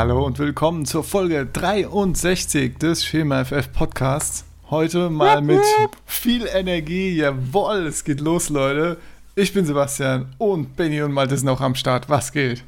Hallo 0.00 0.24
und 0.24 0.38
willkommen 0.38 0.86
zur 0.86 1.04
Folge 1.04 1.44
63 1.44 2.78
des 2.78 3.04
Schema 3.04 3.44
FF 3.44 3.70
Podcasts. 3.70 4.46
Heute 4.70 5.10
mal 5.10 5.42
mit 5.42 5.60
viel 6.06 6.46
Energie. 6.46 7.18
Jawohl, 7.18 7.84
es 7.86 8.02
geht 8.02 8.20
los, 8.20 8.48
Leute. 8.48 8.96
Ich 9.34 9.52
bin 9.52 9.66
Sebastian 9.66 10.34
und 10.38 10.74
Benny 10.74 11.02
und 11.02 11.12
Malte 11.12 11.36
sind 11.36 11.50
auch 11.50 11.60
am 11.60 11.74
Start. 11.74 12.08
Was 12.08 12.32
geht? 12.32 12.64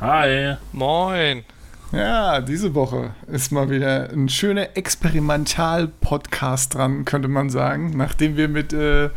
Hi. 0.00 0.54
Moin. 0.70 1.42
Ja, 1.90 2.40
diese 2.40 2.76
Woche 2.76 3.10
ist 3.26 3.50
mal 3.50 3.68
wieder 3.68 4.10
ein 4.10 4.28
schöner 4.28 4.76
Experimental-Podcast 4.76 6.74
dran, 6.74 7.04
könnte 7.04 7.26
man 7.26 7.50
sagen. 7.50 7.96
Nachdem 7.96 8.36
wir 8.36 8.46
mit 8.46 8.72
äh, 8.72 9.10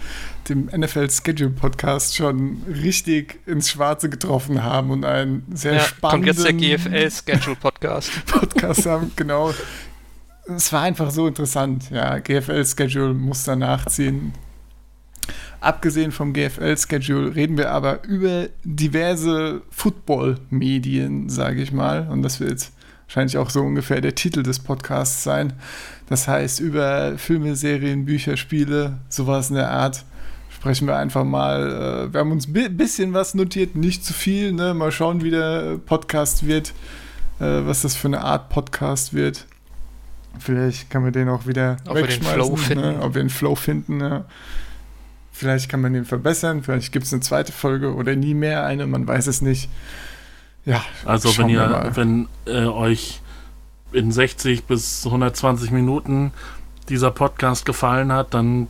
dem 0.49 0.66
NFL 0.66 1.09
Schedule 1.09 1.52
Podcast 1.52 2.16
schon 2.16 2.63
richtig 2.67 3.40
ins 3.45 3.70
Schwarze 3.70 4.09
getroffen 4.09 4.63
haben 4.63 4.91
und 4.91 5.05
einen 5.05 5.45
sehr 5.53 5.76
ja, 5.76 5.80
spannenden 5.81 6.35
kommt 6.35 6.62
jetzt 6.62 6.91
der 6.91 6.99
GFL 7.09 7.12
Schedule 7.12 7.55
Podcast. 7.55 8.12
Podcast 8.26 8.85
haben, 8.85 9.12
genau. 9.16 9.54
Es 10.48 10.73
war 10.73 10.81
einfach 10.81 11.12
so 11.12 11.27
interessant. 11.27 11.90
Ja, 11.91 12.20
GFL 12.20 12.66
Schedule 12.66 13.13
muss 13.13 13.43
danach 13.43 13.85
ziehen. 13.85 14.34
Abgesehen 15.62 16.12
vom 16.12 16.31
GFL-Schedule 16.31 17.35
reden 17.35 17.57
wir 17.57 17.71
aber 17.71 18.04
über 18.05 18.48
diverse 18.63 19.62
Football-Medien, 19.71 21.27
sage 21.29 21.62
ich 21.62 21.73
mal. 21.73 22.07
Und 22.09 22.23
das 22.23 22.40
wird 22.40 22.71
wahrscheinlich 23.07 23.38
auch 23.38 23.49
so 23.49 23.62
ungefähr 23.62 23.99
der 23.99 24.16
Titel 24.16 24.41
des 24.41 24.59
Podcasts 24.59 25.23
sein. 25.23 25.54
Das 26.07 26.29
heißt, 26.29 26.62
über 26.62 27.18
Filme, 27.18 27.57
Serien, 27.57 28.05
Bücher, 28.05 28.38
Spiele, 28.38 28.99
sowas 29.10 29.49
in 29.49 29.57
der 29.57 29.70
Art 29.70 30.05
sprechen 30.60 30.88
wir 30.88 30.98
einfach 30.98 31.24
mal. 31.24 32.07
Äh, 32.10 32.13
wir 32.13 32.20
haben 32.20 32.32
uns 32.32 32.48
ein 32.48 32.77
bisschen 32.77 33.13
was 33.13 33.34
notiert, 33.34 33.76
nicht 33.76 34.04
zu 34.04 34.13
viel. 34.13 34.52
Ne? 34.52 34.74
Mal 34.74 34.91
schauen, 34.91 35.24
wie 35.24 35.32
der 35.32 35.77
Podcast 35.77 36.46
wird, 36.46 36.74
äh, 37.40 37.62
was 37.66 37.82
das 37.84 37.96
für 37.96 38.10
eine 38.10 38.21
Art 38.21 38.49
Podcast 38.49 39.13
wird. 39.13 39.46
Vielleicht 40.38 40.90
kann 40.90 41.01
man 41.01 41.13
den 41.13 41.29
auch 41.29 41.48
wieder 41.48 41.77
ob 41.88 41.96
wegschmeißen, 41.96 42.26
wir 42.26 42.32
den 42.32 42.34
Flow 42.34 42.51
ne? 42.51 42.57
finden. 42.57 43.01
ob 43.01 43.16
wir 43.16 43.24
den 43.24 43.29
Flow 43.29 43.55
finden. 43.55 44.01
Ja. 44.01 44.26
Vielleicht 45.32 45.70
kann 45.70 45.79
man 45.79 45.93
den 45.93 46.04
verbessern, 46.04 46.63
vielleicht 46.63 46.91
gibt 46.91 47.05
es 47.05 47.13
eine 47.13 47.21
zweite 47.21 47.54
Folge 47.54 47.96
oder 47.96 48.18
nie 48.18 48.34
mehr 48.34 48.66
eine, 48.66 48.85
man 48.88 49.07
weiß 49.07 49.27
es 49.27 49.41
nicht. 49.41 49.70
Ja, 50.66 50.84
also 51.05 51.38
wenn 51.38 51.48
ihr, 51.48 51.91
wenn 51.94 52.27
äh, 52.46 52.66
euch 52.66 53.21
in 53.94 54.12
60 54.12 54.66
bis 54.66 55.05
120 55.05 55.71
Minuten 55.71 56.34
dieser 56.90 57.12
Podcast 57.12 57.66
gefallen 57.66 58.12
hat, 58.12 58.34
dann 58.34 58.68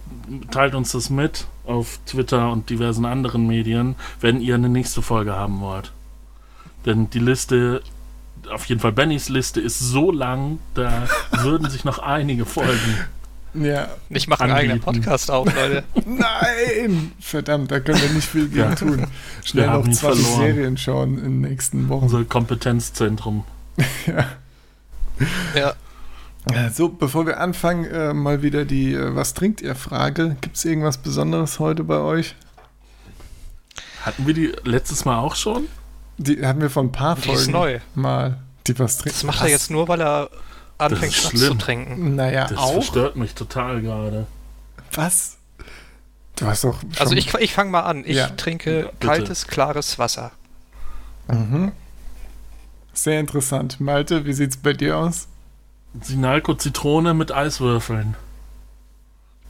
teilt 0.51 0.75
uns 0.75 0.91
das 0.91 1.09
mit 1.09 1.47
auf 1.69 1.99
Twitter 2.05 2.51
und 2.51 2.69
diversen 2.69 3.05
anderen 3.05 3.47
Medien, 3.47 3.95
wenn 4.19 4.41
ihr 4.41 4.55
eine 4.55 4.69
nächste 4.69 5.01
Folge 5.01 5.33
haben 5.33 5.61
wollt. 5.61 5.91
Denn 6.85 7.09
die 7.09 7.19
Liste, 7.19 7.81
auf 8.51 8.65
jeden 8.65 8.81
Fall 8.81 8.91
Bennys 8.91 9.29
Liste 9.29 9.61
ist 9.61 9.79
so 9.79 10.11
lang, 10.11 10.59
da 10.73 11.07
würden 11.43 11.69
sich 11.69 11.85
noch 11.85 11.99
einige 11.99 12.45
Folgen 12.45 12.97
ja. 13.53 13.87
Ich 14.09 14.27
mache 14.27 14.43
einen 14.43 14.53
eigenen 14.53 14.79
Podcast 14.79 15.31
auf, 15.31 15.47
Leute. 15.53 15.83
Nein! 16.05 17.11
Verdammt, 17.19 17.71
da 17.71 17.79
können 17.79 18.01
wir 18.01 18.09
nicht 18.09 18.27
viel 18.27 18.47
gegen 18.47 18.59
ja. 18.59 18.75
tun. 18.75 19.07
Schnell 19.43 19.67
noch 19.67 19.83
20 19.83 19.99
verloren. 19.99 20.37
Serien 20.37 20.77
schauen 20.77 21.17
in 21.17 21.41
den 21.41 21.41
nächsten 21.41 21.89
Wochen. 21.89 22.05
Unser 22.05 22.23
Kompetenzzentrum. 22.25 23.43
ja. 24.05 24.25
Ja. 25.55 25.73
So, 26.73 26.89
bevor 26.89 27.25
wir 27.25 27.39
anfangen, 27.39 27.85
äh, 27.85 28.13
mal 28.13 28.41
wieder 28.41 28.65
die 28.65 28.93
äh, 28.93 29.15
Was 29.15 29.33
trinkt 29.33 29.61
ihr 29.61 29.75
Frage. 29.75 30.35
Gibt 30.41 30.55
es 30.57 30.65
irgendwas 30.65 30.97
Besonderes 30.97 31.59
heute 31.59 31.83
bei 31.83 31.97
euch? 31.97 32.35
Hatten 34.03 34.25
wir 34.25 34.33
die 34.33 34.53
letztes 34.63 35.05
Mal 35.05 35.19
auch 35.19 35.35
schon? 35.35 35.67
Die 36.17 36.45
hatten 36.45 36.61
wir 36.61 36.69
von 36.69 36.87
ein 36.87 36.91
paar 36.91 37.15
die 37.15 37.21
Folgen 37.23 37.39
ist 37.41 37.47
neu. 37.51 37.79
mal. 37.95 38.37
Die 38.67 38.77
was 38.79 38.97
trinkt. 38.97 39.17
Das 39.17 39.23
macht 39.23 39.41
er 39.41 39.49
jetzt 39.49 39.71
nur, 39.71 39.87
weil 39.87 40.01
er 40.01 40.29
anfängt 40.77 41.13
Schnaps 41.13 41.39
zu 41.39 41.53
trinken. 41.55 42.15
Naja, 42.15 42.47
das 42.47 42.57
auch. 42.57 42.73
verstört 42.73 43.15
mich 43.15 43.33
total 43.35 43.81
gerade. 43.81 44.25
Was? 44.93 45.37
Du 46.35 46.45
hast 46.45 46.63
doch. 46.63 46.79
Also 46.99 47.15
ich, 47.15 47.33
ich 47.33 47.53
fange 47.53 47.71
mal 47.71 47.81
an. 47.81 48.03
Ich 48.05 48.15
Ja. 48.15 48.29
trinke 48.29 48.81
Ja, 48.83 48.89
kaltes, 48.99 49.47
klares 49.47 49.99
Wasser. 49.99 50.31
Mhm. 51.27 51.73
Sehr 52.93 53.19
interessant. 53.19 53.79
Malte, 53.79 54.25
wie 54.25 54.33
sieht's 54.33 54.57
bei 54.57 54.73
dir 54.73 54.97
aus? 54.97 55.27
Sinalco 56.01 56.53
Zitrone 56.53 57.13
mit 57.13 57.31
Eiswürfeln. 57.31 58.15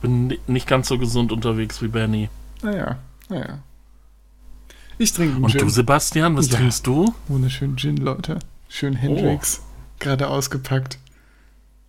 Bin 0.02 0.28
ni- 0.28 0.40
nicht 0.48 0.68
ganz 0.68 0.88
so 0.88 0.98
gesund 0.98 1.32
unterwegs 1.32 1.82
wie 1.82 1.88
Benny. 1.90 2.30
Naja, 2.62 2.98
naja. 3.30 3.60
Ich 4.98 5.14
trinke 5.14 5.36
einen 5.36 5.44
Und 5.46 5.52
Gin. 5.52 5.62
du, 5.62 5.70
Sebastian, 5.70 6.36
was 6.38 6.50
Ja. 6.50 6.58
trinkst 6.58 6.86
du? 6.88 7.14
Wunderschön 7.28 7.78
Gin, 7.78 7.98
Leute. 7.98 8.40
Schön 8.70 8.94
Hendrix. 8.96 9.62
Gerade 10.00 10.28
ausgepackt. 10.30 10.98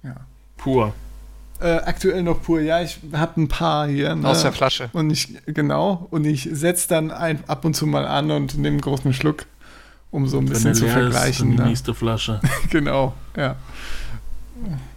Ja. 0.03 0.17
Pur. 0.57 0.95
Äh, 1.61 1.77
aktuell 1.77 2.23
noch 2.23 2.43
pur. 2.43 2.61
Ja, 2.61 2.81
ich 2.83 2.99
habe 3.13 3.41
ein 3.41 3.49
paar 3.49 3.87
hier. 3.87 4.15
Ne? 4.15 4.27
Aus 4.29 4.43
der 4.43 4.53
Flasche. 4.53 4.89
Und 4.93 5.11
ich, 5.11 5.35
genau, 5.47 6.07
und 6.11 6.25
ich 6.25 6.49
setze 6.53 6.89
dann 6.89 7.11
ein, 7.11 7.45
ab 7.49 7.65
und 7.65 7.75
zu 7.75 7.87
mal 7.87 8.07
an 8.07 8.31
und 8.31 8.55
nehme 8.55 8.69
einen 8.75 8.81
großen 8.81 9.13
Schluck, 9.13 9.45
um 10.11 10.27
so 10.27 10.39
ein 10.39 10.47
bisschen 10.47 10.75
zu 10.75 10.85
leer 10.87 10.97
ist, 10.97 11.01
vergleichen. 11.01 11.49
dann 11.49 11.57
die 11.57 11.63
ne? 11.63 11.69
nächste 11.69 11.95
Flasche. 11.95 12.41
genau, 12.71 13.13
ja. 13.37 13.57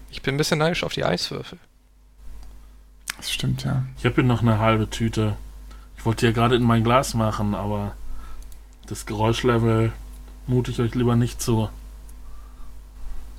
Ich 0.10 0.22
bin 0.22 0.36
ein 0.36 0.38
bisschen 0.38 0.60
neidisch 0.60 0.84
auf 0.84 0.94
die 0.94 1.04
Eiswürfel. 1.04 1.58
Das 3.18 3.32
stimmt, 3.32 3.64
ja. 3.64 3.84
Ich 3.98 4.06
habe 4.06 4.16
hier 4.16 4.24
noch 4.24 4.42
eine 4.42 4.60
halbe 4.60 4.90
Tüte. 4.90 5.36
Ich 5.98 6.06
wollte 6.06 6.26
ja 6.26 6.32
gerade 6.32 6.56
in 6.56 6.64
mein 6.64 6.84
Glas 6.84 7.14
machen, 7.14 7.56
aber 7.56 7.96
das 8.88 9.06
Geräuschlevel 9.06 9.94
mute 10.48 10.72
ich 10.72 10.80
euch 10.80 10.94
lieber 10.96 11.16
nicht 11.16 11.42
zu. 11.42 11.70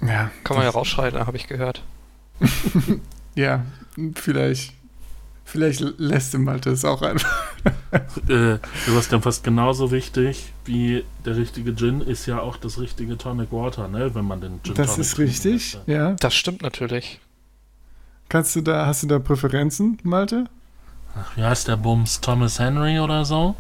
Ja, 0.01 0.31
Kann 0.43 0.57
man 0.57 0.65
ja 0.65 0.71
rausschreien, 0.71 1.15
habe 1.15 1.37
ich 1.37 1.47
gehört. 1.47 1.83
ja, 3.35 3.65
vielleicht, 4.15 4.73
vielleicht 5.45 5.81
lässt 5.99 6.35
ihm 6.35 6.45
Malte 6.45 6.71
es 6.71 6.85
auch 6.85 7.03
einfach. 7.03 7.33
Äh, 8.29 8.59
Sebastian, 8.87 9.23
fast 9.23 9.45
genauso 9.45 9.93
wichtig 9.93 10.53
wie 10.65 11.05
der 11.25 11.37
richtige 11.37 11.75
Gin 11.77 12.01
ist 12.01 12.27
ja 12.27 12.41
auch 12.41 12.57
das 12.57 12.81
richtige 12.81 13.17
Tonic 13.17 13.53
Water, 13.53 13.87
ne? 13.87 14.13
Wenn 14.15 14.25
man 14.25 14.41
den 14.41 14.61
Gin 14.65 14.75
Das 14.75 14.99
ist 14.99 15.17
richtig, 15.19 15.75
möchte. 15.77 15.91
ja. 15.93 16.13
Das 16.15 16.35
stimmt 16.35 16.63
natürlich. 16.63 17.21
Kannst 18.29 18.57
du 18.57 18.63
da, 18.63 18.87
hast 18.87 19.05
du 19.05 19.07
da 19.07 19.21
Präferenzen, 19.21 19.99
Malte? 20.03 20.47
Ach, 21.17 21.37
wie 21.37 21.45
heißt 21.45 21.69
der 21.69 21.77
Bums? 21.77 22.21
Thomas 22.21 22.59
Henry 22.59 22.99
oder 22.99 23.25
so? 23.25 23.55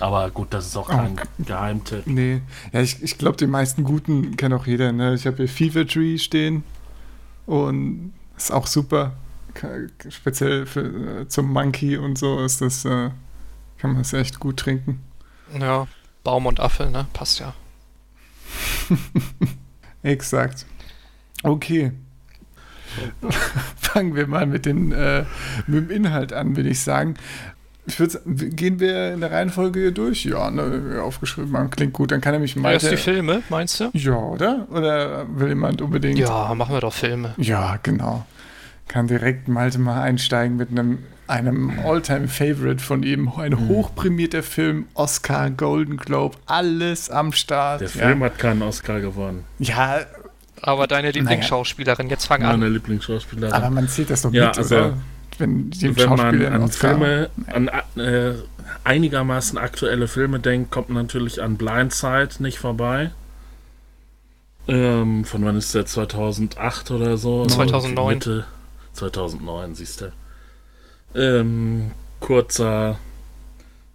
Aber 0.00 0.28
gut, 0.30 0.48
das 0.52 0.66
ist 0.66 0.76
auch 0.76 0.88
kein 0.88 1.16
Oh. 1.18 1.42
Geheimtipp. 1.44 2.06
Nee, 2.06 2.42
ja, 2.72 2.80
ich, 2.80 3.00
ich 3.02 3.16
glaube, 3.16 3.36
die 3.36 3.46
meisten 3.46 3.84
guten 3.84 4.36
kennt 4.36 4.54
auch 4.54 4.66
jeder. 4.66 4.90
Ne? 4.92 5.14
Ich 5.14 5.26
habe 5.26 5.36
hier 5.36 5.48
Fever 5.48 5.86
Tree 5.86 6.18
stehen 6.18 6.64
und 7.46 8.12
ist 8.36 8.50
auch 8.52 8.66
super. 8.66 9.12
Speziell 10.08 10.66
für, 10.66 11.22
äh, 11.22 11.28
zum 11.28 11.52
Monkey 11.52 11.96
und 11.96 12.18
so 12.18 12.42
ist 12.44 12.60
das, 12.60 12.84
äh, 12.84 13.10
kann 13.78 13.92
man 13.92 13.98
das 13.98 14.12
echt 14.12 14.40
gut 14.40 14.58
trinken. 14.58 15.02
Ja, 15.58 15.86
Baum 16.24 16.46
und 16.46 16.60
Apfel, 16.60 16.90
ne? 16.90 17.06
Passt 17.12 17.38
ja. 17.38 17.54
Exakt. 20.02 20.66
Okay. 21.42 21.92
Fangen 23.76 24.14
wir 24.14 24.26
mal 24.26 24.46
mit, 24.46 24.66
den, 24.66 24.92
äh, 24.92 25.24
mit 25.66 25.88
dem 25.88 25.90
Inhalt 25.90 26.32
an, 26.32 26.56
würde 26.56 26.68
ich 26.68 26.80
sagen. 26.80 27.14
Ich 27.86 28.00
würd, 28.00 28.18
gehen 28.24 28.80
wir 28.80 29.14
in 29.14 29.20
der 29.20 29.30
Reihenfolge 29.30 29.78
hier 29.78 29.92
durch? 29.92 30.24
Ja, 30.24 30.50
ne, 30.50 31.00
aufgeschrieben 31.00 31.56
haben, 31.56 31.70
klingt 31.70 31.92
gut. 31.92 32.10
Dann 32.10 32.20
kann 32.20 32.34
er 32.34 32.40
mich 32.40 32.56
mal. 32.56 32.72
Erst 32.72 32.90
die 32.90 32.96
Filme, 32.96 33.42
meinst 33.48 33.78
du? 33.78 33.90
Ja, 33.92 34.16
oder? 34.16 34.66
Oder 34.70 35.26
will 35.28 35.48
jemand 35.48 35.80
unbedingt? 35.80 36.18
Ja, 36.18 36.52
machen 36.54 36.74
wir 36.74 36.80
doch 36.80 36.92
Filme. 36.92 37.34
Ja, 37.36 37.78
genau. 37.82 38.26
Kann 38.88 39.06
direkt 39.08 39.48
Malte 39.48 39.78
mal 39.78 40.00
einsteigen 40.02 40.56
mit 40.56 40.70
einem, 40.70 40.98
einem 41.26 41.72
All-Time-Favorite 41.84 42.82
von 42.82 43.02
ihm. 43.02 43.28
Ein 43.36 43.52
Mhm. 43.52 43.68
hochprämierter 43.68 44.42
Film, 44.42 44.86
Oscar, 44.94 45.50
Golden 45.50 45.96
Globe, 45.96 46.36
alles 46.46 47.10
am 47.10 47.32
Start. 47.32 47.80
Der 47.80 47.88
ja. 47.88 48.06
Film 48.06 48.22
hat 48.22 48.38
keinen 48.38 48.62
Oscar 48.62 49.00
gewonnen. 49.00 49.44
ja, 49.58 50.00
Aber 50.62 50.86
deine 50.86 51.10
Lieblingsschauspielerin, 51.10 52.08
jetzt 52.08 52.26
fang 52.26 52.40
Meine 52.42 52.64
an. 52.66 52.72
Lieblingsschauspielerin. 52.72 53.52
aber 53.52 53.68
man 53.70 53.88
zählt 53.88 54.08
das 54.10 54.22
doch 54.22 54.32
Ja, 54.32 54.46
mit, 54.48 54.58
also, 54.58 54.74
oder? 54.76 54.96
Wenn 55.38 55.68
die 55.70 55.94
Wenn 55.94 56.08
man 56.08 56.46
an 56.46 56.62
Oscar 56.62 56.88
Filme, 56.96 57.28
an 57.52 57.68
äh, 58.02 58.32
einigermaßen 58.84 59.58
aktuelle 59.58 60.08
Filme 60.08 60.40
denkt, 60.40 60.70
kommt 60.70 60.88
man 60.88 61.02
natürlich 61.02 61.42
an 61.42 61.56
Blindside 61.58 62.30
nicht 62.38 62.58
vorbei. 62.58 63.10
Ähm, 64.68 65.24
von 65.26 65.44
wann 65.44 65.56
ist 65.56 65.74
der? 65.74 65.84
2008 65.86 66.90
oder 66.90 67.16
so? 67.18 67.44
2009. 67.46 68.14
Mitte 68.14 68.44
2009, 68.96 69.74
siehst 69.74 70.00
du. 70.00 70.12
Ähm, 71.14 71.92
kurzer, 72.20 72.98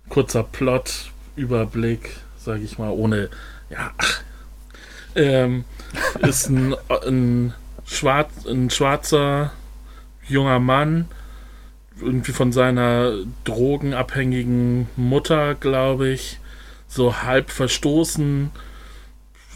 kurzer 0.10 0.44
Plot, 0.44 1.12
Überblick, 1.36 2.18
sag 2.38 2.62
ich 2.62 2.78
mal, 2.78 2.92
ohne, 2.92 3.30
ja, 3.70 3.92
ach, 3.98 4.22
ähm, 5.16 5.66
ist 6.22 6.50
ein, 6.50 6.76
ein, 7.06 7.54
Schwarz, 7.86 8.46
ein 8.46 8.70
schwarzer 8.70 9.52
junger 10.28 10.60
Mann, 10.60 11.08
irgendwie 12.00 12.32
von 12.32 12.52
seiner 12.52 13.14
drogenabhängigen 13.44 14.88
Mutter, 14.96 15.56
glaube 15.56 16.10
ich, 16.10 16.40
so 16.88 17.22
halb 17.24 17.52
verstoßen, 17.52 18.52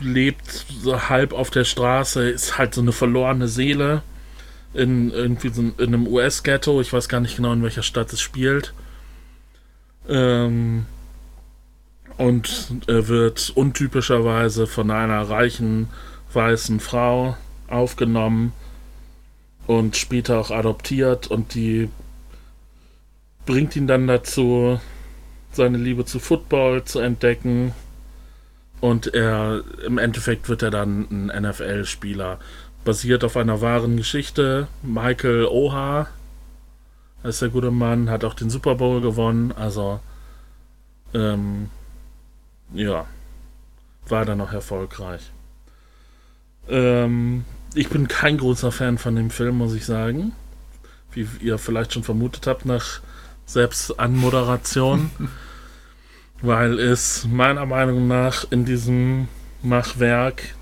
lebt 0.01 0.65
so 0.81 1.07
halb 1.09 1.33
auf 1.33 1.49
der 1.49 1.63
Straße, 1.63 2.29
ist 2.29 2.57
halt 2.57 2.73
so 2.73 2.81
eine 2.81 2.91
verlorene 2.91 3.47
Seele 3.47 4.03
in 4.75 5.11
irgendwie 5.11 5.49
so 5.49 5.61
in 5.61 5.73
einem 5.79 6.07
US-Ghetto. 6.07 6.81
Ich 6.81 6.91
weiß 6.91 7.09
gar 7.09 7.21
nicht 7.21 7.37
genau, 7.37 7.53
in 7.53 7.63
welcher 7.63 7.83
Stadt 7.83 8.11
es 8.13 8.21
spielt. 8.21 8.73
Ähm, 10.07 10.85
und 12.17 12.67
er 12.87 13.07
wird 13.07 13.51
untypischerweise 13.55 14.67
von 14.67 14.91
einer 14.91 15.21
reichen 15.29 15.89
weißen 16.33 16.79
Frau 16.79 17.37
aufgenommen 17.67 18.53
und 19.67 19.97
später 19.97 20.39
auch 20.39 20.51
adoptiert 20.51 21.27
und 21.27 21.55
die 21.55 21.89
bringt 23.45 23.75
ihn 23.75 23.87
dann 23.87 24.07
dazu, 24.07 24.79
seine 25.51 25.77
Liebe 25.77 26.05
zu 26.05 26.19
Football 26.19 26.83
zu 26.83 26.99
entdecken 26.99 27.73
und 28.81 29.13
er 29.13 29.63
im 29.85 29.97
Endeffekt 29.97 30.49
wird 30.49 30.61
er 30.61 30.71
dann 30.71 31.07
ein 31.09 31.43
NFL-Spieler. 31.43 32.39
Basiert 32.85 33.25
auf 33.25 33.35
einer 33.35 33.59
wahren 33.59 33.97
Geschichte. 33.97 34.67
Michael 34.81 35.47
Oha 35.47 36.07
ist 37.23 37.41
der 37.41 37.49
gute 37.49 37.71
Mann, 37.71 38.09
hat 38.09 38.23
auch 38.23 38.35
den 38.35 38.49
Super 38.49 38.75
Bowl 38.75 39.01
gewonnen, 39.01 39.51
also 39.51 39.99
ähm, 41.13 41.69
ja, 42.73 43.07
war 44.07 44.23
dann 44.23 44.37
noch 44.37 44.53
erfolgreich. 44.53 45.31
Ähm, 46.69 47.43
ich 47.73 47.89
bin 47.89 48.07
kein 48.07 48.37
großer 48.37 48.71
Fan 48.71 48.97
von 48.97 49.15
dem 49.15 49.31
Film, 49.31 49.57
muss 49.57 49.73
ich 49.73 49.85
sagen. 49.85 50.31
Wie 51.11 51.27
ihr 51.41 51.57
vielleicht 51.57 51.93
schon 51.93 52.03
vermutet 52.03 52.47
habt, 52.47 52.65
nach 52.65 53.01
Selbstanmoderation. 53.45 55.11
weil 56.41 56.79
es 56.79 57.25
meiner 57.25 57.65
Meinung 57.65 58.07
nach 58.07 58.45
in 58.51 58.65
diesem 58.65 59.27
Machwerk 59.61 60.55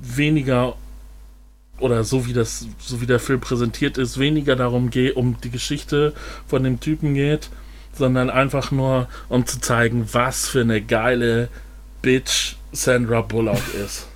weniger 0.00 0.76
oder 1.80 2.04
so 2.04 2.26
wie 2.26 2.32
das, 2.32 2.66
so 2.78 3.00
wie 3.00 3.06
der 3.06 3.20
Film 3.20 3.40
präsentiert 3.40 3.98
ist, 3.98 4.18
weniger 4.18 4.56
darum 4.56 4.90
geht, 4.90 5.16
um 5.16 5.40
die 5.40 5.50
Geschichte 5.50 6.12
von 6.46 6.62
dem 6.64 6.80
Typen 6.80 7.14
geht, 7.14 7.50
sondern 7.92 8.30
einfach 8.30 8.70
nur 8.70 9.08
um 9.28 9.46
zu 9.46 9.60
zeigen, 9.60 10.08
was 10.12 10.48
für 10.48 10.60
eine 10.60 10.80
geile 10.82 11.48
Bitch 12.02 12.56
Sandra 12.72 13.22
Bullock 13.22 13.62
ist. 13.74 14.06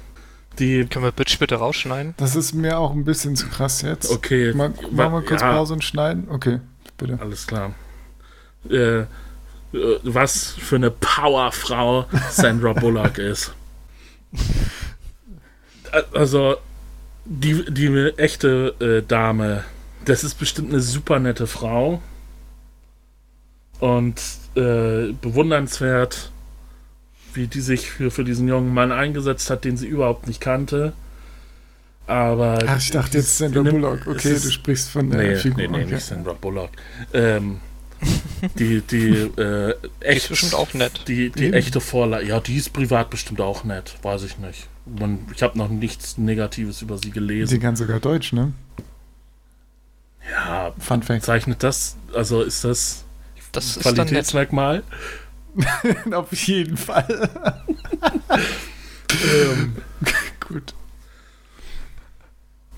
Die 0.59 0.87
Können 0.87 1.05
wir 1.05 1.13
Bitch 1.13 1.39
bitte 1.39 1.57
rausschneiden? 1.57 2.15
Das 2.19 2.37
ist 2.37 2.53
mir 2.53 2.79
auch 2.79 2.93
ein 2.93 3.05
bisschen 3.05 3.37
zu 3.37 3.49
krass 3.49 3.83
jetzt. 3.83 4.11
Okay. 4.11 4.53
Mal, 4.53 4.75
machen 4.91 5.13
wir 5.15 5.23
kurz 5.23 5.41
ja. 5.41 5.53
Pause 5.53 5.73
und 5.75 5.83
schneiden? 5.83 6.29
Okay, 6.29 6.61
bitte. 6.99 7.19
Alles 7.21 7.47
klar. 7.47 7.75
Äh, 8.69 9.05
was 9.73 10.53
für 10.53 10.77
eine 10.77 10.91
Powerfrau 10.91 12.07
Sandra 12.31 12.73
Bullock 12.73 13.19
ist. 13.19 13.53
Also, 16.15 16.57
die, 17.25 17.65
die 17.69 18.13
echte 18.17 18.75
äh, 18.81 19.07
Dame, 19.07 19.65
das 20.05 20.25
ist 20.25 20.35
bestimmt 20.35 20.71
eine 20.71 20.81
super 20.81 21.19
nette 21.19 21.47
Frau 21.47 22.03
und 23.81 24.21
äh, 24.55 25.13
bewundernswert, 25.13 26.31
wie 27.35 27.47
die 27.47 27.61
sich 27.61 27.91
für, 27.91 28.11
für 28.11 28.25
diesen 28.25 28.49
jungen 28.49 28.75
Mann 28.75 28.93
eingesetzt 28.93 29.51
hat, 29.51 29.65
den 29.65 29.77
sie 29.77 29.87
überhaupt 29.87 30.27
nicht 30.27 30.41
kannte. 30.41 30.93
Aber. 32.07 32.59
Ach, 32.67 32.79
ich 32.79 32.91
dachte 32.91 33.19
jetzt 33.19 33.39
Sandra 33.39 33.63
Bullock. 33.63 34.07
Okay, 34.07 34.33
ist, 34.33 34.45
du 34.45 34.51
sprichst 34.51 34.91
von 34.91 35.11
der 35.11 35.23
nee, 35.23 35.37
Figur. 35.37 35.57
Nee, 35.59 35.69
nee, 35.69 35.85
okay. 35.85 35.95
nicht 35.95 36.05
Sandra 36.05 36.33
Bullock. 36.33 36.71
Ähm, 37.15 37.61
die, 38.59 38.81
die, 38.81 39.09
äh, 39.41 39.75
echt, 40.01 40.25
ist 40.25 40.29
bestimmt 40.29 40.55
auch 40.55 40.75
nett. 40.75 41.05
Die, 41.07 41.31
die 41.31 41.53
echte 41.53 41.81
Vorlage, 41.81 42.27
ja, 42.27 42.41
die 42.41 42.57
ist 42.57 42.73
privat 42.73 43.11
bestimmt 43.11 43.41
auch 43.41 43.65
nett, 43.65 43.95
weiß 44.03 44.25
ich 44.25 44.39
nicht. 44.39 44.69
Man, 44.85 45.21
ich 45.35 45.43
habe 45.43 45.57
noch 45.57 45.69
nichts 45.69 46.19
Negatives 46.19 46.83
über 46.83 46.99
sie 46.99 47.11
gelesen. 47.11 47.49
Sie 47.49 47.59
kann 47.59 47.77
sogar 47.77 48.01
Deutsch, 48.01 48.33
ne? 48.33 48.53
Ja, 50.31 50.73
Fun 50.79 51.03
Fact. 51.03 51.25
Zeichnet 51.25 51.63
das, 51.63 51.97
also 52.15 52.43
ist 52.43 52.65
das, 52.65 53.05
das 53.53 53.79
Qualitätsmerkmal? 53.79 54.83
Auf 56.13 56.33
jeden 56.33 56.77
Fall. 56.77 57.31
ähm, 59.11 59.77
Gut. 60.49 60.75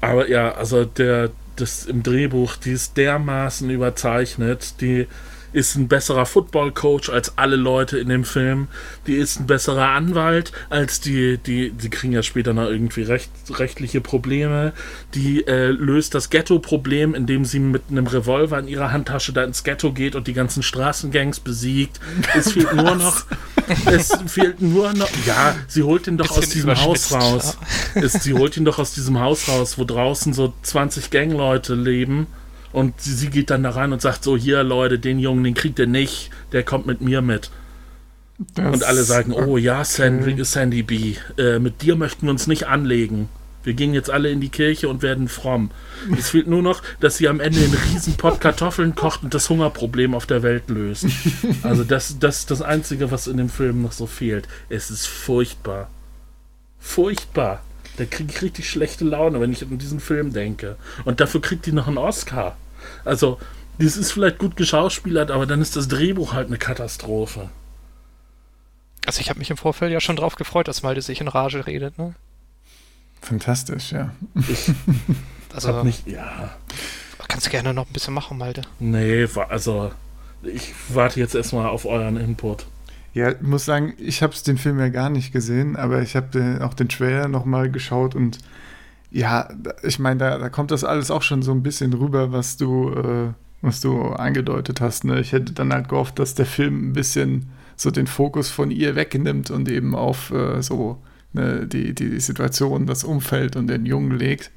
Aber 0.01 0.29
ja, 0.29 0.53
also 0.53 0.85
der, 0.85 1.31
das 1.57 1.87
im 1.87 2.03
Drehbuch, 2.03 2.57
die 2.57 2.73
ist 2.73 2.97
dermaßen 2.97 3.71
überzeichnet, 3.71 4.81
die 4.81 5.07
ist 5.55 5.77
ein 5.77 5.87
besserer 5.87 6.27
Football-Coach 6.27 7.11
als 7.11 7.39
alle 7.39 7.55
Leute 7.55 7.99
in 7.99 8.09
dem 8.09 8.25
Film. 8.25 8.67
Die 9.07 9.15
ist 9.15 9.39
ein 9.39 9.47
besserer 9.47 9.91
Anwalt 9.91 10.53
als 10.69 11.01
die, 11.01 11.39
die, 11.39 11.71
die 11.71 11.91
kriegen 11.91 12.13
ja 12.13 12.25
später 12.25 12.53
noch 12.53 12.69
irgendwie 12.69 13.03
recht, 13.03 13.31
rechtliche 13.51 14.01
Probleme. 14.01 14.73
Die 15.15 15.47
äh, 15.47 15.69
löst 15.69 16.15
das 16.15 16.29
Ghetto-Problem, 16.29 17.15
indem 17.15 17.45
sie 17.45 17.61
mit 17.61 17.83
einem 17.89 18.09
Revolver 18.09 18.59
in 18.59 18.67
ihrer 18.67 18.91
Handtasche 18.91 19.33
da 19.33 19.45
ins 19.45 19.63
Ghetto 19.63 19.93
geht 19.93 20.17
und 20.17 20.27
die 20.27 20.33
ganzen 20.33 20.65
Straßengangs 20.65 21.39
besiegt. 21.39 22.01
Es 22.35 22.53
fehlt 22.53 22.73
nur 22.75 22.97
noch, 22.97 23.25
es 23.87 24.13
fehlt 24.27 24.61
nur 24.61 24.93
noch, 24.93 25.11
ja, 25.25 25.55
sie 25.69 25.85
holt 25.85 26.09
ihn 26.09 26.19
doch 26.19 26.37
aus 26.37 26.49
diesem 26.49 26.75
Haus 26.83 27.13
raus. 27.13 27.57
Es, 27.95 28.13
sie 28.15 28.35
holt 28.35 28.57
ihn 28.57 28.65
doch 28.65 28.81
aus 28.81 28.93
diesem 28.93 29.21
Haus 29.21 29.49
raus, 29.49 29.79
wo 29.79 29.85
draußen 29.85 30.33
so 30.33 30.53
20 30.63 31.11
Gangleute 31.11 31.75
leben 31.75 32.27
und 32.75 33.01
sie, 33.01 33.15
sie 33.15 33.31
geht 33.31 33.51
dann 33.51 33.63
da 33.63 33.71
rein 33.71 33.93
und 33.93 34.03
sagt 34.03 34.25
so, 34.25 34.37
hier 34.37 34.65
Leute, 34.65 34.99
den 34.99 35.21
Jungen, 35.21 35.45
den 35.45 35.55
kriegt 35.55 35.79
ihr 35.79 35.87
nicht, 35.87 36.31
der 36.53 36.65
kommt 36.65 36.87
mit 36.87 37.01
mir 37.01 37.23
mit. 37.23 37.51
Das 38.55 38.75
und 38.75 38.85
alle 38.85 39.05
sagen, 39.05 39.33
oh 39.33 39.57
ja, 39.57 39.85
Sandy, 39.85 40.45
Sandy 40.45 40.83
B, 40.83 41.15
äh, 41.39 41.61
mit 41.61 41.83
dir 41.83 41.95
möchten 41.95 42.27
wir 42.27 42.31
uns 42.31 42.49
nicht 42.49 42.67
anlegen. 42.67 43.29
Wir 43.63 43.75
gehen 43.75 43.95
jetzt 43.95 44.11
alle 44.11 44.29
in 44.31 44.41
die 44.41 44.49
Kirche 44.49 44.89
und 44.89 45.03
werden 45.03 45.29
fromm. 45.29 45.71
Es 46.19 46.31
fehlt 46.31 46.49
nur 46.49 46.63
noch, 46.63 46.83
dass 47.01 47.17
sie 47.17 47.29
am 47.29 47.41
Ende 47.41 47.61
einen 47.61 47.79
riesen 47.93 48.15
Pott 48.15 48.41
Kartoffeln 48.41 48.95
kocht 48.95 49.23
und 49.23 49.33
das 49.33 49.49
Hungerproblem 49.49 50.15
auf 50.15 50.27
der 50.27 50.43
Welt 50.43 50.69
löst. 50.69 51.07
Also 51.63 51.85
das, 51.85 52.19
das 52.19 52.41
ist 52.41 52.51
das 52.51 52.61
Einzige, 52.61 53.11
was 53.11 53.27
in 53.27 53.39
dem 53.39 53.49
Film 53.49 53.83
noch 53.83 53.93
so 53.93 54.07
fehlt. 54.07 54.49
Es 54.69 54.91
ist 54.91 55.07
furchtbar. 55.07 55.89
Furchtbar. 56.79 57.63
Da 57.97 58.05
kriege 58.05 58.33
ich 58.35 58.43
richtig 58.43 58.69
schlechte 58.69 59.05
Laune, 59.05 59.41
wenn 59.41 59.53
ich 59.53 59.63
an 59.63 59.79
diesen 59.79 60.01
Film 60.01 60.33
denke. 60.33 60.77
Und 61.05 61.21
dafür 61.21 61.41
kriegt 61.41 61.65
die 61.65 61.73
noch 61.73 61.87
einen 61.87 61.99
Oscar. 61.99 62.57
Also, 63.05 63.39
das 63.79 63.97
ist 63.97 64.13
vielleicht 64.13 64.39
gut 64.39 64.57
geschauspielert, 64.57 65.31
aber 65.31 65.47
dann 65.47 65.61
ist 65.61 65.77
das 65.77 65.89
Drehbuch 65.89 66.33
halt 66.33 66.49
eine 66.49 66.59
Katastrophe. 66.59 67.51
Also 69.07 69.21
ich 69.21 69.29
habe 69.29 69.39
mich 69.39 69.51
im 69.51 69.57
Vorfeld 69.57 69.93
ja 69.93 70.01
schon 70.01 70.17
drauf 70.17 70.37
gefreut, 70.37 70.69
dass 70.69 70.83
Malte 70.83 71.03
sich 71.03 71.21
in 71.21 71.29
Rage 71.29 71.67
redet, 71.67 71.99
ne? 71.99 72.15
Fantastisch, 73.21 73.93
ja. 73.93 74.15
Ich 74.49 74.71
also, 75.55 75.69
hab 75.69 75.85
nicht, 75.85 76.07
ja. 76.07 76.57
Kannst 77.29 77.47
du 77.47 77.51
gerne 77.51 77.75
noch 77.75 77.87
ein 77.87 77.93
bisschen 77.93 78.15
machen, 78.15 78.39
Malte. 78.39 78.63
Nee, 78.79 79.27
also 79.49 79.91
ich 80.43 80.73
warte 80.89 81.21
jetzt 81.21 81.35
erstmal 81.35 81.67
auf 81.67 81.85
euren 81.85 82.17
Input. 82.17 82.67
Ja, 83.13 83.31
ich 83.31 83.41
muss 83.41 83.65
sagen, 83.65 83.95
ich 83.99 84.23
habe 84.23 84.35
den 84.47 84.59
Film 84.59 84.79
ja 84.79 84.89
gar 84.89 85.09
nicht 85.09 85.33
gesehen, 85.33 85.77
aber 85.77 86.03
ich 86.03 86.17
habe 86.17 86.61
auch 86.63 86.75
den 86.75 86.89
Trailer 86.89 87.29
nochmal 87.29 87.71
geschaut 87.71 88.15
und 88.15 88.39
ja, 89.15 89.49
ich 89.85 90.01
meine, 90.01 90.19
da, 90.19 90.39
da, 90.39 90.49
kommt 90.49 90.73
das 90.73 90.83
alles 90.83 91.13
auch 91.13 91.23
schon 91.23 91.43
so 91.43 91.53
ein 91.53 91.63
bisschen 91.63 91.93
rüber, 91.93 92.33
was 92.33 92.57
du, 92.57 92.91
äh, 92.91 93.33
was 93.63 93.81
du 93.81 94.09
angedeutet 94.09 94.81
hast. 94.81 95.05
Ne? 95.05 95.21
Ich 95.21 95.31
hätte 95.31 95.53
dann 95.53 95.73
halt 95.73 95.89
gehofft, 95.89 96.19
dass 96.19 96.35
der 96.35 96.47
Film 96.47 96.91
ein 96.91 96.93
bisschen 96.95 97.49
so 97.77 97.93
den 97.93 98.09
Fokus 98.09 98.51
von 98.51 98.73
ihr 98.73 98.97
wegnimmt 98.97 99.53
und 99.53 99.69
eben 99.69 99.95
auf 99.95 100.33
äh, 100.33 100.61
so 100.63 101.01
ne, 101.33 101.65
die, 101.65 101.95
die 101.95 102.19
Situation, 102.19 102.87
das 102.87 103.05
Umfeld 103.05 103.55
und 103.55 103.69
den 103.69 103.87
Jungen 103.87 104.19
legt. 104.19 104.51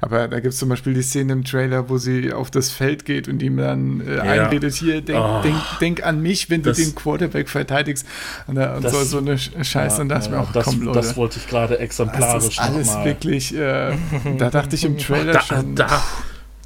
Aber 0.00 0.28
da 0.28 0.40
gibt 0.40 0.52
es 0.52 0.58
zum 0.58 0.68
Beispiel 0.68 0.94
die 0.94 1.02
Szene 1.02 1.32
im 1.32 1.44
Trailer, 1.44 1.88
wo 1.88 1.98
sie 1.98 2.32
auf 2.32 2.50
das 2.50 2.70
Feld 2.70 3.04
geht 3.04 3.28
und 3.28 3.42
ihm 3.42 3.56
dann 3.56 4.00
äh, 4.00 4.16
ja. 4.16 4.22
einredet, 4.22 4.74
hier, 4.74 5.00
denk, 5.00 5.18
oh, 5.20 5.42
denk, 5.42 5.56
denk, 5.80 6.06
an 6.06 6.20
mich, 6.22 6.50
wenn 6.50 6.62
das, 6.62 6.76
du 6.76 6.84
den 6.84 6.94
Quarterback 6.94 7.48
verteidigst. 7.48 8.06
Und, 8.46 8.56
da, 8.56 8.76
und 8.76 8.84
das, 8.84 8.92
so, 8.92 9.04
so 9.04 9.18
eine 9.18 9.38
Scheiße. 9.38 9.96
Ja, 9.96 10.02
und 10.02 10.08
da 10.08 10.18
ja, 10.20 10.28
mir 10.28 10.40
auch, 10.40 10.52
das, 10.52 10.64
komm, 10.64 10.82
Leute. 10.82 11.00
Das 11.00 11.16
wollte 11.16 11.38
ich 11.38 11.46
gerade 11.48 11.78
exemplarisch 11.78 12.44
Das 12.44 12.52
ist 12.52 12.58
alles 12.60 12.94
mal. 12.94 13.04
wirklich, 13.04 13.54
äh, 13.54 13.96
da 14.38 14.50
dachte 14.50 14.76
ich 14.76 14.84
im 14.84 14.98
Trailer 14.98 15.32
da, 15.32 15.40
schon. 15.42 15.74
Da, 15.74 16.02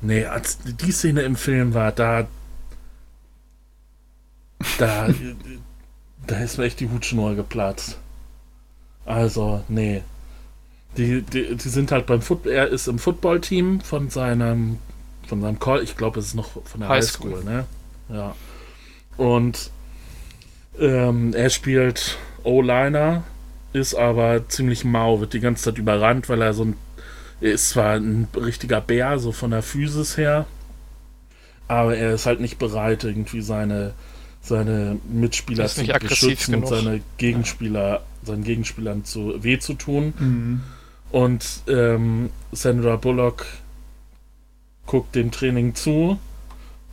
nee, 0.00 0.24
als 0.24 0.58
die 0.58 0.92
Szene 0.92 1.22
im 1.22 1.36
Film 1.36 1.74
war, 1.74 1.92
da 1.92 2.26
da, 4.78 5.08
da 6.26 6.38
ist 6.38 6.58
mir 6.58 6.64
echt 6.64 6.80
die 6.80 6.88
Hutschnur 6.88 7.34
geplatzt. 7.34 7.98
Also, 9.04 9.62
nee. 9.68 10.02
Die, 10.96 11.22
die, 11.22 11.56
die 11.56 11.68
sind 11.68 11.90
halt 11.90 12.06
beim 12.06 12.20
Football, 12.20 12.52
er 12.52 12.68
ist 12.68 12.86
im 12.86 12.98
Footballteam 12.98 13.80
von 13.80 14.10
seinem, 14.10 14.78
von 15.26 15.40
seinem 15.40 15.58
Call, 15.58 15.82
ich 15.82 15.96
glaube, 15.96 16.20
es 16.20 16.26
ist 16.26 16.34
noch 16.34 16.50
von 16.64 16.80
der 16.80 16.88
Highschool, 16.90 17.36
High 17.36 17.44
ne? 17.44 17.64
Ja. 18.10 18.34
Und 19.16 19.70
ähm, 20.78 21.34
er 21.34 21.50
spielt 21.50 22.18
O-Liner, 22.44 23.24
ist 23.72 23.94
aber 23.94 24.48
ziemlich 24.48 24.84
mau, 24.84 25.20
wird 25.20 25.32
die 25.32 25.40
ganze 25.40 25.64
Zeit 25.64 25.78
überrannt, 25.78 26.28
weil 26.28 26.42
er 26.42 26.52
so 26.52 26.64
ein, 26.64 26.76
er 27.40 27.52
ist 27.52 27.70
zwar 27.70 27.94
ein 27.94 28.28
richtiger 28.36 28.80
Bär, 28.80 29.18
so 29.18 29.32
von 29.32 29.50
der 29.50 29.62
Physis 29.62 30.16
her, 30.16 30.46
aber 31.68 31.96
er 31.96 32.14
ist 32.14 32.26
halt 32.26 32.40
nicht 32.40 32.58
bereit, 32.58 33.04
irgendwie 33.04 33.40
seine, 33.40 33.94
seine 34.42 34.98
Mitspieler 35.10 35.68
zu 35.68 35.84
beschützen 35.84 36.56
und 36.56 36.68
seine 36.68 37.00
Gegenspieler, 37.16 38.02
seinen 38.22 38.44
Gegenspielern 38.44 39.04
zu 39.04 39.42
weh 39.42 39.58
zu 39.58 39.74
tun. 39.74 40.12
Mhm. 40.18 40.60
Und 41.12 41.44
ähm, 41.68 42.30
Sandra 42.52 42.96
Bullock 42.96 43.46
guckt 44.86 45.14
dem 45.14 45.30
Training 45.30 45.74
zu 45.74 46.18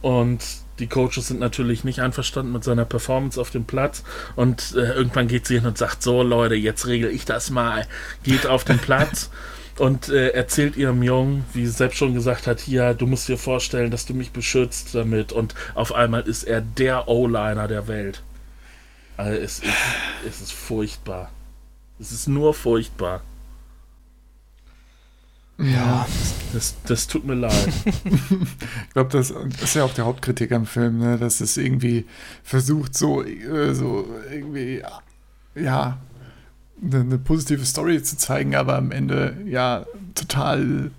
und 0.02 0.42
die 0.80 0.88
Coaches 0.88 1.28
sind 1.28 1.40
natürlich 1.40 1.84
nicht 1.84 2.00
einverstanden 2.02 2.54
mit 2.54 2.64
seiner 2.64 2.86
Performance 2.86 3.40
auf 3.40 3.50
dem 3.50 3.66
Platz 3.66 4.04
und 4.36 4.74
äh, 4.76 4.94
irgendwann 4.94 5.28
geht 5.28 5.48
sie 5.48 5.56
hin 5.56 5.66
und 5.66 5.78
sagt, 5.78 6.04
so 6.04 6.24
Leute, 6.24 6.56
jetzt 6.56 6.88
regel 6.88 7.12
ich 7.12 7.26
das 7.26 7.50
mal. 7.50 7.86
Geht 8.24 8.46
auf 8.46 8.64
den 8.64 8.78
Platz 8.78 9.30
und 9.78 10.10
äh, 10.10 10.30
erzählt 10.30 10.78
ihrem 10.78 11.04
Jungen, 11.04 11.46
wie 11.54 11.66
sie 11.66 11.72
selbst 11.72 11.98
schon 11.98 12.14
gesagt 12.14 12.48
hat, 12.48 12.60
hier, 12.60 12.94
du 12.94 13.08
musst 13.08 13.28
dir 13.28 13.38
vorstellen, 13.38 13.92
dass 13.92 14.06
du 14.06 14.14
mich 14.14 14.32
beschützt 14.32 14.96
damit 14.96 15.32
und 15.32 15.56
auf 15.76 15.94
einmal 15.94 16.22
ist 16.22 16.44
er 16.44 16.62
der 16.62 17.08
O-Liner 17.08 17.68
der 17.68 17.88
Welt. 17.88 18.22
Also 19.18 19.38
es 19.38 19.60
ist, 19.60 19.74
es 20.28 20.42
ist 20.42 20.52
furchtbar. 20.54 21.30
Es 22.00 22.14
ist 22.14 22.28
nur 22.28 22.54
furchtbar. 22.54 23.22
Ja, 25.60 26.08
Das, 26.54 26.76
das 26.86 27.08
tut 27.08 27.26
mir 27.26 27.36
leid. 27.36 27.70
Ich 28.88 28.94
glaube, 28.94 29.10
das 29.12 29.32
ist 29.32 29.76
ja 29.76 29.84
auch 29.84 29.94
der 29.94 30.06
Hauptkritik 30.06 30.52
am 30.52 30.66
Film, 30.66 31.00
ne? 31.00 31.18
dass 31.18 31.42
es 31.42 31.58
irgendwie 31.58 32.06
versucht, 32.44 32.98
so, 32.98 33.24
äh, 33.24 33.74
so 33.74 34.08
irgendwie, 34.32 34.82
ja, 35.56 35.98
eine, 36.82 37.00
eine 37.02 37.18
positive 37.18 37.66
Story 37.66 38.02
zu 38.02 38.18
zeigen, 38.18 38.56
aber 38.56 38.78
am 38.78 38.92
Ende 38.92 39.38
ja 39.46 39.86
total 40.16 40.92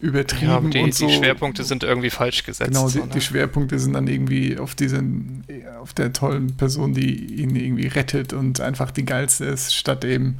übertrieben 0.00 0.50
ja 0.50 0.60
die, 0.60 0.78
und 0.80 0.94
so. 0.94 1.06
die 1.06 1.14
Schwerpunkte 1.14 1.64
sind 1.64 1.82
irgendwie 1.82 2.10
falsch 2.10 2.44
gesetzt. 2.44 2.70
Genau, 2.70 2.86
die, 2.86 2.98
so, 2.98 3.04
ne? 3.04 3.10
die 3.12 3.20
Schwerpunkte 3.20 3.78
sind 3.78 3.94
dann 3.94 4.06
irgendwie 4.06 4.58
auf 4.58 4.74
diesen, 4.74 5.44
auf 5.80 5.92
der 5.92 6.12
tollen 6.12 6.56
Person, 6.56 6.94
die 6.94 7.42
ihn 7.42 7.56
irgendwie 7.56 7.86
rettet 7.86 8.32
und 8.32 8.60
einfach 8.60 8.90
die 8.90 9.04
geilste 9.04 9.46
ist, 9.46 9.74
statt 9.74 10.04
eben, 10.04 10.38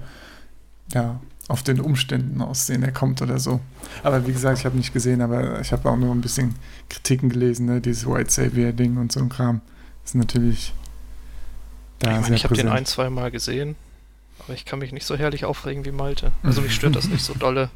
ja, 0.92 1.20
auf 1.48 1.62
den 1.62 1.80
Umständen, 1.80 2.42
aus 2.42 2.66
denen 2.66 2.82
er 2.84 2.92
kommt 2.92 3.22
oder 3.22 3.38
so. 3.38 3.60
Aber 4.02 4.26
wie 4.26 4.32
gesagt, 4.32 4.58
ich 4.58 4.66
habe 4.66 4.76
nicht 4.76 4.92
gesehen, 4.92 5.22
aber 5.22 5.60
ich 5.60 5.72
habe 5.72 5.90
auch 5.90 5.96
nur 5.96 6.14
ein 6.14 6.20
bisschen 6.20 6.54
Kritiken 6.90 7.30
gelesen, 7.30 7.66
ne? 7.66 7.80
dieses 7.80 8.06
White 8.06 8.30
Savior-Ding 8.30 8.98
und 8.98 9.10
so 9.10 9.20
ein 9.20 9.30
Kram. 9.30 9.62
ist 10.04 10.14
natürlich 10.14 10.74
da 12.00 12.20
ich 12.20 12.30
ich 12.30 12.44
habe 12.44 12.54
den 12.54 12.68
ein, 12.68 12.86
zwei 12.86 13.10
Mal 13.10 13.30
gesehen, 13.30 13.74
aber 14.44 14.54
ich 14.54 14.64
kann 14.64 14.78
mich 14.78 14.92
nicht 14.92 15.06
so 15.06 15.16
herrlich 15.16 15.44
aufregen 15.44 15.84
wie 15.84 15.90
Malte. 15.90 16.32
Also 16.42 16.60
mich 16.60 16.74
stört 16.74 16.94
das 16.94 17.08
nicht 17.08 17.24
so 17.24 17.34
dolle. 17.34 17.70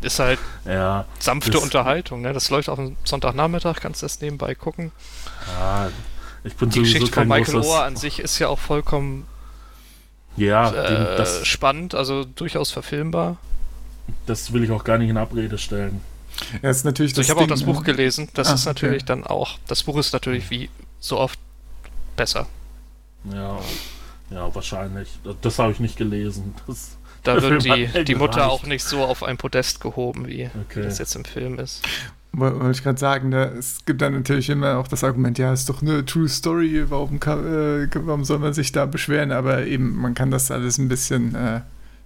Ist 0.00 0.20
halt 0.20 0.38
Ja, 0.64 1.04
sanfte 1.18 1.58
Unterhaltung, 1.58 2.22
ne? 2.22 2.32
Das 2.32 2.48
läuft 2.50 2.68
auf 2.68 2.78
dem 2.78 2.96
Sonntagnachmittag, 3.04 3.80
kannst 3.80 4.02
das 4.02 4.20
nebenbei 4.20 4.54
gucken. 4.54 4.92
ja 5.48 5.90
ich 6.44 6.54
bin 6.54 6.70
Die 6.70 6.80
Geschichte 6.80 7.12
von 7.12 7.26
Michael. 7.26 7.62
Ohr 7.62 7.82
an 7.82 7.96
sich 7.96 8.20
ist 8.20 8.38
ja 8.38 8.48
auch 8.48 8.60
vollkommen 8.60 9.26
Ja, 10.38 10.70
äh, 10.72 11.16
das, 11.16 11.46
spannend, 11.46 11.94
also 11.94 12.24
durchaus 12.24 12.70
verfilmbar. 12.70 13.36
das 14.26 14.52
will 14.52 14.64
ich 14.64 14.70
auch 14.70 14.84
gar 14.84 14.98
nicht 14.98 15.10
in 15.10 15.16
Abrede 15.16 15.58
stellen. 15.58 16.00
Ja, 16.62 16.70
ist 16.70 16.84
natürlich 16.84 17.12
Also 17.12 17.20
das 17.22 17.26
ich 17.26 17.30
habe 17.30 17.42
auch 17.42 17.46
das 17.48 17.64
Buch 17.64 17.78
ne? 17.80 17.84
gelesen. 17.84 18.28
Das 18.34 18.48
Ah, 18.48 18.54
ist 18.54 18.64
natürlich 18.66 19.02
okay. 19.02 19.06
dann 19.06 19.24
auch. 19.24 19.58
Das 19.66 19.82
Buch 19.82 19.96
ist 19.98 20.12
natürlich 20.12 20.50
wie 20.50 20.70
so 21.00 21.18
oft 21.18 21.38
besser. 22.16 22.46
Ja, 23.32 23.58
ja, 24.30 24.54
wahrscheinlich. 24.54 25.08
Das 25.42 25.58
habe 25.58 25.72
ich 25.72 25.80
nicht 25.80 25.96
gelesen. 25.96 26.54
Das, 26.66 26.96
Da 27.24 27.42
wird 27.42 27.62
Film 27.62 27.90
die, 27.92 28.04
die 28.04 28.14
Mutter 28.14 28.48
auch 28.50 28.62
nicht 28.64 28.84
so 28.84 29.04
auf 29.04 29.22
ein 29.24 29.36
Podest 29.36 29.80
gehoben, 29.80 30.26
wie 30.28 30.48
Okay. 30.68 30.82
das 30.82 30.98
jetzt 30.98 31.16
im 31.16 31.24
Film 31.24 31.58
ist. 31.58 31.82
Woll- 32.32 32.60
Wollte 32.60 32.70
ich 32.72 32.82
gerade 32.82 32.98
sagen, 32.98 33.30
da, 33.30 33.44
es 33.44 33.84
gibt 33.86 34.02
dann 34.02 34.12
natürlich 34.12 34.50
immer 34.50 34.76
auch 34.78 34.86
das 34.88 35.02
Argument, 35.02 35.38
ja, 35.38 35.52
ist 35.52 35.68
doch 35.68 35.82
eine 35.82 36.04
True 36.04 36.28
Story, 36.28 36.84
warum, 36.88 37.18
kann, 37.20 37.40
äh, 37.84 37.88
warum 37.94 38.24
soll 38.24 38.38
man 38.38 38.52
sich 38.52 38.70
da 38.72 38.86
beschweren? 38.86 39.32
Aber 39.32 39.64
eben, 39.66 39.96
man 39.96 40.14
kann 40.14 40.30
das 40.30 40.50
alles 40.50 40.78
ein 40.78 40.88
bisschen 40.88 41.34
äh, 41.34 41.60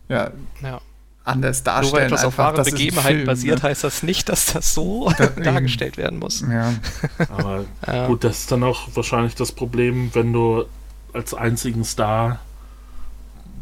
ja, 0.09 0.31
Ja. 0.62 0.81
anders 1.25 1.64
Nur 1.64 1.75
weil 1.75 1.83
darstellen. 1.83 2.07
etwas 2.07 2.25
auf 2.25 2.37
Begebenheiten 2.71 3.17
Film, 3.19 3.26
basiert, 3.26 3.62
ne? 3.62 3.69
heißt 3.69 3.85
das 3.85 4.02
nicht, 4.02 4.29
dass 4.29 4.47
das 4.47 4.73
so 4.75 5.11
Da- 5.19 5.26
dargestellt 5.43 5.97
werden 5.97 6.19
muss. 6.21 6.41
Ja, 6.49 6.73
aber 7.29 7.64
Ja. 7.87 8.07
gut, 8.07 8.23
das 8.25 8.41
ist 8.41 8.52
dann 8.52 8.62
auch 8.62 8.88
wahrscheinlich 8.95 9.35
das 9.35 9.50
Problem, 9.52 10.11
wenn 10.14 10.33
du 10.33 10.64
als 11.12 11.35
einzigen 11.35 11.85
Star 11.85 12.38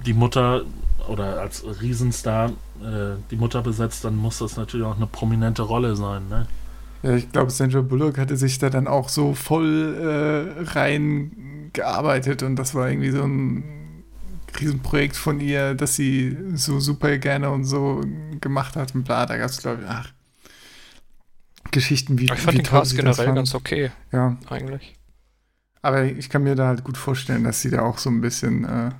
die 0.06 0.12
Mutter 0.14 0.62
oder 1.10 1.40
als 1.40 1.64
Riesenstar 1.82 2.50
äh, 2.82 3.16
die 3.30 3.36
Mutter 3.36 3.62
besetzt, 3.62 4.04
dann 4.04 4.16
muss 4.16 4.38
das 4.38 4.56
natürlich 4.56 4.86
auch 4.86 4.96
eine 4.96 5.06
prominente 5.06 5.62
Rolle 5.62 5.96
sein, 5.96 6.28
ne? 6.28 6.46
ja, 7.02 7.14
ich 7.16 7.30
glaube, 7.32 7.50
Sandra 7.50 7.80
Bullock 7.80 8.18
hatte 8.18 8.36
sich 8.36 8.58
da 8.58 8.70
dann 8.70 8.86
auch 8.86 9.08
so 9.08 9.34
voll 9.34 9.96
äh, 9.98 10.62
reingearbeitet 10.70 12.42
und 12.42 12.56
das 12.56 12.74
war 12.74 12.88
irgendwie 12.90 13.10
so 13.10 13.22
ein 13.24 13.64
Riesenprojekt 14.60 15.16
von 15.16 15.40
ihr, 15.40 15.74
dass 15.74 15.96
sie 15.96 16.36
so 16.54 16.78
super 16.80 17.16
gerne 17.18 17.50
und 17.50 17.64
so 17.64 18.02
gemacht 18.40 18.76
hat 18.76 18.94
und 18.94 19.04
bla, 19.04 19.24
da 19.26 19.36
gab 19.36 19.50
es, 19.50 19.58
glaube 19.62 19.82
ich, 19.82 19.88
ach, 19.88 20.12
Geschichten 21.70 22.18
wie 22.18 22.26
Ich 22.26 22.40
fand 22.40 22.58
wie 22.58 22.62
den 22.62 22.66
Cast 22.66 22.96
generell 22.96 23.14
fand. 23.26 23.36
ganz 23.36 23.54
okay, 23.54 23.90
Ja, 24.12 24.36
eigentlich. 24.48 24.94
aber 25.82 26.04
ich 26.04 26.28
kann 26.28 26.42
mir 26.42 26.54
da 26.56 26.66
halt 26.68 26.84
gut 26.84 26.96
vorstellen, 26.96 27.44
dass 27.44 27.62
sie 27.62 27.70
da 27.70 27.82
auch 27.82 27.98
so 27.98 28.10
ein 28.10 28.20
bisschen 28.20 28.64
äh, 28.64 28.90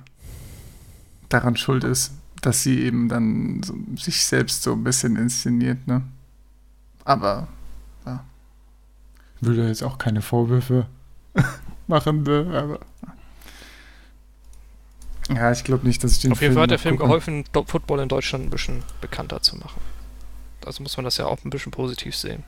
daran 1.33 1.57
schuld 1.57 1.83
ist, 1.83 2.11
dass 2.41 2.63
sie 2.63 2.81
eben 2.81 3.09
dann 3.09 3.61
so, 3.63 3.75
sich 3.95 4.25
selbst 4.25 4.63
so 4.63 4.73
ein 4.73 4.83
bisschen 4.83 5.15
inszeniert, 5.15 5.87
ne? 5.87 6.01
Aber, 7.05 7.47
ja. 8.05 8.23
Ich 9.39 9.47
würde 9.47 9.67
jetzt 9.67 9.83
auch 9.83 9.97
keine 9.97 10.21
Vorwürfe 10.21 10.87
machen, 11.87 12.23
ne? 12.23 12.47
aber. 12.53 12.79
Ja, 15.35 15.51
ich 15.51 15.63
glaube 15.63 15.87
nicht, 15.87 16.03
dass 16.03 16.13
ich 16.13 16.19
den 16.21 16.31
Auf 16.33 16.41
jeden 16.41 16.55
Fall 16.55 16.63
hat 16.63 16.71
der 16.71 16.79
Film 16.79 16.97
gucke. 16.97 17.07
geholfen, 17.07 17.45
Football 17.65 17.99
in 17.99 18.09
Deutschland 18.09 18.45
ein 18.45 18.49
bisschen 18.49 18.83
bekannter 18.99 19.41
zu 19.41 19.55
machen. 19.55 19.79
Also 20.65 20.83
muss 20.83 20.97
man 20.97 21.05
das 21.05 21.17
ja 21.17 21.25
auch 21.25 21.43
ein 21.43 21.49
bisschen 21.49 21.71
positiv 21.71 22.15
sehen. 22.15 22.43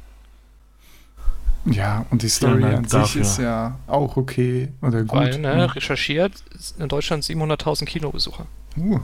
Ja, 1.66 2.06
und 2.10 2.22
die 2.22 2.30
Story 2.30 2.62
Dank 2.62 2.94
an 2.94 3.06
sich 3.06 3.16
ist 3.16 3.38
ja 3.38 3.80
auch 3.88 4.18
okay 4.18 4.70
oder 4.82 5.04
gut. 5.04 5.13
Weil, 5.13 5.40
ne, 5.40 5.56
ne? 5.56 5.75
recherchiert, 5.75 6.34
in 6.78 6.90
Deutschland 6.90 7.24
700.000 7.24 7.86
Kinobesucher. 7.86 8.48
Uh. 8.77 9.00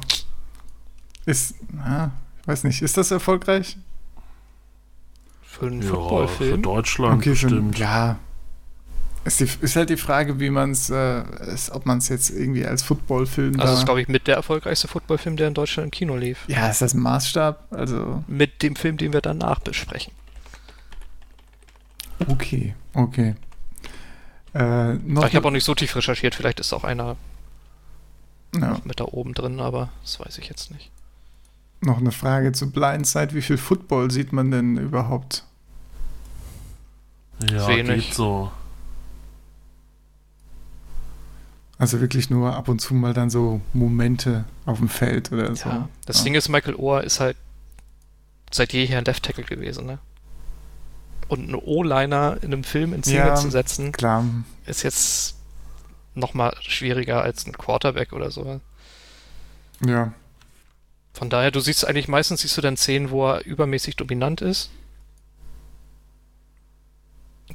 Ist, 1.26 1.56
ah, 1.84 2.10
ich 2.42 2.48
weiß 2.48 2.64
nicht, 2.64 2.82
ist 2.82 2.98
das 2.98 3.12
erfolgreich? 3.12 3.78
Für 5.44 5.68
einen 5.68 5.82
Ja, 5.82 5.88
für 5.88 5.94
Footballfilm. 5.96 6.62
Deutschland 6.62 7.24
für- 7.24 7.30
bestimmt. 7.32 7.78
ja. 7.80 8.18
Ist, 9.26 9.42
die, 9.42 9.50
ist 9.62 9.76
halt 9.76 9.90
die 9.90 9.98
Frage, 9.98 10.40
wie 10.40 10.50
man 10.50 10.72
es, 10.72 10.90
äh, 10.90 11.24
ob 11.72 11.86
man 11.86 11.98
es 11.98 12.08
jetzt 12.08 12.30
irgendwie 12.30 12.66
als 12.66 12.82
Footballfilm 12.84 13.60
Also 13.60 13.74
das 13.74 13.80
ist, 13.80 13.86
glaube 13.86 14.02
ich, 14.02 14.08
mit 14.08 14.28
der 14.28 14.36
erfolgreichste 14.38 14.88
Footballfilm, 14.88 15.36
der 15.36 15.50
in 15.50 15.54
Deutschland 15.54 15.88
im 15.88 15.92
Kino 15.92 16.16
lief. 16.16 16.46
Ja, 16.48 16.70
ist 16.70 16.82
das 16.82 16.94
ein 16.94 17.02
Maßstab? 17.02 17.68
Also, 17.72 18.24
Mit 18.28 18.64
dem 18.64 18.76
Film, 18.78 18.96
den 18.98 19.12
wir 19.12 19.20
danach 19.22 19.60
besprechen. 19.60 20.14
okay, 22.28 22.74
okay. 22.94 23.36
Äh, 24.56 24.96
ich 24.96 25.36
habe 25.36 25.48
auch 25.48 25.52
nicht 25.52 25.64
so 25.66 25.76
tief 25.76 25.96
recherchiert, 25.96 26.34
vielleicht 26.34 26.60
ist 26.60 26.74
auch 26.74 26.84
einer 26.84 27.18
ja, 28.56 28.77
mit 28.84 29.00
da 29.00 29.06
oben 29.06 29.34
drin, 29.34 29.60
aber 29.60 29.89
das 30.01 30.20
weiß 30.20 30.38
ich 30.39 30.48
jetzt 30.50 30.72
nicht. 30.72 30.91
noch 31.82 31.98
eine 32.00 32.12
Frage 32.12 32.51
zu 32.51 32.70
Blindside. 32.72 33.34
Wie 33.34 33.41
viel 33.41 33.58
Football 33.58 34.12
sieht 34.12 34.34
man 34.34 34.51
denn 34.51 34.77
überhaupt? 34.77 35.46
Ja, 37.50 37.68
Wenig. 37.70 38.08
geht 38.08 38.15
so. 38.15 38.51
Also 41.77 42.01
wirklich 42.01 42.29
nur 42.29 42.53
ab 42.56 42.68
und 42.68 42.79
zu 42.79 42.94
mal 42.94 43.13
dann 43.13 43.29
so 43.29 43.62
Momente 43.72 44.44
auf 44.65 44.79
dem 44.79 44.89
Feld 44.89 45.32
oder 45.32 45.56
so. 45.56 45.70
Ja, 45.70 45.88
das 46.06 46.18
Ja. 46.18 46.24
Ding 46.25 46.36
ist, 46.36 46.50
Michael 46.50 46.75
Ohr 46.75 47.03
ist 47.03 47.22
halt 47.22 47.38
seit 48.51 48.74
jeher 48.74 48.98
ein 48.98 49.06
Left 49.06 49.24
Tackle 49.24 49.46
gewesen, 49.46 49.86
ne? 49.86 50.00
Und 51.29 51.44
einen 51.44 51.56
O-Liner 51.56 52.38
in 52.41 52.51
einem 52.51 52.63
Film 52.65 52.91
in 52.94 53.03
Szene 53.03 53.27
Ja. 53.27 53.36
zu 53.36 53.50
setzen, 53.50 53.91
Klar, 53.94 54.25
ist 54.65 54.84
jetzt 54.84 55.36
noch 56.16 56.34
mal 56.34 56.56
schwieriger 56.62 57.22
als 57.22 57.46
ein 57.46 57.54
Quarterback 57.54 58.13
oder 58.13 58.32
so. 58.32 58.60
ja. 59.86 60.13
Von 61.13 61.30
daher, 61.30 61.51
du 61.51 61.60
siehst 61.60 61.86
eigentlich 61.86 62.08
meistens 62.08 62.42
siehst 62.42 62.56
du 62.56 62.62
dann 62.62 62.78
Szenen, 62.78 63.10
wo 63.10 63.28
er 63.28 63.46
übermäßig 63.46 63.96
dominant 63.96 64.42
ist. 64.42 64.70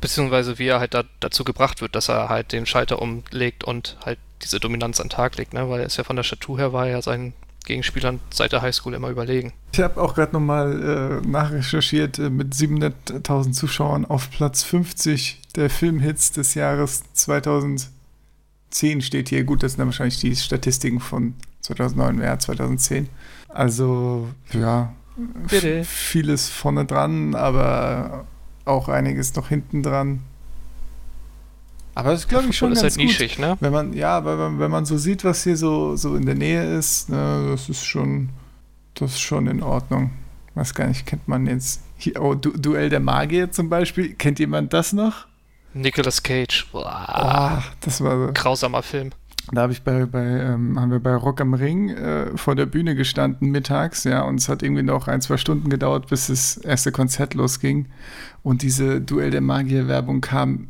Beziehungsweise 0.01 0.59
wie 0.59 0.67
er 0.67 0.81
halt 0.81 0.93
da, 0.93 1.05
dazu 1.21 1.45
gebracht 1.45 1.81
wird, 1.81 1.95
dass 1.95 2.09
er 2.09 2.29
halt 2.29 2.53
den 2.53 2.67
Schalter 2.67 3.01
umlegt 3.01 3.65
und 3.65 3.97
halt 4.05 4.19
diese 4.43 4.61
Dominanz 4.61 5.01
an 5.01 5.07
den 5.07 5.13
Tag 5.13 5.37
legt, 5.37 5.55
ne? 5.55 5.71
Weil 5.71 5.81
er 5.81 5.87
ist 5.87 5.97
ja 5.97 6.05
von 6.05 6.17
der 6.17 6.25
Statur 6.25 6.59
her 6.59 6.73
war 6.73 6.87
er 6.87 6.93
ja 6.93 7.03
seinen 7.03 7.33
Gegenspielern 7.65 8.21
seit 8.31 8.53
der 8.53 8.61
Highschool 8.61 8.93
immer 8.95 9.09
überlegen. 9.09 9.53
Ich 9.73 9.81
habe 9.81 10.01
auch 10.01 10.15
gerade 10.15 10.33
nochmal 10.33 11.23
äh, 11.25 11.27
nachrecherchiert 11.27 12.19
äh, 12.19 12.29
mit 12.29 12.53
700.000 12.53 13.53
Zuschauern 13.53 14.05
auf 14.05 14.31
Platz 14.31 14.63
50 14.63 15.41
der 15.57 15.71
Filmhits 15.71 16.33
des 16.33 16.55
Jahres 16.55 17.05
2010 18.75 19.03
steht 19.03 19.29
hier. 19.29 19.45
Gut, 19.45 19.63
das 19.63 19.73
sind 19.73 19.79
dann 19.79 19.89
wahrscheinlich 19.89 20.19
die 20.19 20.35
Statistiken 20.35 21.01
von 21.01 21.35
2009, 21.61 22.21
ja, 22.21 22.39
2010. 22.39 23.09
Also, 23.49 24.29
ja, 24.53 24.93
Bitte. 25.49 25.85
vieles 25.85 26.49
vorne 26.49 26.85
dran, 26.85 27.35
aber 27.35 28.27
auch 28.65 28.89
einiges 28.89 29.35
noch 29.37 29.49
hinten 29.49 29.83
dran. 29.83 30.21
Aber 31.95 32.11
das 32.11 32.27
glaube 32.27 32.49
ich 32.49 32.57
schon 32.57 32.73
ist 32.73 32.83
ganz 32.83 32.97
halt 32.97 33.07
nischig, 33.07 33.37
gut. 33.37 33.45
ne? 33.45 33.57
Wenn 33.61 33.73
man, 33.73 33.93
ja, 33.93 34.17
aber 34.17 34.59
wenn, 34.59 34.71
man 34.71 34.85
so 34.85 34.99
sieht, 34.99 35.23
was 35.23 35.45
hier 35.45 35.57
so, 35.57 35.95
so 35.95 36.17
in 36.17 36.27
der 36.27 36.35
Nähe 36.35 36.77
ist, 36.77 37.09
ne, 37.09 37.47
das 37.51 37.69
ist 37.69 37.85
schon, 37.85 38.31
das 38.95 39.13
ist 39.13 39.21
schon 39.21 39.47
in 39.47 39.63
Ordnung. 39.63 40.11
Was 40.57 40.75
gar 40.75 40.89
nicht, 40.89 41.07
kennt 41.07 41.29
man 41.29 41.47
jetzt. 41.47 41.83
Hier, 41.97 42.21
oh, 42.21 42.35
du 42.35 42.51
Duell 42.51 42.89
der 42.89 43.01
Magier 43.01 43.53
zum 43.53 43.69
Beispiel. 43.69 44.15
Kennt 44.15 44.41
jemand 44.41 44.73
das 44.73 44.93
noch? 44.93 45.27
Nicolas 45.75 46.23
Cage. 46.23 46.67
Boah, 46.73 47.05
Ah, 47.09 47.63
das 47.81 48.01
war 48.01 48.27
so. 48.29 48.33
grausamer 48.33 48.83
Film. 48.83 49.11
Da 49.53 49.63
habe 49.63 49.73
ich 49.75 49.83
bei, 49.83 50.07
bei 50.07 50.23
ähm, 50.25 50.81
haben 50.81 50.91
wir 50.91 51.01
bei 51.01 51.15
Rock 51.15 51.41
am 51.43 51.53
Ring 51.53 51.91
äh, 51.91 52.35
vor 52.37 52.55
der 52.55 52.65
Bühne 52.65 52.95
gestanden 52.95 53.51
mittags, 53.51 54.05
ja, 54.05 54.23
und 54.23 54.37
es 54.41 54.49
hat 54.49 54.63
irgendwie 54.63 54.83
noch 54.83 55.07
ein, 55.07 55.21
zwei 55.21 55.37
Stunden 55.37 55.69
gedauert, 55.69 56.07
bis 56.09 56.29
das 56.29 56.57
erste 56.57 56.93
Konzert 56.93 57.35
losging. 57.35 57.87
Und 58.43 58.63
diese 58.63 59.03
Duell 59.03 59.31
der 59.31 59.43
Magier-Werbung 59.43 60.23
kam 60.23 60.69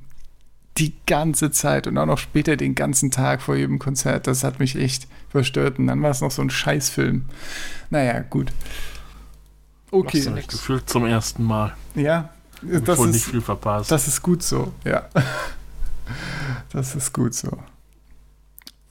die 0.77 0.93
ganze 1.07 1.53
Zeit 1.53 1.87
und 1.87 1.97
auch 1.99 2.07
noch 2.07 2.19
später 2.19 2.57
den 2.57 2.75
ganzen 2.75 3.13
Tag 3.13 3.43
vor 3.43 3.55
jedem 3.55 3.79
Konzert. 3.79 4.27
Das 4.27 4.43
hat 4.43 4.59
mich 4.59 4.75
echt 4.75 5.07
verstört. 5.29 5.79
Und 5.79 5.87
dann 5.87 6.03
war 6.03 6.11
es 6.11 6.21
noch 6.21 6.33
so 6.33 6.43
ein 6.43 6.51
Scheißfilm. 6.51 7.27
Naja, 7.91 8.23
gut. 8.29 8.51
Okay. 9.93 10.21
du 10.21 10.27
Hab 10.31 10.35
nix. 10.35 10.47
ich 10.47 10.51
gefühlt 10.61 10.89
zum 10.91 11.07
ersten 11.07 11.45
Mal. 11.45 11.75
Ja, 11.95 12.31
das 12.85 12.99
wohl 12.99 13.09
ist, 13.09 13.15
nicht 13.15 13.25
viel 13.27 13.41
verpasst. 13.41 13.91
das 13.91 14.09
ist 14.09 14.23
gut 14.23 14.43
so, 14.43 14.73
ja. 14.85 15.09
Das 16.71 16.97
ist 16.97 17.13
gut 17.13 17.35
so. 17.35 17.57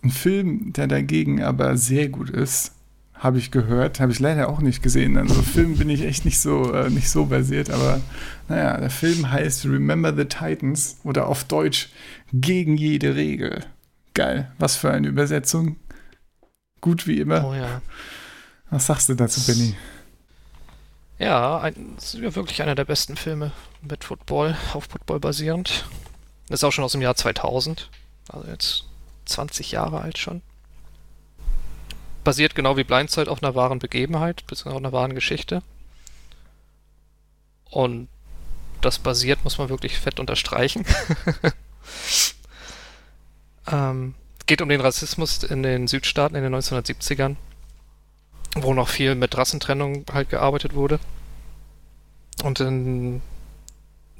Ein 0.03 0.09
Film, 0.09 0.73
der 0.73 0.87
dagegen 0.87 1.43
aber 1.43 1.77
sehr 1.77 2.07
gut 2.07 2.29
ist, 2.29 2.71
habe 3.13 3.37
ich 3.37 3.51
gehört, 3.51 3.99
habe 3.99 4.11
ich 4.11 4.19
leider 4.19 4.49
auch 4.49 4.59
nicht 4.59 4.81
gesehen. 4.81 5.17
Also 5.17 5.41
Film 5.41 5.77
bin 5.77 5.89
ich 5.89 6.03
echt 6.03 6.25
nicht 6.25 6.39
so, 6.39 6.73
äh, 6.73 6.89
nicht 6.89 7.09
so 7.09 7.27
versiert, 7.27 7.69
aber 7.69 8.01
naja, 8.49 8.77
der 8.77 8.89
Film 8.89 9.31
heißt 9.31 9.65
Remember 9.65 10.15
the 10.15 10.25
Titans 10.25 10.97
oder 11.03 11.27
auf 11.27 11.43
Deutsch 11.43 11.89
Gegen 12.33 12.77
jede 12.77 13.15
Regel. 13.15 13.63
Geil, 14.13 14.51
was 14.59 14.75
für 14.75 14.91
eine 14.91 15.07
Übersetzung. 15.07 15.77
Gut 16.81 17.07
wie 17.07 17.19
immer. 17.19 17.47
Oh 17.47 17.53
ja. 17.53 17.81
Was 18.69 18.87
sagst 18.87 19.07
du 19.07 19.13
dazu, 19.13 19.39
Benny? 19.45 19.75
Ja, 21.23 21.59
ein, 21.59 21.95
ist 21.97 22.15
ja 22.15 22.35
wirklich 22.35 22.61
einer 22.61 22.75
der 22.75 22.83
besten 22.83 23.15
Filme 23.15 23.53
mit 23.81 24.03
Football, 24.03 24.57
auf 24.73 24.83
Football 24.83 25.21
basierend. 25.21 25.85
Ist 26.49 26.65
auch 26.65 26.71
schon 26.71 26.83
aus 26.83 26.91
dem 26.91 27.01
Jahr 27.01 27.15
2000, 27.15 27.89
also 28.27 28.45
jetzt 28.49 28.83
20 29.23 29.71
Jahre 29.71 30.01
alt 30.01 30.17
schon. 30.17 30.41
Basiert 32.25 32.55
genau 32.55 32.75
wie 32.75 32.83
Blindside 32.83 33.31
auf 33.31 33.41
einer 33.41 33.55
wahren 33.55 33.79
Begebenheit, 33.79 34.45
beziehungsweise 34.47 34.75
auf 34.75 34.81
einer 34.81 34.91
wahren 34.91 35.15
Geschichte. 35.15 35.63
Und 37.69 38.09
das 38.81 38.99
basiert, 38.99 39.45
muss 39.45 39.57
man 39.57 39.69
wirklich 39.69 39.97
fett 39.97 40.19
unterstreichen. 40.19 40.85
ähm, 43.71 44.13
geht 44.45 44.61
um 44.61 44.67
den 44.67 44.81
Rassismus 44.81 45.41
in 45.43 45.63
den 45.63 45.87
Südstaaten 45.87 46.35
in 46.35 46.43
den 46.43 46.53
1970ern, 46.53 47.37
wo 48.55 48.73
noch 48.73 48.89
viel 48.89 49.15
mit 49.15 49.37
Rassentrennung 49.37 50.05
halt 50.11 50.29
gearbeitet 50.29 50.73
wurde. 50.73 50.99
Und 52.43 52.59
in 52.59 53.21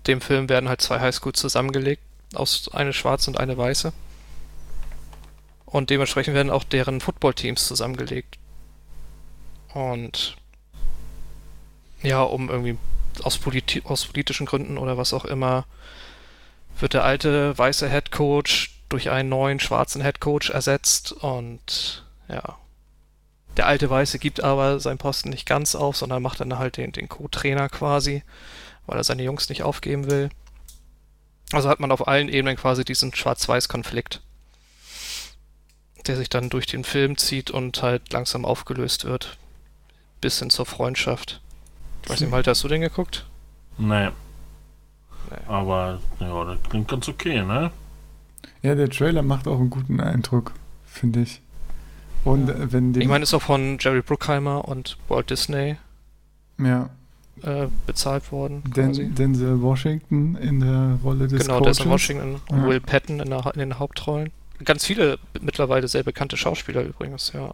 dem 0.08 0.22
Film 0.22 0.50
werden 0.50 0.70
halt 0.70 0.82
zwei 0.82 1.00
Highschools 1.00 1.40
zusammengelegt, 1.40 2.04
aus 2.34 2.70
eine 2.74 2.94
schwarze 2.94 3.30
und 3.30 3.40
eine 3.40 3.58
weiße. 3.58 3.94
Und 5.66 5.90
dementsprechend 5.90 6.36
werden 6.36 6.52
auch 6.52 6.64
deren 6.64 7.02
Footballteams 7.02 7.68
zusammengelegt. 7.68 8.38
Und 9.74 10.38
ja, 12.04 12.22
um 12.22 12.50
irgendwie 12.50 12.78
aus, 13.24 13.38
politi 13.38 13.82
aus 13.86 14.06
politischen 14.06 14.46
Gründen 14.46 14.78
oder 14.78 14.98
was 14.98 15.14
auch 15.14 15.26
immer, 15.26 15.66
wird 16.80 16.94
der 16.94 17.04
alte 17.04 17.58
weiße 17.58 17.90
Head 17.90 18.12
Coach 18.12 18.76
durch 18.90 19.10
einen 19.10 19.30
neuen 19.30 19.60
schwarzen 19.60 20.02
Head 20.04 20.20
Coach 20.20 20.50
ersetzt 20.50 21.12
und 21.12 22.06
ja. 22.28 22.58
Der 23.58 23.68
alte 23.68 23.90
Weiße 23.90 24.18
gibt 24.20 24.44
aber 24.44 24.80
seinen 24.80 24.98
Posten 24.98 25.30
nicht 25.30 25.48
ganz 25.48 25.76
auf, 25.76 25.96
sondern 25.96 26.24
macht 26.24 26.40
dann 26.40 26.58
halt 26.58 26.78
den, 26.78 26.92
den 26.92 27.08
Co-Trainer 27.08 27.70
quasi, 27.70 28.24
weil 28.88 28.98
er 28.98 29.04
seine 29.04 29.24
Jungs 29.24 29.50
nicht 29.50 29.64
aufgeben 29.64 30.10
will. 30.10 30.30
Also 31.52 31.70
hat 31.70 31.80
man 31.80 31.92
auf 31.92 32.08
allen 32.08 32.30
Ebenen 32.30 32.58
quasi 32.58 32.84
diesen 32.84 33.14
Schwarz-Weiß-Konflikt, 33.14 34.22
der 36.08 36.18
sich 36.18 36.30
dann 36.30 36.50
durch 36.50 36.66
den 36.66 36.84
Film 36.84 37.18
zieht 37.18 37.52
und 37.52 37.84
halt 37.84 38.12
langsam 38.12 38.44
aufgelöst 38.44 39.06
wird. 39.06 39.38
Bis 40.20 40.40
hin 40.40 40.50
zur 40.50 40.66
Freundschaft. 40.66 41.42
Ich 42.04 42.10
weiß 42.10 42.22
nicht, 42.22 42.32
Malte, 42.32 42.50
hast 42.50 42.64
du 42.64 42.68
den 42.68 42.82
geguckt? 42.82 43.28
Nee. 43.78 44.10
Nee. 45.30 45.38
Aber, 45.48 46.00
ja, 46.20 46.46
das 46.46 46.58
klingt 46.70 46.88
ganz 46.88 47.08
okay, 47.08 47.44
ne? 47.44 47.72
Ja, 48.62 48.76
der 48.76 48.90
Trailer 48.90 49.22
macht 49.22 49.48
auch 49.48 49.60
einen 49.60 49.70
guten 49.70 50.00
Eindruck, 50.00 50.54
finde 50.86 51.22
ich. 51.22 51.42
Und 52.24 52.50
äh, 52.50 52.72
wenn 52.72 52.94
Ich 53.00 53.08
meine, 53.08 53.24
ist 53.24 53.34
auch 53.34 53.42
von 53.42 53.78
Jerry 53.80 54.02
Bruckheimer 54.02 54.68
und 54.68 54.98
Walt 55.10 55.30
Disney 55.30 55.78
ja, 56.60 56.90
äh, 57.42 57.68
bezahlt 57.86 58.32
worden. 58.32 58.64
Den, 58.76 59.16
Denzel 59.16 59.62
Washington 59.62 60.36
in 60.36 60.60
der 60.60 61.00
Rolle 61.04 61.28
des 61.28 61.42
genau, 61.42 61.60
Coaches. 61.60 61.78
Denzel 61.78 61.92
Washington 61.92 62.42
und 62.48 62.62
Ja. 62.62 62.68
Will 62.68 62.80
Patton 62.80 63.20
in, 63.20 63.30
der, 63.30 63.52
in 63.54 63.60
den 63.60 63.80
Hauptrollen. 63.80 64.32
Ganz 64.64 64.86
viele 64.86 65.18
mittlerweile 65.42 65.88
sehr 65.88 66.04
bekannte 66.04 66.38
Schauspieler 66.38 66.84
übrigens, 66.84 67.34
ja. 67.34 67.52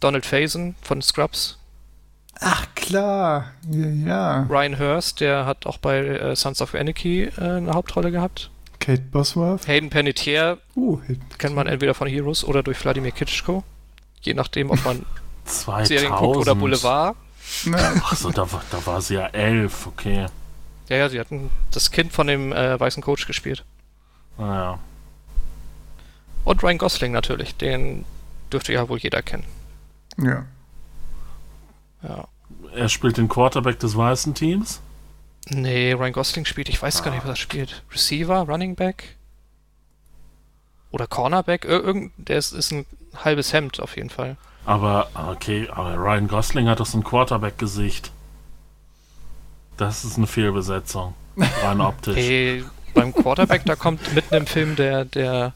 Donald 0.00 0.26
Faison 0.26 0.74
von 0.82 1.00
Scrubs, 1.00 1.58
Ach 2.40 2.66
klar, 2.74 3.52
ja, 3.70 3.86
ja. 3.88 4.46
Ryan 4.50 4.78
Hurst, 4.78 5.20
der 5.20 5.46
hat 5.46 5.66
auch 5.66 5.78
bei 5.78 5.98
äh, 5.98 6.36
Sons 6.36 6.60
of 6.60 6.74
Anarchy 6.74 7.24
äh, 7.24 7.40
eine 7.40 7.72
Hauptrolle 7.72 8.10
gehabt. 8.10 8.50
Kate 8.80 9.02
Bosworth. 9.02 9.66
Hayden 9.66 9.88
Panettiere 9.88 10.58
Uh, 10.76 11.00
kennt 11.38 11.54
man 11.54 11.66
entweder 11.66 11.94
von 11.94 12.08
Heroes 12.08 12.44
oder 12.44 12.62
durch 12.62 12.82
Wladimir 12.84 13.12
Kitschko. 13.12 13.62
Je 14.24 14.34
nachdem, 14.34 14.70
ob 14.70 14.84
man 14.84 15.04
2000. 15.44 15.86
Serien 15.88 16.12
guckt 16.16 16.36
oder 16.38 16.54
Boulevard. 16.54 17.16
Achso, 18.10 18.30
da, 18.30 18.50
war- 18.50 18.64
da 18.70 18.84
war 18.86 19.00
sie 19.00 19.14
ja 19.14 19.26
elf, 19.28 19.86
okay. 19.86 20.26
Ja, 20.88 20.96
ja, 20.96 21.08
sie 21.08 21.20
hatten 21.20 21.50
das 21.70 21.90
Kind 21.90 22.12
von 22.12 22.26
dem 22.26 22.52
äh, 22.52 22.78
weißen 22.78 23.02
Coach 23.02 23.26
gespielt. 23.26 23.64
Naja. 24.38 24.78
Und 26.44 26.62
Ryan 26.62 26.78
Gosling 26.78 27.12
natürlich, 27.12 27.54
den 27.56 28.04
dürfte 28.52 28.72
ja 28.72 28.88
wohl 28.88 28.98
jeder 28.98 29.22
kennen. 29.22 29.44
ja. 30.18 30.44
Ja. 32.02 32.28
Er 32.74 32.88
spielt 32.90 33.16
den 33.16 33.28
Quarterback 33.30 33.78
des 33.78 33.96
weißen 33.96 34.34
Teams. 34.34 34.80
Nee, 35.48 35.92
Ryan 35.94 36.12
Gosling 36.12 36.44
spielt, 36.44 36.68
ich 36.68 36.82
weiß 36.82 37.02
gar 37.02 37.12
nicht, 37.12 37.22
was 37.22 37.30
er 37.30 37.36
spielt. 37.36 37.82
Receiver, 37.90 38.40
Running 38.40 38.74
Back? 38.74 39.16
Oder 40.94 41.08
Cornerback? 41.08 41.64
Ir 41.64 41.82
irgend, 41.82 42.12
der 42.16 42.38
ist, 42.38 42.52
ist 42.52 42.70
ein 42.70 42.86
halbes 43.16 43.52
Hemd 43.52 43.80
auf 43.80 43.96
jeden 43.96 44.10
Fall. 44.10 44.36
Aber, 44.64 45.08
okay, 45.32 45.68
aber 45.68 45.96
Ryan 45.96 46.28
Gosling 46.28 46.68
hat 46.68 46.78
doch 46.78 46.86
so 46.86 46.96
ein 46.98 47.02
Quarterback-Gesicht. 47.04 48.12
Das 49.76 50.04
ist 50.04 50.16
eine 50.16 50.28
Fehlbesetzung. 50.28 51.14
Rein 51.64 51.80
optisch. 51.80 52.14
Hey, 52.16 52.64
beim 52.94 53.12
Quarterback, 53.12 53.64
da 53.64 53.74
kommt 53.74 54.14
mitten 54.14 54.34
im 54.36 54.46
Film 54.46 54.76
der, 54.76 55.04
der 55.04 55.52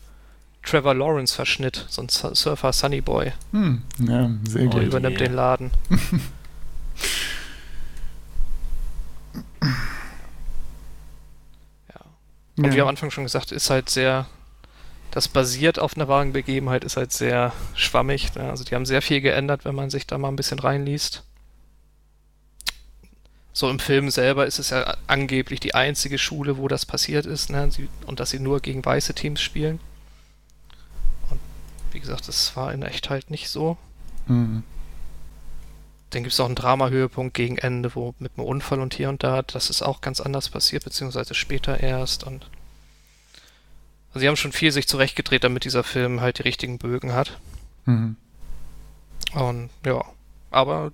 Trevor 0.65 0.95
Lawrence-Verschnitt, 0.95 1.87
so 1.89 2.03
ein 2.03 2.09
Su- 2.09 2.35
Surfer 2.35 2.73
Sunny 2.73 3.01
Boy. 3.01 3.33
Hm, 3.53 3.83
ja, 4.01 4.29
sehr 4.43 4.63
Der 4.63 4.67
Oh 4.67 4.71
gut. 4.73 4.81
je. 4.81 4.87
übernimmt 4.89 5.21
den 5.21 5.35
Laden. 5.35 5.71
ja. 11.89 12.01
Und 12.57 12.65
Ja. 12.67 12.73
wie 12.75 12.81
am 12.81 12.89
Anfang 12.89 13.11
schon 13.11 13.25
gesagt, 13.25 13.53
ist 13.53 13.71
halt 13.71 13.89
sehr, 13.91 14.27
das 15.11 15.29
basiert 15.29 15.79
auf 15.79 15.97
einer 15.97 16.09
wahren 16.09 16.33
Begebenheit, 16.33 16.85
ist 16.85 16.97
halt 16.97 17.13
sehr 17.13 17.53
schwammig. 17.75 18.35
Ne? 18.35 18.51
Also 18.51 18.65
die 18.65 18.75
haben 18.75 18.87
sehr 18.87 19.03
viel 19.03 19.21
geändert, 19.21 19.65
wenn 19.65 19.75
man 19.75 19.91
sich 19.91 20.07
da 20.07 20.19
mal 20.19 20.29
ein 20.29 20.37
bisschen 20.37 20.59
reinliest. 20.59 21.25
So 23.53 23.69
im 23.71 23.81
Film 23.81 24.11
selber 24.11 24.47
ist 24.47 24.59
es 24.59 24.71
ja 24.71 24.97
angeblich 25.07 25.59
die 25.61 25.75
einzige 25.75 26.19
Schule, 26.19 26.59
wo 26.59 26.69
das 26.69 26.87
passiert 26.87 27.27
ist, 27.27 27.51
ne? 27.51 27.71
sie, 27.73 27.89
und 28.07 28.21
dass 28.21 28.31
sie 28.31 28.39
nur 28.39 28.61
gegen 28.61 28.85
weiße 28.85 29.15
Teams 29.15 29.41
spielen. 29.41 29.81
Und 31.31 31.41
wie 31.91 32.01
gesagt, 32.01 32.29
das 32.29 32.55
war 32.55 32.73
in 32.73 32.83
echt 32.83 33.11
halt 33.11 33.31
nicht 33.31 33.49
so. 33.49 33.77
Hm. 34.27 34.63
Dann 36.11 36.23
gibt 36.23 36.33
es 36.33 36.41
auch 36.41 36.47
einen 36.47 36.55
Drama-Höhepunkt 36.55 37.35
gegen 37.35 37.59
Ende, 37.59 37.95
wo 37.95 38.15
mit 38.19 38.33
einem 38.37 38.47
Unfall 38.47 38.81
und 38.81 38.95
hier 38.95 39.09
und 39.09 39.23
da, 39.23 39.43
das 39.43 39.71
ist 39.71 39.83
auch 39.83 40.01
ganz 40.01 40.21
anders 40.21 40.49
passiert, 40.49 40.85
beziehungsweise 40.85 41.35
später 41.35 41.81
erst. 41.81 42.25
Und 42.25 42.47
also 44.19 44.25
sie 44.25 44.29
haben 44.29 44.37
schon 44.37 44.51
viel 44.51 44.73
sich 44.73 44.89
zurechtgedreht, 44.89 45.45
damit 45.45 45.65
dieser 45.65 45.85
Film 45.85 46.21
halt 46.21 46.39
die 46.39 46.43
richtigen 46.43 46.79
Bögen 46.79 47.13
hat. 47.13 47.39
Hm. 47.85 48.17
Und 49.33 49.71
ja, 49.87 50.03
aber 50.51 50.91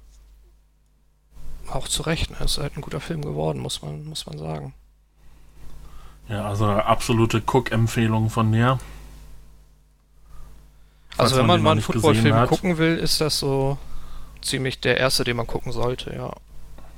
auch 1.68 1.88
zu 1.88 2.02
Recht, 2.02 2.30
ne? 2.30 2.36
ist 2.44 2.58
halt 2.58 2.76
ein 2.76 2.82
guter 2.82 3.00
Film 3.00 3.22
geworden, 3.22 3.60
muss 3.60 3.80
man, 3.80 4.04
muss 4.04 4.26
man 4.26 4.36
sagen. 4.36 4.74
Ja, 6.28 6.46
also 6.46 6.66
absolute 6.66 7.42
Cook-Empfehlung 7.46 8.28
von. 8.28 8.52
Falls 8.52 8.78
Also 11.16 11.36
wenn 11.38 11.46
man 11.46 11.60
den 11.60 11.64
mal 11.64 11.70
einen 11.72 11.80
Footballfilm 11.80 12.46
gucken 12.46 12.76
will, 12.76 12.98
ist 12.98 13.22
das 13.22 13.38
so 13.38 13.78
ziemlich 14.42 14.80
der 14.80 14.98
erste, 14.98 15.24
den 15.24 15.38
man 15.38 15.46
gucken 15.46 15.72
sollte, 15.72 16.14
ja. 16.14 16.30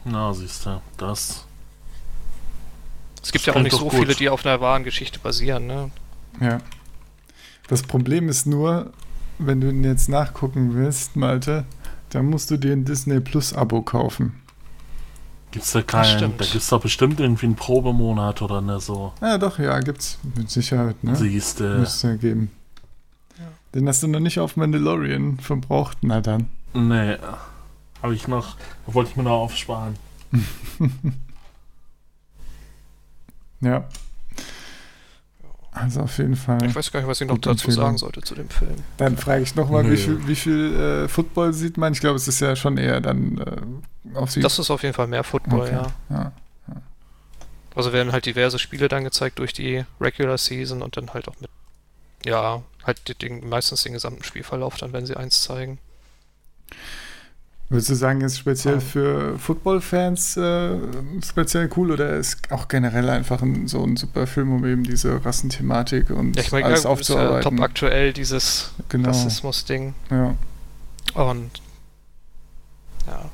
Na, 0.04 0.34
siehst 0.34 0.66
du, 0.66 0.82
das. 0.96 1.46
Es 3.22 3.30
gibt 3.30 3.46
ja 3.46 3.54
auch 3.54 3.60
nicht 3.60 3.76
so 3.76 3.84
gut. 3.84 3.94
viele, 3.94 4.16
die 4.16 4.28
auf 4.28 4.44
einer 4.44 4.60
wahren 4.60 4.82
Geschichte 4.82 5.20
basieren, 5.20 5.68
ne? 5.68 5.92
Ja. 6.40 6.58
Das 7.68 7.82
Problem 7.82 8.28
ist 8.28 8.46
nur, 8.46 8.92
wenn 9.38 9.60
du 9.60 9.68
ihn 9.68 9.84
jetzt 9.84 10.08
nachgucken 10.08 10.74
willst, 10.74 11.16
Malte, 11.16 11.64
dann 12.10 12.26
musst 12.26 12.50
du 12.50 12.56
dir 12.56 12.72
ein 12.72 12.84
Disney 12.84 13.20
Plus 13.20 13.52
Abo 13.52 13.82
kaufen. 13.82 14.40
Gibt's 15.50 15.72
da 15.72 15.82
keinen, 15.82 16.18
stimmt. 16.18 16.40
da 16.40 16.44
gibt's 16.44 16.68
doch 16.68 16.80
bestimmt 16.80 17.18
irgendwie 17.20 17.46
einen 17.46 17.56
Probemonat 17.56 18.42
oder 18.42 18.60
ne, 18.60 18.78
so. 18.80 19.12
Ja, 19.20 19.38
doch, 19.38 19.58
ja, 19.58 19.78
gibt's 19.80 20.18
mit 20.36 20.50
Sicherheit, 20.50 21.02
ne? 21.02 21.16
Siehste. 21.16 21.78
Müsste 21.78 22.08
ja 22.08 22.16
geben. 22.16 22.50
Den 23.74 23.88
hast 23.88 24.02
du 24.02 24.08
noch 24.08 24.20
nicht 24.20 24.38
auf 24.38 24.56
Mandalorian 24.56 25.38
verbraucht, 25.38 25.98
na 26.02 26.20
dann. 26.20 26.48
Nee. 26.72 27.16
Habe 28.02 28.14
ich 28.14 28.28
noch, 28.28 28.56
wollte 28.86 29.10
ich 29.10 29.16
mir 29.16 29.24
noch 29.24 29.32
aufsparen. 29.32 29.96
Ja. 33.60 33.88
Also 35.78 36.00
auf 36.00 36.16
jeden 36.18 36.36
Fall. 36.36 36.64
Ich 36.64 36.74
weiß 36.74 36.90
gar 36.90 37.00
nicht, 37.00 37.08
was 37.08 37.20
ich 37.20 37.28
noch 37.28 37.36
dazu 37.36 37.50
Empfehlung. 37.50 37.76
sagen 37.76 37.98
sollte 37.98 38.22
zu 38.22 38.34
dem 38.34 38.48
Film. 38.48 38.74
Dann 38.96 39.16
frage 39.18 39.42
ich 39.42 39.54
nochmal, 39.54 39.88
wie 39.90 39.96
viel, 39.98 40.26
wie 40.26 40.34
viel 40.34 40.74
äh, 41.04 41.08
Football 41.08 41.52
sieht 41.52 41.76
man? 41.76 41.92
Ich 41.92 42.00
glaube, 42.00 42.16
es 42.16 42.26
ist 42.26 42.40
ja 42.40 42.56
schon 42.56 42.78
eher 42.78 43.00
dann 43.02 43.38
äh, 43.38 44.16
auf 44.18 44.30
sie. 44.30 44.40
Das 44.40 44.58
ist 44.58 44.70
auf 44.70 44.82
jeden 44.82 44.94
Fall 44.94 45.06
mehr 45.06 45.22
Football, 45.22 45.60
Okay. 45.60 45.72
ja. 45.72 45.92
ja. 46.10 46.32
Also 47.74 47.92
werden 47.92 48.12
halt 48.12 48.24
diverse 48.24 48.58
Spiele 48.58 48.88
dann 48.88 49.04
gezeigt 49.04 49.38
durch 49.38 49.52
die 49.52 49.84
Regular 50.00 50.38
Season 50.38 50.80
und 50.80 50.96
dann 50.96 51.12
halt 51.12 51.28
auch 51.28 51.38
mit, 51.40 51.50
ja, 52.24 52.62
halt 52.84 53.06
die- 53.08 53.14
den, 53.14 53.46
meistens 53.46 53.82
den 53.82 53.92
gesamten 53.92 54.24
Spielverlauf 54.24 54.78
dann, 54.78 54.94
wenn 54.94 55.04
sie 55.04 55.14
eins 55.14 55.42
zeigen. 55.42 55.78
Würdest 57.68 57.88
du 57.90 57.94
sagen, 57.96 58.20
ist 58.20 58.38
speziell 58.38 58.80
für 58.80 59.36
Football-Fans 59.40 60.36
äh, 60.36 60.78
speziell 61.24 61.68
cool 61.76 61.90
oder 61.90 62.14
ist 62.14 62.52
auch 62.52 62.68
generell 62.68 63.10
einfach 63.10 63.42
ein, 63.42 63.66
so 63.66 63.82
ein 63.82 63.96
super 63.96 64.28
Film, 64.28 64.52
um 64.52 64.64
eben 64.64 64.84
diese 64.84 65.24
Rassenthematik 65.24 66.10
und 66.10 66.36
Ja, 66.36 66.42
ich 66.42 66.52
meine, 66.52 66.66
alles 66.66 66.84
ja, 66.84 66.92
ist 66.92 67.08
ja 67.08 67.16
aufzuarbeiten? 67.16 67.56
top 67.56 67.60
aktuell 67.64 68.12
dieses 68.12 68.70
genau. 68.88 69.08
Rassismus-Ding. 69.08 69.94
Ja. 70.10 70.36
Und 71.14 71.60
ja. 73.08 73.30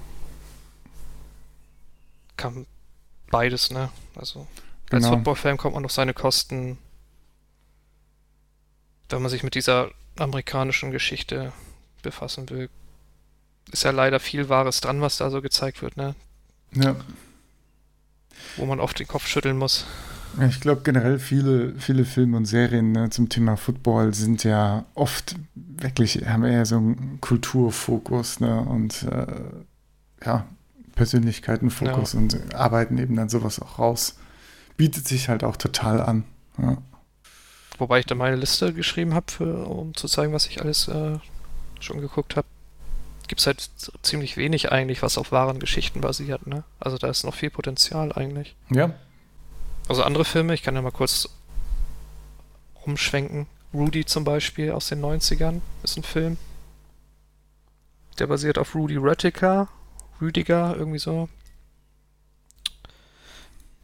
Kann 2.39 2.65
beides, 3.31 3.71
ne? 3.71 3.91
Also 4.15 4.41
als 4.91 5.05
Genau. 5.05 5.17
Football-Fan 5.17 5.57
kommt 5.59 5.75
man 5.75 5.85
auf 5.85 5.93
seine 5.93 6.15
Kosten, 6.15 6.79
wenn 9.11 9.21
man 9.21 9.31
sich 9.31 9.43
mit 9.43 9.55
dieser 9.55 9.91
amerikanischen 10.19 10.91
Geschichte 10.91 11.53
befassen 12.03 12.49
will. 12.49 12.71
Ist 13.73 13.85
ja 13.85 13.91
leider 13.91 14.21
viel 14.21 14.49
Wahres 14.49 14.81
dran, 14.81 15.01
was 15.01 15.17
da 15.17 15.31
so 15.31 15.43
gezeigt 15.43 15.83
wird, 15.83 15.97
ne? 15.97 16.15
ja. 16.75 16.95
Wo 18.57 18.67
man 18.67 18.81
oft 18.81 18.99
den 18.99 19.09
Kopf 19.09 19.27
schütteln 19.27 19.57
muss. 19.57 19.87
Ja, 20.39 20.47
Ich 20.47 20.61
glaube 20.61 20.83
generell 20.83 21.19
viele, 21.19 21.75
viele 21.79 22.05
Filme 22.05 22.37
und 22.37 22.45
Serien 22.45 22.93
ne, 22.93 23.11
zum 23.11 23.29
Thema 23.29 23.57
Football 23.57 24.15
sind 24.15 24.45
ja 24.45 24.85
oft 24.95 25.37
wirklich, 25.55 26.27
haben 26.27 26.45
eher 26.45 26.67
so 26.67 26.77
einen 26.77 27.19
Kulturfokus 27.21 28.41
ne, 28.41 28.61
und 28.61 29.05
äh, 29.05 29.27
ja, 30.25 30.47
Persönlichkeitenfokus 30.95 32.15
und 32.15 32.55
arbeiten 32.55 32.99
eben 32.99 33.17
dann 33.17 33.29
sowas 33.29 33.61
auch 33.61 33.79
raus. 33.79 34.19
Bietet 34.77 35.07
sich 35.09 35.29
halt 35.29 35.45
auch 35.45 35.57
total 35.57 36.01
an. 36.01 36.25
Ja. 36.59 36.77
Wobei 37.79 38.01
ich 38.01 38.07
da 38.07 38.15
meine 38.15 38.37
Liste 38.37 38.73
geschrieben 38.73 39.15
habe, 39.15 39.65
um 39.65 39.95
zu 39.95 40.09
zeigen, 40.09 40.33
was 40.33 40.47
ich 40.47 40.61
alles 40.61 40.89
äh, 40.89 41.19
schon 41.81 42.01
geguckt 42.01 42.37
habe. 42.37 42.47
Gibt 43.29 43.41
es 43.41 43.47
halt 43.47 43.71
ziemlich 44.03 44.37
wenig 44.37 44.73
eigentlich, 44.73 45.03
was 45.03 45.17
auf 45.19 45.33
wahren 45.33 45.59
Geschichten 45.59 46.01
basiert, 46.01 46.47
ne? 46.47 46.65
Also 46.81 46.99
da 46.99 47.09
ist 47.09 47.25
noch 47.25 47.35
viel 47.35 47.51
Potenzial 47.51 48.13
eigentlich. 48.13 48.57
ja, 48.71 48.95
Also 49.89 50.03
andere 50.03 50.25
Filme, 50.25 50.55
ich 50.55 50.63
kann 50.63 50.75
ja 50.75 50.83
mal 50.83 50.91
kurz 50.91 51.29
umschwenken. 52.85 53.47
Rudy 53.73 54.05
zum 54.05 54.25
Beispiel 54.25 54.73
aus 54.73 54.89
den 54.89 55.01
90ern 55.03 55.61
ist 55.83 55.97
ein 55.97 56.03
Film. 56.03 56.37
Der 58.19 58.27
basiert 58.27 58.59
auf 58.59 58.75
Rudy 58.75 58.97
Röttiger. 58.97 59.69
Rüdiger, 60.21 60.77
irgendwie 60.77 60.99
so. 60.99 61.29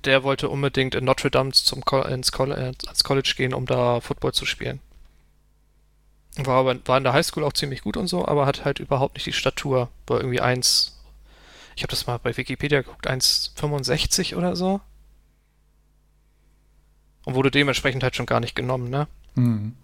Der 0.05 0.22
wollte 0.22 0.48
unbedingt 0.48 0.94
in 0.94 1.05
Notre 1.05 1.31
Dame 1.31 1.53
zum 1.53 1.85
Co 1.85 2.03
ins 2.03 2.31
Coll 2.33 2.53
äh, 2.53 2.72
ans 2.87 3.03
College 3.05 3.35
gehen, 3.37 3.55
um 3.55 3.66
da 3.66 4.01
Football 4.01 4.33
zu 4.33 4.46
spielen. 4.46 4.81
War 6.46 6.61
aber 6.61 6.87
war 6.87 6.98
in 6.98 7.05
der 7.05 7.12
Highschool 7.12 7.42
auch 7.44 7.53
ziemlich 7.53 7.83
gut 7.83 7.96
und 7.96 8.07
so, 8.07 8.27
aber 8.27 8.46
hat 8.46 8.64
halt 8.64 8.79
überhaupt 8.79 9.14
nicht 9.16 9.27
die 9.27 9.33
Statur. 9.33 9.88
War 10.07 10.18
irgendwie 10.20 10.40
1, 10.40 10.96
ich 11.74 11.83
habe 11.83 11.90
das 11.90 12.07
mal 12.07 12.18
bei 12.18 12.37
Wikipedia 12.37 12.83
geguckt, 12.83 13.09
1,65 13.09 14.37
oder 14.37 14.55
so. 14.55 14.81
Und 17.24 17.35
wurde 17.35 17.51
dementsprechend 17.51 18.03
halt 18.03 18.14
schon 18.14 18.27
gar 18.27 18.40
nicht 18.40 18.55
genommen, 18.55 18.88
ne? 18.88 19.09
mhm. 19.35 19.74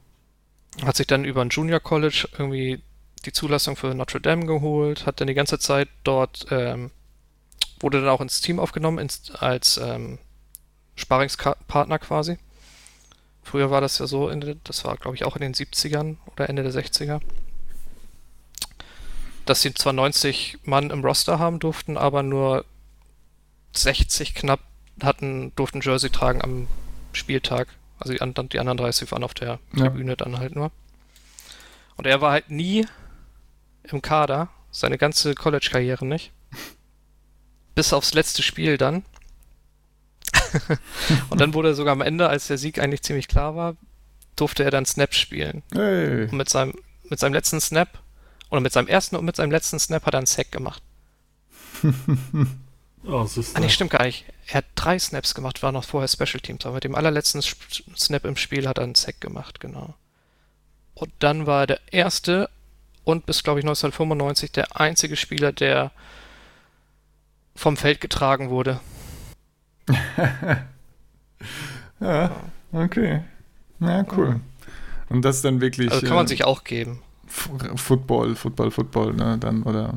Hat 0.82 0.96
sich 0.96 1.06
dann 1.06 1.24
über 1.24 1.42
ein 1.42 1.50
Junior 1.50 1.80
College 1.80 2.28
irgendwie 2.36 2.82
die 3.24 3.32
Zulassung 3.32 3.76
für 3.76 3.94
Notre 3.94 4.20
Dame 4.20 4.46
geholt, 4.46 5.06
hat 5.06 5.20
dann 5.20 5.28
die 5.28 5.34
ganze 5.34 5.58
Zeit 5.58 5.88
dort, 6.02 6.46
ähm, 6.50 6.90
wurde 7.80 8.00
dann 8.00 8.08
auch 8.08 8.20
ins 8.20 8.40
Team 8.40 8.58
aufgenommen, 8.58 8.98
ins, 8.98 9.30
als 9.32 9.78
ähm, 9.78 10.18
Sparingspartner 10.96 11.98
quasi. 11.98 12.38
Früher 13.44 13.70
war 13.70 13.80
das 13.80 13.98
ja 13.98 14.06
so, 14.06 14.28
das 14.64 14.84
war 14.84 14.96
glaube 14.96 15.16
ich 15.16 15.24
auch 15.24 15.36
in 15.36 15.42
den 15.42 15.54
70ern 15.54 16.16
oder 16.32 16.48
Ende 16.48 16.62
der 16.62 16.72
60er, 16.72 17.20
dass 19.44 19.60
sie 19.62 19.74
zwar 19.74 19.92
90 19.92 20.58
Mann 20.64 20.90
im 20.90 21.04
Roster 21.04 21.38
haben 21.38 21.58
durften, 21.58 21.96
aber 21.98 22.22
nur 22.22 22.64
60 23.76 24.34
knapp 24.34 24.60
hatten, 25.02 25.52
durften 25.56 25.80
Jersey 25.82 26.08
tragen 26.10 26.40
am 26.42 26.68
Spieltag. 27.12 27.68
Also 27.98 28.12
die, 28.12 28.20
anderen- 28.22 28.48
die 28.48 28.58
anderen 28.58 28.78
30 28.78 29.10
waren 29.12 29.22
auf 29.24 29.34
der 29.34 29.58
Ja. 29.74 29.84
Tribüne 29.84 30.16
dann 30.16 30.38
halt 30.38 30.54
nur. 30.56 30.70
Und 31.96 32.06
er 32.06 32.20
war 32.20 32.32
halt 32.32 32.50
nie 32.50 32.86
im 33.84 34.00
Kader, 34.02 34.48
seine 34.70 34.98
ganze 34.98 35.34
College-Karriere 35.34 36.06
nicht. 36.06 36.32
Bis 37.74 37.92
aufs 37.92 38.14
letzte 38.14 38.42
Spiel 38.42 38.78
dann. 38.78 39.04
und 41.30 41.40
dann 41.40 41.54
wurde 41.54 41.68
er 41.68 41.74
sogar 41.74 41.92
am 41.92 42.00
Ende, 42.00 42.28
als 42.28 42.46
der 42.46 42.58
Sieg 42.58 42.78
eigentlich 42.78 43.02
ziemlich 43.02 43.28
klar 43.28 43.56
war, 43.56 43.76
durfte 44.36 44.64
er 44.64 44.70
dann 44.70 44.86
Snaps 44.86 45.16
spielen. 45.16 45.62
Hey. 45.72 46.24
Und 46.24 46.36
mit 46.36 46.48
seinem, 46.48 46.74
mit 47.08 47.18
seinem 47.18 47.34
letzten 47.34 47.60
Snap, 47.60 47.98
oder 48.50 48.60
mit 48.60 48.72
seinem 48.72 48.88
ersten 48.88 49.16
und 49.16 49.24
mit 49.24 49.36
seinem 49.36 49.50
letzten 49.50 49.78
Snap 49.78 50.06
hat 50.06 50.14
er 50.14 50.18
einen 50.18 50.26
Sack 50.26 50.52
gemacht. 50.52 50.82
Oh, 53.06 53.26
siehst 53.26 53.54
Ah, 53.54 53.60
nee, 53.60 53.68
stimmt 53.68 53.90
gar 53.90 54.04
nicht. 54.04 54.24
Er 54.46 54.54
hat 54.54 54.64
drei 54.74 54.98
Snaps 54.98 55.34
gemacht, 55.34 55.62
war 55.62 55.72
noch 55.72 55.84
vorher 55.84 56.08
Special 56.08 56.40
Teams, 56.40 56.64
aber 56.64 56.76
mit 56.76 56.84
dem 56.84 56.94
allerletzten 56.94 57.42
Snap 57.42 58.24
im 58.24 58.36
Spiel 58.36 58.66
hat 58.66 58.78
er 58.78 58.84
einen 58.84 58.94
Sack 58.94 59.20
gemacht, 59.20 59.60
genau. 59.60 59.94
Und 60.94 61.12
dann 61.18 61.46
war 61.46 61.62
er 61.62 61.66
der 61.66 61.80
erste 61.90 62.48
und 63.04 63.26
bis, 63.26 63.42
glaube 63.42 63.60
ich, 63.60 63.64
1995 63.64 64.52
der 64.52 64.80
einzige 64.80 65.16
Spieler, 65.16 65.52
der 65.52 65.90
vom 67.54 67.76
Feld 67.76 68.00
getragen 68.00 68.48
wurde. 68.48 68.80
Ja, 72.00 72.30
okay. 72.72 73.22
Ja, 73.80 74.04
cool. 74.16 74.40
Und 75.08 75.22
das 75.22 75.42
dann 75.42 75.60
wirklich 75.60 75.90
Also 75.92 76.06
kann 76.06 76.16
man 76.16 76.26
äh, 76.26 76.28
sich 76.28 76.44
auch 76.44 76.64
geben. 76.64 77.02
F- 77.26 77.50
Football, 77.76 78.34
Football, 78.36 78.70
Football, 78.70 79.14
ne, 79.14 79.38
dann 79.38 79.62
oder 79.62 79.94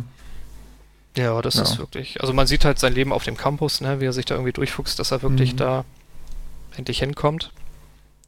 Ja, 1.15 1.41
das 1.41 1.55
Ja. 1.55 1.63
ist 1.63 1.77
wirklich. 1.79 2.21
Also 2.21 2.33
man 2.33 2.47
sieht 2.47 2.65
halt 2.65 2.79
sein 2.79 2.93
Leben 2.93 3.11
auf 3.13 3.23
dem 3.23 3.37
Campus, 3.37 3.81
ne, 3.81 3.99
wie 3.99 4.05
er 4.05 4.13
sich 4.13 4.25
da 4.25 4.35
irgendwie 4.35 4.53
durchfuchst, 4.53 4.99
dass 4.99 5.11
er 5.11 5.21
wirklich 5.21 5.53
Mhm. 5.53 5.57
da 5.57 5.85
endlich 6.75 6.99
hinkommt. 6.99 7.51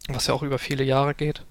Was 0.08 0.28
ja 0.28 0.34
auch 0.34 0.42
über 0.44 0.58
viele 0.58 0.84
Jahre 0.84 1.14
geht. 1.14 1.44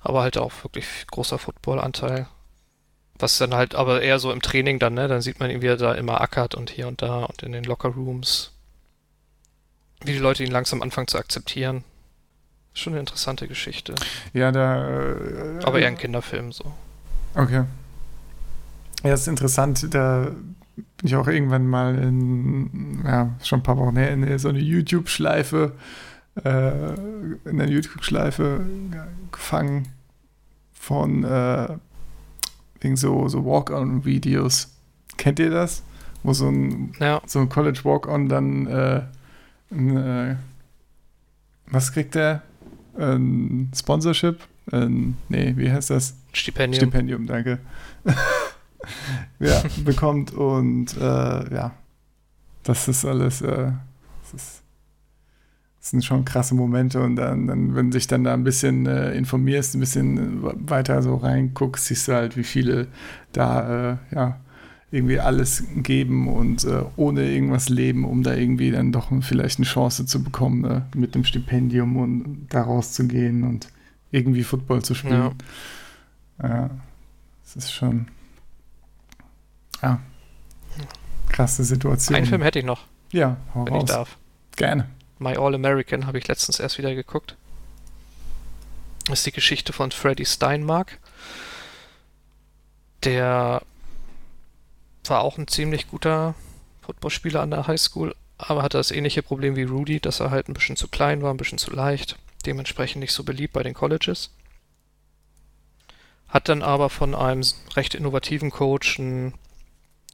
Aber 0.00 0.22
halt 0.22 0.36
auch 0.36 0.52
wirklich 0.64 0.86
großer 1.10 1.38
Footballanteil. 1.38 2.26
Was 3.22 3.38
dann 3.38 3.54
halt 3.54 3.76
aber 3.76 4.02
eher 4.02 4.18
so 4.18 4.32
im 4.32 4.42
Training 4.42 4.80
dann, 4.80 4.94
ne? 4.94 5.06
Dann 5.06 5.22
sieht 5.22 5.38
man 5.38 5.48
ihn, 5.48 5.62
wie 5.62 5.68
er 5.68 5.76
da 5.76 5.94
immer 5.94 6.20
ackert 6.20 6.56
und 6.56 6.70
hier 6.70 6.88
und 6.88 7.02
da 7.02 7.22
und 7.24 7.44
in 7.44 7.52
den 7.52 7.62
Lockerrooms. 7.62 8.50
Wie 10.04 10.12
die 10.12 10.18
Leute 10.18 10.42
ihn 10.42 10.50
langsam 10.50 10.82
anfangen 10.82 11.06
zu 11.06 11.18
akzeptieren. 11.18 11.84
Schon 12.74 12.94
eine 12.94 13.00
interessante 13.00 13.46
Geschichte. 13.46 13.94
ja, 14.32 14.50
da 14.50 14.88
äh, 14.88 15.60
Aber 15.62 15.78
eher 15.78 15.86
ein 15.86 15.98
Kinderfilm 15.98 16.50
so. 16.50 16.72
Okay. 17.36 17.62
Ja, 19.04 19.14
ist 19.14 19.28
interessant. 19.28 19.94
Da 19.94 20.32
bin 20.74 20.86
ich 21.04 21.14
auch 21.14 21.28
irgendwann 21.28 21.68
mal 21.68 21.96
in, 21.96 23.04
ja, 23.06 23.30
schon 23.44 23.60
ein 23.60 23.62
paar 23.62 23.76
Wochen 23.76 23.96
her, 23.96 24.10
in 24.10 24.36
so 24.40 24.48
eine 24.48 24.58
YouTube-Schleife, 24.58 25.72
äh, 26.42 26.94
in 27.44 27.60
eine 27.60 27.70
YouTube-Schleife 27.70 28.66
gefangen 29.30 29.86
von 30.72 31.22
äh, 31.22 31.68
wegen 32.82 32.96
so, 32.96 33.28
so 33.28 33.44
Walk-on-Videos. 33.44 34.74
Kennt 35.16 35.38
ihr 35.38 35.50
das? 35.50 35.82
Wo 36.22 36.32
so 36.32 36.48
ein, 36.48 36.92
Ja, 37.00 37.20
so 37.26 37.40
ein 37.40 37.48
College 37.48 37.80
Walk-on 37.84 38.28
dann 38.28 38.66
äh, 38.66 39.02
ein, 39.70 39.96
äh, 39.96 40.36
was 41.66 41.92
kriegt 41.92 42.14
der? 42.14 42.42
Ein 42.96 43.70
Sponsorship? 43.74 44.40
Ein, 44.70 45.16
nee, 45.28 45.54
wie 45.56 45.70
heißt 45.70 45.90
das? 45.90 46.14
Stipendium. 46.32 46.82
Stipendium, 46.82 47.26
danke. 47.26 47.58
ja, 49.38 49.62
bekommt 49.84 50.32
und 50.32 50.96
äh, 50.96 51.54
ja, 51.54 51.72
das 52.62 52.88
ist 52.88 53.04
alles, 53.04 53.42
äh, 53.42 53.72
das 54.22 54.34
ist 54.34 54.61
Das 55.82 55.90
sind 55.90 56.04
schon 56.04 56.24
krasse 56.24 56.54
Momente 56.54 57.02
und 57.02 57.16
dann, 57.16 57.48
dann 57.48 57.74
wenn 57.74 57.90
du 57.90 57.98
dich 57.98 58.06
dann 58.06 58.22
da 58.22 58.32
ein 58.34 58.44
bisschen 58.44 58.86
äh, 58.86 59.14
informierst, 59.14 59.74
ein 59.74 59.80
bisschen 59.80 60.44
äh, 60.44 60.70
weiter 60.70 61.02
so 61.02 61.16
reinguckst, 61.16 61.86
siehst 61.86 62.06
du 62.06 62.12
halt, 62.12 62.36
wie 62.36 62.44
viele 62.44 62.86
da 63.32 63.90
äh, 63.90 63.96
ja 64.14 64.40
irgendwie 64.92 65.18
alles 65.18 65.64
geben 65.74 66.28
und 66.28 66.62
äh, 66.64 66.84
ohne 66.94 67.28
irgendwas 67.28 67.68
leben, 67.68 68.04
um 68.04 68.22
da 68.22 68.32
irgendwie 68.32 68.70
dann 68.70 68.92
doch 68.92 69.10
vielleicht 69.22 69.58
eine 69.58 69.66
Chance 69.66 70.06
zu 70.06 70.22
bekommen, 70.22 70.60
ne? 70.60 70.86
mit 70.94 71.16
dem 71.16 71.24
Stipendium 71.24 71.96
und 71.96 72.46
da 72.50 72.62
rauszugehen 72.62 73.42
und 73.42 73.66
irgendwie 74.12 74.44
Football 74.44 74.82
zu 74.82 74.94
spielen. 74.94 75.32
Ja, 76.40 76.48
ja 76.48 76.70
das 77.42 77.56
ist 77.56 77.72
schon 77.72 78.06
ja, 79.82 79.98
krasse 81.28 81.64
Situation. 81.64 82.14
Einen 82.14 82.26
Film 82.26 82.42
hätte 82.42 82.60
ich 82.60 82.64
noch. 82.64 82.86
Ja, 83.10 83.36
hau 83.52 83.66
wenn 83.66 83.72
raus. 83.74 83.82
ich 83.82 83.90
darf. 83.90 84.18
Gerne. 84.54 84.86
My 85.22 85.36
All 85.36 85.54
American 85.54 86.06
habe 86.06 86.18
ich 86.18 86.28
letztens 86.28 86.58
erst 86.58 86.78
wieder 86.78 86.94
geguckt. 86.94 87.36
Das 89.06 89.20
ist 89.20 89.26
die 89.26 89.32
Geschichte 89.32 89.72
von 89.72 89.90
Freddie 89.90 90.26
Steinmark. 90.26 90.98
Der 93.04 93.62
war 95.04 95.20
auch 95.22 95.38
ein 95.38 95.48
ziemlich 95.48 95.88
guter 95.88 96.34
Footballspieler 96.82 97.40
an 97.40 97.50
der 97.50 97.66
Highschool, 97.66 98.14
aber 98.38 98.62
hatte 98.62 98.78
das 98.78 98.90
ähnliche 98.90 99.22
Problem 99.22 99.56
wie 99.56 99.64
Rudy, 99.64 100.00
dass 100.00 100.20
er 100.20 100.30
halt 100.30 100.48
ein 100.48 100.54
bisschen 100.54 100.76
zu 100.76 100.88
klein 100.88 101.22
war, 101.22 101.32
ein 101.32 101.36
bisschen 101.36 101.58
zu 101.58 101.70
leicht, 101.72 102.16
dementsprechend 102.46 103.00
nicht 103.00 103.12
so 103.12 103.24
beliebt 103.24 103.52
bei 103.52 103.62
den 103.62 103.74
Colleges. 103.74 104.30
Hat 106.28 106.48
dann 106.48 106.62
aber 106.62 106.90
von 106.90 107.14
einem 107.14 107.44
recht 107.74 107.94
innovativen 107.94 108.50
Coach 108.50 108.98
ein 108.98 109.34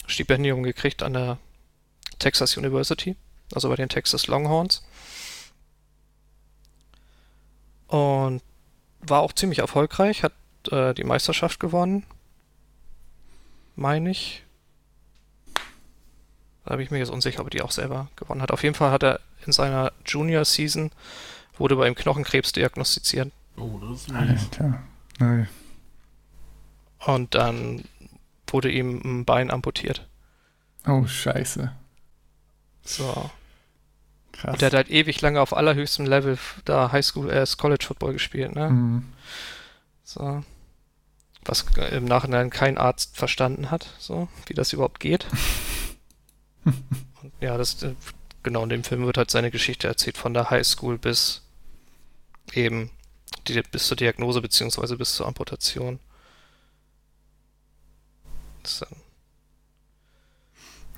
Stipendium 0.06 0.62
gekriegt 0.62 1.02
an 1.02 1.12
der 1.12 1.38
Texas 2.18 2.56
University, 2.56 3.16
also 3.54 3.68
bei 3.68 3.76
den 3.76 3.88
Texas 3.88 4.26
Longhorns. 4.26 4.82
Und 7.88 8.42
war 9.00 9.20
auch 9.20 9.32
ziemlich 9.32 9.58
erfolgreich, 9.60 10.22
hat 10.22 10.32
äh, 10.70 10.94
die 10.94 11.04
Meisterschaft 11.04 11.60
gewonnen, 11.60 12.04
meine 13.76 14.10
ich. 14.10 14.44
Da 16.64 16.76
bin 16.76 16.84
ich 16.84 16.90
mir 16.90 16.98
jetzt 16.98 17.10
unsicher, 17.10 17.40
ob 17.40 17.46
er 17.46 17.50
die 17.50 17.62
auch 17.62 17.70
selber 17.70 18.08
gewonnen 18.16 18.42
hat. 18.42 18.50
Auf 18.50 18.62
jeden 18.62 18.74
Fall 18.74 18.90
hat 18.90 19.02
er 19.02 19.20
in 19.46 19.52
seiner 19.52 19.92
Junior 20.04 20.44
Season 20.44 20.90
wurde 21.56 21.76
bei 21.76 21.88
ihm 21.88 21.94
Knochenkrebs 21.94 22.52
diagnostiziert. 22.52 23.32
Oh, 23.56 23.78
das 23.78 24.02
ist 24.02 24.12
mies. 24.12 24.42
Alter. 24.42 24.82
Nein. 25.18 25.48
Und 27.06 27.34
dann 27.34 27.84
wurde 28.46 28.70
ihm 28.70 29.00
ein 29.04 29.24
Bein 29.24 29.50
amputiert. 29.50 30.06
Oh, 30.86 31.06
scheiße. 31.06 31.72
So. 32.82 33.30
Krass. 34.38 34.52
Und 34.52 34.62
der 34.62 34.66
hat 34.66 34.74
halt 34.74 34.90
ewig 34.90 35.20
lange 35.20 35.40
auf 35.40 35.52
allerhöchstem 35.52 36.06
Level 36.06 36.38
da 36.64 36.92
Highschool, 36.92 37.28
äh, 37.30 37.44
College 37.56 37.84
Football 37.84 38.12
gespielt, 38.12 38.54
ne? 38.54 38.70
Mhm. 38.70 39.12
So. 40.04 40.44
Was 41.44 41.66
äh, 41.76 41.96
im 41.96 42.04
Nachhinein 42.04 42.50
kein 42.50 42.78
Arzt 42.78 43.16
verstanden 43.16 43.72
hat, 43.72 43.88
so, 43.98 44.28
wie 44.46 44.54
das 44.54 44.72
überhaupt 44.72 45.00
geht. 45.00 45.26
Und 46.64 47.32
ja, 47.40 47.58
das, 47.58 47.82
äh, 47.82 47.94
genau, 48.44 48.62
in 48.62 48.68
dem 48.68 48.84
Film 48.84 49.04
wird 49.06 49.18
halt 49.18 49.30
seine 49.30 49.50
Geschichte 49.50 49.88
erzählt, 49.88 50.16
von 50.16 50.34
der 50.34 50.50
Highschool 50.50 50.98
bis 50.98 51.42
eben 52.52 52.90
die, 53.48 53.60
bis 53.62 53.88
zur 53.88 53.96
Diagnose 53.96 54.40
beziehungsweise 54.40 54.96
bis 54.96 55.14
zur 55.14 55.26
Amputation. 55.26 55.98
Dann 58.62 58.88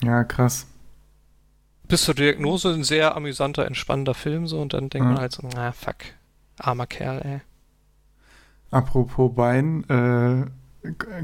Ja, 0.03 0.25
krass. 0.25 0.67
Bis 1.91 2.03
zur 2.05 2.15
Diagnose 2.15 2.73
ein 2.73 2.85
sehr 2.85 3.17
amüsanter, 3.17 3.67
entspannender 3.67 4.15
Film, 4.15 4.47
so, 4.47 4.61
und 4.61 4.73
dann 4.73 4.89
denkt 4.91 5.05
Ja. 5.07 5.13
man 5.13 5.21
halt 5.21 5.33
so, 5.33 5.47
na, 5.55 5.73
fuck, 5.73 5.97
armer 6.59 6.87
Kerl, 6.87 7.21
ey. 7.25 7.41
Apropos 8.71 9.35
Bein, 9.35 9.85
äh, 9.91 10.47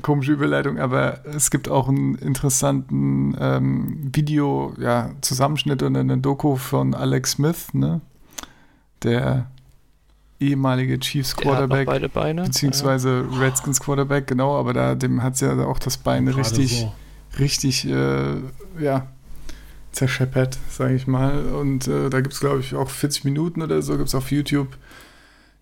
komische 0.03 0.33
Überleitung, 0.33 0.79
aber 0.79 1.25
es 1.25 1.51
gibt 1.51 1.69
auch 1.69 1.89
einen 1.89 2.17
interessanten 2.17 3.37
ähm, 3.41 4.11
Video, 4.13 4.75
ja, 4.79 5.11
Zusammenschnitt 5.21 5.83
und 5.83 5.97
eine 5.97 6.19
Doku 6.19 6.57
von 6.57 6.93
Alex 6.95 7.33
Smith, 7.33 7.73
ne? 7.73 8.01
Der 9.03 9.47
ehemalige 10.41 10.99
Chiefs 10.99 11.35
Der 11.37 11.45
hat 11.45 11.53
noch 11.53 11.57
Quarterback, 11.69 11.87
beide 11.87 12.09
Beine. 12.09 12.43
beziehungsweise 12.45 13.25
Redskins 13.39 13.81
Quarterback, 13.81 14.27
genau, 14.27 14.59
aber 14.59 14.75
da 14.75 14.95
dem 14.95 15.23
hat 15.23 15.41
ja 15.41 15.57
auch 15.67 15.79
das 15.79 15.97
Bein 15.97 16.27
Gerade 16.27 16.39
richtig, 16.39 16.81
so. 16.81 16.93
richtig, 17.39 17.87
äh, 17.89 18.37
ja, 18.79 19.07
zerscheppert, 19.97 20.59
sage 20.71 20.95
ich 20.95 21.07
mal. 21.07 21.47
Und 21.47 21.89
äh, 21.89 22.11
da 22.11 22.21
gibt 22.21 22.35
es, 22.35 22.41
glaube 22.41 22.61
ich, 22.61 22.75
auch 22.75 22.91
40 22.91 23.25
Minuten 23.25 23.63
oder 23.63 23.81
so, 23.83 23.97
gibt 23.97 24.09
es 24.09 24.15
auf 24.15 24.31
YouTube. 24.31 24.69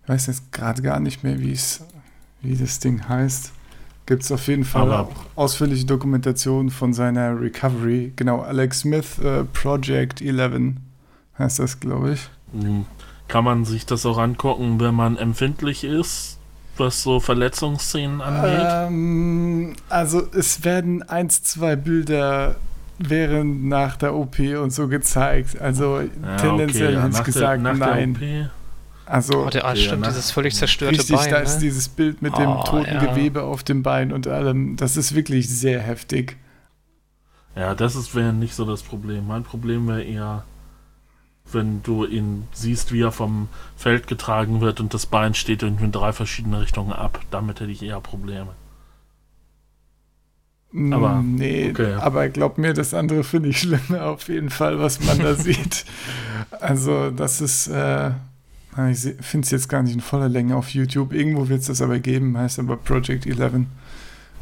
Ich 0.03 0.09
weiß 0.09 0.27
jetzt 0.27 0.51
gerade 0.51 0.81
gar 0.81 0.99
nicht 0.99 1.23
mehr, 1.23 1.39
wie 1.39 1.53
es, 1.53 1.83
wie 2.41 2.55
das 2.55 2.79
Ding 2.79 3.07
heißt. 3.07 3.51
Gibt 4.05 4.21
es 4.23 4.31
auf 4.31 4.47
jeden 4.47 4.65
Fall 4.65 4.83
Aber- 4.83 4.99
auch 4.99 5.11
ausführliche 5.35 5.85
Dokumentationen 5.85 6.69
von 6.69 6.93
seiner 6.93 7.39
Recovery. 7.39 8.13
Genau, 8.15 8.41
Alex 8.41 8.81
Smith, 8.81 9.17
äh, 9.19 9.45
Project 9.45 10.21
11 10.21 10.75
heißt 11.39 11.59
das, 11.59 11.79
glaube 11.79 12.11
ich. 12.13 12.29
Mhm. 12.53 12.85
Kann 13.27 13.43
man 13.45 13.65
sich 13.65 13.85
das 13.87 14.05
auch 14.05 14.19
angucken, 14.19 14.79
wenn 14.79 14.93
man 14.93 15.17
empfindlich 15.17 15.83
ist, 15.83 16.37
was 16.77 17.01
so 17.01 17.19
Verletzungsszenen 17.19 18.21
angeht? 18.21 18.67
Ähm, 18.69 19.75
also 19.89 20.21
es 20.33 20.63
werden 20.63 21.01
eins, 21.03 21.41
zwei 21.41 21.75
Bilder 21.75 22.57
während 22.99 23.65
nach 23.65 23.97
der 23.97 24.15
OP 24.15 24.39
und 24.39 24.71
so 24.71 24.87
gezeigt. 24.87 25.59
Also 25.59 25.99
Ja, 26.01 26.37
tendenziell 26.37 26.93
ja, 26.93 26.99
hätte 27.01 27.11
ich 27.11 27.17
nach 27.17 27.23
gesagt, 27.25 27.65
der, 27.65 27.73
nein. 27.73 28.49
Also 29.05 29.45
Oh, 29.45 29.49
der, 29.49 29.65
Okay, 29.65 29.77
stimmt, 29.77 30.05
dieses 30.07 30.31
völlig 30.31 30.55
zerstörte 30.55 30.97
richtig, 30.97 31.15
Bein. 31.15 31.29
da 31.29 31.37
ne? 31.37 31.43
ist 31.43 31.59
dieses 31.59 31.89
Bild 31.89 32.21
mit 32.21 32.37
dem 32.37 32.49
Oh, 32.49 32.63
toten 32.63 32.95
ja. 32.95 33.05
Gewebe 33.05 33.43
auf 33.43 33.63
dem 33.63 33.83
Bein 33.83 34.11
und 34.11 34.27
allem. 34.27 34.77
Das 34.77 34.97
ist 34.97 35.13
wirklich 35.13 35.49
sehr 35.49 35.79
heftig. 35.79 36.37
Ja, 37.55 37.75
das 37.75 38.15
wäre 38.15 38.33
nicht 38.33 38.55
so 38.55 38.65
das 38.65 38.83
Problem. 38.83 39.27
Mein 39.27 39.43
Problem 39.43 39.87
wäre 39.87 40.03
eher, 40.03 40.43
wenn 41.51 41.83
du 41.83 42.05
ihn 42.05 42.47
siehst, 42.51 42.91
wie 42.91 43.01
er 43.01 43.11
vom 43.11 43.47
Feld 43.77 44.07
getragen 44.07 44.59
wird 44.61 44.79
und 44.79 44.93
das 44.93 45.05
Bein 45.05 45.35
steht 45.35 45.61
irgendwie 45.63 45.85
in 45.85 45.91
drei 45.91 46.11
verschiedene 46.11 46.59
Richtungen 46.61 46.91
ab. 46.91 47.19
Damit 47.31 47.59
hätte 47.59 47.71
ich 47.71 47.83
eher 47.83 48.01
Probleme. 48.01 48.49
Aber, 50.91 51.15
Mm, 51.21 51.35
nee, 51.35 51.69
okay. 51.69 51.93
aber 51.93 52.27
glaub 52.29 52.57
mir, 52.57 52.73
das 52.73 52.93
andere 52.93 53.23
finde 53.23 53.49
ich 53.49 53.59
schlimmer 53.59 54.07
auf 54.07 54.27
jeden 54.27 54.49
Fall, 54.49 54.79
was 54.79 54.99
man 54.99 55.19
da 55.19 55.35
sieht. 55.35 55.85
Also, 56.59 57.11
das 57.11 57.39
ist, 57.39 57.67
äh, 57.67 58.11
ich 58.91 58.99
finde 59.21 59.45
es 59.45 59.51
jetzt 59.51 59.69
gar 59.69 59.83
nicht 59.83 59.93
in 59.93 60.01
voller 60.01 60.27
Länge 60.27 60.55
auf 60.55 60.69
YouTube. 60.69 61.13
Irgendwo 61.13 61.47
wird 61.47 61.61
es 61.61 61.67
das 61.67 61.81
aber 61.81 61.99
geben, 61.99 62.37
heißt 62.37 62.59
aber 62.59 62.75
Project 62.75 63.25
11. 63.25 63.65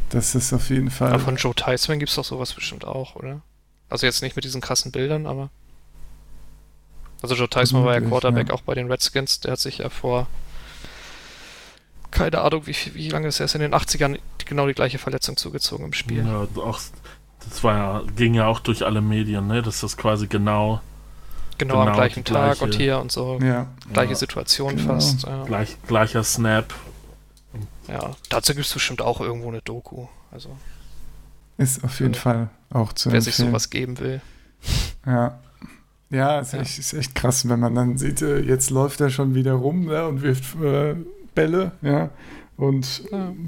Das 0.10 0.34
ist 0.34 0.54
auf 0.54 0.70
jeden 0.70 0.90
Fall. 0.90 1.12
Aber 1.12 1.20
von 1.20 1.36
Joe 1.36 1.54
Theismann 1.54 2.00
gibt 2.00 2.10
es 2.10 2.16
doch 2.16 2.26
sowas 2.26 2.54
bestimmt 2.54 2.86
auch, 2.86 3.16
oder? 3.16 3.42
Also 3.90 4.08
jetzt 4.08 4.24
nicht 4.24 4.36
mit 4.36 4.44
diesen 4.44 4.62
krassen 4.62 4.92
Bildern, 4.92 5.28
aber. 5.28 5.50
Also 7.22 7.36
Joe 7.36 7.48
Theismann 7.48 7.86
war 7.86 7.94
ja 7.94 8.02
Quarterback 8.02 8.50
ja. 8.50 8.54
auch 8.56 8.62
bei 8.62 8.74
den 8.74 8.92
Redskins. 8.92 9.40
Der 9.40 9.54
hat 9.54 9.60
sich 9.60 9.78
ja 9.80 9.90
vor 9.90 10.28
keine 12.14 12.42
Ahnung, 12.42 12.66
wie, 12.68 12.76
wie 12.94 13.10
lange 13.10 13.28
ist 13.28 13.40
er 13.40 13.46
ist 13.46 13.56
in 13.56 13.62
den 13.62 13.74
80ern 13.74 14.14
die- 14.40 14.46
genau 14.46 14.68
die 14.68 14.74
gleiche 14.74 14.98
Verletzung 15.00 15.36
zugezogen 15.38 15.86
im 15.86 15.94
Spiel. 15.94 16.26
Ja, 16.26 16.48
auch, 16.62 16.80
das 17.50 17.64
war 17.64 17.76
ja, 17.78 18.02
ging 18.16 18.34
ja 18.36 18.46
auch 18.48 18.60
durch 18.60 18.86
alle 18.86 19.02
Medien, 19.02 19.48
ne? 19.48 19.62
Dass 19.62 19.82
das 19.82 19.98
quasi 19.98 20.28
genau, 20.28 20.80
Genau, 21.58 21.76
am 21.80 21.86
Genau, 21.86 21.96
gleichen 21.98 22.24
die 22.24 22.32
Tag 22.32 22.58
gleiche- 22.58 22.64
und 22.64 22.76
hier 22.76 23.00
und 23.00 23.12
so. 23.12 23.40
ja, 23.42 23.68
Gleiche 23.92 24.12
ja, 24.14 24.16
Situation 24.18 24.76
Genau. 24.76 24.94
fast. 24.96 25.24
Ja. 25.24 25.44
gleich, 25.44 25.78
gleicher 25.88 26.24
Snap. 26.24 26.74
ja. 27.88 28.12
Dazu 28.30 28.54
gibt 28.54 28.66
es 28.66 28.74
bestimmt 28.74 29.02
auch 29.02 29.22
irgendwo 29.22 29.50
eine 29.50 29.62
Doku. 29.62 30.08
Also 30.32 30.50
ist 31.58 31.84
auf 31.84 32.00
jeden 32.00 32.14
Ja. 32.14 32.20
Fall 32.20 32.50
auch 32.72 32.94
zu 32.94 33.12
wer 33.12 33.22
sich 33.22 33.34
empfehlen. 33.36 33.50
sowas 33.50 33.70
geben 33.70 34.00
will. 34.00 34.22
Ja. 35.06 35.40
Ja, 36.10 36.40
ist, 36.40 36.54
Ja. 36.54 36.60
Echt, 36.62 36.80
ist 36.80 36.94
echt 36.94 37.14
krass, 37.16 37.48
wenn 37.50 37.60
man 37.60 37.76
dann 37.76 37.98
sieht, 37.98 38.22
äh, 38.22 38.40
jetzt 38.40 38.70
läuft 38.72 39.00
er 39.02 39.10
schon 39.10 39.36
wieder 39.36 39.54
rum 39.54 39.86
ne, 39.86 40.08
und 40.08 40.22
wirft 40.22 40.56
äh, 40.62 40.96
Bälle, 41.36 41.72
ja. 41.82 42.10
Und 42.58 43.04
Ja. 43.12 43.30
ein 43.30 43.48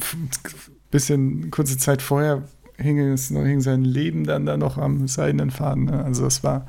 bisschen 0.92 1.52
kurze 1.52 1.78
Zeit 1.78 2.02
vorher 2.02 2.44
hing, 2.78 3.00
es, 3.00 3.30
noch- 3.30 3.44
hing 3.46 3.62
sein 3.62 3.84
Leben 3.86 4.24
dann 4.26 4.46
da 4.46 4.58
noch 4.58 4.78
am 4.78 5.08
seidenen 5.08 5.52
Faden. 5.52 5.86
Ne? 5.86 6.04
Also 6.04 6.26
es 6.26 6.44
war. 6.44 6.66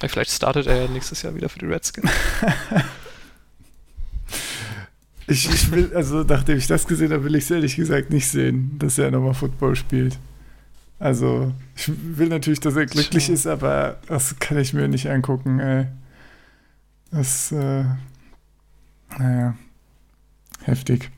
Vielleicht 0.00 0.30
startet 0.30 0.66
er 0.66 0.82
ja 0.84 0.88
nächstes 0.90 1.22
Jahr 1.22 1.34
wieder 1.34 1.48
für 1.48 1.58
die 1.58 1.66
Redskins. 1.66 2.10
Ich, 5.28 5.48
ich 5.52 5.72
will, 5.72 5.90
also 5.94 6.22
nachdem 6.22 6.56
ich 6.56 6.68
das 6.68 6.86
gesehen 6.86 7.12
habe, 7.12 7.24
will 7.24 7.34
ich 7.34 7.44
es 7.44 7.50
ehrlich 7.50 7.74
gesagt 7.74 8.10
nicht 8.10 8.28
sehen, 8.28 8.76
dass 8.78 8.96
er 8.96 9.10
nochmal 9.10 9.34
Football 9.34 9.74
spielt. 9.74 10.18
Also, 11.00 11.52
ich 11.74 11.90
will 12.16 12.28
natürlich, 12.28 12.60
dass 12.60 12.76
er 12.76 12.86
glücklich 12.86 13.24
Tja. 13.26 13.34
ist, 13.34 13.46
aber 13.46 13.98
das 14.06 14.38
kann 14.38 14.56
ich 14.58 14.72
mir 14.72 14.86
nicht 14.86 15.10
angucken, 15.10 15.58
ey. 15.58 15.86
Das, 17.10 17.50
äh, 17.50 17.84
naja, 19.18 19.56
heftig. 20.66 21.10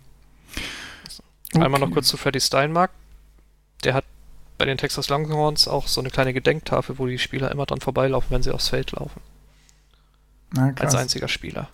Einmal 1.54 1.80
noch 1.80 1.86
Okay. 1.88 1.94
kurz 1.94 2.08
zu 2.08 2.16
Freddy 2.16 2.40
Steinmark. 2.40 2.90
Der 3.84 3.94
hat 3.94 4.04
bei 4.58 4.64
den 4.64 4.76
Texas 4.78 5.08
Longhorns 5.08 5.68
auch 5.68 5.86
so 5.86 6.00
eine 6.00 6.10
kleine 6.10 6.32
Gedenktafel, 6.32 6.98
wo 6.98 7.06
die 7.06 7.18
Spieler 7.18 7.50
immer 7.50 7.64
dran 7.66 7.80
vorbeilaufen, 7.80 8.30
wenn 8.30 8.42
sie 8.42 8.50
aufs 8.52 8.68
Feld 8.68 8.92
laufen. 8.92 9.20
Na, 10.52 10.72
als 10.78 10.94
einziger 10.94 11.28
Spieler. 11.28 11.68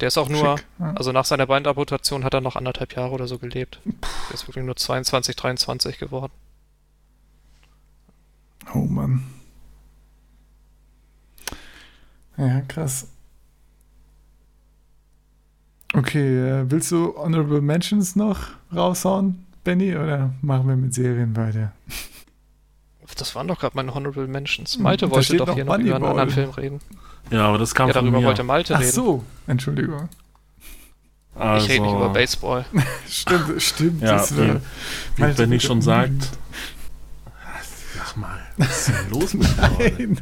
Der 0.00 0.08
ist 0.08 0.18
auch 0.18 0.28
nur, 0.28 0.58
Schick, 0.58 0.66
ja. 0.80 0.92
also 0.94 1.12
nach 1.12 1.24
seiner 1.24 1.46
Beinamputation 1.46 2.24
hat 2.24 2.34
er 2.34 2.40
noch 2.40 2.56
anderthalb 2.56 2.94
Jahre 2.96 3.12
oder 3.12 3.28
so 3.28 3.38
gelebt. 3.38 3.80
Der 3.84 4.34
ist 4.34 4.48
wirklich 4.48 4.64
nur 4.64 4.76
22, 4.76 5.36
23 5.36 5.98
geworden. 5.98 6.32
Oh 8.74 8.78
Mann. 8.86 9.24
Ja, 12.36 12.62
krass. 12.62 13.08
Okay, 15.94 16.60
äh, 16.60 16.70
willst 16.70 16.90
du 16.90 17.14
Honorable 17.16 17.60
Mentions 17.60 18.16
noch 18.16 18.38
raushauen, 18.74 19.44
Benny, 19.62 19.94
oder 19.96 20.32
machen 20.42 20.66
wir 20.68 20.76
mit 20.76 20.92
Serien 20.94 21.36
weiter? 21.36 21.72
Das 23.16 23.34
waren 23.36 23.46
doch 23.46 23.60
gerade 23.60 23.76
meine 23.76 23.94
Honorable 23.94 24.26
Mentions. 24.26 24.74
Hm, 24.74 24.82
Malte 24.82 25.06
da 25.06 25.12
wollte 25.12 25.36
doch 25.36 25.46
noch 25.46 25.54
hier 25.54 25.64
noch 25.64 25.78
über 25.78 25.94
einen 25.94 26.04
anderen 26.04 26.30
Film 26.30 26.50
reden. 26.50 26.80
Ja, 27.30 27.46
aber 27.46 27.58
das 27.58 27.74
kam 27.74 27.86
Ja, 27.88 27.94
von 27.94 28.04
darüber 28.06 28.20
mir. 28.20 28.26
wollte 28.26 28.42
Malte 28.42 28.74
Ach 28.74 28.80
reden. 28.80 28.90
so, 28.92 29.24
Entschuldigung. 29.46 30.08
also, 31.36 31.64
Ich 31.66 31.72
rede 31.72 31.84
nicht 31.84 31.94
über 31.94 32.08
Baseball. 32.08 32.64
Stimmt, 33.08 33.62
stimmt. 33.62 34.02
Ja, 34.02 34.12
das 34.16 34.36
wie, 34.36 34.54
wie 35.16 35.32
Benny 35.32 35.60
schon 35.60 35.80
sagt. 35.80 36.30
Sag 37.96 38.16
mal, 38.16 38.40
was 38.56 38.88
ist 38.88 38.98
denn 38.98 39.10
los 39.20 39.34
mit? 39.34 39.48
Nein. 39.78 40.20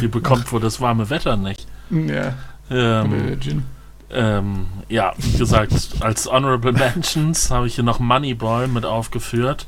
Die 0.00 0.08
bekommt 0.08 0.50
wohl 0.50 0.60
das 0.60 0.80
warme 0.80 1.08
Wetter 1.10 1.36
nicht. 1.36 1.66
Ja, 1.90 2.34
Ähm, 2.70 3.12
oder 3.12 3.36
Gin. 3.40 3.62
Ähm, 4.10 4.66
ja, 4.88 5.12
wie 5.18 5.38
gesagt, 5.38 5.72
als 6.00 6.30
Honorable 6.30 6.72
Mentions 6.72 7.50
habe 7.50 7.66
ich 7.66 7.74
hier 7.74 7.84
noch 7.84 7.98
Moneyball 7.98 8.68
mit 8.68 8.84
aufgeführt. 8.84 9.66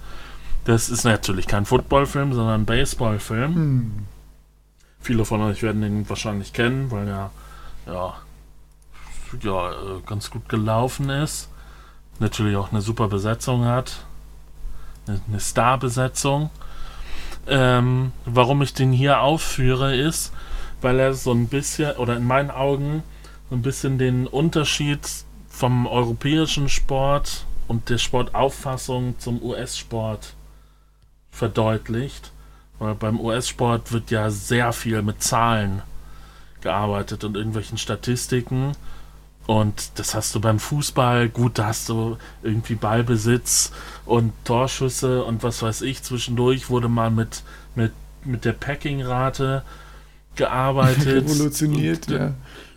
Das 0.65 0.91
ist 0.91 1.05
natürlich 1.05 1.47
kein 1.47 1.65
Footballfilm, 1.65 2.33
sondern 2.33 2.61
ein 2.61 2.67
Baseballfilm. 2.67 3.55
Hm. 3.55 3.93
Viele 5.01 5.25
von 5.25 5.41
euch 5.43 5.63
werden 5.63 5.83
den 5.83 6.09
wahrscheinlich 6.09 6.53
kennen, 6.53 6.91
weil 6.91 7.09
er 7.09 7.31
ja, 7.87 8.15
ja 9.43 9.73
ganz 10.07 10.31
gut 10.31 10.49
gelaufen 10.49 11.11
ist. 11.11 11.49
Natürlich 12.19 12.57
auch 12.57 12.73
eine 12.73 12.83
super 12.83 13.09
Besetzung 13.09 13.65
hat. 13.65 14.05
Eine, 15.07 15.41
Starbesetzung. 15.41 16.51
Ähm, 17.47 18.13
warum 18.27 18.61
ich 18.61 18.75
den 18.75 18.93
hier 18.93 19.21
aufführe, 19.21 19.97
ist, 19.97 20.33
weil 20.83 20.99
er 20.99 21.15
so 21.15 21.33
ein 21.33 21.49
bisschen, 21.49 21.97
oder 21.97 22.17
in 22.17 22.27
meinen 22.27 22.51
Augen, 22.51 23.03
ein 23.51 23.63
bisschen 23.63 23.99
den 23.99 24.27
Unterschied 24.27 25.01
vom 25.49 25.87
europäischen 25.87 26.69
Sport 26.69 27.47
und 27.67 27.89
der 27.89 27.99
Sportauffassung 27.99 29.19
zum 29.19 29.43
US-Sport 29.43 30.35
verdeutlicht. 31.31 32.33
Weil 32.79 32.95
beim 32.95 33.21
US-Sport 33.21 33.93
wird 33.93 34.11
ja 34.11 34.31
sehr 34.31 34.73
viel 34.73 35.03
mit 35.03 35.23
Zahlen 35.23 35.83
gearbeitet 36.61 37.25
und 37.25 37.37
irgendwelchen 37.37 37.79
Statistiken. 37.79 38.73
Und 39.47 39.99
das 39.99 40.15
hast 40.15 40.35
du 40.35 40.41
beim 40.41 40.59
Fußball, 40.59 41.31
gut, 41.31 41.59
da 41.59 41.69
hast 41.69 41.89
du 41.89 42.19
irgendwie 42.43 42.75
Ballbesitz 42.75 43.73
und 44.05 44.33
Torschüsse 44.45 45.25
und 45.25 45.43
was 45.43 45.63
weiß 45.63 45.83
ich. 45.83 46.03
Zwischendurch 46.03 46.69
wurde 46.69 46.89
mal 46.89 47.11
mit, 47.11 47.43
mit, 47.75 47.93
mit 48.25 48.45
der 48.45 48.53
Packing-Rate 48.53 49.63
gearbeitet. 50.37 51.25
Revolutioniert, 51.25 52.09
Und, 52.09 52.15
ja. 52.15 52.35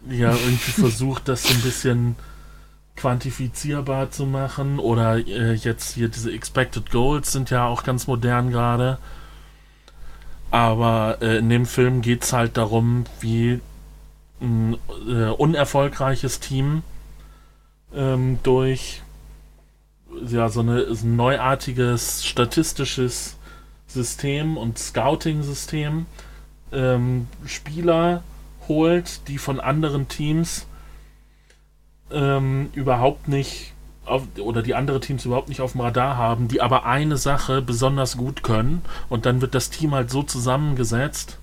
Ja, 0.10 0.32
irgendwie 0.32 0.72
versucht, 0.72 1.28
das 1.28 1.44
so 1.44 1.54
ein 1.54 1.62
bisschen 1.62 2.16
quantifizierbar 2.96 4.12
zu 4.12 4.26
machen. 4.26 4.80
Oder 4.80 5.18
äh, 5.18 5.54
jetzt 5.54 5.94
hier 5.96 6.10
diese 6.10 6.32
Expected 6.32 6.92
Goals 6.92 7.32
sind 7.32 7.50
ja 7.50 7.66
auch 7.66 7.84
ganz 7.84 8.08
modern 8.08 8.52
gerade. 8.52 8.98
Aber 10.50 11.18
äh, 11.22 11.38
in 11.38 11.50
dem 11.50 11.66
Film 11.66 12.02
geht 12.02 12.24
es 12.24 12.34
halt 12.34 12.58
darum, 12.58 13.06
wie 13.20 13.60
ein 14.42 14.78
äh, 15.08 15.30
unerfolgreiches 15.30 16.40
Team 16.40 16.84
ähm, 17.94 18.40
durch 18.44 19.02
ja, 20.28 20.50
so, 20.50 20.60
eine, 20.60 20.94
so 20.94 21.08
ein 21.08 21.16
neuartiges 21.16 22.26
statistisches 22.26 23.38
System 23.88 24.58
und 24.58 24.78
Scouting-System 24.78 26.06
ähm, 26.72 27.28
Spieler 27.46 28.24
holt, 28.72 29.28
die 29.28 29.38
von 29.38 29.60
anderen 29.60 30.08
Teams 30.08 30.66
ähm, 32.10 32.70
überhaupt 32.74 33.28
nicht 33.28 33.74
auf, 34.06 34.24
oder 34.40 34.62
die 34.62 34.76
andere 34.76 35.02
Teams 35.02 35.26
überhaupt 35.26 35.50
nicht 35.50 35.60
auf 35.60 35.74
dem 35.74 35.82
Radar 35.82 36.16
haben, 36.16 36.48
die 36.48 36.62
aber 36.62 36.86
eine 36.86 37.18
Sache 37.18 37.62
besonders 37.62 38.16
gut 38.18 38.44
können. 38.44 38.82
Und 39.10 39.26
dann 39.26 39.42
wird 39.42 39.56
das 39.56 39.70
Team 39.70 39.94
halt 39.94 40.10
so 40.10 40.24
zusammengesetzt, 40.24 41.38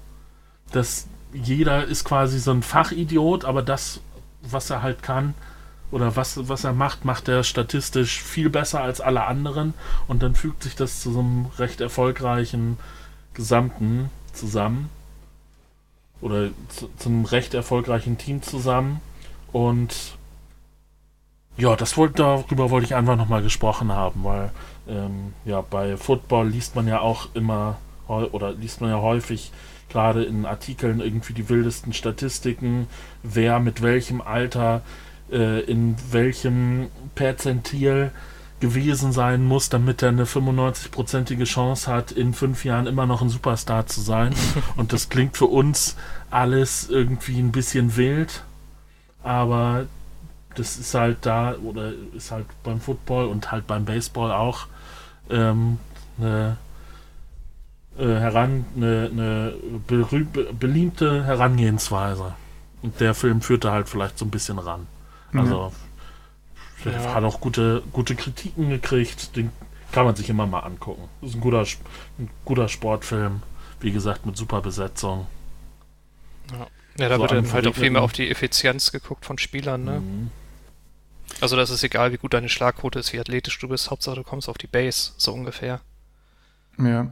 dass 0.73 1.07
jeder 1.33 1.85
ist 1.85 2.05
quasi 2.05 2.39
so 2.39 2.51
ein 2.51 2.63
Fachidiot, 2.63 3.45
aber 3.45 3.63
das, 3.63 4.01
was 4.43 4.71
er 4.71 4.83
halt 4.83 5.03
kann 5.03 5.35
oder 5.91 6.17
was, 6.17 6.49
was 6.49 6.65
er 6.65 6.73
macht, 6.73 7.05
macht 7.05 7.29
er 7.29 7.45
statistisch 7.45 8.23
viel 8.23 8.49
besser 8.49 8.81
als 8.81 9.03
alle 9.03 9.27
anderen. 9.27 9.75
Und 10.07 10.23
dann 10.23 10.35
fügt 10.35 10.63
sich 10.63 10.77
das 10.77 11.01
zu 11.01 11.13
so 11.13 11.21
einem 11.21 11.47
recht 11.59 11.81
erfolgreichen 11.83 12.79
Gesamten 13.35 14.11
zusammen 14.33 14.89
oder 16.21 16.49
zu, 16.69 16.89
zu 16.97 17.09
einem 17.09 17.25
recht 17.25 17.55
erfolgreichen 17.55 18.19
Team 18.19 18.43
zusammen. 18.43 19.01
Und 19.53 20.17
ja, 21.57 21.75
das 21.77 21.97
wollte, 21.97 22.15
darüber 22.15 22.71
wollte 22.71 22.87
ich 22.87 22.95
einfach 22.95 23.17
nochmal 23.17 23.43
gesprochen 23.43 23.93
haben, 23.93 24.25
weil 24.25 24.51
ähm, 24.89 25.33
ja, 25.45 25.61
bei 25.61 25.97
Football 25.97 26.49
liest 26.49 26.77
man 26.77 26.87
ja 26.87 27.01
auch 27.01 27.29
immer 27.35 27.79
oder 28.09 28.53
liest 28.53 28.81
man 28.81 28.91
ja 28.91 29.01
häufig 29.03 29.53
gerade 29.91 30.25
in 30.25 30.47
Artikeln 30.47 31.01
irgendwie 31.01 31.35
die 31.35 31.49
wildesten 31.49 31.93
Statistiken, 31.93 32.87
wer 33.23 33.61
mit 33.61 33.83
welchem 33.83 34.21
Alter 34.21 34.83
äh, 35.31 35.61
in 35.61 35.97
welchem 36.11 36.89
Perzentil 37.15 38.13
gewesen 38.61 39.13
sein 39.13 39.45
muss, 39.45 39.69
damit 39.69 40.03
er 40.03 40.09
eine 40.09 40.25
95-prozentige 40.25 41.45
Chance 41.45 41.91
hat, 41.91 42.13
in 42.13 42.35
fünf 42.35 42.65
Jahren 42.65 42.87
immer 42.87 43.07
noch 43.07 43.23
ein 43.23 43.29
Superstar 43.29 43.87
zu 43.87 44.01
sein. 44.01 44.35
Und 44.77 44.93
das 44.93 45.09
klingt 45.09 45.37
für 45.37 45.47
uns 45.47 45.97
alles 46.31 46.89
irgendwie 46.89 47.39
ein 47.39 47.53
bisschen 47.53 47.97
wild, 47.97 48.43
aber 49.23 49.87
das 50.55 50.77
ist 50.77 50.95
halt 50.95 51.19
da 51.23 51.55
oder 51.55 51.93
ist 52.15 52.31
halt 52.33 52.47
beim 52.65 52.81
Football 52.81 53.27
und 53.27 53.53
halt 53.53 53.67
beim 53.69 53.85
Baseball 53.85 54.33
auch 54.33 54.67
ähm, 55.31 55.79
eine, 56.19 56.57
äh, 57.97 58.05
heran, 58.05 58.65
eine, 58.77 59.09
eine 59.13 59.55
beliebte 60.59 61.25
Herangehensweise. 61.25 62.35
Und 62.83 62.99
der 63.01 63.15
Film 63.15 63.41
führte 63.41 63.71
halt 63.71 63.89
vielleicht 63.89 64.19
so 64.19 64.25
ein 64.25 64.31
bisschen 64.31 64.59
ran. 64.59 64.87
Also 65.33 65.73
der 65.73 65.88
Ja. 66.85 67.15
hat 67.15 67.25
auch 67.25 67.41
gute, 67.41 67.83
gute 67.93 68.15
Kritiken 68.15 68.71
gekriegt. 68.71 69.37
Den 69.37 69.51
kann 69.93 70.05
man 70.05 70.15
sich 70.15 70.29
immer 70.31 70.47
mal 70.47 70.61
angucken. 70.61 71.09
Das 71.21 71.31
ist 71.31 71.37
ein 71.37 71.41
guter, 71.41 71.65
ein 72.19 72.31
guter 72.45 72.69
Sportfilm. 72.69 73.43
Wie 73.81 73.93
gesagt, 73.93 74.27
mit 74.27 74.37
super 74.37 74.61
Besetzung. 74.61 75.27
Ja, 76.99 77.09
da 77.09 77.17
So 77.17 77.23
wird 77.23 77.31
dann 77.33 77.53
halt 77.53 77.67
auch 77.67 77.75
viel 77.75 77.91
mehr 77.91 78.03
auf 78.03 78.13
die 78.13 78.29
Effizienz 78.29 78.91
geguckt 78.91 79.25
von 79.25 79.39
Spielern, 79.39 79.85
ne? 79.85 80.01
Mhm. 80.01 80.31
Also 81.41 81.57
das 81.57 81.71
ist 81.71 81.85
egal, 81.85 82.13
wie 82.13 82.17
gut 82.17 82.35
deine 82.35 82.49
Schlagquote 82.49 82.99
ist, 82.99 83.13
wie 83.13 83.21
athletisch 83.21 83.59
du 83.59 83.69
bist, 83.69 83.91
Hauptsache 83.91 84.17
du 84.17 84.25
kommst 84.25 84.49
auf 84.49 84.59
die 84.59 84.67
Base, 84.67 85.13
so 85.17 85.33
ungefähr. 85.33 85.81
Ja. 86.79 87.09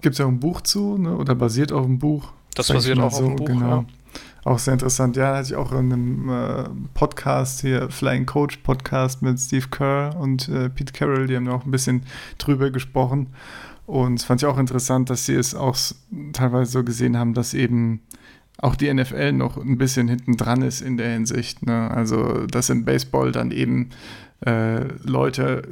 Gibt 0.00 0.14
es 0.14 0.18
ja 0.18 0.24
auch 0.24 0.30
ein 0.30 0.40
Buch 0.40 0.62
zu, 0.62 0.96
ne? 0.96 1.16
oder 1.16 1.34
basiert 1.34 1.70
auf 1.70 1.84
einem 1.84 1.98
Buch? 1.98 2.32
Das 2.54 2.68
basiert 2.68 2.98
auch 2.98 3.04
auf 3.04 3.18
dem 3.18 3.36
Buch, 3.36 3.46
genau. 3.46 3.68
ja. 3.68 3.84
Auch 4.48 4.58
sehr 4.58 4.72
interessant. 4.72 5.14
Ja, 5.14 5.36
hatte 5.36 5.48
ich 5.48 5.56
auch 5.56 5.72
in 5.72 5.92
einem 5.92 6.30
äh, 6.30 6.64
Podcast 6.94 7.60
hier, 7.60 7.90
Flying 7.90 8.24
Coach 8.24 8.56
Podcast 8.56 9.20
mit 9.20 9.38
Steve 9.38 9.66
Kerr 9.70 10.16
und 10.18 10.48
äh, 10.48 10.70
Pete 10.70 10.94
Carroll, 10.94 11.26
die 11.26 11.36
haben 11.36 11.44
da 11.44 11.52
auch 11.52 11.66
ein 11.66 11.70
bisschen 11.70 12.04
drüber 12.38 12.70
gesprochen. 12.70 13.26
Und 13.84 14.14
es 14.14 14.24
fand 14.24 14.40
ich 14.40 14.46
auch 14.46 14.56
interessant, 14.56 15.10
dass 15.10 15.26
sie 15.26 15.34
es 15.34 15.54
auch 15.54 15.76
teilweise 16.32 16.72
so 16.72 16.82
gesehen 16.82 17.18
haben, 17.18 17.34
dass 17.34 17.52
eben 17.52 18.00
auch 18.56 18.74
die 18.74 18.90
NFL 18.90 19.32
noch 19.32 19.58
ein 19.58 19.76
bisschen 19.76 20.08
hinten 20.08 20.38
dran 20.38 20.62
ist 20.62 20.80
in 20.80 20.96
der 20.96 21.10
Hinsicht. 21.10 21.66
Ne? 21.66 21.90
Also, 21.90 22.46
dass 22.46 22.70
im 22.70 22.86
Baseball 22.86 23.32
dann 23.32 23.50
eben 23.50 23.90
äh, 24.46 24.84
Leute 25.04 25.62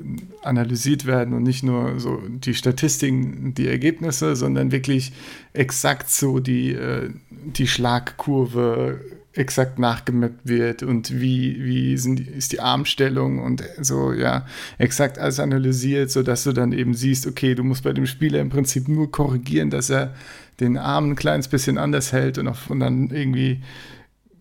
analysiert 0.43 1.07
werden 1.07 1.35
und 1.35 1.45
nicht 1.45 1.63
nur 1.63 2.01
so 2.01 2.21
die 2.27 2.55
Statistiken, 2.55 3.55
die 3.55 3.69
Ergebnisse, 3.69 4.35
sondern 4.35 4.73
wirklich 4.73 5.13
exakt 5.53 6.11
so 6.11 6.41
die, 6.41 6.73
äh, 6.73 7.11
die 7.31 7.69
Schlagkurve 7.69 9.01
exakt 9.37 9.79
nachgemappt 9.79 10.49
wird 10.49 10.83
und 10.83 11.21
wie, 11.21 11.63
wie 11.63 11.99
sind 11.99 12.21
ist 12.21 12.53
die 12.53 12.61
Armstellung 12.61 13.39
und 13.39 13.63
so, 13.81 14.13
ja, 14.13 14.47
exakt 14.79 15.19
alles 15.19 15.39
analysiert, 15.41 16.11
sodass 16.11 16.45
du 16.45 16.53
dann 16.53 16.73
eben 16.73 16.95
siehst, 16.95 17.27
okay, 17.27 17.55
du 17.55 17.63
musst 17.63 17.85
bei 17.85 17.93
dem 17.93 18.07
Spieler 18.07 18.41
im 18.41 18.49
Prinzip 18.49 18.89
nur 18.89 19.11
korrigieren, 19.11 19.71
dass 19.71 19.91
er 19.91 20.15
den 20.59 20.79
Arm 20.79 21.11
ein 21.11 21.17
kleines 21.17 21.49
bisschen 21.49 21.77
anders 21.77 22.13
hält 22.13 22.39
und, 22.39 22.49
auf, 22.49 22.71
und 22.71 22.81
dann 22.81 23.11
irgendwie 23.11 23.61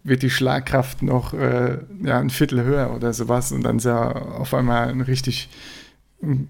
wird 0.05 0.21
die 0.21 0.29
Schlagkraft 0.29 1.01
noch 1.01 1.33
äh, 1.33 1.79
ja, 2.03 2.19
ein 2.19 2.29
Viertel 2.29 2.63
höher 2.63 2.93
oder 2.95 3.11
sowas 3.11 3.51
und 3.51 3.63
dann 3.63 3.77
ist 3.77 3.85
er 3.85 4.39
auf 4.39 4.53
einmal 4.53 4.87
ein 4.87 5.01
richtig 5.01 5.49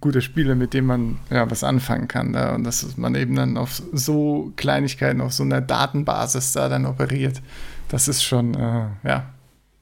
guter 0.01 0.21
Spieler, 0.21 0.55
mit 0.55 0.73
dem 0.73 0.85
man 0.85 1.17
ja 1.29 1.49
was 1.49 1.63
anfangen 1.63 2.07
kann. 2.07 2.33
Da. 2.33 2.53
Und 2.53 2.65
dass 2.65 2.97
man 2.97 3.15
eben 3.15 3.35
dann 3.35 3.57
auf 3.57 3.81
so 3.93 4.51
Kleinigkeiten, 4.57 5.21
auf 5.21 5.33
so 5.33 5.43
einer 5.43 5.61
Datenbasis 5.61 6.51
da 6.51 6.69
dann 6.69 6.85
operiert. 6.85 7.41
das 7.87 8.07
ist 8.07 8.23
schon, 8.23 8.53
äh, 8.55 8.87
ja, 9.03 9.29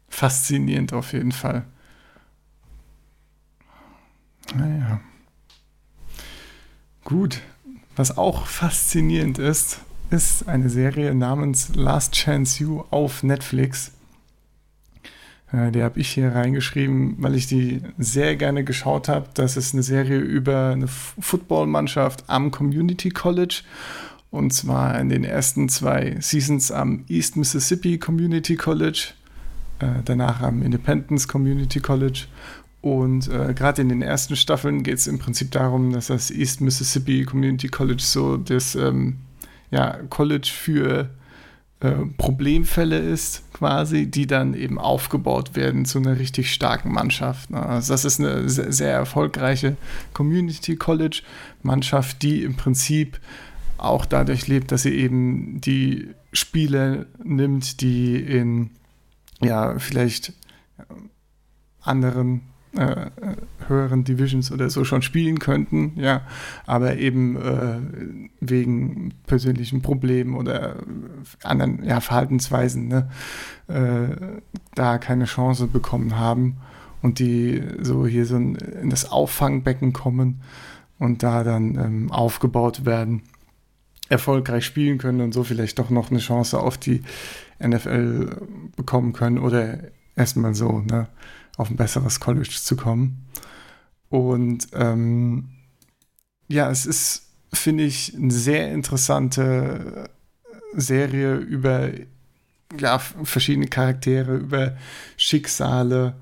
faszinierend 0.07 0.93
auf 0.93 1.13
jeden 1.13 1.31
Fall. 1.31 1.63
Naja. 4.55 5.01
Gut. 7.03 7.41
Was 7.95 8.17
auch 8.17 8.47
faszinierend 8.47 9.37
ist, 9.37 9.79
ist 10.13 10.47
eine 10.47 10.69
Serie 10.69 11.15
namens 11.15 11.75
Last 11.75 12.13
Chance 12.13 12.63
You 12.63 12.83
auf 12.91 13.23
Netflix. 13.23 13.93
Äh, 15.51 15.71
die 15.71 15.81
habe 15.81 15.99
ich 15.99 16.09
hier 16.09 16.35
reingeschrieben, 16.35 17.15
weil 17.17 17.33
ich 17.33 17.47
die 17.47 17.81
sehr 17.97 18.35
gerne 18.35 18.63
geschaut 18.63 19.09
habe. 19.09 19.29
Das 19.33 19.57
ist 19.57 19.73
eine 19.73 19.81
Serie 19.81 20.19
über 20.19 20.69
eine 20.69 20.87
Footballmannschaft 20.87 22.25
am 22.27 22.51
Community 22.51 23.09
College. 23.09 23.63
Und 24.29 24.53
zwar 24.53 24.99
in 24.99 25.09
den 25.09 25.23
ersten 25.23 25.67
zwei 25.67 26.15
Seasons 26.19 26.71
am 26.71 27.05
East 27.07 27.35
Mississippi 27.35 27.97
Community 27.97 28.55
College, 28.55 29.13
äh, 29.79 30.03
danach 30.05 30.41
am 30.41 30.61
Independence 30.61 31.27
Community 31.27 31.79
College. 31.79 32.25
Und 32.81 33.29
äh, 33.29 33.55
gerade 33.55 33.81
in 33.81 33.89
den 33.89 34.03
ersten 34.03 34.35
Staffeln 34.35 34.83
geht 34.83 34.99
es 34.99 35.07
im 35.07 35.17
Prinzip 35.17 35.49
darum, 35.49 35.91
dass 35.91 36.07
das 36.07 36.29
East 36.29 36.61
Mississippi 36.61 37.25
Community 37.25 37.67
College 37.67 38.03
so 38.03 38.37
das 38.37 38.75
ähm, 38.75 39.17
ja, 39.73 39.97
College 40.09 40.51
für 40.53 41.09
äh, 41.79 41.93
Problemfälle 42.17 42.99
ist, 42.99 43.51
quasi, 43.53 44.05
die 44.05 44.27
dann 44.27 44.53
eben 44.53 44.77
aufgebaut 44.77 45.55
werden 45.55 45.85
zu 45.85 45.97
einer 45.97 46.19
richtig 46.19 46.53
starken 46.53 46.93
Mannschaft. 46.93 47.49
Ne? 47.49 47.65
Also 47.65 47.91
das 47.91 48.05
ist 48.05 48.19
eine 48.19 48.47
sehr, 48.49 48.71
sehr 48.71 48.93
erfolgreiche 48.93 49.75
Community 50.13 50.75
College 50.75 51.23
Mannschaft, 51.63 52.21
die 52.21 52.43
im 52.43 52.55
Prinzip 52.55 53.19
auch 53.79 54.05
dadurch 54.05 54.47
lebt, 54.47 54.71
dass 54.71 54.83
sie 54.83 54.93
eben 54.93 55.59
die 55.59 56.09
Spiele 56.31 57.07
nimmt, 57.23 57.81
die 57.81 58.15
in 58.15 58.69
ja 59.41 59.79
vielleicht 59.79 60.33
anderen 61.81 62.41
äh, 62.75 63.07
höheren 63.67 64.03
Divisions 64.03 64.51
oder 64.51 64.69
so 64.69 64.83
schon 64.83 65.01
spielen 65.01 65.39
könnten, 65.39 65.93
ja, 65.95 66.21
aber 66.65 66.97
eben 66.97 67.35
äh, 67.35 67.79
wegen 68.39 69.13
persönlichen 69.27 69.81
Problemen 69.81 70.35
oder 70.35 70.77
anderen 71.43 71.83
ja, 71.83 71.99
Verhaltensweisen 71.99 72.87
ne, 72.87 73.09
äh, 73.67 74.41
da 74.75 74.97
keine 74.97 75.25
Chance 75.25 75.67
bekommen 75.67 76.17
haben 76.17 76.57
und 77.01 77.19
die 77.19 77.61
so 77.81 78.07
hier 78.07 78.25
so 78.25 78.37
in, 78.37 78.55
in 78.55 78.89
das 78.89 79.11
Auffangbecken 79.11 79.93
kommen 79.93 80.41
und 80.97 81.21
da 81.21 81.43
dann 81.43 81.75
ähm, 81.75 82.11
aufgebaut 82.11 82.85
werden, 82.85 83.21
erfolgreich 84.09 84.65
spielen 84.65 84.97
können 84.97 85.21
und 85.21 85.33
so 85.33 85.43
vielleicht 85.43 85.77
doch 85.79 85.89
noch 85.89 86.09
eine 86.09 86.19
Chance 86.19 86.59
auf 86.59 86.77
die 86.77 87.01
NFL 87.59 88.41
bekommen 88.75 89.13
können 89.13 89.37
oder 89.37 89.79
erstmal 90.15 90.55
so, 90.55 90.79
ne? 90.79 91.07
Auf 91.57 91.69
ein 91.69 91.75
besseres 91.75 92.19
College 92.19 92.55
zu 92.61 92.75
kommen. 92.75 93.25
Und 94.09 94.67
ähm, 94.73 95.49
ja, 96.47 96.69
es 96.69 96.85
ist, 96.85 97.29
finde 97.53 97.83
ich, 97.83 98.15
eine 98.15 98.31
sehr 98.31 98.71
interessante 98.71 100.09
Serie 100.75 101.35
über 101.35 101.89
ja, 102.79 102.99
verschiedene 102.99 103.67
Charaktere, 103.67 104.35
über 104.35 104.75
Schicksale, 105.17 106.15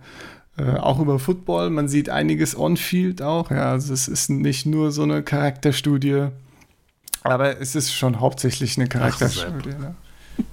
äh, 0.58 0.76
auch 0.76 1.00
über 1.00 1.20
Football. 1.20 1.70
Man 1.70 1.88
sieht 1.88 2.10
einiges 2.10 2.58
on-field 2.58 3.22
auch. 3.22 3.52
Ja, 3.52 3.72
also 3.72 3.94
es 3.94 4.08
ist 4.08 4.30
nicht 4.30 4.66
nur 4.66 4.92
so 4.92 5.04
eine 5.04 5.24
Charakterstudie, 5.24 6.28
aber 7.24 7.60
es 7.60 7.76
ist 7.76 7.94
schon 7.94 8.20
hauptsächlich 8.20 8.78
eine 8.78 8.88
Charakterstudie. 8.88 9.70
Ne? 9.70 9.96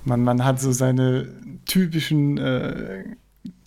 Man, 0.05 0.23
man 0.23 0.45
hat 0.45 0.61
so 0.61 0.73
seine 0.73 1.29
typischen 1.67 2.39
äh, 2.39 3.05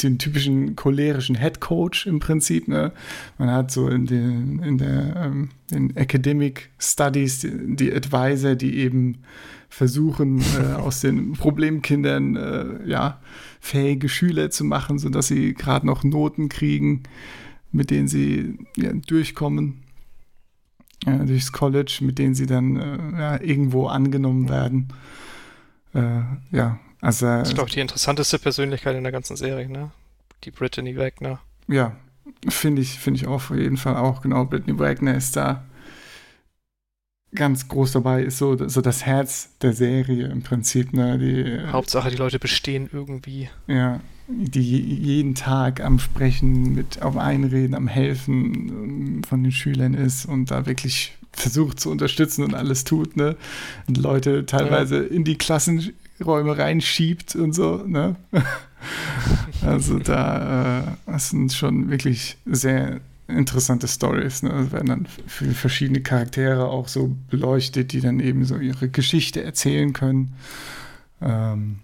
den 0.04 0.18
typischen 0.18 0.76
cholerischen 0.76 1.38
Head 1.38 1.60
Coach 1.60 2.06
im 2.06 2.20
Prinzip. 2.20 2.68
Ne? 2.68 2.92
Man 3.38 3.50
hat 3.50 3.72
so 3.72 3.88
in 3.88 4.06
den, 4.06 4.60
in 4.60 4.78
der, 4.78 5.16
ähm, 5.16 5.50
in 5.72 5.96
Academic 5.96 6.70
Studies 6.80 7.40
die, 7.40 7.76
die 7.76 7.94
Advisor, 7.94 8.56
die 8.56 8.78
eben 8.78 9.20
versuchen, 9.70 10.42
äh, 10.42 10.74
aus 10.76 11.02
den 11.02 11.34
Problemkindern 11.34 12.36
äh, 12.36 12.90
ja, 12.90 13.22
fähige 13.60 14.10
Schüler 14.10 14.50
zu 14.50 14.66
machen, 14.66 15.00
sodass 15.00 15.28
sie 15.28 15.54
gerade 15.54 15.86
noch 15.86 16.04
Noten 16.04 16.50
kriegen, 16.50 17.04
mit 17.72 17.90
denen 17.90 18.08
sie 18.08 18.58
ja, 18.76 18.92
durchkommen 18.94 19.84
äh, 21.06 21.26
durchs 21.26 21.52
College, 21.52 22.00
mit 22.02 22.20
denen 22.20 22.36
sie 22.36 22.46
dann 22.46 22.76
äh, 22.76 23.20
ja, 23.20 23.42
irgendwo 23.42 23.88
angenommen 23.88 24.50
werden. 24.50 24.90
Äh, 25.94 26.22
ja, 26.52 26.80
also, 27.02 27.26
das 27.26 27.50
ist, 27.50 27.56
glaube 27.56 27.70
ich, 27.70 27.74
die 27.74 27.82
interessanteste 27.82 28.40
Persönlichkeit 28.40 28.96
in 28.96 29.04
der 29.04 29.12
ganzen 29.12 29.36
Serie, 29.36 29.68
ne? 29.68 29.92
Die 30.44 30.52
Brittany 30.52 30.96
Wagner. 30.96 31.40
Ja, 31.68 31.96
finde 32.48 32.82
ich, 32.82 33.00
finde 33.00 33.20
ich 33.20 33.28
auf 33.28 33.50
jeden 33.50 33.78
Fall 33.78 33.96
auch, 33.98 34.22
genau. 34.22 34.46
Brittany 34.46 34.78
Wagner 34.78 35.16
ist 35.16 35.36
da 35.36 35.64
ganz 37.34 37.68
groß 37.68 37.94
dabei, 37.94 38.24
ist 38.24 38.38
so, 38.38 38.68
so 38.68 38.82
das 38.82 39.06
Herz 39.06 39.50
der 39.62 39.74
Serie 39.74 40.28
im 40.28 40.44
Prinzip, 40.44 40.94
ne? 40.94 41.18
Die, 41.18 41.72
Hauptsache, 41.72 42.12
die 42.12 42.18
Leute 42.18 42.40
bestehen 42.40 42.90
irgendwie. 42.92 43.50
Ja, 43.68 44.00
die 44.28 44.62
jeden 44.62 45.36
Tag 45.36 45.82
am 45.82 45.98
Sprechen, 46.00 46.76
mit 46.76 47.02
am 47.02 47.18
Einreden, 47.18 47.74
am 47.74 47.88
Helfen 47.88 48.54
ähm, 48.54 49.24
von 49.24 49.44
den 49.44 49.52
Schülern 49.52 49.94
ist 49.94 50.26
und 50.26 50.52
da 50.52 50.66
wirklich 50.66 51.18
versucht 51.34 51.80
zu 51.80 51.90
unterstützen 51.90 52.44
und 52.44 52.54
alles 52.54 52.84
tut, 52.84 53.16
ne? 53.16 53.38
Und 53.88 53.98
Leute 53.98 54.46
teilweise 54.46 55.04
ja. 55.04 55.10
in 55.10 55.24
die 55.24 55.38
Klassen 55.38 55.94
Räume 56.22 56.58
reinschiebt 56.58 57.36
und 57.36 57.54
so. 57.54 57.84
Ne? 57.86 58.16
also 59.66 60.00
da 60.00 60.98
äh, 61.08 61.20
sind 61.20 61.54
schon 61.54 61.90
wirklich 61.90 62.38
sehr 62.46 63.02
interessante 63.28 63.88
Stories. 63.88 64.44
Ne? 64.44 64.52
Es 64.52 64.72
werden 64.72 64.88
dann 64.88 65.08
für 65.28 65.52
verschiedene 65.52 66.02
Charaktere 66.02 66.68
auch 66.68 66.88
so 66.88 67.16
beleuchtet, 67.30 67.94
die 67.94 68.02
dann 68.02 68.20
eben 68.20 68.46
so 68.46 68.58
ihre 68.58 68.90
Geschichte 68.90 69.44
erzählen 69.44 69.94
können. 69.94 70.34
Ähm, 71.22 71.80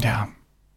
ja, 0.00 0.28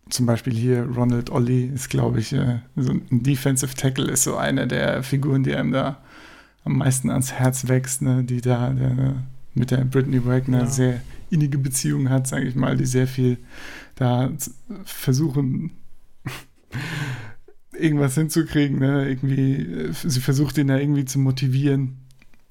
zum 0.10 0.26
Beispiel 0.26 0.54
hier 0.54 0.84
Ronald 0.84 1.30
Olli 1.30 1.66
ist, 1.66 1.90
glaube 1.90 2.20
ich, 2.20 2.34
äh, 2.34 2.60
so 2.76 2.92
ein 2.92 3.24
Defensive 3.24 3.76
Tackle 3.76 4.12
ist 4.12 4.24
so 4.24 4.38
einer 4.38 4.68
der 4.68 5.04
Figuren, 5.04 5.44
die 5.44 5.56
einem 5.56 5.72
da 5.72 5.98
am 6.64 6.78
meisten 6.78 7.10
ans 7.10 7.34
Herz 7.34 7.68
wächst, 7.68 8.02
ne? 8.02 8.24
die 8.24 8.42
da 8.42 8.70
der, 8.70 9.16
mit 9.54 9.72
der 9.72 9.84
Brittany 9.86 10.26
Wagner 10.26 10.60
ja. 10.60 10.66
sehr 10.68 11.02
innige 11.32 11.58
Beziehung 11.58 12.10
hat, 12.10 12.28
sage 12.28 12.46
ich 12.46 12.56
mal, 12.56 12.78
die 12.78 12.86
sehr 12.86 13.08
viel 13.08 13.38
da 13.96 14.32
versuchen, 14.84 15.72
irgendwas 17.72 18.16
hinzukriegen. 18.16 18.80
Ne? 18.80 19.10
Irgendwie, 19.10 19.92
sie 19.94 20.20
versucht 20.20 20.58
ihn 20.58 20.68
da 20.68 20.78
irgendwie 20.78 21.06
zu 21.06 21.20
motivieren, 21.20 21.98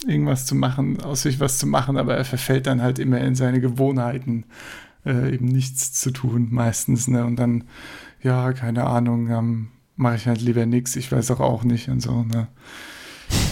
irgendwas 0.07 0.47
zu 0.47 0.55
machen, 0.55 1.01
aus 1.01 1.23
sich 1.23 1.41
was 1.41 1.59
zu 1.59 1.67
machen, 1.67 1.97
aber 1.97 2.17
er 2.17 2.25
verfällt 2.25 2.67
dann 2.67 2.83
halt 2.83 2.99
immer 2.99 3.21
in 3.21 3.35
seine 3.35 3.61
Gewohnheiten, 3.61 4.45
äh, 5.05 5.35
eben 5.35 5.47
nichts 5.47 5.93
zu 5.93 6.11
tun 6.11 6.49
meistens. 6.51 7.07
Ne? 7.09 7.25
Und 7.25 7.37
dann, 7.37 7.65
ja, 8.23 8.53
keine 8.53 8.87
Ahnung, 8.87 9.29
ähm, 9.31 9.69
mache 9.97 10.17
ich 10.17 10.27
halt 10.27 10.41
lieber 10.41 10.67
nichts, 10.67 10.97
ich 10.97 11.13
weiß 11.13 11.31
auch 11.33 11.41
auch 11.41 11.65
nicht 11.65 11.89
und 11.89 12.01
so. 12.01 12.23
Ne? 12.23 12.49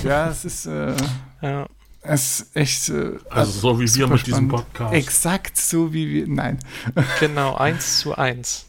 Ja, 0.02 0.28
es 0.28 0.44
ist. 0.44 0.66
Äh, 0.66 0.96
ja. 1.42 1.66
Es 2.02 2.40
ist 2.40 2.56
echt. 2.56 2.88
Äh, 2.90 3.12
also 3.30 3.50
so 3.50 3.80
wie 3.80 3.94
wir 3.94 4.06
mit 4.06 4.20
spannend. 4.20 4.26
diesem 4.26 4.48
Podcast. 4.48 4.94
Exakt 4.94 5.56
so 5.56 5.92
wie 5.92 6.08
wir. 6.08 6.28
Nein. 6.28 6.58
Genau, 7.20 7.54
eins 7.56 8.00
zu 8.00 8.14
eins. 8.16 8.66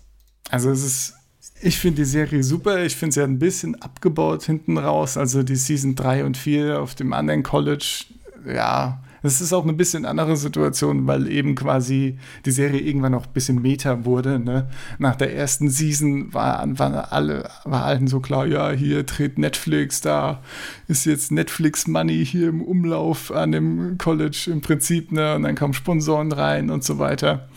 Also 0.50 0.72
es 0.72 0.84
ist. 0.84 1.14
Ich 1.62 1.78
finde 1.78 1.98
die 2.04 2.06
Serie 2.06 2.42
super. 2.44 2.84
Ich 2.86 2.96
finde 2.96 3.14
sie 3.14 3.22
hat 3.22 3.30
ein 3.30 3.38
bisschen 3.40 3.82
abgebaut 3.82 4.44
hinten 4.44 4.78
raus. 4.78 5.18
Also 5.18 5.44
die 5.44 5.58
Season 5.58 5.94
3 5.96 6.24
und 6.24 6.38
4 6.38 6.80
auf 6.82 6.96
dem 6.96 7.12
anderen 7.12 7.44
College, 7.44 8.06
ja, 8.48 9.04
es 9.22 9.42
ist 9.42 9.54
auch 9.54 9.64
eine 9.64 9.74
bisschen 9.74 10.06
andere 10.06 10.38
Situation, 10.38 11.08
weil 11.08 11.28
eben 11.28 11.56
quasi 11.56 12.18
die 12.46 12.52
Serie 12.52 12.80
irgendwann 12.80 13.12
noch 13.12 13.26
ein 13.26 13.34
bisschen 13.34 13.62
Meta 13.62 14.06
wurde. 14.06 14.40
Ne? 14.40 14.70
Nach 14.98 15.16
der 15.16 15.36
ersten 15.36 15.70
Season 15.70 16.34
war, 16.34 16.66
waren 16.80 16.94
alle, 16.94 17.50
war 17.66 17.86
allen 17.86 18.08
so 18.08 18.20
klar, 18.20 18.46
ja, 18.46 18.72
hier 18.72 19.06
tritt 19.06 19.38
Netflix, 19.38 20.02
da 20.02 20.42
ist 20.88 21.06
jetzt 21.06 21.32
Netflix 21.32 21.88
Money 21.88 22.26
hier 22.26 22.50
im 22.50 22.62
Umlauf 22.62 23.32
an 23.32 23.52
dem 23.52 23.98
College 23.98 24.50
im 24.52 24.62
Prinzip, 24.62 25.12
ne? 25.12 25.36
Und 25.36 25.44
dann 25.44 25.56
kamen 25.56 25.74
Sponsoren 25.74 26.32
rein 26.32 26.70
und 26.70 26.84
so 26.84 27.00
weiter. 27.00 27.50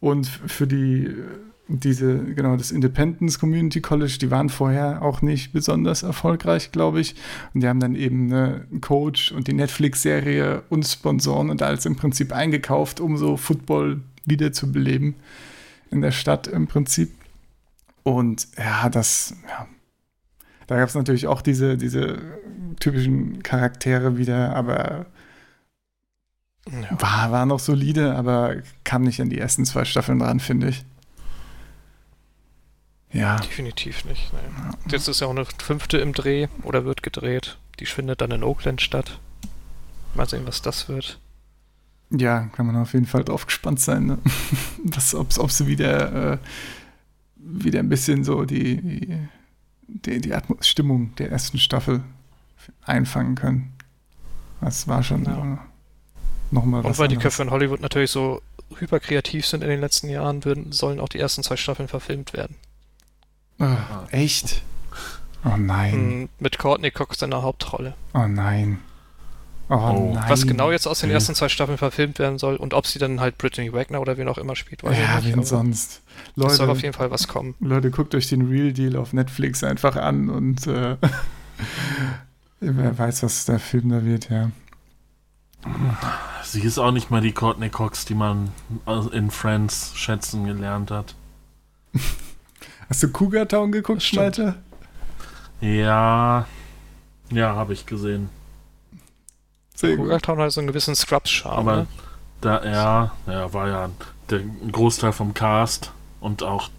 Und 0.00 0.26
für 0.26 0.66
die 0.66 1.08
diese, 1.68 2.18
genau, 2.18 2.56
das 2.56 2.70
Independence 2.70 3.38
Community 3.38 3.80
College, 3.80 4.18
die 4.20 4.30
waren 4.30 4.48
vorher 4.48 5.02
auch 5.02 5.20
nicht 5.20 5.52
besonders 5.52 6.02
erfolgreich, 6.02 6.70
glaube 6.70 7.00
ich. 7.00 7.16
Und 7.54 7.62
die 7.62 7.68
haben 7.68 7.80
dann 7.80 7.94
eben 7.96 8.26
ne, 8.26 8.66
einen 8.70 8.80
Coach 8.80 9.32
und 9.32 9.48
die 9.48 9.52
Netflix-Serie 9.52 10.62
und 10.68 10.84
Sponsoren 10.84 11.50
und 11.50 11.62
alles 11.62 11.84
im 11.84 11.96
Prinzip 11.96 12.32
eingekauft, 12.32 13.00
um 13.00 13.16
so 13.16 13.36
Football 13.36 14.00
wiederzubeleben 14.24 15.14
in 15.90 16.02
der 16.02 16.12
Stadt 16.12 16.46
im 16.46 16.66
Prinzip. 16.68 17.10
Und 18.04 18.46
ja, 18.56 18.88
das, 18.88 19.34
ja, 19.48 19.66
da 20.68 20.76
gab 20.76 20.88
es 20.88 20.94
natürlich 20.94 21.26
auch 21.26 21.42
diese, 21.42 21.76
diese 21.76 22.18
typischen 22.78 23.42
Charaktere 23.42 24.18
wieder, 24.18 24.54
aber 24.54 25.06
Ja. 26.68 27.00
War, 27.00 27.30
war 27.30 27.46
noch 27.46 27.60
solide, 27.60 28.16
aber 28.16 28.56
kam 28.82 29.02
nicht 29.02 29.20
in 29.20 29.30
die 29.30 29.38
ersten 29.38 29.64
zwei 29.64 29.84
Staffeln 29.84 30.18
dran, 30.18 30.40
finde 30.40 30.68
ich. 30.68 30.84
Ja. 33.12 33.36
Definitiv 33.36 34.04
nicht. 34.04 34.32
Nee. 34.32 34.38
Ja. 34.58 34.70
Jetzt 34.90 35.08
ist 35.08 35.20
ja 35.20 35.26
auch 35.26 35.30
eine 35.30 35.44
fünfte 35.44 35.98
im 35.98 36.12
Dreh 36.12 36.48
oder 36.62 36.84
wird 36.84 37.02
gedreht. 37.02 37.56
Die 37.78 37.86
findet 37.86 38.20
dann 38.20 38.30
in 38.30 38.42
Oakland 38.42 38.80
statt. 38.80 39.20
Mal 40.14 40.28
sehen, 40.28 40.46
was 40.46 40.62
das 40.62 40.88
wird. 40.88 41.18
Ja, 42.10 42.46
kann 42.54 42.66
man 42.66 42.76
auf 42.76 42.92
jeden 42.92 43.06
Fall 43.06 43.24
drauf 43.24 43.46
gespannt 43.46 43.80
sein, 43.80 44.06
ne? 44.06 44.18
was, 44.84 45.14
ob, 45.14 45.36
ob 45.38 45.50
sie 45.50 45.66
wieder, 45.66 46.32
äh, 46.32 46.38
wieder 47.36 47.80
ein 47.80 47.88
bisschen 47.88 48.22
so 48.24 48.44
die, 48.44 49.26
die, 49.88 50.20
die 50.20 50.34
Stimmung 50.60 51.14
der 51.16 51.30
ersten 51.30 51.58
Staffel 51.58 52.02
einfangen 52.84 53.34
können. 53.34 53.72
Das 54.60 54.88
war 54.88 55.02
schon 55.02 55.24
ja. 55.24 55.32
äh, 55.32 55.56
nochmal 56.50 56.84
was. 56.84 56.90
Und 56.90 56.98
weil 56.98 57.04
anderes. 57.06 57.08
die 57.08 57.22
Köpfe 57.22 57.42
in 57.42 57.50
Hollywood 57.50 57.80
natürlich 57.80 58.10
so 58.10 58.40
hyperkreativ 58.78 59.46
sind 59.46 59.62
in 59.62 59.68
den 59.68 59.80
letzten 59.80 60.08
Jahren, 60.08 60.44
würden, 60.44 60.72
sollen 60.72 61.00
auch 61.00 61.08
die 61.08 61.18
ersten 61.18 61.42
zwei 61.42 61.56
Staffeln 61.56 61.88
verfilmt 61.88 62.32
werden. 62.32 62.56
Ach, 63.58 64.10
echt? 64.10 64.62
Oh 65.44 65.56
nein. 65.56 65.92
Hm, 65.92 66.28
mit 66.38 66.58
Courtney 66.58 66.90
Cox 66.90 67.22
in 67.22 67.30
der 67.30 67.42
Hauptrolle. 67.42 67.94
Oh 68.14 68.26
nein. 68.26 68.80
Oh, 69.68 69.74
oh. 69.74 70.12
nein. 70.14 70.24
Was 70.28 70.46
genau 70.46 70.70
jetzt 70.70 70.86
aus 70.86 71.00
den 71.00 71.10
ersten 71.10 71.34
zwei 71.34 71.48
Staffeln 71.48 71.78
verfilmt 71.78 72.18
werden 72.18 72.38
soll 72.38 72.56
und 72.56 72.74
ob 72.74 72.86
sie 72.86 72.98
dann 72.98 73.20
halt 73.20 73.38
Brittany 73.38 73.72
Wagner 73.72 74.00
oder 74.00 74.16
wen 74.16 74.28
auch 74.28 74.38
immer 74.38 74.54
spielt, 74.54 74.84
weiß 74.84 74.96
ja, 74.96 75.18
ich 75.18 75.24
nicht. 75.24 75.36
wen 75.36 75.44
sonst. 75.44 76.02
Leute, 76.36 76.52
es 76.52 76.56
soll 76.58 76.70
auf 76.70 76.82
jeden 76.82 76.94
Fall 76.94 77.10
was 77.10 77.26
kommen. 77.26 77.54
Leute, 77.60 77.90
guckt 77.90 78.14
euch 78.14 78.28
den 78.28 78.48
Real 78.48 78.72
Deal 78.72 78.96
auf 78.96 79.12
Netflix 79.12 79.64
einfach 79.64 79.96
an 79.96 80.30
und 80.30 80.66
äh, 80.66 80.96
wer 82.60 82.98
weiß, 82.98 83.22
was 83.24 83.44
der 83.44 83.58
Film 83.58 83.90
da 83.90 84.04
wird, 84.04 84.30
ja. 84.30 84.50
Sie 86.44 86.60
ist 86.60 86.78
auch 86.78 86.92
nicht 86.92 87.10
mal 87.10 87.20
die 87.20 87.32
Courtney 87.32 87.70
Cox, 87.70 88.04
die 88.04 88.14
man 88.14 88.52
in 89.12 89.30
Friends 89.32 89.92
schätzen 89.96 90.44
gelernt 90.44 90.90
hat. 90.92 91.14
Hast 92.88 93.02
du 93.02 93.08
Cougar 93.08 93.48
Town 93.48 93.72
geguckt, 93.72 94.02
Schneiter? 94.02 94.56
Ja. 95.60 96.46
Ja, 97.30 97.54
habe 97.54 97.72
ich 97.72 97.86
gesehen. 97.86 98.28
Sehr 99.74 99.96
Cougar 99.96 100.20
Town 100.20 100.38
hat 100.38 100.52
so 100.52 100.60
einen 100.60 100.68
gewissen 100.68 100.94
Scrubs-Charme. 100.94 101.58
Aber 101.58 101.76
ne? 101.76 101.86
da, 102.40 102.64
ja, 102.64 103.12
ja, 103.26 103.52
war 103.52 103.68
ja 103.68 103.90
der 104.30 104.40
Großteil 104.70 105.12
vom 105.12 105.34
Cast 105.34 105.92
und 106.20 106.42
auch 106.42 106.70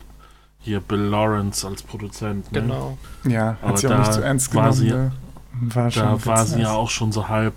hier 0.59 0.79
Bill 0.79 0.99
Lawrence 0.99 1.67
als 1.67 1.83
Produzent. 1.83 2.51
Ne? 2.51 2.61
Genau. 2.61 2.97
Ja, 3.25 3.57
hat 3.61 3.77
sie 3.77 3.87
auch 3.87 3.99
nicht 3.99 4.13
zu 4.13 4.21
ernst 4.21 4.51
genommen. 4.51 4.73
Sie, 4.73 4.89
ne? 4.89 5.11
war 5.51 5.89
da 5.89 6.25
war 6.25 6.45
sie 6.45 6.61
ja 6.61 6.71
auch 6.71 6.89
schon 6.89 7.11
so 7.11 7.27
halb, 7.27 7.55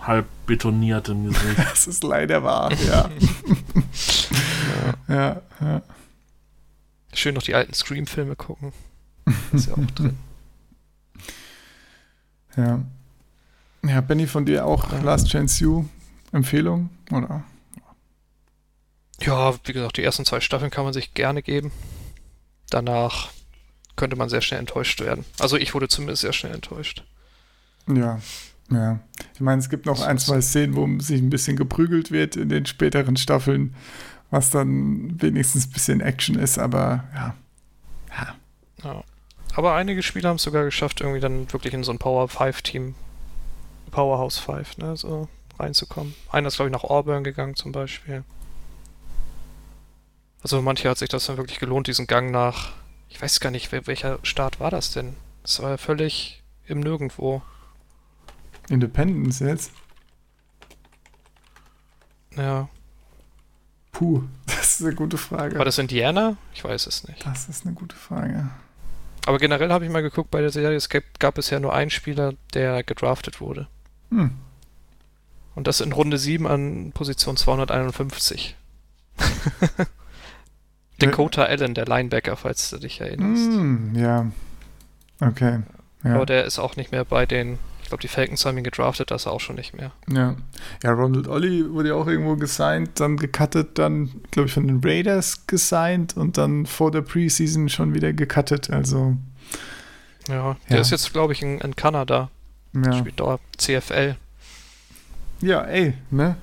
halb 0.00 0.26
betoniert 0.46 1.08
im 1.08 1.24
Gesicht. 1.28 1.58
das 1.70 1.86
ist 1.86 2.04
leider 2.04 2.42
wahr, 2.42 2.70
ja. 2.72 3.08
ja. 5.08 5.14
ja, 5.14 5.42
ja. 5.60 5.82
Schön 7.16 7.34
noch 7.34 7.42
die 7.42 7.54
alten 7.54 7.72
Scream-Filme 7.72 8.36
gucken. 8.36 8.74
Ist 9.52 9.68
ja 9.68 9.72
auch 9.72 9.90
drin. 9.94 10.18
Ja. 12.56 12.84
Ja, 13.82 14.00
Benny, 14.02 14.26
von 14.26 14.44
dir 14.44 14.66
auch 14.66 14.92
ja. 14.92 15.00
Last 15.00 15.28
Chance 15.28 15.64
You 15.64 15.84
Empfehlung, 16.32 16.90
oder? 17.10 17.44
Ja, 19.22 19.54
wie 19.64 19.72
gesagt, 19.72 19.96
die 19.96 20.02
ersten 20.02 20.26
zwei 20.26 20.40
Staffeln 20.40 20.70
kann 20.70 20.84
man 20.84 20.92
sich 20.92 21.14
gerne 21.14 21.42
geben. 21.42 21.72
Danach 22.68 23.30
könnte 23.96 24.16
man 24.16 24.28
sehr 24.28 24.42
schnell 24.42 24.60
enttäuscht 24.60 25.00
werden. 25.00 25.24
Also 25.38 25.56
ich 25.56 25.72
wurde 25.72 25.88
zumindest 25.88 26.20
sehr 26.20 26.34
schnell 26.34 26.52
enttäuscht. 26.52 27.02
Ja, 27.88 28.20
ja. 28.70 29.00
Ich 29.32 29.40
meine, 29.40 29.60
es 29.60 29.70
gibt 29.70 29.86
noch 29.86 30.02
ein, 30.02 30.18
zwei 30.18 30.42
Szenen, 30.42 30.76
wo 30.76 30.86
sich 31.00 31.22
ein 31.22 31.30
bisschen 31.30 31.56
geprügelt 31.56 32.10
wird 32.10 32.36
in 32.36 32.50
den 32.50 32.66
späteren 32.66 33.16
Staffeln 33.16 33.74
was 34.30 34.50
dann 34.50 35.20
wenigstens 35.20 35.66
ein 35.66 35.72
bisschen 35.72 36.00
Action 36.00 36.36
ist, 36.36 36.58
aber 36.58 37.04
ja. 37.14 37.34
Ja. 38.10 38.34
ja. 38.84 39.04
Aber 39.54 39.74
einige 39.74 40.02
Spieler 40.02 40.28
haben 40.28 40.36
es 40.36 40.42
sogar 40.42 40.64
geschafft, 40.64 41.00
irgendwie 41.00 41.20
dann 41.20 41.50
wirklich 41.52 41.72
in 41.72 41.84
so 41.84 41.92
ein 41.92 41.98
Power 41.98 42.28
5 42.28 42.62
Team, 42.62 42.94
Powerhouse 43.90 44.38
5, 44.38 44.78
ne, 44.78 44.96
so 44.96 45.28
reinzukommen. 45.58 46.14
Einer 46.30 46.48
ist, 46.48 46.56
glaube 46.56 46.68
ich, 46.68 46.72
nach 46.72 46.84
Auburn 46.84 47.24
gegangen 47.24 47.56
zum 47.56 47.72
Beispiel. 47.72 48.24
Also 50.42 50.60
manche 50.60 50.88
hat 50.88 50.98
sich 50.98 51.08
das 51.08 51.26
dann 51.26 51.38
wirklich 51.38 51.58
gelohnt, 51.58 51.86
diesen 51.86 52.06
Gang 52.06 52.30
nach, 52.30 52.72
ich 53.08 53.20
weiß 53.20 53.40
gar 53.40 53.50
nicht, 53.50 53.72
welcher 53.72 54.18
Staat 54.22 54.60
war 54.60 54.70
das 54.70 54.92
denn? 54.92 55.16
Das 55.42 55.62
war 55.62 55.70
ja 55.70 55.76
völlig 55.76 56.42
im 56.66 56.80
Nirgendwo. 56.80 57.42
Independence 58.68 59.38
jetzt? 59.40 59.72
Ja. 62.36 62.68
Puh, 63.96 64.22
das 64.46 64.80
ist 64.80 64.86
eine 64.86 64.94
gute 64.94 65.16
Frage. 65.16 65.56
War 65.56 65.64
das 65.64 65.78
Indiana? 65.78 66.36
Ich 66.52 66.62
weiß 66.62 66.86
es 66.86 67.08
nicht. 67.08 67.24
Das 67.24 67.48
ist 67.48 67.64
eine 67.64 67.74
gute 67.74 67.96
Frage. 67.96 68.50
Aber 69.24 69.38
generell 69.38 69.72
habe 69.72 69.86
ich 69.86 69.90
mal 69.90 70.02
geguckt 70.02 70.30
bei 70.30 70.42
der 70.42 70.50
Serie, 70.50 70.76
es 70.76 70.90
gab, 70.90 71.02
gab 71.18 71.36
bisher 71.36 71.60
nur 71.60 71.74
einen 71.74 71.90
Spieler, 71.90 72.34
der 72.52 72.82
gedraftet 72.82 73.40
wurde. 73.40 73.68
Hm. 74.10 74.32
Und 75.54 75.66
das 75.66 75.80
in 75.80 75.92
Runde 75.92 76.18
7 76.18 76.46
an 76.46 76.92
Position 76.92 77.38
251. 77.38 78.54
Dakota 80.98 81.44
ja. 81.44 81.48
Allen, 81.48 81.72
der 81.72 81.86
Linebacker, 81.86 82.36
falls 82.36 82.68
du 82.68 82.76
dich 82.76 83.00
erinnerst. 83.00 83.46
Hm, 83.46 83.94
ja. 83.96 84.26
Okay. 85.20 85.60
Ja. 86.04 86.16
Aber 86.16 86.26
der 86.26 86.44
ist 86.44 86.58
auch 86.58 86.76
nicht 86.76 86.92
mehr 86.92 87.06
bei 87.06 87.24
den 87.24 87.58
ich 87.86 87.90
glaube, 87.90 88.02
die 88.02 88.08
Falcons 88.08 88.44
haben 88.44 88.58
ihn 88.58 88.64
gedraftet, 88.64 89.12
das 89.12 89.28
auch 89.28 89.38
schon 89.38 89.54
nicht 89.54 89.72
mehr. 89.72 89.92
Ja. 90.10 90.34
Ja, 90.82 90.90
Ronald 90.90 91.28
Olli 91.28 91.72
wurde 91.72 91.90
ja 91.90 91.94
auch 91.94 92.08
irgendwo 92.08 92.34
gesigned, 92.34 92.98
dann 92.98 93.16
gecuttet, 93.16 93.78
dann, 93.78 94.10
glaube 94.32 94.48
ich, 94.48 94.54
von 94.54 94.66
den 94.66 94.80
Raiders 94.82 95.46
gesigned 95.46 96.16
und 96.16 96.36
dann 96.36 96.66
vor 96.66 96.90
der 96.90 97.02
Preseason 97.02 97.68
schon 97.68 97.94
wieder 97.94 98.12
gecuttet. 98.12 98.70
Also. 98.70 99.16
Ja, 100.26 100.56
der 100.68 100.78
ja. 100.78 100.82
ist 100.82 100.90
jetzt, 100.90 101.12
glaube 101.12 101.32
ich, 101.32 101.42
in, 101.42 101.60
in 101.60 101.76
Kanada. 101.76 102.28
Ja. 102.72 102.92
Spielt 102.92 103.20
dort 103.20 103.40
CFL. 103.56 104.16
Ja, 105.40 105.62
ey, 105.62 105.94
ne? 106.10 106.34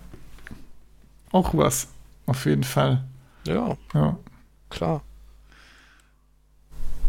Auch 1.33 1.53
was. 1.53 1.89
Auf 2.25 2.45
jeden 2.45 2.63
Fall. 2.63 3.03
Ja. 3.45 3.75
Ja. 3.93 4.17
Klar. 4.69 5.01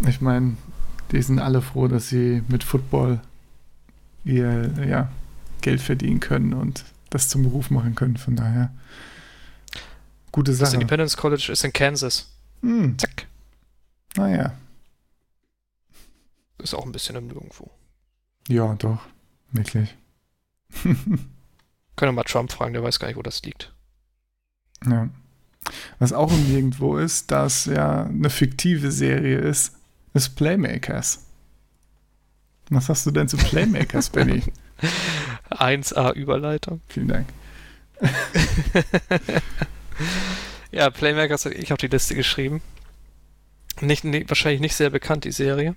Ich 0.09 0.21
meine, 0.21 0.57
die 1.13 1.23
sind 1.23 1.39
alle 1.39 1.63
froh, 1.63 1.87
dass 1.87 2.09
sie 2.09 2.43
mit 2.49 2.65
Football 2.65 3.21
ihr 4.25 4.71
ja, 4.87 5.11
Geld 5.61 5.81
verdienen 5.81 6.21
können 6.21 6.53
und 6.55 6.85
das 7.11 7.29
zum 7.29 7.43
Beruf 7.43 7.71
machen 7.71 7.95
können. 7.95 8.17
Von 8.17 8.37
daher 8.37 8.73
gute 10.33 10.53
Sache. 10.53 10.67
Das 10.67 10.75
Independence 10.75 11.17
College 11.17 11.51
ist 11.53 11.65
in 11.65 11.73
Kansas. 11.73 12.29
Hm. 12.63 12.99
Zack. 12.99 13.27
Naja. 14.17 14.53
Ist 16.59 16.75
auch 16.75 16.87
ein 16.87 16.93
bisschen 16.93 17.17
im 17.17 17.27
Nirgendwo. 17.27 17.71
Ja, 18.49 18.75
doch. 18.75 19.01
Wirklich. 19.53 19.97
Können 20.83 21.07
wir 21.97 22.13
mal 22.13 22.25
Trump 22.25 22.51
fragen, 22.51 22.73
der 22.73 22.83
weiß 22.83 22.99
gar 22.99 23.09
nicht, 23.09 23.17
wo 23.17 23.23
das 23.23 23.43
liegt. 23.43 23.73
Ja. 24.87 25.09
Was 25.99 26.13
auch 26.13 26.33
im 26.33 26.49
Nirgendwo 26.49 26.97
ist, 26.99 27.31
dass 27.31 27.67
ja 27.67 28.05
eine 28.05 28.31
fiktive 28.31 28.91
Serie 28.91 29.39
ist, 29.39 29.77
ist 30.13 30.37
Playmakers. 30.37 31.24
Was 32.71 32.89
hast 32.89 33.07
du 33.07 33.11
denn 33.11 33.29
zu 33.29 33.37
Playmakers, 33.37 34.11
Benny? 34.11 34.43
1A 35.51 36.13
Überleitung. 36.15 36.81
Vielen 36.89 37.09
Dank. 37.09 37.27
ja, 40.73 40.91
Playmakers 40.91 41.45
habe 41.45 41.55
ich 41.55 41.73
auf 41.73 41.79
die 41.79 41.89
Liste 41.89 42.15
geschrieben. 42.15 42.63
Nicht, 43.81 44.05
nicht, 44.05 44.29
wahrscheinlich 44.29 44.61
nicht 44.61 44.77
sehr 44.77 44.91
bekannt, 44.91 45.25
die 45.25 45.33
Serie. 45.33 45.75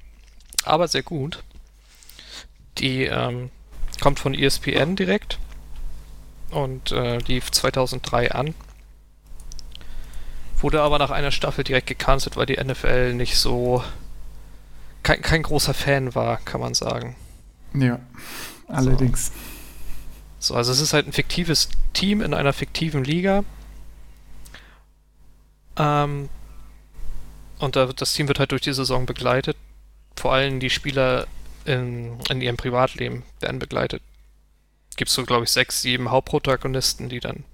Aber 0.64 0.88
sehr 0.88 1.04
gut. 1.04 1.44
Die 2.78 3.04
ähm, 3.04 3.50
kommt 4.00 4.20
von 4.20 4.34
ESPN 4.34 4.96
direkt 4.96 5.40
und 6.52 6.92
äh, 6.92 7.18
lief 7.20 7.52
2003 7.52 8.32
an. 8.32 8.54
Wurde 10.60 10.82
aber 10.82 10.98
nach 11.00 11.12
einer 11.12 11.32
Staffel 11.32 11.64
direkt 11.64 11.88
gecancelt, 11.88 12.36
weil 12.36 12.46
die 12.46 12.58
NFL 12.64 13.14
nicht 13.14 13.38
so 13.38 13.84
kein, 15.08 15.22
kein 15.22 15.44
großer 15.44 15.74
Fan 15.74 16.16
war, 16.16 16.38
kann 16.44 16.60
man 16.60 16.74
sagen. 16.74 17.16
Ja, 17.74 18.00
allerdings. 18.68 19.32
So. 20.38 20.54
so, 20.54 20.56
also 20.56 20.74
es 20.74 20.82
ist 20.82 20.92
halt 20.92 21.08
ein 21.08 21.14
fiktives 21.14 21.70
Team 21.94 22.22
in 22.22 22.34
einer 22.34 22.52
fiktiven 22.52 23.06
Liga. 23.06 23.46
Ähm, 25.78 26.28
und 27.60 27.78
da, 27.78 27.86
das 27.86 28.14
Team 28.14 28.28
wird 28.28 28.40
halt 28.40 28.52
durch 28.52 28.64
die 28.64 28.74
Saison 28.74 29.06
begleitet. 29.06 29.56
Vor 30.18 30.34
allem 30.34 30.60
die 30.60 30.70
Spieler 30.70 31.26
in, 31.64 32.20
in 32.30 32.42
ihrem 32.42 32.58
Privatleben 32.58 33.24
werden 33.40 33.60
begleitet. 33.60 34.04
Gibt 34.98 35.08
es 35.08 35.16
so, 35.16 35.24
glaube 35.24 35.46
ich, 35.46 35.52
sechs, 35.52 35.82
sieben 35.82 36.12
Hauptprotagonisten, 36.12 37.08
die 37.08 37.22
dann 37.22 37.46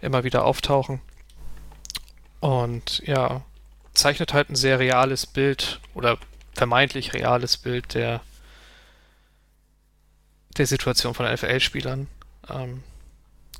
immer 0.00 0.22
wieder 0.22 0.44
auftauchen. 0.44 1.00
Und 2.38 3.02
ja, 3.06 3.42
zeichnet 3.94 4.32
halt 4.32 4.50
ein 4.50 4.56
sehr 4.56 4.78
reales 4.78 5.26
Bild 5.26 5.80
oder 5.94 6.18
vermeintlich 6.54 7.14
reales 7.14 7.56
Bild 7.56 7.94
der, 7.94 8.20
der 10.56 10.66
Situation 10.66 11.14
von 11.14 11.30
NFL-Spielern. 11.30 12.08
Ähm, 12.48 12.82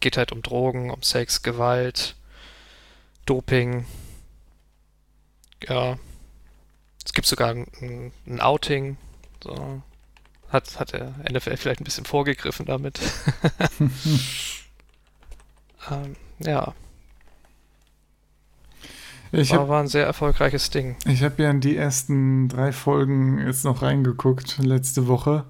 geht 0.00 0.16
halt 0.16 0.32
um 0.32 0.42
Drogen, 0.42 0.90
um 0.90 1.02
Sex, 1.02 1.42
Gewalt, 1.42 2.16
Doping. 3.26 3.86
Ja. 5.66 5.98
Es 7.04 7.12
gibt 7.12 7.26
sogar 7.26 7.50
ein, 7.50 8.12
ein 8.26 8.40
Outing. 8.40 8.96
So. 9.42 9.82
Hat, 10.50 10.78
hat 10.78 10.92
der 10.92 11.14
NFL 11.30 11.56
vielleicht 11.56 11.80
ein 11.80 11.84
bisschen 11.84 12.04
vorgegriffen 12.04 12.66
damit. 12.66 13.00
ähm, 15.90 16.16
ja. 16.40 16.74
Ich 19.32 19.50
war, 19.52 19.60
hab, 19.60 19.68
war 19.68 19.80
ein 19.80 19.88
sehr 19.88 20.04
erfolgreiches 20.04 20.70
Ding. 20.70 20.96
Ich 21.06 21.22
habe 21.22 21.42
ja 21.42 21.50
in 21.50 21.60
die 21.60 21.76
ersten 21.76 22.48
drei 22.48 22.70
Folgen 22.70 23.38
jetzt 23.38 23.64
noch 23.64 23.82
reingeguckt, 23.82 24.58
letzte 24.58 25.08
Woche. 25.08 25.44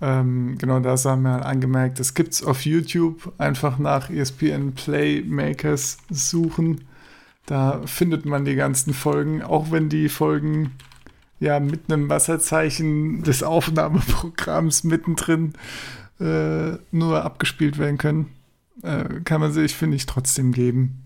Ähm, 0.00 0.56
genau, 0.58 0.80
da 0.80 0.96
haben 0.96 1.22
wir 1.22 1.32
halt 1.32 1.44
angemerkt, 1.44 2.00
es 2.00 2.14
gibt 2.14 2.32
es 2.32 2.42
auf 2.42 2.64
YouTube, 2.64 3.32
einfach 3.38 3.78
nach 3.78 4.10
ESPN 4.10 4.72
Playmakers 4.72 5.98
suchen. 6.10 6.86
Da 7.46 7.82
findet 7.86 8.24
man 8.24 8.44
die 8.44 8.54
ganzen 8.54 8.94
Folgen, 8.94 9.42
auch 9.42 9.70
wenn 9.70 9.88
die 9.88 10.08
Folgen 10.08 10.72
ja 11.38 11.60
mit 11.60 11.92
einem 11.92 12.08
Wasserzeichen 12.08 13.22
des 13.22 13.42
Aufnahmeprogramms 13.42 14.84
mittendrin 14.84 15.52
äh, 16.18 16.78
nur 16.90 17.24
abgespielt 17.24 17.78
werden 17.78 17.98
können. 17.98 18.30
Äh, 18.82 19.20
kann 19.24 19.40
man 19.40 19.52
sich, 19.52 19.74
finde 19.74 19.96
ich, 19.96 20.06
trotzdem 20.06 20.52
geben. 20.52 21.01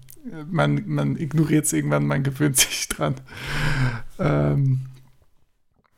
Man, 0.50 0.82
man 0.86 1.16
ignoriert 1.16 1.66
es 1.66 1.72
irgendwann, 1.72 2.06
man 2.06 2.22
gewöhnt 2.22 2.56
sich 2.56 2.88
dran. 2.88 3.14
Ähm, 4.18 4.86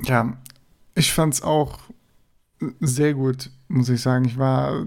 ja, 0.03 0.37
ich 0.95 1.13
fand 1.13 1.35
es 1.35 1.43
auch 1.43 1.81
sehr 2.81 3.15
gut, 3.15 3.51
muss 3.69 3.89
ich 3.89 4.01
sagen. 4.01 4.25
Ich 4.25 4.39
war 4.39 4.87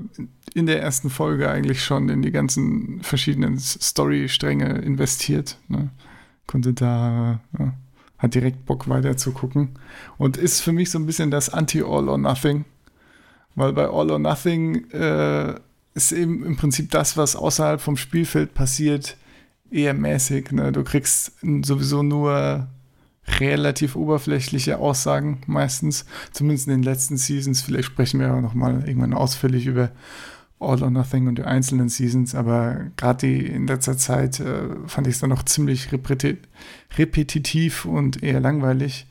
in 0.54 0.66
der 0.66 0.82
ersten 0.82 1.10
Folge 1.10 1.50
eigentlich 1.50 1.84
schon 1.84 2.10
in 2.10 2.22
die 2.22 2.32
ganzen 2.32 3.02
verschiedenen 3.02 3.58
Story-Stränge 3.60 4.80
investiert. 4.80 5.58
Ne? 5.68 5.90
Konnte 6.48 6.74
da, 6.74 7.40
ja, 7.58 7.74
hat 8.18 8.36
direkt 8.36 8.66
Bock 8.66 8.90
weiter 8.90 9.16
zu 9.18 9.32
gucken. 9.32 9.80
Und 10.18 10.38
ist 10.38 10.62
für 10.62 10.74
mich 10.74 10.92
so 10.92 11.00
ein 11.00 11.06
bisschen 11.06 11.32
das 11.32 11.50
Anti-All 11.50 12.10
or 12.10 12.18
Nothing. 12.18 12.66
Weil 13.56 13.74
bei 13.74 13.86
All 13.86 14.12
or 14.12 14.20
Nothing 14.20 14.90
äh, 14.92 15.56
ist 15.94 16.12
eben 16.12 16.46
im 16.46 16.58
Prinzip 16.58 16.92
das, 16.92 17.18
was 17.18 17.36
außerhalb 17.36 17.82
vom 17.82 17.98
Spielfeld 17.98 18.54
passiert, 18.54 19.18
eher 19.72 19.94
mäßig. 19.94 20.52
Ne? 20.52 20.72
Du 20.72 20.84
kriegst 20.84 21.34
sowieso 21.64 22.04
nur 22.04 22.68
relativ 23.40 23.96
oberflächliche 23.96 24.78
Aussagen 24.78 25.42
meistens, 25.48 26.06
zumindest 26.32 26.68
in 26.68 26.74
den 26.74 26.84
letzten 26.84 27.18
Seasons. 27.18 27.62
Vielleicht 27.62 27.86
sprechen 27.86 28.20
wir 28.20 28.34
auch 28.34 28.42
noch 28.42 28.54
mal 28.54 28.84
irgendwann 28.88 29.14
ausführlich 29.14 29.68
über 29.68 29.92
All 30.60 30.84
or 30.84 30.92
Nothing 30.92 31.28
und 31.28 31.40
die 31.40 31.44
einzelnen 31.44 31.90
Seasons, 31.90 32.36
aber 32.36 32.92
gerade 32.96 33.28
in 33.28 33.66
letzter 33.66 33.98
Zeit 33.98 34.40
äh, 34.40 34.70
fand 34.86 35.08
ich 35.08 35.16
es 35.16 35.20
dann 35.20 35.32
noch 35.32 35.44
ziemlich 35.44 35.92
repeti 35.92 36.38
repetitiv 36.98 37.86
und 37.86 38.22
eher 38.22 38.40
langweilig. 38.40 39.08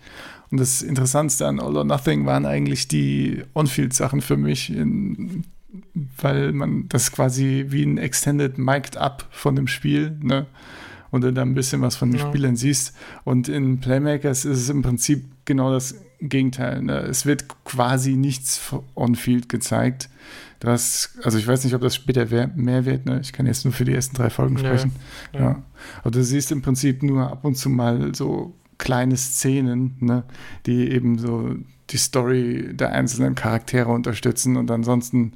Und 0.51 0.61
das 0.61 0.83
Interessantste 0.83 1.47
an 1.47 1.61
All 1.61 1.77
or 1.77 1.85
Nothing 1.85 2.25
waren 2.27 2.47
eigentlich 2.47 2.87
die 2.89 3.43
On-Field-Sachen 3.55 4.21
für 4.21 4.37
mich, 4.37 4.71
in, 4.71 5.45
weil 6.17 6.53
man 6.53 6.89
das 6.89 7.13
quasi 7.13 7.67
wie 7.69 7.85
ein 7.85 7.99
Extended 7.99 8.59
Mic'd 8.59 8.97
Up 8.97 9.27
von 9.31 9.57
dem 9.57 9.67
Spiel, 9.67 10.17
ne? 10.23 10.47
und 11.11 11.23
du 11.23 11.33
dann 11.33 11.51
ein 11.51 11.55
bisschen 11.55 11.83
was 11.83 11.97
von 11.97 12.11
den 12.11 12.21
ja. 12.21 12.29
Spielern 12.29 12.57
siehst. 12.57 12.95
Und 13.25 13.49
in 13.49 13.81
Playmakers 13.81 14.45
ist 14.45 14.59
es 14.59 14.69
im 14.69 14.83
Prinzip 14.83 15.25
genau 15.45 15.73
das 15.73 15.97
Gegenteil. 16.21 16.83
Ne? 16.83 16.99
Es 17.01 17.27
wird 17.27 17.47
quasi 17.65 18.15
nichts 18.15 18.73
on-field 18.95 19.49
gezeigt. 19.49 20.09
Du 20.61 20.69
hast, 20.69 21.19
also 21.23 21.39
ich 21.39 21.47
weiß 21.47 21.65
nicht, 21.65 21.75
ob 21.75 21.81
das 21.81 21.95
später 21.95 22.27
mehr 22.55 22.85
wird, 22.85 23.07
ne? 23.07 23.21
ich 23.23 23.33
kann 23.33 23.47
jetzt 23.47 23.65
nur 23.65 23.73
für 23.73 23.85
die 23.85 23.95
ersten 23.95 24.15
drei 24.15 24.29
Folgen 24.29 24.59
sprechen. 24.59 24.93
Ja, 25.33 25.41
ja. 25.41 25.63
Aber 26.01 26.11
du 26.11 26.23
siehst 26.23 26.53
im 26.53 26.61
Prinzip 26.63 27.03
nur 27.03 27.31
ab 27.31 27.45
und 27.45 27.57
zu 27.57 27.71
mal 27.71 28.15
so 28.15 28.55
kleine 28.81 29.17
Szenen, 29.17 29.97
ne? 30.01 30.25
die 30.67 30.91
eben 30.91 31.19
so 31.19 31.55
die 31.91 31.99
Story 31.99 32.71
der 32.73 32.93
einzelnen 32.93 33.35
Charaktere 33.35 33.91
unterstützen 33.91 34.57
und 34.57 34.71
ansonsten 34.71 35.35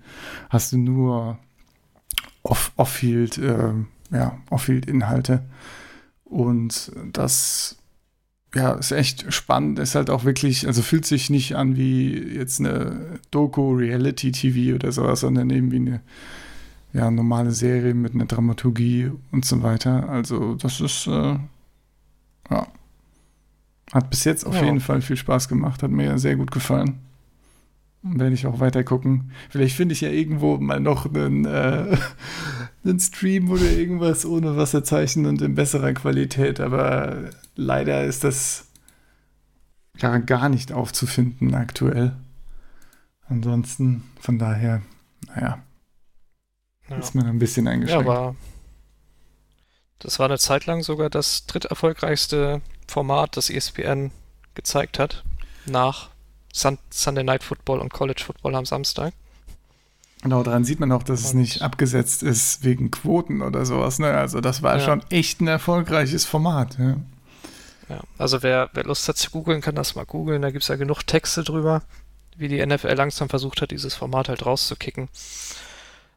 hast 0.50 0.72
du 0.72 0.78
nur 0.78 1.38
off-field 2.42 3.38
off 3.38 3.44
äh, 3.44 3.72
ja, 4.16 4.38
Off-Field-Inhalte. 4.50 5.44
Und 6.24 6.92
das 7.12 7.76
ja, 8.54 8.72
ist 8.72 8.92
echt 8.92 9.32
spannend, 9.32 9.78
ist 9.78 9.94
halt 9.94 10.10
auch 10.10 10.24
wirklich, 10.24 10.66
also 10.66 10.82
fühlt 10.82 11.06
sich 11.06 11.30
nicht 11.30 11.56
an 11.56 11.76
wie 11.76 12.16
jetzt 12.16 12.60
eine 12.60 13.18
Doku-Reality-TV 13.30 14.74
oder 14.76 14.92
sowas, 14.92 15.20
sondern 15.20 15.50
eben 15.50 15.72
wie 15.72 15.76
eine 15.76 16.00
ja, 16.92 17.10
normale 17.10 17.50
Serie 17.50 17.94
mit 17.94 18.14
einer 18.14 18.26
Dramaturgie 18.26 19.10
und 19.32 19.44
so 19.44 19.62
weiter. 19.62 20.08
Also 20.08 20.54
das 20.54 20.80
ist, 20.80 21.08
äh, 21.08 21.36
ja, 22.50 22.66
hat 23.94 24.10
bis 24.10 24.24
jetzt 24.24 24.44
auf 24.44 24.56
ja. 24.56 24.64
jeden 24.64 24.80
Fall 24.80 25.00
viel 25.00 25.16
Spaß 25.16 25.48
gemacht, 25.48 25.82
hat 25.84 25.90
mir 25.92 26.18
sehr 26.18 26.34
gut 26.34 26.50
gefallen. 26.50 26.98
Werde 28.02 28.34
ich 28.34 28.46
auch 28.46 28.60
weiter 28.60 28.82
gucken. 28.82 29.30
Vielleicht 29.48 29.76
finde 29.76 29.94
ich 29.94 30.02
ja 30.02 30.10
irgendwo 30.10 30.58
mal 30.58 30.80
noch 30.80 31.06
einen, 31.06 31.46
äh, 31.46 31.96
einen 32.84 32.98
Stream 32.98 33.50
oder 33.50 33.70
irgendwas 33.70 34.26
ohne 34.26 34.56
Wasserzeichen 34.56 35.24
und 35.26 35.40
in 35.40 35.54
besserer 35.54 35.92
Qualität, 35.94 36.60
aber 36.60 37.30
leider 37.54 38.04
ist 38.04 38.24
das 38.24 38.66
gar, 39.98 40.18
gar 40.18 40.48
nicht 40.48 40.72
aufzufinden 40.72 41.54
aktuell. 41.54 42.16
Ansonsten, 43.26 44.02
von 44.20 44.40
daher, 44.40 44.82
naja, 45.28 45.62
ja. 46.90 46.96
ist 46.96 47.14
man 47.14 47.26
ein 47.26 47.38
bisschen 47.38 47.68
eingeschränkt. 47.68 48.06
Ja, 48.06 48.12
aber 48.12 48.36
das 50.00 50.18
war 50.18 50.26
eine 50.26 50.38
Zeit 50.38 50.66
lang 50.66 50.82
sogar 50.82 51.08
das 51.08 51.46
dritterfolgreichste 51.46 52.60
Format, 52.86 53.36
das 53.36 53.50
ESPN 53.50 54.10
gezeigt 54.54 54.98
hat, 54.98 55.24
nach 55.66 56.10
Sun 56.52 56.78
Sunday 56.90 57.24
Night 57.24 57.42
Football 57.42 57.80
und 57.80 57.92
College 57.92 58.22
Football 58.24 58.54
am 58.54 58.64
Samstag. 58.64 59.12
Genau, 60.22 60.42
daran 60.42 60.64
sieht 60.64 60.80
man 60.80 60.90
auch, 60.92 61.02
dass 61.02 61.20
und 61.20 61.26
es 61.26 61.34
nicht 61.34 61.62
abgesetzt 61.62 62.22
ist 62.22 62.64
wegen 62.64 62.90
Quoten 62.90 63.42
oder 63.42 63.66
sowas. 63.66 63.98
Ne? 63.98 64.10
Also 64.16 64.40
das 64.40 64.62
war 64.62 64.78
ja. 64.78 64.84
schon 64.84 65.04
echt 65.10 65.40
ein 65.40 65.48
erfolgreiches 65.48 66.24
Format. 66.24 66.78
Ja, 66.78 66.96
ja 67.90 68.00
also 68.16 68.42
wer, 68.42 68.70
wer 68.72 68.84
Lust 68.84 69.06
hat 69.06 69.18
zu 69.18 69.30
googeln, 69.30 69.60
kann 69.60 69.74
das 69.74 69.96
mal 69.96 70.06
googeln. 70.06 70.40
Da 70.40 70.50
gibt 70.50 70.62
es 70.62 70.68
ja 70.68 70.76
genug 70.76 71.02
Texte 71.06 71.42
drüber, 71.44 71.82
wie 72.36 72.48
die 72.48 72.64
NFL 72.64 72.94
langsam 72.94 73.28
versucht 73.28 73.60
hat, 73.60 73.70
dieses 73.70 73.94
Format 73.94 74.30
halt 74.30 74.46
rauszukicken. 74.46 75.08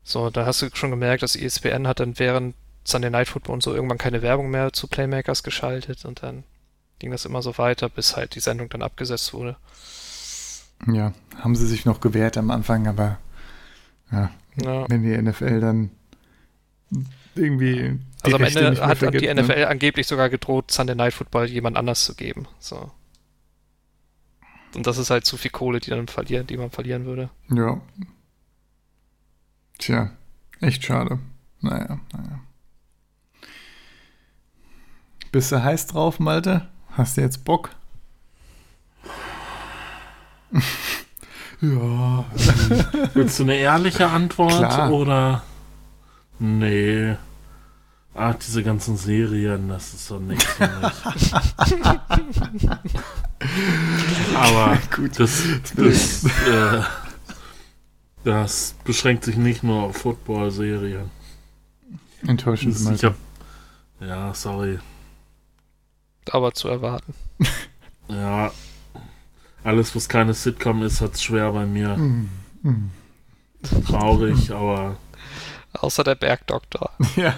So, 0.04 0.30
da 0.30 0.46
hast 0.46 0.62
du 0.62 0.70
schon 0.74 0.92
gemerkt, 0.92 1.22
dass 1.22 1.36
ESPN 1.36 1.86
hat 1.86 2.00
dann 2.00 2.18
während 2.18 2.56
Sunday 2.86 3.10
Night 3.10 3.28
Football 3.28 3.56
und 3.56 3.64
so 3.64 3.76
irgendwann 3.76 3.98
keine 3.98 4.22
Werbung 4.22 4.50
mehr 4.50 4.72
zu 4.72 4.88
Playmakers 4.88 5.44
geschaltet 5.44 6.06
und 6.06 6.24
dann 6.24 6.46
ging 7.00 7.12
das 7.12 7.26
immer 7.26 7.42
so 7.42 7.58
weiter, 7.58 7.90
bis 7.90 8.16
halt 8.16 8.36
die 8.36 8.40
Sendung 8.40 8.70
dann 8.70 8.82
abgesetzt 8.82 9.34
wurde. 9.34 9.58
Ja, 10.86 11.14
haben 11.38 11.56
sie 11.56 11.68
sich 11.68 11.86
noch 11.86 12.02
gewehrt 12.02 12.38
am 12.38 12.52
Anfang, 12.52 12.88
aber 12.88 13.18
ja, 14.12 14.30
ja. 14.62 14.90
wenn 14.90 15.04
die 15.04 15.18
NFL 15.18 15.60
dann 15.60 15.92
irgendwie. 17.36 18.00
Also 18.22 18.36
am 18.38 18.44
Rechte 18.44 18.66
Ende 18.66 18.86
hat 18.86 18.98
vergibt, 18.98 19.24
die 19.24 19.34
NFL 19.34 19.60
ne? 19.60 19.68
angeblich 19.68 20.08
sogar 20.08 20.30
gedroht, 20.30 20.72
Sunday 20.72 20.96
Night 20.96 21.14
Football 21.14 21.48
jemand 21.48 21.78
anders 21.78 22.04
zu 22.04 22.16
geben. 22.16 22.48
So. 22.60 22.92
Und 24.76 24.86
das 24.86 24.98
ist 24.98 25.10
halt 25.10 25.26
zu 25.26 25.38
viel 25.38 25.52
Kohle, 25.52 25.80
die 25.80 25.90
dann 25.90 26.08
verlieren, 26.08 26.48
die 26.48 26.58
man 26.58 26.72
verlieren 26.72 27.06
würde. 27.06 27.30
Ja. 27.50 27.82
Tja, 29.80 30.12
echt 30.60 30.84
schade. 30.84 31.20
Naja, 31.62 32.00
naja. 32.14 32.40
Bist 35.32 35.52
du 35.52 35.64
heiß 35.64 35.88
drauf, 35.88 36.20
Malte? 36.20 36.68
Hast 36.98 37.16
du 37.16 37.22
jetzt 37.22 37.46
Bock? 37.46 37.70
ja. 41.62 42.26
Willst 43.14 43.38
du 43.38 43.44
eine 43.44 43.56
ehrliche 43.56 44.08
Antwort 44.08 44.58
Klar. 44.58 44.92
oder? 44.92 45.44
Nee. 46.40 47.16
Ach, 48.16 48.34
diese 48.34 48.64
ganzen 48.64 48.98
Serien, 48.98 49.70
das 49.70 49.94
ist 49.94 50.10
doch 50.10 50.20
nichts 50.20 50.44
für 50.46 50.68
mich. 50.68 51.04
Aber 54.36 54.80
Gut. 54.96 55.20
das, 55.20 55.44
das, 55.76 56.24
äh, 56.24 56.82
das 58.24 58.74
beschränkt 58.84 59.24
sich 59.24 59.38
nicht 59.38 59.62
nur 59.62 59.84
auf 59.84 59.98
Football-Serien. 59.98 61.12
Enttäuschend. 62.26 62.76
Ich 62.92 63.04
hab, 63.04 63.14
ja, 64.00 64.34
sorry. 64.34 64.80
Aber 66.34 66.54
zu 66.54 66.68
erwarten. 66.68 67.14
ja, 68.10 68.52
alles, 69.64 69.96
was 69.96 70.08
keine 70.08 70.34
Sitcom 70.34 70.84
ist, 70.84 71.02
hat 71.02 71.16
es 71.16 71.24
schwer 71.24 71.52
bei 71.52 71.66
mir. 71.66 71.98
Mm, 71.98 72.30
mm. 72.64 72.92
Traurig, 73.88 74.52
aber. 74.52 74.98
Außer 75.74 76.04
der 76.04 76.16
Bergdoktor. 76.16 76.92
Ja. 77.16 77.34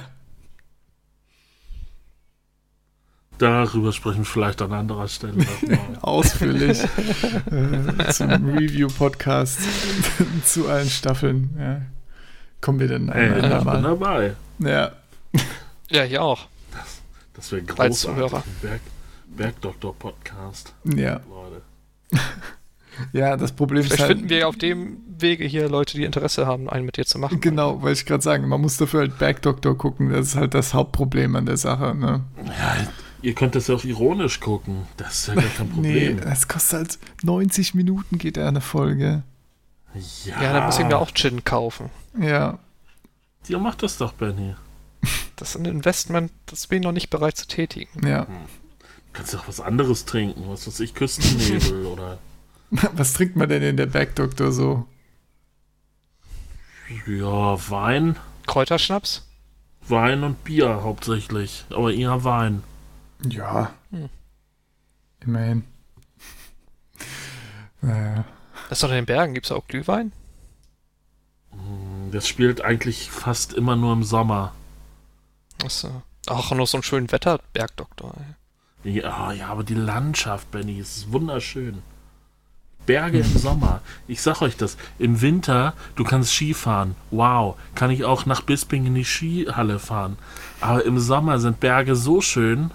Darüber 3.39 3.93
sprechen 3.93 4.19
wir 4.19 4.25
vielleicht 4.25 4.61
an 4.61 4.73
anderer 4.73 5.07
Stelle. 5.07 5.45
Ausführlich 6.01 6.83
äh, 6.83 8.11
zum 8.11 8.29
Review-Podcast 8.49 9.61
zu 10.43 10.67
allen 10.67 10.89
Staffeln. 10.89 11.55
Ja. 11.57 11.81
Kommen 12.59 12.81
wir 12.81 12.89
denn 12.89 13.09
Hey, 13.09 13.29
am 13.29 13.35
ich 13.37 13.41
bin 13.71 13.83
dabei. 13.83 14.35
Ja, 14.59 14.91
Ja, 15.89 16.03
hier 16.03 16.21
auch. 16.21 16.47
Das 17.39 17.53
wäre 17.53 17.61
großartig. 17.61 18.43
Berg, 18.61 18.81
Bergdoktor-Podcast, 19.27 20.73
ja, 20.83 21.21
Leute. 21.29 21.61
ja, 23.13 23.37
das 23.37 23.53
Problem 23.53 23.83
Vielleicht 23.83 23.95
ist 23.95 24.01
halt, 24.01 24.17
finden 24.17 24.29
wir 24.29 24.49
auf 24.49 24.57
dem 24.57 24.97
Wege 25.17 25.45
hier 25.45 25.69
Leute, 25.69 25.95
die 25.95 26.03
Interesse 26.03 26.45
haben, 26.45 26.69
einen 26.69 26.85
mit 26.85 26.97
dir 26.97 27.05
zu 27.05 27.17
machen. 27.17 27.39
genau, 27.39 27.81
wollte 27.81 27.97
ich 28.01 28.05
gerade 28.05 28.21
sagen, 28.21 28.49
man 28.49 28.59
muss 28.59 28.75
dafür 28.75 28.99
halt 28.99 29.17
Bergdoktor 29.19 29.77
gucken, 29.77 30.09
das 30.09 30.27
ist 30.27 30.35
halt 30.35 30.53
das 30.53 30.73
Hauptproblem 30.73 31.33
an 31.37 31.45
der 31.45 31.55
Sache, 31.55 31.95
ne? 31.95 32.25
Ja, 32.45 32.75
ihr 33.21 33.33
könnt 33.35 33.55
das 33.55 33.67
ja 33.67 33.75
auch 33.75 33.85
ironisch 33.85 34.41
gucken. 34.41 34.85
Das 34.97 35.13
ist 35.13 35.27
ja 35.27 35.35
gar 35.35 35.43
kein 35.45 35.69
Nee, 35.77 36.07
Problem. 36.09 36.19
das 36.21 36.49
kostet 36.49 36.77
halt 36.77 36.99
90 37.23 37.73
Minuten 37.73 38.17
geht 38.17 38.35
er 38.35 38.49
eine 38.49 38.59
Folge. 38.59 39.23
Ja, 40.25 40.53
dann 40.53 40.65
muss 40.65 40.77
ich 40.77 40.85
mir 40.85 40.97
auch 40.97 41.13
Gin 41.13 41.45
kaufen. 41.45 41.89
Ja, 42.19 42.59
Ihr 43.47 43.59
macht 43.59 43.81
das 43.81 43.97
doch, 43.97 44.11
Benny. 44.11 44.55
Das 45.35 45.51
ist 45.51 45.55
ein 45.55 45.65
Investment, 45.65 46.31
das 46.47 46.67
bin 46.67 46.79
ich 46.79 46.83
noch 46.85 46.91
nicht 46.91 47.09
bereit 47.09 47.37
zu 47.37 47.47
tätigen. 47.47 48.05
ja. 48.07 48.25
Du 48.25 49.13
kannst 49.13 49.33
ja 49.33 49.39
auch 49.39 49.47
was 49.47 49.59
anderes 49.59 50.05
trinken. 50.05 50.43
Was 50.47 50.67
weiß 50.67 50.79
ich, 50.81 50.93
Küstennebel 50.93 51.85
oder. 51.87 52.19
Was 52.69 53.13
trinkt 53.13 53.35
man 53.35 53.49
denn 53.49 53.63
in 53.63 53.75
der 53.75 53.87
Bergdoktor 53.87 54.51
so? 54.51 54.85
Ja, 57.07 57.69
Wein. 57.71 58.17
Kräuterschnaps? 58.45 59.25
Wein 59.87 60.23
und 60.23 60.43
Bier 60.43 60.83
hauptsächlich. 60.83 61.65
Aber 61.71 61.91
eher 61.91 62.23
Wein. 62.23 62.63
Ja. 63.27 63.73
Hm. 63.91 64.09
Immerhin. 65.21 65.63
Naja. 67.81 68.25
Das 68.69 68.77
ist 68.77 68.83
doch 68.83 68.89
in 68.89 68.95
den 68.95 69.05
Bergen. 69.05 69.33
Gibt 69.33 69.47
es 69.47 69.51
auch 69.51 69.67
Glühwein? 69.67 70.11
Das 72.11 72.27
spielt 72.27 72.61
eigentlich 72.61 73.09
fast 73.09 73.53
immer 73.53 73.75
nur 73.75 73.93
im 73.93 74.03
Sommer. 74.03 74.53
Achso. 75.63 76.01
Auch 76.27 76.51
noch 76.51 76.67
so 76.67 76.77
ein 76.77 76.83
schönen 76.83 77.11
Wetter, 77.11 77.39
Bergdoktor. 77.53 78.13
Ey. 78.17 78.35
Ja, 78.83 79.31
ja, 79.33 79.47
aber 79.47 79.63
die 79.63 79.73
Landschaft, 79.73 80.51
Benny, 80.51 80.79
ist 80.79 81.11
wunderschön. 81.11 81.79
Berge 82.85 83.19
im 83.19 83.37
Sommer. 83.37 83.81
Ich 84.07 84.21
sag 84.21 84.41
euch 84.41 84.57
das. 84.57 84.77
Im 84.97 85.21
Winter, 85.21 85.73
du 85.95 86.03
kannst 86.03 86.33
Skifahren. 86.33 86.95
Wow. 87.11 87.55
Kann 87.75 87.91
ich 87.91 88.03
auch 88.03 88.25
nach 88.25 88.41
Bisping 88.41 88.85
in 88.85 88.95
die 88.95 89.05
Skihalle 89.05 89.79
fahren. 89.79 90.17
Aber 90.59 90.83
im 90.85 90.97
Sommer 90.97 91.39
sind 91.39 91.59
Berge 91.59 91.95
so 91.95 92.19
schön. 92.21 92.71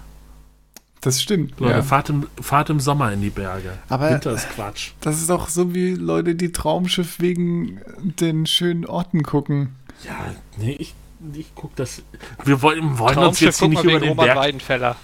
Das 1.01 1.21
stimmt. 1.21 1.59
Leute, 1.59 1.75
ja. 1.75 1.81
fahrt, 1.83 2.09
im, 2.09 2.27
fahrt 2.41 2.69
im 2.69 2.79
Sommer 2.79 3.11
in 3.11 3.21
die 3.21 3.29
Berge. 3.29 3.77
Aber- 3.89 4.09
Winter 4.09 4.31
ist 4.31 4.49
Quatsch. 4.51 4.91
Das 5.01 5.21
ist 5.21 5.29
auch 5.29 5.49
so 5.49 5.73
wie 5.75 5.93
Leute, 5.95 6.35
die 6.35 6.51
Traumschiff 6.51 7.19
wegen 7.19 7.81
den 8.01 8.45
schönen 8.45 8.85
Orten 8.85 9.21
gucken. 9.21 9.75
Ja, 10.03 10.33
nee, 10.57 10.75
ich, 10.79 10.95
ich 11.35 11.51
guck 11.55 11.75
das. 11.75 12.01
Wir 12.43 12.61
wollen, 12.61 12.97
wollen 12.99 13.17
uns 13.17 13.39
jetzt 13.39 13.59
hier 13.59 13.69
nicht 13.69 13.83
über 13.83 13.99
den 13.99 14.09
Roman 14.09 14.25
Berg. 14.25 14.37
Weidenfeller. 14.37 14.95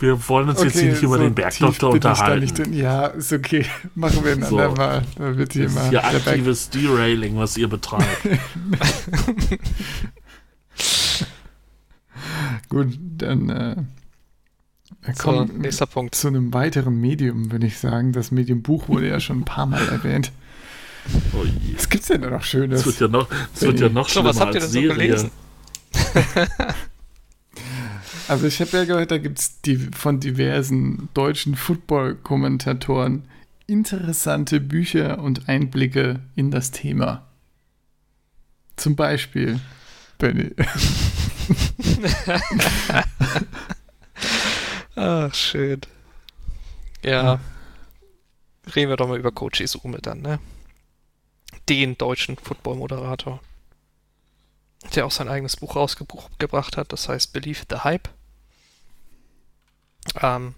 Wir 0.00 0.28
wollen 0.28 0.48
uns 0.48 0.62
jetzt 0.62 0.78
hier 0.78 0.90
nicht 0.92 1.02
über 1.02 1.16
so 1.16 1.22
den 1.24 1.34
Bergdoktor 1.34 1.90
unterhalten. 1.90 2.40
nicht 2.40 2.56
drin. 2.58 2.72
Ja, 2.72 3.06
ist 3.08 3.32
okay. 3.32 3.66
Machen 3.96 4.24
wir 4.24 4.32
ein 4.32 4.42
So. 4.44 4.58
andermal. 4.58 5.02
Da 5.16 5.36
wird 5.36 5.52
hier 5.54 5.64
Das 5.64 5.74
mal 5.74 5.84
ist 5.86 5.90
Berg 5.90 6.04
aktives 6.14 6.70
Derailing, 6.70 7.36
was 7.36 7.56
ihr 7.56 7.68
betreibt. 7.68 8.06
Gut, 12.68 12.98
dann 13.16 13.48
äh, 13.48 13.76
wir 15.02 15.14
So, 15.14 15.22
kommen 15.22 15.58
nächster 15.58 15.86
Punkt. 15.86 16.14
zu 16.14 16.28
einem 16.28 16.52
weiteren 16.52 17.00
Medium, 17.00 17.50
würde 17.50 17.66
ich 17.66 17.78
sagen. 17.78 18.12
Das 18.12 18.30
Medium 18.30 18.62
Buch 18.62 18.88
wurde 18.88 19.08
ja 19.08 19.20
schon 19.20 19.40
ein 19.40 19.44
paar 19.44 19.66
Mal 19.66 19.86
erwähnt. 19.88 20.32
Oh 21.32 21.44
je. 21.44 21.74
Was 21.76 21.88
gibt's 21.88 22.08
denn 22.08 22.22
da 22.22 22.30
noch 22.30 22.42
Schönes? 22.42 22.84
Das 22.84 22.86
wird 22.86 23.00
ja 23.00 23.08
noch, 23.08 23.28
das 23.52 23.62
wird 23.62 23.80
ja 23.80 23.88
noch 23.88 24.08
So, 24.08 24.12
schlimmer 24.14 24.30
was 24.30 24.40
habt 24.40 24.54
ihr 24.54 24.60
denn 24.60 24.70
so 24.70 24.80
gelesen? 24.80 25.30
Also 28.28 28.46
ich 28.46 28.60
habe 28.60 28.76
ja 28.76 28.84
gehört, 28.84 29.10
da 29.10 29.16
gibt 29.16 29.38
es 29.38 29.62
die, 29.62 29.78
von 29.78 30.20
diversen 30.20 31.08
deutschen 31.14 31.56
Football-Kommentatoren 31.56 33.26
interessante 33.66 34.60
Bücher 34.60 35.18
und 35.18 35.48
Einblicke 35.48 36.20
in 36.36 36.50
das 36.50 36.70
Thema. 36.70 37.26
Zum 38.76 38.96
Beispiel, 38.96 39.60
Benny. 40.18 40.50
Ach, 44.96 45.34
schön. 45.34 45.80
Ja. 47.02 47.40
Reden 48.74 48.90
wir 48.90 48.96
doch 48.96 49.08
mal 49.08 49.18
über 49.18 49.32
Coach 49.32 49.60
Isume 49.60 49.98
dann, 50.02 50.20
ne? 50.20 50.38
Den 51.68 51.98
deutschen 51.98 52.36
Football-Moderator. 52.36 53.40
Der 54.94 55.06
auch 55.06 55.10
sein 55.10 55.28
eigenes 55.28 55.56
Buch 55.56 55.76
rausgebracht 55.76 56.76
hat, 56.76 56.92
das 56.92 57.08
heißt 57.08 57.32
Believe 57.32 57.64
the 57.68 57.78
Hype. 57.78 58.08
Ähm, 60.20 60.54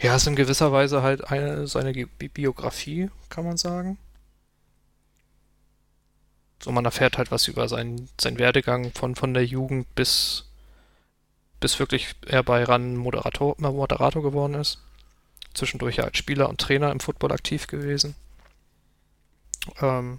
ja, 0.00 0.16
ist 0.16 0.26
in 0.26 0.36
gewisser 0.36 0.72
Weise 0.72 1.02
halt 1.02 1.30
eine, 1.30 1.66
seine 1.66 1.92
Biografie, 1.92 3.10
kann 3.28 3.44
man 3.44 3.56
sagen. 3.56 3.98
So, 6.62 6.72
man 6.72 6.84
erfährt 6.84 7.18
halt 7.18 7.30
was 7.30 7.48
über 7.48 7.68
seinen, 7.68 8.08
seinen 8.20 8.38
Werdegang 8.38 8.92
von, 8.92 9.14
von 9.14 9.34
der 9.34 9.44
Jugend 9.44 9.94
bis, 9.94 10.46
bis 11.58 11.78
wirklich 11.78 12.14
er 12.26 12.42
bei 12.42 12.64
RAN 12.64 12.96
Moderator, 12.96 13.56
Moderator 13.58 14.22
geworden 14.22 14.54
ist. 14.54 14.78
Zwischendurch 15.54 15.96
ja 15.96 16.04
als 16.04 16.18
Spieler 16.18 16.48
und 16.48 16.60
Trainer 16.60 16.92
im 16.92 17.00
Football 17.00 17.32
aktiv 17.32 17.66
gewesen. 17.66 18.14
Ähm, 19.80 20.18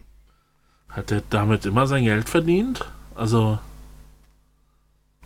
Hat 0.90 1.12
er 1.12 1.22
damit 1.30 1.66
immer 1.66 1.88
sein 1.88 2.04
Geld 2.04 2.30
verdient? 2.30 2.86
Also. 3.16 3.60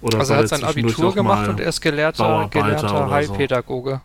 Oder 0.02 0.20
also 0.20 0.34
er 0.34 0.40
hat 0.40 0.50
sein 0.50 0.64
Abitur 0.64 1.14
gemacht 1.14 1.48
und 1.48 1.60
er 1.60 1.68
ist 1.68 1.82
gelehrter, 1.82 2.48
gelernter 2.50 2.92
oder 2.92 3.06
so. 3.08 3.12
Heilpädagoge. 3.12 4.02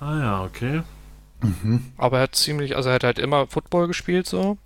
Ah 0.00 0.18
ja, 0.18 0.44
okay. 0.44 0.82
Mhm. 1.40 1.92
Aber 1.96 2.18
er 2.18 2.22
hat 2.24 2.34
ziemlich, 2.34 2.76
also 2.76 2.88
er 2.88 2.96
hat 2.96 3.04
halt 3.04 3.18
immer 3.18 3.46
Football 3.46 3.86
gespielt 3.86 4.26
so. 4.26 4.58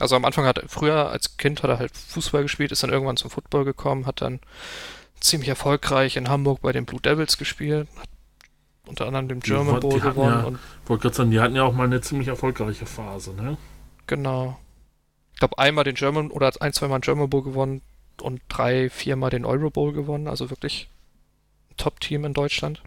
Also 0.00 0.16
am 0.16 0.24
Anfang 0.24 0.44
hat 0.44 0.58
er, 0.58 0.68
früher 0.68 1.10
als 1.10 1.36
Kind 1.36 1.62
hat 1.62 1.70
er 1.70 1.78
halt 1.78 1.96
Fußball 1.96 2.42
gespielt, 2.42 2.72
ist 2.72 2.82
dann 2.82 2.90
irgendwann 2.90 3.16
zum 3.16 3.30
Football 3.30 3.64
gekommen, 3.64 4.06
hat 4.06 4.22
dann 4.22 4.40
ziemlich 5.20 5.48
erfolgreich 5.48 6.16
in 6.16 6.28
Hamburg 6.28 6.60
bei 6.62 6.72
den 6.72 6.86
Blue 6.86 7.00
Devils 7.00 7.38
gespielt, 7.38 7.88
hat 7.96 8.08
unter 8.86 9.06
anderem 9.06 9.28
Die 9.28 9.50
German 9.50 9.80
Bowl 9.80 10.00
gewonnen 10.00 10.40
ja- 10.40 10.44
und 10.44 10.58
Wollte 10.86 11.02
gerade 11.02 11.14
sagen, 11.14 11.30
die 11.30 11.40
hatten 11.40 11.54
ja 11.54 11.62
auch 11.62 11.74
mal 11.74 11.84
eine 11.84 12.00
ziemlich 12.00 12.28
erfolgreiche 12.28 12.86
Phase, 12.86 13.32
ne? 13.34 13.56
Genau. 14.12 14.58
Ich 15.32 15.38
glaube 15.38 15.58
einmal 15.58 15.84
den 15.84 15.94
German 15.94 16.30
oder 16.30 16.52
ein, 16.60 16.74
zweimal 16.74 16.98
den 17.00 17.04
German 17.04 17.30
Bowl 17.30 17.42
gewonnen 17.42 17.80
und 18.20 18.42
drei, 18.48 18.90
viermal 18.90 19.30
den 19.30 19.46
Euro 19.46 19.70
Bowl 19.70 19.94
gewonnen, 19.94 20.28
also 20.28 20.50
wirklich 20.50 20.90
ein 21.70 21.76
Top-Team 21.78 22.26
in 22.26 22.34
Deutschland 22.34 22.82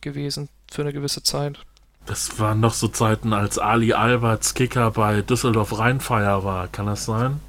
gewesen 0.00 0.48
für 0.70 0.82
eine 0.82 0.92
gewisse 0.92 1.24
Zeit. 1.24 1.58
Das 2.06 2.38
waren 2.38 2.60
noch 2.60 2.72
so 2.72 2.86
Zeiten, 2.86 3.32
als 3.32 3.58
Ali 3.58 3.92
Alberts 3.92 4.54
Kicker 4.54 4.92
bei 4.92 5.22
Düsseldorf 5.22 5.76
Rheinfire 5.76 6.44
war. 6.44 6.68
Kann 6.68 6.86
das 6.86 7.04
sein? 7.04 7.40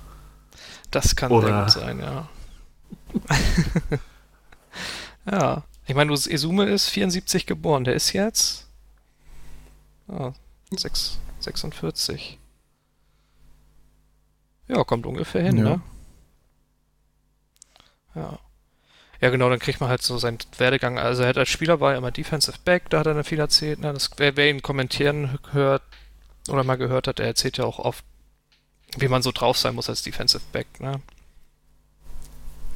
Das 0.90 1.16
kann 1.16 1.32
Oder- 1.32 1.70
sein, 1.70 2.00
ja. 2.00 2.28
ja. 5.32 5.64
Ich 5.86 5.96
meine, 5.96 6.12
Esume 6.14 6.66
ist 6.66 6.90
74 6.90 7.46
geboren. 7.46 7.84
Der 7.84 7.94
ist 7.94 8.14
jetzt 8.14 8.68
ah, 10.08 10.34
6, 10.72 11.20
46. 11.44 12.40
Ja, 14.68 14.84
kommt 14.84 15.06
ungefähr 15.06 15.44
hin, 15.44 15.58
Ja. 15.58 15.64
ne? 15.64 15.82
Ja. 18.16 18.40
Ja, 19.20 19.30
genau, 19.30 19.50
dann 19.50 19.60
kriegt 19.60 19.80
man 19.80 19.90
halt 19.90 20.02
so 20.02 20.18
seinen 20.18 20.40
Werdegang. 20.58 20.98
Also, 20.98 21.22
er 21.24 21.30
hat 21.30 21.38
als 21.38 21.50
Spieler 21.50 21.80
war 21.80 21.92
er 21.92 21.98
immer 22.00 22.12
Defensive 22.12 22.58
Back, 22.66 22.90
da 22.90 23.00
hat 23.00 23.06
er 23.08 23.14
dann 23.14 23.24
viel 23.24 23.40
erzählt. 23.40 23.80
Ne? 23.80 23.94
Das, 23.94 24.10
wer, 24.18 24.36
wer 24.36 24.50
ihn 24.50 24.62
kommentieren 24.64 25.38
hört 25.52 25.84
oder 26.50 26.64
mal 26.64 26.76
gehört 26.78 27.08
hat, 27.08 27.20
der 27.20 27.28
erzählt 27.28 27.58
ja 27.58 27.66
auch 27.66 27.78
oft, 27.78 28.04
wie 28.98 29.08
man 29.08 29.22
so 29.22 29.32
drauf 29.32 29.58
sein 29.58 29.76
muss 29.76 29.90
als 29.90 30.02
Defensive 30.02 30.42
Back, 30.52 30.80
ne? 30.80 31.02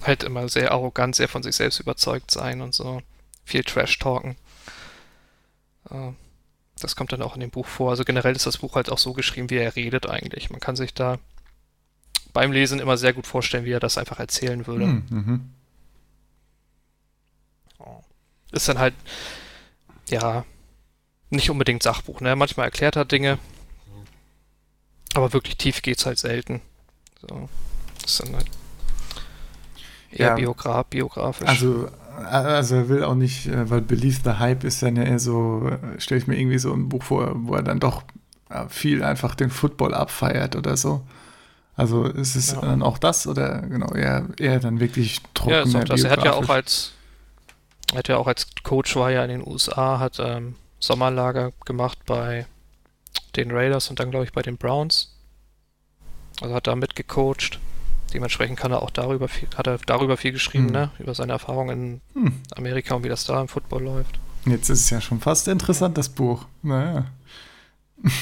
Halt 0.04 0.24
immer 0.24 0.48
sehr 0.48 0.72
arrogant, 0.72 1.16
sehr 1.16 1.28
von 1.28 1.42
sich 1.42 1.56
selbst 1.56 1.80
überzeugt 1.80 2.30
sein 2.30 2.62
und 2.62 2.76
so. 2.76 3.02
Viel 3.44 3.64
Trash 3.64 3.98
talken. 3.98 4.36
Das 6.80 6.96
kommt 6.96 7.12
dann 7.14 7.22
auch 7.22 7.36
in 7.36 7.42
dem 7.42 7.52
Buch 7.52 7.66
vor. 7.68 7.92
Also 7.92 8.04
generell 8.04 8.36
ist 8.36 8.46
das 8.46 8.58
Buch 8.58 8.76
halt 8.76 8.92
auch 8.92 8.98
so 8.98 9.14
geschrieben, 9.14 9.50
wie 9.50 9.58
er 9.58 9.76
redet 9.76 10.08
eigentlich. 10.10 10.50
Man 10.50 10.60
kann 10.60 10.76
sich 10.76 10.94
da 10.94 11.18
beim 12.34 12.52
Lesen 12.52 12.80
immer 12.80 12.98
sehr 12.98 13.14
gut 13.14 13.28
vorstellen, 13.28 13.64
wie 13.66 13.72
er 13.72 13.80
das 13.80 13.98
einfach 13.98 14.20
erzählen 14.20 14.68
würde. 14.68 14.86
Mhm. 14.88 15.06
Mhm. 15.10 15.50
Ist 18.52 18.68
dann 18.70 18.80
halt, 18.80 18.94
ja, 20.10 20.46
nicht 21.30 21.50
unbedingt 21.50 21.84
Sachbuch, 21.84 22.22
ne? 22.22 22.36
Manchmal 22.36 22.66
erklärt 22.68 22.96
er 22.96 23.04
Dinge, 23.06 23.38
aber 25.14 25.34
wirklich 25.34 25.58
tief 25.58 25.82
geht's 25.82 26.06
halt 26.06 26.20
selten. 26.20 26.62
So. 27.22 27.50
Ist 28.06 28.20
dann 28.22 28.36
halt 28.36 28.48
eher 30.12 30.28
Ja. 30.30 30.36
biogra 30.36 30.84
biografisch. 30.84 31.48
Also, 31.50 31.90
also 32.18 32.76
er 32.76 32.90
will 32.90 33.04
auch 33.04 33.16
nicht, 33.16 33.48
äh, 33.48 33.70
weil 33.70 33.82
Believe 33.82 34.20
the 34.24 34.40
Hype 34.40 34.64
ist 34.64 34.82
dann 34.82 34.96
ja 34.96 35.04
eher 35.04 35.20
so, 35.20 35.72
stelle 35.98 36.20
ich 36.22 36.28
mir 36.28 36.38
irgendwie 36.38 36.60
so 36.60 36.74
ein 36.74 36.90
Buch 36.90 37.04
vor, 37.04 37.32
wo 37.36 37.56
er 37.56 37.64
dann 37.64 37.80
doch 37.80 38.04
äh, 38.50 38.66
viel 38.70 39.04
einfach 39.04 39.36
den 39.36 39.50
Football 39.50 39.94
abfeiert 39.94 40.56
oder 40.56 40.78
so. 40.78 41.04
Also 41.76 42.06
ist 42.06 42.36
es 42.36 42.54
Ja. 42.54 42.62
dann 42.62 42.82
auch 42.82 42.98
das 42.98 43.28
oder 43.28 43.62
genau 43.62 43.94
eher, 43.94 44.28
eher 44.40 44.60
dann 44.60 44.80
wirklich 44.80 45.22
trocken? 45.34 45.52
Ja, 45.52 45.62
ist 45.64 45.76
auch 45.76 45.84
das. 45.84 46.04
Er 46.04 46.12
hat 46.12 46.24
ja 46.24 46.34
auch 46.34 46.50
als 46.50 46.94
er 47.92 48.00
hat 48.00 48.08
ja 48.08 48.18
auch 48.18 48.28
als 48.28 48.48
Coach 48.64 48.96
war 48.96 49.12
ja 49.12 49.24
in 49.24 49.30
den 49.30 49.48
USA, 49.48 50.00
hat 50.00 50.18
ähm, 50.20 50.56
Sommerlager 50.80 51.52
gemacht 51.66 52.00
bei 52.06 52.46
den 53.36 53.52
Raiders 53.52 53.90
und 53.90 54.00
dann 54.00 54.10
glaube 54.10 54.26
ich 54.26 54.32
bei 54.34 54.42
den 54.42 54.58
Browns. 54.58 55.14
Also 56.42 56.54
hat 56.56 56.68
da 56.68 56.76
mitgecoacht. 56.76 57.60
Dementsprechend 58.16 58.58
kann 58.58 58.72
er 58.72 58.82
auch 58.82 58.92
darüber 58.92 59.28
viel, 59.28 59.48
hat 59.58 59.68
er 59.68 59.78
darüber 59.86 60.16
viel 60.18 60.32
geschrieben, 60.32 60.68
Hm. 60.68 60.72
ne? 60.74 60.92
Über 61.00 61.14
seine 61.14 61.34
Erfahrungen 61.34 62.02
in 62.16 62.24
Hm. 62.24 62.42
Amerika 62.56 62.96
und 62.96 63.04
wie 63.04 63.10
das 63.10 63.26
da 63.26 63.42
im 63.42 63.48
Football 63.50 63.84
läuft. 63.84 64.20
Jetzt 64.46 64.70
ist 64.70 64.80
es 64.82 64.90
ja 64.90 65.02
schon 65.02 65.20
fast 65.20 65.48
interessant, 65.50 65.98
das 65.98 66.08
Buch. 66.10 66.46
Naja, 66.64 67.06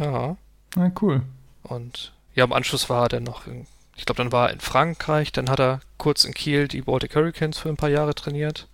Ja. 0.00 0.36
na 0.76 0.92
cool. 1.00 1.22
Und 1.62 2.12
ja, 2.34 2.44
im 2.44 2.52
Anschluss 2.52 2.90
war 2.90 3.04
er 3.04 3.08
dann 3.08 3.22
noch, 3.24 3.46
in, 3.46 3.66
ich 3.96 4.06
glaube, 4.06 4.22
dann 4.22 4.32
war 4.32 4.48
er 4.48 4.54
in 4.54 4.60
Frankreich, 4.60 5.30
dann 5.30 5.48
hat 5.48 5.60
er 5.60 5.80
kurz 5.98 6.24
in 6.24 6.34
Kiel 6.34 6.66
die 6.68 6.82
Baltic 6.82 7.14
Hurricanes 7.14 7.58
für 7.58 7.68
ein 7.68 7.76
paar 7.76 7.90
Jahre 7.90 8.14
trainiert. 8.14 8.66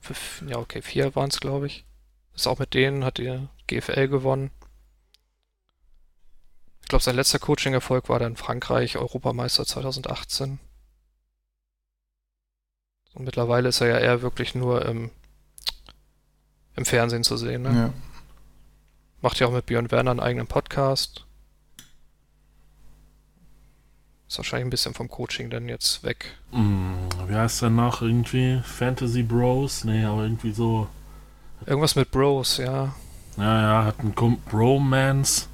Für, 0.00 0.14
ja, 0.48 0.56
okay, 0.58 0.82
vier 0.82 1.14
waren 1.14 1.28
es, 1.30 1.40
glaube 1.40 1.66
ich. 1.66 1.84
Ist 2.34 2.46
auch 2.48 2.58
mit 2.58 2.74
denen, 2.74 3.04
hat 3.04 3.18
die 3.18 3.46
GFL 3.68 4.08
gewonnen. 4.08 4.50
Ich 6.86 6.88
glaube, 6.88 7.02
sein 7.02 7.16
letzter 7.16 7.40
Coaching-Erfolg 7.40 8.08
war 8.08 8.20
dann 8.20 8.36
Frankreich, 8.36 8.96
Europameister 8.96 9.66
2018. 9.66 10.60
Und 13.14 13.24
mittlerweile 13.24 13.70
ist 13.70 13.80
er 13.80 13.88
ja 13.88 13.98
eher 13.98 14.22
wirklich 14.22 14.54
nur 14.54 14.86
im, 14.86 15.10
im 16.76 16.84
Fernsehen 16.84 17.24
zu 17.24 17.36
sehen. 17.36 17.62
Ne? 17.62 17.74
Ja. 17.74 17.92
Macht 19.20 19.40
ja 19.40 19.48
auch 19.48 19.52
mit 19.52 19.66
Björn 19.66 19.90
Werner 19.90 20.12
einen 20.12 20.20
eigenen 20.20 20.46
Podcast. 20.46 21.26
Ist 24.28 24.38
wahrscheinlich 24.38 24.68
ein 24.68 24.70
bisschen 24.70 24.94
vom 24.94 25.08
Coaching 25.08 25.50
dann 25.50 25.68
jetzt 25.68 26.04
weg. 26.04 26.36
Hm, 26.52 27.08
wie 27.26 27.34
heißt 27.34 27.62
der 27.62 27.70
noch? 27.70 28.00
Irgendwie 28.00 28.60
Fantasy 28.62 29.24
Bros? 29.24 29.82
Nee, 29.82 30.04
aber 30.04 30.22
irgendwie 30.22 30.52
so. 30.52 30.86
Irgendwas 31.66 31.96
mit 31.96 32.12
Bros, 32.12 32.58
ja. 32.58 32.94
Ja, 33.36 33.62
ja, 33.62 33.84
hat 33.86 33.98
ein 33.98 34.14
Kum 34.14 34.40
Bromance. 34.42 35.48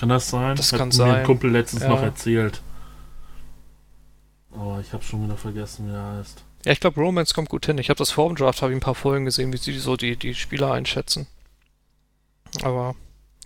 Kann 0.00 0.08
das 0.08 0.30
sein? 0.30 0.56
Das 0.56 0.72
hat 0.72 0.78
kann 0.78 0.88
mir 0.88 0.94
sein. 0.94 1.14
ein 1.16 1.24
Kumpel 1.26 1.50
letztens 1.50 1.82
Ja. 1.82 1.90
noch 1.90 2.02
erzählt. 2.02 2.62
Aber 4.52 4.80
ich 4.80 4.92
habe 4.94 5.04
schon 5.04 5.24
wieder 5.24 5.36
vergessen, 5.36 5.88
wie 5.88 5.92
er 5.94 6.16
heißt. 6.18 6.42
Ja, 6.64 6.72
ich 6.72 6.80
glaube, 6.80 7.00
Romance 7.00 7.34
kommt 7.34 7.50
gut 7.50 7.66
hin. 7.66 7.78
Ich 7.78 7.90
habe 7.90 7.98
das 7.98 8.10
vor 8.10 8.28
dem 8.28 8.36
Draft, 8.36 8.62
habe 8.62 8.72
ich 8.72 8.76
ein 8.78 8.82
paar 8.82 8.94
Folgen 8.94 9.26
gesehen, 9.26 9.52
wie 9.52 9.58
sie 9.58 9.78
so 9.78 9.96
die, 9.96 10.16
die 10.16 10.34
Spieler 10.34 10.72
einschätzen. 10.72 11.26
Aber 12.62 12.94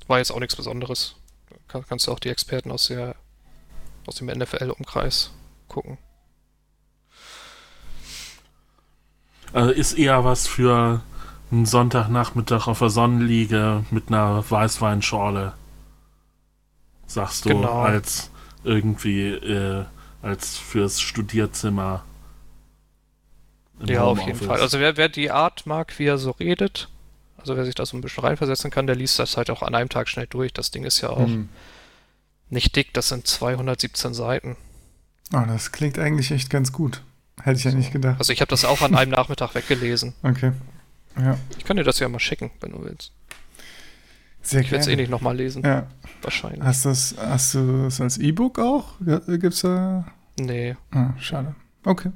war 0.07 0.19
jetzt 0.19 0.31
auch 0.31 0.39
nichts 0.41 0.57
Besonderes. 0.57 1.17
Kann, 1.69 1.85
kannst 1.89 2.07
du 2.07 2.13
auch 2.13 2.19
die 2.21 2.29
Experten 2.31 2.71
aus 2.71 2.87
der 2.87 3.17
aus 4.07 4.17
dem 4.17 4.27
NFL-Umkreis 4.29 5.31
gucken. 5.67 5.99
Also 9.53 9.71
ist 9.71 9.95
eher 9.95 10.25
was 10.25 10.47
für 10.47 11.01
einen 11.51 11.67
Sonntagnachmittag 11.67 12.67
auf 12.67 12.81
der 12.81 12.91
Sonnenliege 12.91 13.85
mit 13.91 14.09
einer 14.09 14.45
Weißweinschorle. 14.51 15.55
Sagst 17.07 17.45
du, 17.45 17.51
Genau. 17.51 17.83
als 17.83 18.31
irgendwie, 18.65 19.29
äh, 19.29 19.85
als 20.23 20.57
fürs 20.59 21.01
Studierzimmer. 21.01 22.05
im 23.81 23.87
Ja, 23.89 24.05
auf 24.05 24.21
jeden. 24.21 24.39
Fall. 24.39 24.61
Also 24.61 24.79
wer, 24.81 24.97
wer 24.97 25.09
die 25.09 25.31
Art 25.31 25.67
mag, 25.67 25.99
wie 25.99 26.07
er 26.07 26.19
so 26.19 26.31
redet, 26.33 26.89
also 27.37 27.57
wer 27.57 27.65
sich 27.65 27.75
da 27.75 27.85
so 27.85 27.97
ein 27.97 28.01
bisschen 28.01 28.25
reinversetzen 28.25 28.71
kann, 28.71 28.87
der 28.87 28.97
liest 28.97 29.19
das 29.19 29.37
halt 29.37 29.51
auch 29.51 29.63
an 29.63 29.75
einem 29.75 29.89
Tag 29.89 30.09
schnell 30.09 30.27
durch. 30.27 30.53
Das 30.53 30.71
Ding 30.71 30.85
ist 30.85 31.01
ja 31.01 31.11
auch 31.11 31.27
Hm. 31.27 31.49
nicht 32.49 32.75
dick, 32.77 32.95
das 32.95 33.09
sind 33.09 33.27
217 33.27 34.15
Seiten. 34.15 34.57
Oh, 35.35 35.43
das 35.47 35.73
klingt 35.73 35.99
eigentlich 35.99 36.31
echt 36.31 36.49
ganz 36.51 36.73
gut. 36.73 37.03
Hätte 37.43 37.59
ich 37.59 37.65
ja 37.65 37.73
nicht 37.73 37.93
gedacht. 37.93 38.17
Also 38.19 38.33
ich 38.33 38.41
habe 38.41 38.49
das 38.51 38.65
auch 38.65 38.81
an 38.83 38.95
einem 38.95 39.11
Nachmittag 39.19 39.55
weggelesen. 39.55 40.15
Okay. 40.23 40.53
Ja, 41.19 41.37
Ich 41.59 41.65
kann 41.65 41.77
dir 41.77 41.85
das 41.85 41.99
ja 41.99 42.09
mal 42.09 42.19
schicken, 42.21 42.51
wenn 42.61 42.73
du 42.73 42.83
willst. 42.85 43.13
Sehr 44.45 44.61
Ich 44.61 44.71
werde 44.71 44.83
es 44.83 44.89
eh 44.89 44.97
nicht 44.97 45.11
nochmal 45.11 45.37
lesen, 45.37 45.63
Ja. 45.65 45.87
wahrscheinlich. 46.23 46.63
Hast, 46.63 46.85
das, 46.85 47.15
hast 47.19 47.55
du 47.55 47.85
das 47.85 48.01
als 48.01 48.19
E-Book 48.19 48.59
auch? 48.59 48.95
Gibt's 49.01 49.61
da? 49.63 50.07
Nee, 50.39 50.77
Ah, 50.93 51.15
schade. 51.19 51.55
Okay. 51.85 52.11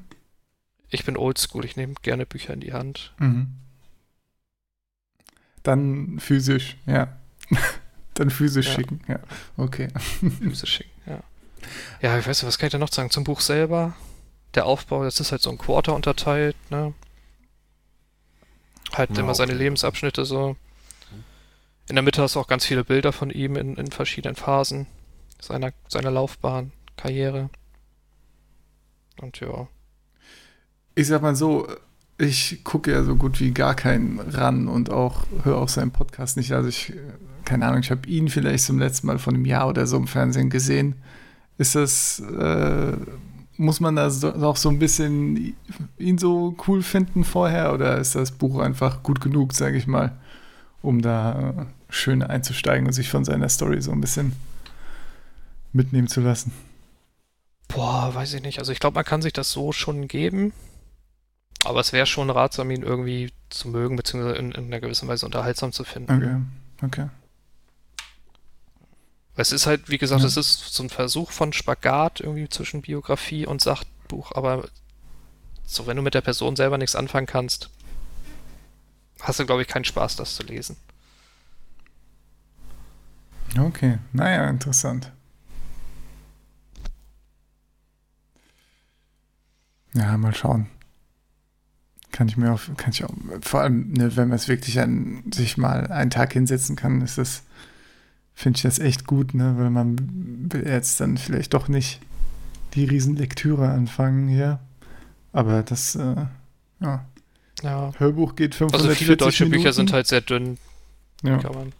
ich 0.91 1.05
bin 1.05 1.17
oldschool, 1.17 1.65
ich 1.65 1.77
nehme 1.77 1.95
gerne 2.03 2.25
Bücher 2.27 2.53
in 2.55 2.61
die 2.61 2.73
Hand. 2.73 3.15
Mhm. 3.19 3.49
Dann 5.63 6.19
physisch, 6.21 6.77
ja. 6.87 7.09
Dann 8.15 8.31
physisch 8.31 8.67
Ja. 8.69 8.75
schicken, 8.75 9.01
ja. 9.09 9.19
Okay. 9.57 9.89
Füße 10.41 10.67
schicken, 10.67 10.91
ja. 11.07 11.21
Ja, 12.01 12.19
ich 12.19 12.27
weiß 12.27 12.43
nicht, 12.43 12.49
was 12.49 12.59
kann 12.59 12.69
ich 12.69 12.73
da 12.73 12.79
noch 12.79 12.93
sagen? 12.93 13.11
Zum 13.11 13.25
Buch 13.25 13.41
selber. 13.41 13.95
Der 14.55 14.65
Aufbau, 14.67 15.05
das 15.05 15.21
ist 15.21 15.31
halt 15.33 15.43
so 15.43 15.51
ein 15.51 15.59
Quarter 15.59 15.95
unterteilt, 15.95 16.57
ne? 16.71 16.95
Halt 18.95 19.11
Ja, 19.11 19.21
immer 19.21 19.35
seine. 19.35 19.53
Lebensabschnitte 19.53 20.25
so. 20.25 20.57
In 21.89 21.95
der 21.95 22.03
Mitte 22.03 22.21
hast 22.21 22.37
du 22.37 22.41
auch 22.41 22.47
ganz 22.47 22.67
viele 22.67 22.85
Bilder 22.85 23.13
von 23.13 23.31
ihm 23.31 23.57
in, 23.57 23.77
in 23.77 23.91
verschiedenen 23.91 24.37
Phasen 24.37 24.87
seiner, 25.41 25.73
seiner 25.89 26.11
Laufbahn, 26.11 26.73
Karriere. 26.97 27.49
Und 29.21 29.41
ja. 29.41 29.69
Ich 30.95 31.07
sag 31.07 31.23
mal 31.23 31.35
so, 31.35 31.67
ich 32.19 32.63
gucke 32.63 32.93
ja 32.93 33.03
so 33.05 33.17
gut 33.17 33.41
wie 33.41 33.53
gar 33.53 33.75
keinen 33.75 34.21
ran 34.21 34.69
und 34.69 34.91
auch 34.91 35.23
höre 35.45 35.57
auch 35.57 35.69
seinen 35.69 35.91
Podcast 35.91 36.37
nicht. 36.37 36.53
Also 36.53 36.69
ich, 36.69 36.93
keine 37.45 37.67
Ahnung, 37.67 37.81
ich 37.81 37.91
habe 37.91 38.07
ihn 38.07 38.29
vielleicht 38.29 38.65
zum 38.65 38.79
letzten 38.79 39.07
Mal 39.07 39.19
von 39.19 39.35
einem 39.35 39.47
Jahr 39.47 39.69
oder 39.69 39.87
so 39.87 39.97
im 39.97 40.09
Fernsehen 40.09 40.51
gesehen. 40.51 40.97
Ist 41.57 41.75
das, 41.75 42.21
äh, 42.21 42.97
muss 43.57 43.81
man 43.81 43.97
da 43.97 44.11
so, 44.11 44.33
auch 44.35 44.57
so 44.57 44.69
ein 44.69 44.79
bisschen 44.79 45.57
ihn 45.97 46.19
so 46.19 46.55
cool 46.67 46.83
finden 46.83 47.25
vorher 47.25 47.73
oder 47.73 47.99
ist 47.99 48.15
das 48.15 48.33
Buch 48.33 48.59
einfach 48.59 49.03
gut 49.03 49.21
genug, 49.23 49.55
sage 49.55 49.79
ich 49.79 49.87
mal, 49.87 50.19
um 50.83 51.01
da 51.01 51.51
äh, 51.51 51.78
schön 51.91 52.23
einzusteigen 52.23 52.87
und 52.87 52.93
sich 52.93 53.09
von 53.09 53.25
seiner 53.25 53.49
Story 53.49 53.81
so 53.81 53.93
ein 53.93 54.01
bisschen 54.01 54.37
mitnehmen 55.73 56.09
zu 56.09 56.21
lassen? 56.21 56.53
Boah, 57.69 58.15
weiß 58.15 58.35
ich 58.35 58.43
nicht. 58.43 58.59
Also 58.59 58.73
ich 58.73 58.81
glaube, 58.81 58.95
man 58.95 59.05
kann 59.05 59.23
sich 59.23 59.33
das 59.33 59.51
so 59.53 59.73
schon 59.73 60.09
geben. 60.09 60.53
Aber 61.65 61.81
es 61.81 61.93
wäre 61.93 62.07
schon 62.07 62.31
ratsam, 62.31 62.71
ihn 62.71 62.83
irgendwie 62.83 63.33
zu 63.51 63.69
mögen, 63.69 63.97
beziehungsweise 63.97 64.37
in, 64.37 64.53
in 64.53 64.67
einer 64.67 64.81
gewissen 64.81 65.09
Weise 65.09 65.27
unterhaltsam 65.27 65.73
zu 65.73 65.85
finden. 65.85 66.13
Okay, 66.81 66.87
okay. 66.87 67.09
Es 69.37 69.53
ist 69.53 69.67
halt, 69.67 69.89
wie 69.89 69.99
gesagt, 69.99 70.21
Ja. 70.23 70.27
es 70.27 70.37
ist 70.37 70.73
so 70.75 70.83
ein 70.83 70.89
Versuch 70.91 71.31
von 71.31 71.53
Spagat 71.53 72.21
irgendwie 72.21 72.49
zwischen 72.49 72.83
Biografie 72.83 73.47
und 73.47 73.61
Sachbuch, 73.61 74.33
aber 74.33 74.69
so, 75.65 75.87
wenn 75.87 75.97
du 75.97 76.03
mit 76.03 76.15
der 76.15 76.23
Person 76.23 76.57
selber 76.57 76.79
nichts 76.79 76.97
anfangen 76.97 77.27
kannst, 77.27 77.71
hast 79.21 79.39
du, 79.39 79.47
glaube 79.47 79.63
ich, 79.63 79.69
keinen 79.69 79.85
Spaß, 79.85 80.17
das 80.17 80.35
zu 80.35 80.43
lesen. 80.45 80.77
Okay, 83.57 83.99
naja, 84.13 84.49
interessant. 84.49 85.13
Ja, 89.95 90.17
mal 90.17 90.35
schauen. 90.35 90.67
Kann 92.13 92.29
ich 92.29 92.37
mir 92.37 92.53
auf, 92.53 92.71
kann 92.77 92.91
ich 92.91 93.05
auch, 93.05 93.13
vor 93.41 93.61
allem, 93.61 93.93
ne, 93.93 94.17
wenn 94.17 94.29
man 94.29 94.37
es 94.37 94.49
wirklich 94.49 94.81
an 94.81 95.23
sich 95.33 95.57
mal 95.57 95.87
einen 95.89 96.11
Tag 96.11 96.33
hinsetzen 96.33 96.75
kann, 96.77 97.01
ist 97.03 97.19
das, 97.19 97.43
finde 98.35 98.57
ich 98.57 98.63
das 98.63 98.79
echt 98.79 99.07
gut, 99.07 99.35
ne, 99.35 99.55
weil 99.57 99.71
man 99.71 99.97
will 100.53 100.67
jetzt 100.67 101.01
dann 101.01 101.17
vielleicht 101.17 101.55
doch 101.55 101.69
nicht 101.69 102.01
die 102.75 102.85
Riesenlektüre 102.85 103.69
anfangen 103.71 104.29
hier. 104.29 104.59
Aber 105.33 105.63
das, 105.63 105.95
äh, 105.97 106.27
ja, 106.81 107.05
Ja. 107.63 107.93
Hörbuch 107.99 108.37
geht 108.37 108.55
540 108.55 108.89
Also 108.89 108.95
viele 109.05 109.17
deutsche 109.17 109.45
Minuten. 109.45 109.63
Bücher 109.63 109.73
sind 109.73 109.93
halt 109.93 110.07
sehr 110.07 110.21
dünn, 110.21 110.59
ja. 111.23 111.39
kann 111.39 111.55
man. 111.55 111.73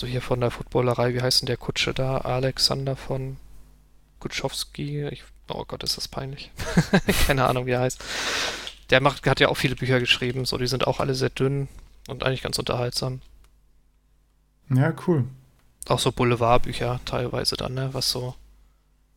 So 0.00 0.06
hier 0.06 0.22
von 0.22 0.40
der 0.40 0.50
Footballerei, 0.50 1.12
wie 1.12 1.20
heißt 1.20 1.42
denn 1.42 1.46
der 1.46 1.58
Kutsche 1.58 1.92
da? 1.92 2.16
Alexander 2.16 2.96
von 2.96 3.36
Kutschowski. 4.18 5.06
Ich, 5.08 5.24
oh 5.50 5.66
Gott, 5.68 5.82
ist 5.82 5.98
das 5.98 6.08
peinlich. 6.08 6.50
Keine 7.26 7.46
Ahnung, 7.46 7.66
wie 7.66 7.72
er 7.72 7.80
heißt. 7.80 8.02
Der 8.88 9.02
macht, 9.02 9.26
hat 9.26 9.40
ja 9.40 9.48
auch 9.48 9.58
viele 9.58 9.76
Bücher 9.76 10.00
geschrieben, 10.00 10.46
so 10.46 10.56
die 10.56 10.68
sind 10.68 10.86
auch 10.86 11.00
alle 11.00 11.14
sehr 11.14 11.28
dünn 11.28 11.68
und 12.08 12.22
eigentlich 12.22 12.40
ganz 12.40 12.58
unterhaltsam. 12.58 13.20
ja, 14.70 14.94
cool. 15.06 15.26
Auch 15.86 15.98
so 15.98 16.12
Boulevardbücher 16.12 17.00
teilweise 17.04 17.58
dann, 17.58 17.74
ne, 17.74 17.90
was 17.92 18.10
so 18.10 18.34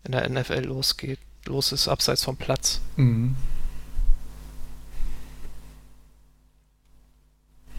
in 0.04 0.12
der 0.12 0.28
NFL 0.28 0.66
losgeht, 0.66 1.20
los 1.46 1.72
ist, 1.72 1.88
abseits 1.88 2.26
vom 2.26 2.36
Platz. 2.36 2.82
Mhm. 2.98 3.38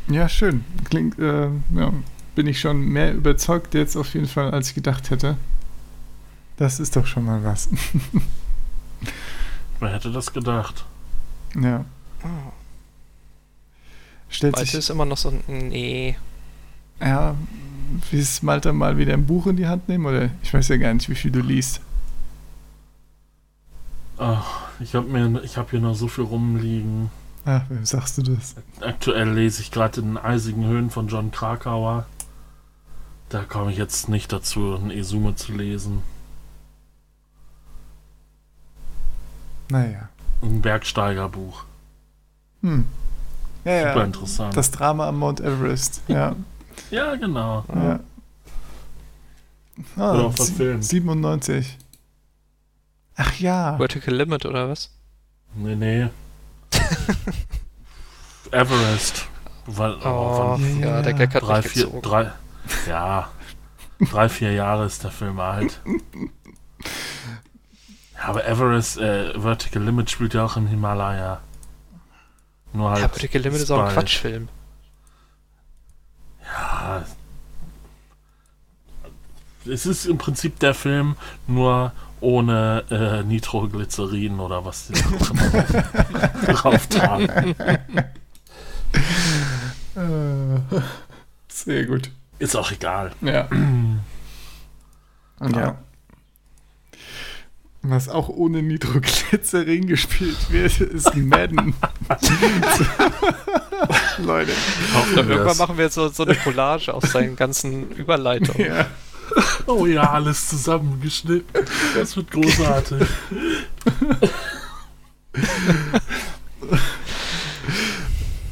Ja, 0.09 0.26
schön. 0.26 0.64
Klingt, 0.88 1.18
äh, 1.18 1.50
ja, 1.74 1.92
bin 2.35 2.47
ich 2.47 2.61
schon 2.61 2.80
mehr 2.80 3.14
überzeugt 3.14 3.74
jetzt 3.74 3.97
auf 3.97 4.12
jeden 4.14 4.28
Fall, 4.28 4.51
als 4.51 4.68
ich 4.68 4.74
gedacht 4.74 5.11
hätte. 5.11 5.37
Das 6.57 6.80
ist 6.80 6.97
doch 6.97 7.07
schon 7.07 7.24
mal 7.24 7.43
was. 7.45 7.68
Wer 9.80 9.93
hätte 9.93 10.12
das 10.12 10.32
gedacht? 10.32 10.85
ja. 11.61 11.85
Oh, 12.22 12.53
Stellt 14.28 14.55
Malte 14.57 14.70
sich, 14.70 14.78
ist 14.78 14.91
immer 14.91 15.05
noch 15.05 15.18
so 15.18 15.28
ein, 15.28 15.68
nee, 15.68 16.16
ja, 17.01 17.35
willst 18.11 18.43
Malta 18.43 18.72
mal 18.72 18.97
wieder 18.97 19.14
ein 19.14 19.26
Buch 19.26 19.47
in 19.47 19.57
die 19.57 19.66
Hand 19.66 19.89
nehmen? 19.89 20.07
Oder 20.07 20.30
ich 20.43 20.53
weiß 20.53 20.68
ja 20.68 20.76
gar 20.76 20.93
nicht, 20.95 21.09
wie 21.09 21.14
viel 21.14 21.30
du 21.30 21.41
liest. 21.41 21.80
Ach, 24.16 24.68
ich 24.80 24.95
habe 24.95 25.09
mir, 25.09 25.43
ich 25.43 25.57
habe 25.57 25.70
hier 25.70 25.80
noch 25.80 25.95
so 25.95 26.09
viel 26.09 26.24
rumliegen. 26.24 27.11
Ach, 27.45 27.62
wem 27.68 27.85
sagst 27.85 28.18
du 28.18 28.22
das? 28.22 28.55
Aktuell 28.80 29.32
lese 29.32 29.61
ich 29.61 29.70
gerade 29.70 30.01
in 30.01 30.07
den 30.07 30.16
eisigen 30.16 30.64
Höhen 30.64 30.91
von 30.91 31.09
John 31.09 31.30
Krakauer. 31.30 32.07
Da 33.29 33.43
komme 33.45 33.72
ich 33.72 33.79
jetzt 33.79 34.09
nicht 34.09 34.33
dazu, 34.33 34.75
ein 34.75 34.91
Esume 34.91 35.35
zu 35.35 35.53
lesen. 35.53 36.03
Naja. 39.70 40.09
Ein 40.43 40.61
Bergsteigerbuch. 40.61 41.64
Hm. 42.62 42.87
Ja, 43.64 43.79
Super 43.89 43.97
ja. 44.01 44.05
interessant. 44.05 44.57
Das 44.57 44.70
Drama 44.70 45.09
am 45.09 45.18
Mount 45.18 45.41
Everest. 45.41 46.03
Ja. 46.09 46.37
ja, 46.91 47.14
genau. 47.16 47.64
ja. 47.75 48.01
Ah, 49.97 50.12
Oder 50.12 50.25
auch 50.27 50.35
verfilmt. 50.35 50.85
97. 50.85 51.79
Ach 53.16 53.39
ja. 53.41 53.77
Vertical 53.79 54.14
Limit 54.14 54.45
oder 54.47 54.68
was? 54.68 54.91
Nee, 55.55 55.75
nee. 55.75 56.09
Everest. 58.53 59.27
Weil, 59.66 59.95
Oh, 60.05 60.57
oh, 60.57 60.61
Ja, 60.81 60.87
ja, 60.87 61.03
der. 61.03 61.14
Gag 61.14 61.35
hat 61.35 61.43
drei, 61.43 61.57
mich 61.59 61.68
vier, 61.68 61.85
gezogen. 61.87 62.03
drei, 62.03 62.33
ja, 62.88 63.30
drei, 64.10 64.28
vier 64.28 64.52
Jahre 64.52 64.86
ist 64.86 65.04
der 65.04 65.10
Film 65.10 65.40
alt. 65.40 65.80
Ja, 68.14 68.24
aber 68.28 68.46
Everest, 68.46 68.98
äh, 68.98 69.38
Vertical 69.38 69.82
Limit 69.82 70.10
spielt 70.10 70.34
ja 70.34 70.44
auch 70.44 70.56
im 70.56 70.66
Himalaya. 70.66 71.40
Nur 72.72 72.90
halt. 72.90 73.02
Ja, 73.02 73.08
Vertical 73.08 73.42
Limit 73.42 73.60
ist 73.60 73.70
auch 73.70 73.84
ein 73.84 73.92
Quatschfilm. 73.92 74.48
Ja. 76.44 77.04
Es 79.66 79.86
ist 79.86 80.04
im 80.06 80.18
Prinzip 80.18 80.58
der 80.58 80.74
Film, 80.74 81.16
nur 81.46 81.92
ohne 82.20 82.84
äh, 82.90 83.22
Nitroglycerin 83.22 84.40
oder 84.40 84.64
was 84.64 84.90
auch 84.90 85.30
immer 85.30 86.52
drauf 86.52 86.86
tragen. 86.86 87.54
Sehr 91.48 91.86
gut. 91.86 92.10
Ist 92.39 92.57
auch 92.57 92.72
egal. 92.72 93.12
Ja. 93.20 93.47
ja. 95.55 95.78
Was 97.82 98.09
auch 98.09 98.30
ohne 98.30 98.62
Nitroglycerin 98.62 99.87
gespielt 99.87 100.51
wird, 100.51 100.80
ist 100.80 101.14
Madden. 101.14 101.74
Leute. 104.18 104.53
Irgendwann 105.14 105.57
machen 105.59 105.76
wir 105.76 105.85
jetzt 105.85 105.95
so, 105.95 106.09
so 106.09 106.24
eine 106.24 106.35
Collage 106.35 106.95
aus 106.95 107.12
seinen 107.12 107.37
ganzen 107.37 107.91
Überleitungen. 107.93 108.66
Ja. 108.66 108.87
Oh 109.66 109.87
ja, 109.87 110.12
alles 110.12 110.49
zusammengeschnitten. 110.49 111.64
Das 111.95 112.16
wird 112.16 112.30
großartig. 112.30 113.07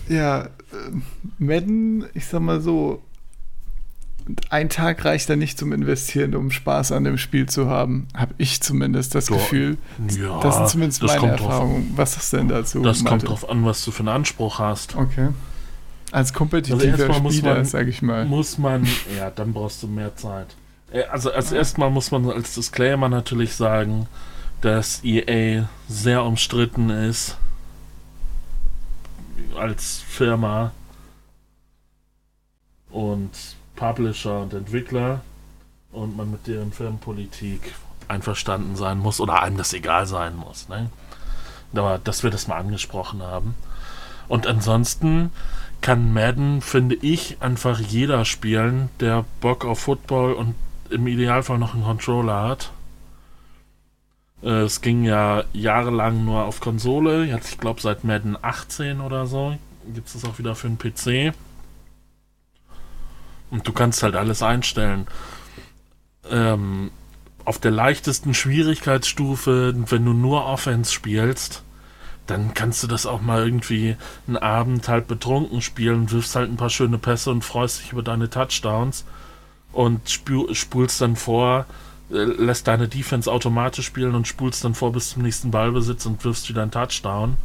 Ja, 0.09 0.43
äh, 0.43 0.49
Madden, 1.39 2.05
ich 2.13 2.27
sag 2.27 2.41
mal 2.41 2.61
so, 2.61 3.03
ein 4.51 4.69
Tag 4.69 5.05
reicht 5.05 5.29
da 5.29 5.37
nicht 5.37 5.59
zum 5.59 5.73
Investieren, 5.73 6.35
um 6.35 6.51
Spaß 6.51 6.93
an 6.93 7.05
dem 7.05 7.19
Spiel 7.19 7.49
zu 7.49 7.69
haben. 7.69 8.07
Habe 8.15 8.35
ich 8.39 8.61
zumindest 8.61 9.15
das 9.15 9.29
Ja, 9.29 9.37
Gefühl. 9.37 9.79
Ja, 10.19 10.41
das 10.41 10.57
sind 10.57 10.69
zumindest 10.69 11.03
das 11.03 11.09
meine 11.09 11.21
kommt 11.21 11.41
drauf- 11.41 11.47
Erfahrungen. 11.51 11.93
Was 11.97 12.17
ist 12.17 12.33
denn 12.33 12.49
dazu? 12.49 12.83
Das 12.83 12.99
kommt 12.99 13.11
Malte? 13.11 13.27
drauf 13.27 13.49
an, 13.49 13.65
was 13.65 13.85
du 13.85 13.91
für 13.91 14.01
einen 14.01 14.09
Anspruch 14.09 14.59
hast. 14.59 14.95
Okay. 14.97 15.29
Als 16.11 16.29
Also 16.29 16.35
kompetitiver 16.35 17.21
muss 17.21 17.35
Spieler, 17.37 17.55
man- 17.55 17.65
sag 17.65 17.87
ich 17.89 18.03
mal. 18.03 18.25
Muss 18.27 18.59
man, 18.59 18.87
ja, 19.17 19.31
dann 19.31 19.53
brauchst 19.53 19.83
du 19.83 19.89
mehr 19.89 20.15
Zeit. 20.17 20.49
Äh, 20.93 21.05
Also 21.05 21.33
als 21.33 21.51
erstmal 21.53 21.91
muss 21.91 22.11
man 22.11 22.29
als 22.31 22.55
Disclaimer 22.55 23.09
natürlich 23.09 23.55
sagen, 23.55 24.07
dass 24.61 25.03
EA 25.03 25.69
sehr 25.89 26.23
umstritten 26.25 26.91
ist 26.91 27.37
als 29.57 30.03
Firma 30.09 30.73
und 32.91 33.31
Publisher 33.77 34.41
und 34.41 34.55
Entwickler 34.55 35.21
und 35.93 36.17
man 36.17 36.31
mit 36.31 36.47
deren 36.47 36.73
Firmenpolitik 36.73 37.75
einverstanden 38.09 38.77
sein 38.77 38.99
muss 38.99 39.21
oder 39.21 39.43
einem 39.43 39.57
das 39.57 39.73
egal 39.73 40.07
sein 40.07 40.37
muss. 40.37 40.69
Ne? 40.69 40.91
Aber 41.75 41.99
dass 41.99 42.23
wir 42.23 42.31
das 42.31 42.49
mal 42.49 42.59
angesprochen 42.59 43.23
haben. 43.23 43.55
Und 44.29 44.47
ansonsten 44.47 45.31
kann 45.81 46.13
Madden, 46.13 46.61
finde 46.61 46.95
ich, 46.95 47.39
einfach 47.41 47.81
jeder 47.81 48.25
spielen, 48.25 48.89
der 49.01 49.25
Bock 49.41 49.65
auf 49.65 49.81
Football 49.81 50.35
und 50.35 50.55
im 50.91 51.07
Idealfall 51.07 51.59
noch 51.59 51.75
einen 51.75 51.85
Controller 51.85 52.43
hat. 52.43 52.71
Äh, 54.43 54.63
Es 54.63 54.81
ging 54.81 55.05
ja 55.05 55.45
jahrelang 55.53 56.25
nur 56.25 56.45
auf 56.45 56.61
Konsole, 56.61 57.25
jetzt 57.25 57.51
ich 57.51 57.59
glaube 57.59 57.81
seit 57.81 58.05
Madden 58.05 58.37
18 58.41 59.01
oder 59.01 59.27
so 59.27 59.57
gibt 59.95 60.07
es 60.07 60.13
das 60.15 60.25
auch 60.25 60.39
wieder 60.39 60.55
für 60.55 60.69
den 60.69 60.79
PC. 60.79 61.35
Und 63.53 63.69
du 63.69 63.73
kannst 63.73 64.03
halt 64.03 64.17
alles 64.17 64.43
einstellen. 64.43 65.07
Ähm, 66.29 66.91
auf 67.45 67.59
der 67.59 67.71
leichtesten 67.71 68.33
Schwierigkeitsstufe, 68.33 69.75
wenn 69.91 70.05
du 70.07 70.15
nur 70.15 70.47
Offense 70.47 70.91
spielst, 70.91 71.63
dann 72.27 72.55
kannst 72.55 72.83
du 72.83 72.87
das 72.87 73.05
auch 73.05 73.21
mal 73.21 73.45
irgendwie 73.45 73.97
einen 74.27 74.39
Abend 74.39 74.89
halt 74.89 75.07
betrunken 75.07 75.61
spielen, 75.61 76.11
wirfst 76.11 76.35
halt 76.35 76.51
ein 76.51 76.57
paar 76.57 76.71
schöne 76.71 76.97
Pässe 76.97 77.31
und 77.31 77.45
freust 77.45 77.83
dich 77.83 77.93
über 77.93 78.03
deine 78.03 78.31
Touchdowns 78.31 79.05
und 79.73 80.09
spu 80.09 80.55
spulst 80.55 81.03
dann 81.03 81.17
vor, 81.17 81.67
äh, 82.11 82.25
lässt 82.25 82.69
deine 82.69 82.89
Defense 82.89 83.31
automatisch 83.31 83.85
spielen 83.85 84.15
und 84.15 84.27
spulst 84.27 84.65
dann 84.65 84.75
vor 84.75 84.93
bis 84.93 85.11
zum 85.11 85.23
nächsten 85.25 85.51
Ballbesitz 85.51 86.07
und 86.07 86.25
wirfst 86.25 86.49
wieder 86.49 86.63
einen 86.63 86.71
Touchdown. 86.71 87.37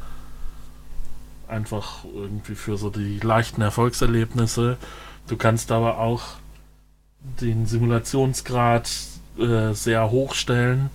Einfach 1.49 2.05
irgendwie 2.13 2.55
für 2.55 2.77
so 2.77 2.89
die 2.89 3.19
leichten 3.19 3.61
Erfolgserlebnisse. 3.61 4.77
Du 5.27 5.35
kannst 5.35 5.71
aber 5.71 5.99
auch 5.99 6.23
den 7.41 7.65
Simulationsgrad 7.65 8.89
äh, 9.37 9.73
sehr 9.73 10.09
hoch 10.09 10.33
stellen 10.33 10.89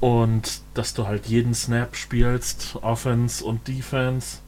und 0.00 0.60
dass 0.74 0.94
du 0.94 1.06
halt 1.06 1.26
jeden 1.26 1.54
Snap 1.54 1.96
spielst, 1.96 2.76
Offense 2.82 3.44
und 3.44 3.66
Defense. 3.66 4.38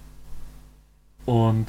Und 1.25 1.67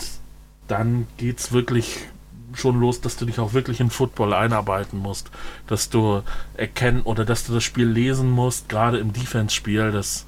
dann 0.67 1.07
geht's 1.17 1.51
wirklich 1.51 2.05
schon 2.53 2.79
los, 2.79 3.01
dass 3.01 3.17
du 3.17 3.25
dich 3.25 3.39
auch 3.39 3.53
wirklich 3.53 3.79
in 3.79 3.89
Football 3.89 4.33
einarbeiten 4.33 4.99
musst, 4.99 5.29
dass 5.67 5.89
du 5.89 6.23
erkennen 6.55 7.01
oder 7.01 7.25
dass 7.25 7.45
du 7.45 7.53
das 7.53 7.63
Spiel 7.63 7.87
lesen 7.87 8.29
musst, 8.29 8.69
gerade 8.69 8.97
im 8.99 9.13
Defense-Spiel, 9.13 9.91
das, 9.91 10.25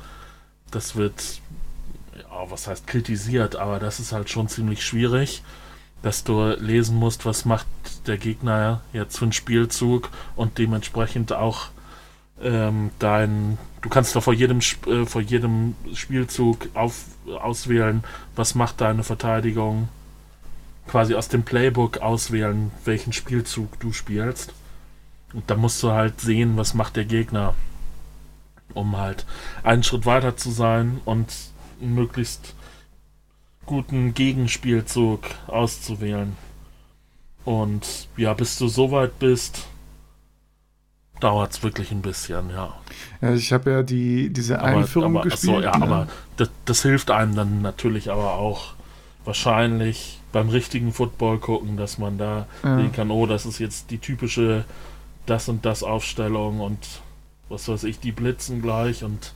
das 0.70 0.96
wird, 0.96 1.42
ja, 2.18 2.50
was 2.50 2.68
heißt 2.68 2.88
kritisiert, 2.88 3.56
aber 3.56 3.80
das 3.80 4.00
ist 4.00 4.12
halt 4.12 4.30
schon 4.30 4.48
ziemlich 4.48 4.86
schwierig, 4.86 5.42
dass 6.02 6.24
du 6.24 6.52
lesen 6.60 6.98
musst, 6.98 7.26
was 7.26 7.46
macht 7.46 7.68
der 8.08 8.18
Gegner 8.18 8.82
jetzt 8.94 9.18
für 9.18 9.26
einen 9.26 9.34
Spielzug 9.34 10.10
und 10.36 10.58
dementsprechend 10.58 11.34
auch 11.34 11.70
ähm, 12.42 12.90
dein, 13.00 13.58
du 13.82 13.90
kannst 13.90 14.16
da 14.16 14.22
vor 14.22 14.34
jedem, 14.34 14.60
äh, 14.88 15.06
vor 15.06 15.22
jedem 15.22 15.76
Spielzug 15.94 16.70
auf, 16.74 17.06
auswählen, 17.40 18.04
was 18.36 18.56
macht 18.56 18.82
deine 18.82 19.04
Verteidigung, 19.04 19.90
quasi 20.88 21.14
aus 21.14 21.28
dem 21.28 21.44
Playbook 21.44 22.00
auswählen, 22.00 22.72
welchen 22.86 23.14
Spielzug 23.14 23.80
du 23.80 23.94
spielst. 23.94 24.54
Und 25.34 25.50
da 25.50 25.56
musst 25.56 25.82
du 25.84 25.92
halt 25.92 26.20
sehen, 26.20 26.58
was 26.58 26.74
macht 26.74 26.96
der 26.96 27.06
Gegner, 27.06 27.54
um 28.74 28.98
halt 28.98 29.26
einen 29.64 29.84
Schritt 29.84 30.06
weiter 30.06 30.36
zu 30.36 30.52
sein 30.52 31.00
und 31.06 31.32
möglichst 31.80 32.56
guten 33.72 34.14
Gegenspielzug 34.14 35.22
auszuwählen. 35.48 36.36
Und 37.46 38.10
ja, 38.18 38.34
bis 38.34 38.58
du 38.58 38.68
so 38.68 38.92
weit 38.92 39.18
bist, 39.18 39.66
dauert 41.22 41.54
es 41.54 41.64
wirklich 41.64 41.90
ein 41.92 42.02
bisschen, 42.02 42.50
ja. 42.50 42.74
Ja, 43.22 43.34
ich 43.34 43.54
habe 43.54 43.72
ja 43.72 43.82
die, 43.82 44.30
diese 44.30 44.60
Aber, 44.60 44.80
Einführung 44.80 45.16
aber, 45.16 45.24
gespielt. 45.30 45.56
achso, 45.56 45.62
ja, 45.62 45.78
ne? 45.78 45.86
aber 45.86 46.08
das, 46.36 46.50
das 46.66 46.82
hilft 46.82 47.12
einem 47.12 47.34
dann 47.34 47.62
natürlich 47.62 48.12
aber 48.12 48.34
auch 48.34 48.74
wahrscheinlich 49.24 50.20
beim 50.34 50.50
richtigen 50.50 50.92
Football 50.92 51.38
gucken, 51.38 51.78
dass 51.78 51.98
man 51.98 52.18
da 52.18 52.48
ja. 52.64 52.76
sehen 52.76 52.92
kann, 52.92 53.10
oh, 53.10 53.26
das 53.26 53.46
ist 53.46 53.60
jetzt 53.60 53.90
die 53.90 54.00
typische 54.00 54.66
das 55.26 55.48
und 55.48 55.66
das 55.66 55.82
Aufstellung 55.82 56.60
und 56.60 56.86
was 57.48 57.70
weiß 57.70 57.86
ich, 57.86 58.02
die 58.02 58.12
blitzen 58.12 58.62
gleich 58.62 59.06
und 59.06 59.34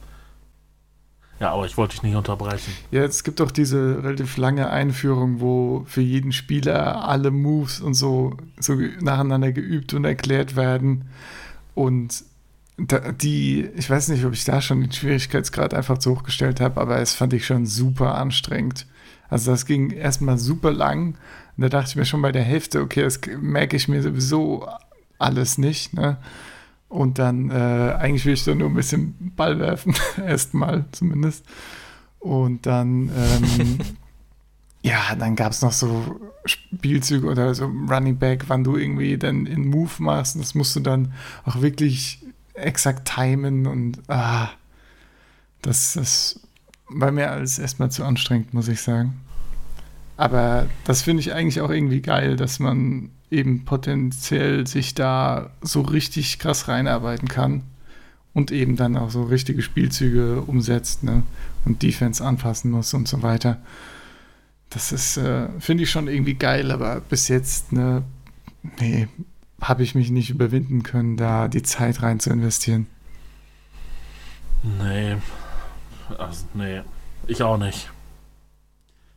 ja, 1.39 1.51
aber 1.51 1.65
ich 1.65 1.77
wollte 1.77 1.93
dich 1.95 2.03
nicht 2.03 2.15
unterbrechen. 2.15 2.73
Ja, 2.91 3.03
es 3.03 3.23
gibt 3.23 3.41
auch 3.41 3.51
diese 3.51 4.03
relativ 4.03 4.37
lange 4.37 4.69
Einführung, 4.69 5.41
wo 5.41 5.83
für 5.85 6.01
jeden 6.01 6.31
Spieler 6.31 7.07
alle 7.07 7.31
Moves 7.31 7.81
und 7.81 7.93
so, 7.93 8.37
so 8.59 8.75
nacheinander 9.01 9.51
geübt 9.51 9.93
und 9.93 10.05
erklärt 10.05 10.55
werden. 10.55 11.09
Und 11.73 12.23
die, 12.77 13.69
ich 13.75 13.89
weiß 13.89 14.09
nicht, 14.09 14.25
ob 14.25 14.33
ich 14.33 14.45
da 14.45 14.61
schon 14.61 14.81
den 14.81 14.91
Schwierigkeitsgrad 14.91 15.73
einfach 15.73 15.97
zu 15.97 16.11
hoch 16.11 16.23
gestellt 16.23 16.61
habe, 16.61 16.79
aber 16.79 16.99
es 16.99 17.13
fand 17.13 17.33
ich 17.33 17.45
schon 17.45 17.65
super 17.65 18.15
anstrengend. 18.15 18.85
Also 19.29 19.51
das 19.51 19.65
ging 19.65 19.91
erstmal 19.91 20.37
super 20.37 20.71
lang. 20.71 21.15
Und 21.57 21.61
da 21.61 21.69
dachte 21.69 21.89
ich 21.89 21.95
mir 21.95 22.05
schon 22.05 22.21
bei 22.21 22.31
der 22.31 22.43
Hälfte, 22.43 22.81
okay, 22.81 23.01
das 23.01 23.19
merke 23.41 23.75
ich 23.75 23.87
mir 23.87 24.01
sowieso 24.01 24.67
alles 25.17 25.57
nicht. 25.57 25.93
Ne? 25.93 26.17
Und 26.89 27.19
dann, 27.19 27.49
äh, 27.49 27.95
eigentlich 27.97 28.25
will 28.25 28.33
ich 28.33 28.43
da 28.43 28.55
nur 28.55 28.69
ein 28.69 28.75
bisschen 28.75 29.33
Ball 29.35 29.59
werfen, 29.59 29.95
erstmal 30.25 30.85
zumindest. 30.91 31.45
Und 32.19 32.65
dann, 32.65 33.09
ähm, 33.09 33.77
ja, 34.81 35.15
dann 35.17 35.35
gab 35.35 35.51
es 35.51 35.61
noch 35.61 35.71
so 35.71 36.19
Spielzüge 36.45 37.27
oder 37.27 37.53
so 37.55 37.65
Running 37.65 38.17
Back, 38.17 38.45
wann 38.47 38.63
du 38.63 38.77
irgendwie 38.77 39.17
dann 39.17 39.45
in 39.45 39.67
Move 39.67 39.91
machst. 39.99 40.39
Das 40.39 40.55
musst 40.55 40.75
du 40.75 40.79
dann 40.79 41.13
auch 41.43 41.61
wirklich 41.61 42.19
exakt 42.53 43.11
timen 43.13 43.67
und 43.67 43.99
ah, 44.07 44.49
das, 45.61 45.93
das 45.93 46.39
war 46.87 47.11
mir 47.11 47.31
alles 47.31 47.59
erstmal 47.59 47.91
zu 47.91 48.03
anstrengend, 48.03 48.53
muss 48.53 48.67
ich 48.67 48.81
sagen. 48.81 49.19
Aber 50.17 50.67
das 50.85 51.01
finde 51.01 51.21
ich 51.21 51.33
eigentlich 51.33 51.61
auch 51.61 51.69
irgendwie 51.69 52.01
geil, 52.01 52.35
dass 52.35 52.59
man 52.59 53.11
eben 53.31 53.65
potenziell 53.65 54.67
sich 54.67 54.93
da 54.93 55.51
so 55.61 55.81
richtig 55.81 56.39
krass 56.39 56.67
reinarbeiten 56.67 57.27
kann 57.27 57.63
und 58.33 58.51
eben 58.51 58.75
dann 58.75 58.97
auch 58.97 59.09
so 59.09 59.23
richtige 59.23 59.61
Spielzüge 59.61 60.41
umsetzt 60.41 61.03
ne? 61.03 61.23
und 61.65 61.81
Defense 61.81 62.23
anpassen 62.23 62.71
muss 62.71 62.93
und 62.93 63.07
so 63.07 63.23
weiter. 63.23 63.57
Das 64.69 64.91
ist, 64.91 65.17
äh, 65.17 65.47
finde 65.59 65.83
ich 65.83 65.91
schon 65.91 66.07
irgendwie 66.07 66.33
geil, 66.33 66.71
aber 66.71 66.99
bis 67.01 67.27
jetzt, 67.27 67.71
ne, 67.71 68.03
nee, 68.79 69.07
habe 69.61 69.83
ich 69.83 69.95
mich 69.95 70.11
nicht 70.11 70.29
überwinden 70.29 70.83
können, 70.83 71.17
da 71.17 71.47
die 71.47 71.63
Zeit 71.63 72.01
rein 72.01 72.19
zu 72.19 72.29
investieren. 72.29 72.87
Nee. 74.79 75.17
Also, 76.17 76.45
nee. 76.53 76.81
Ich 77.27 77.41
auch 77.41 77.57
nicht. 77.57 77.89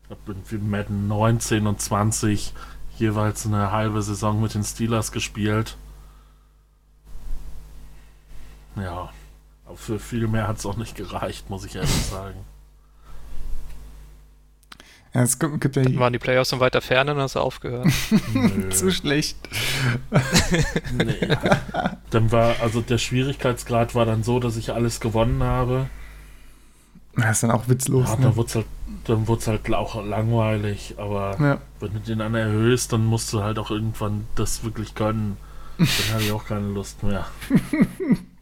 Ich 0.04 0.10
habe 0.10 0.20
irgendwie 0.26 0.58
Madden 0.58 1.08
19 1.08 1.66
und 1.66 1.80
20 1.80 2.54
jeweils 2.98 3.46
eine 3.46 3.70
halbe 3.72 4.02
Saison 4.02 4.40
mit 4.40 4.54
den 4.54 4.64
Steelers 4.64 5.12
gespielt. 5.12 5.76
Ja, 8.76 9.10
aber 9.66 9.76
für 9.76 9.98
viel 9.98 10.28
mehr 10.28 10.46
hat 10.46 10.58
es 10.58 10.66
auch 10.66 10.76
nicht 10.76 10.96
gereicht, 10.96 11.50
muss 11.50 11.64
ich 11.64 11.76
ehrlich 11.76 11.90
sagen. 12.10 12.44
Ja, 15.14 15.22
es 15.22 15.38
gibt, 15.38 15.60
gibt 15.60 15.76
ja 15.76 15.82
Dann 15.82 15.98
waren 15.98 16.12
die 16.12 16.18
Playoffs 16.18 16.52
in 16.52 16.60
weiter 16.60 16.82
Ferne 16.82 17.14
und 17.14 17.20
hast 17.20 17.34
du 17.34 17.40
aufgehört. 17.40 17.88
Zu 18.70 18.92
schlecht. 18.92 19.36
nee. 20.92 21.14
Dann 22.10 22.30
war, 22.30 22.56
also 22.60 22.80
der 22.82 22.98
Schwierigkeitsgrad 22.98 23.94
war 23.94 24.06
dann 24.06 24.22
so, 24.22 24.40
dass 24.40 24.56
ich 24.56 24.72
alles 24.72 25.00
gewonnen 25.00 25.42
habe. 25.42 25.90
Das 27.18 27.36
ist 27.36 27.42
dann 27.42 27.50
auch 27.50 27.68
witzlos. 27.68 28.08
Ja, 28.08 28.16
ne? 28.16 28.22
dann 28.22 28.36
wurde 28.36 28.48
es 28.48 28.54
halt, 28.56 28.66
dann 29.06 29.26
halt 29.26 29.74
auch 29.74 30.04
langweilig, 30.04 30.94
aber 30.98 31.36
ja. 31.40 31.58
wenn 31.80 31.92
du 31.92 32.00
den 32.00 32.18
dann 32.20 32.34
erhöhst, 32.34 32.92
dann 32.92 33.04
musst 33.04 33.32
du 33.32 33.42
halt 33.42 33.58
auch 33.58 33.70
irgendwann 33.70 34.26
das 34.34 34.64
wirklich 34.64 34.94
können. 34.94 35.36
Dann 35.78 36.14
habe 36.14 36.22
ich 36.22 36.32
auch 36.32 36.46
keine 36.46 36.68
Lust 36.68 37.02
mehr. 37.02 37.26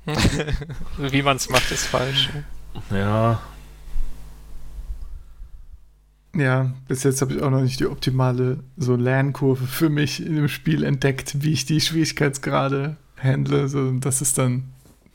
Wie 0.99 1.22
man 1.22 1.37
es 1.37 1.51
macht, 1.51 1.70
ist 1.70 1.87
falsch. 1.87 2.31
Ja, 2.91 3.41
Ja, 6.37 6.74
bis 6.87 7.03
jetzt 7.03 7.22
habe 7.22 7.35
ich 7.35 7.43
auch 7.43 7.51
noch 7.51 7.62
nicht 7.62 7.81
die 7.81 7.87
optimale 7.87 8.59
so 8.77 8.95
Lernkurve 8.95 9.66
für 9.66 9.89
mich 9.89 10.24
in 10.24 10.37
dem 10.37 10.49
Spiel 10.49 10.85
entdeckt, 10.85 11.43
wie 11.43 11.53
ich 11.53 11.64
die 11.64 11.81
Schwierigkeitsgrade 11.81 12.97
handle, 13.18 13.68
so 13.68 13.93
dass 13.93 14.20
es 14.20 14.35
dann 14.35 14.64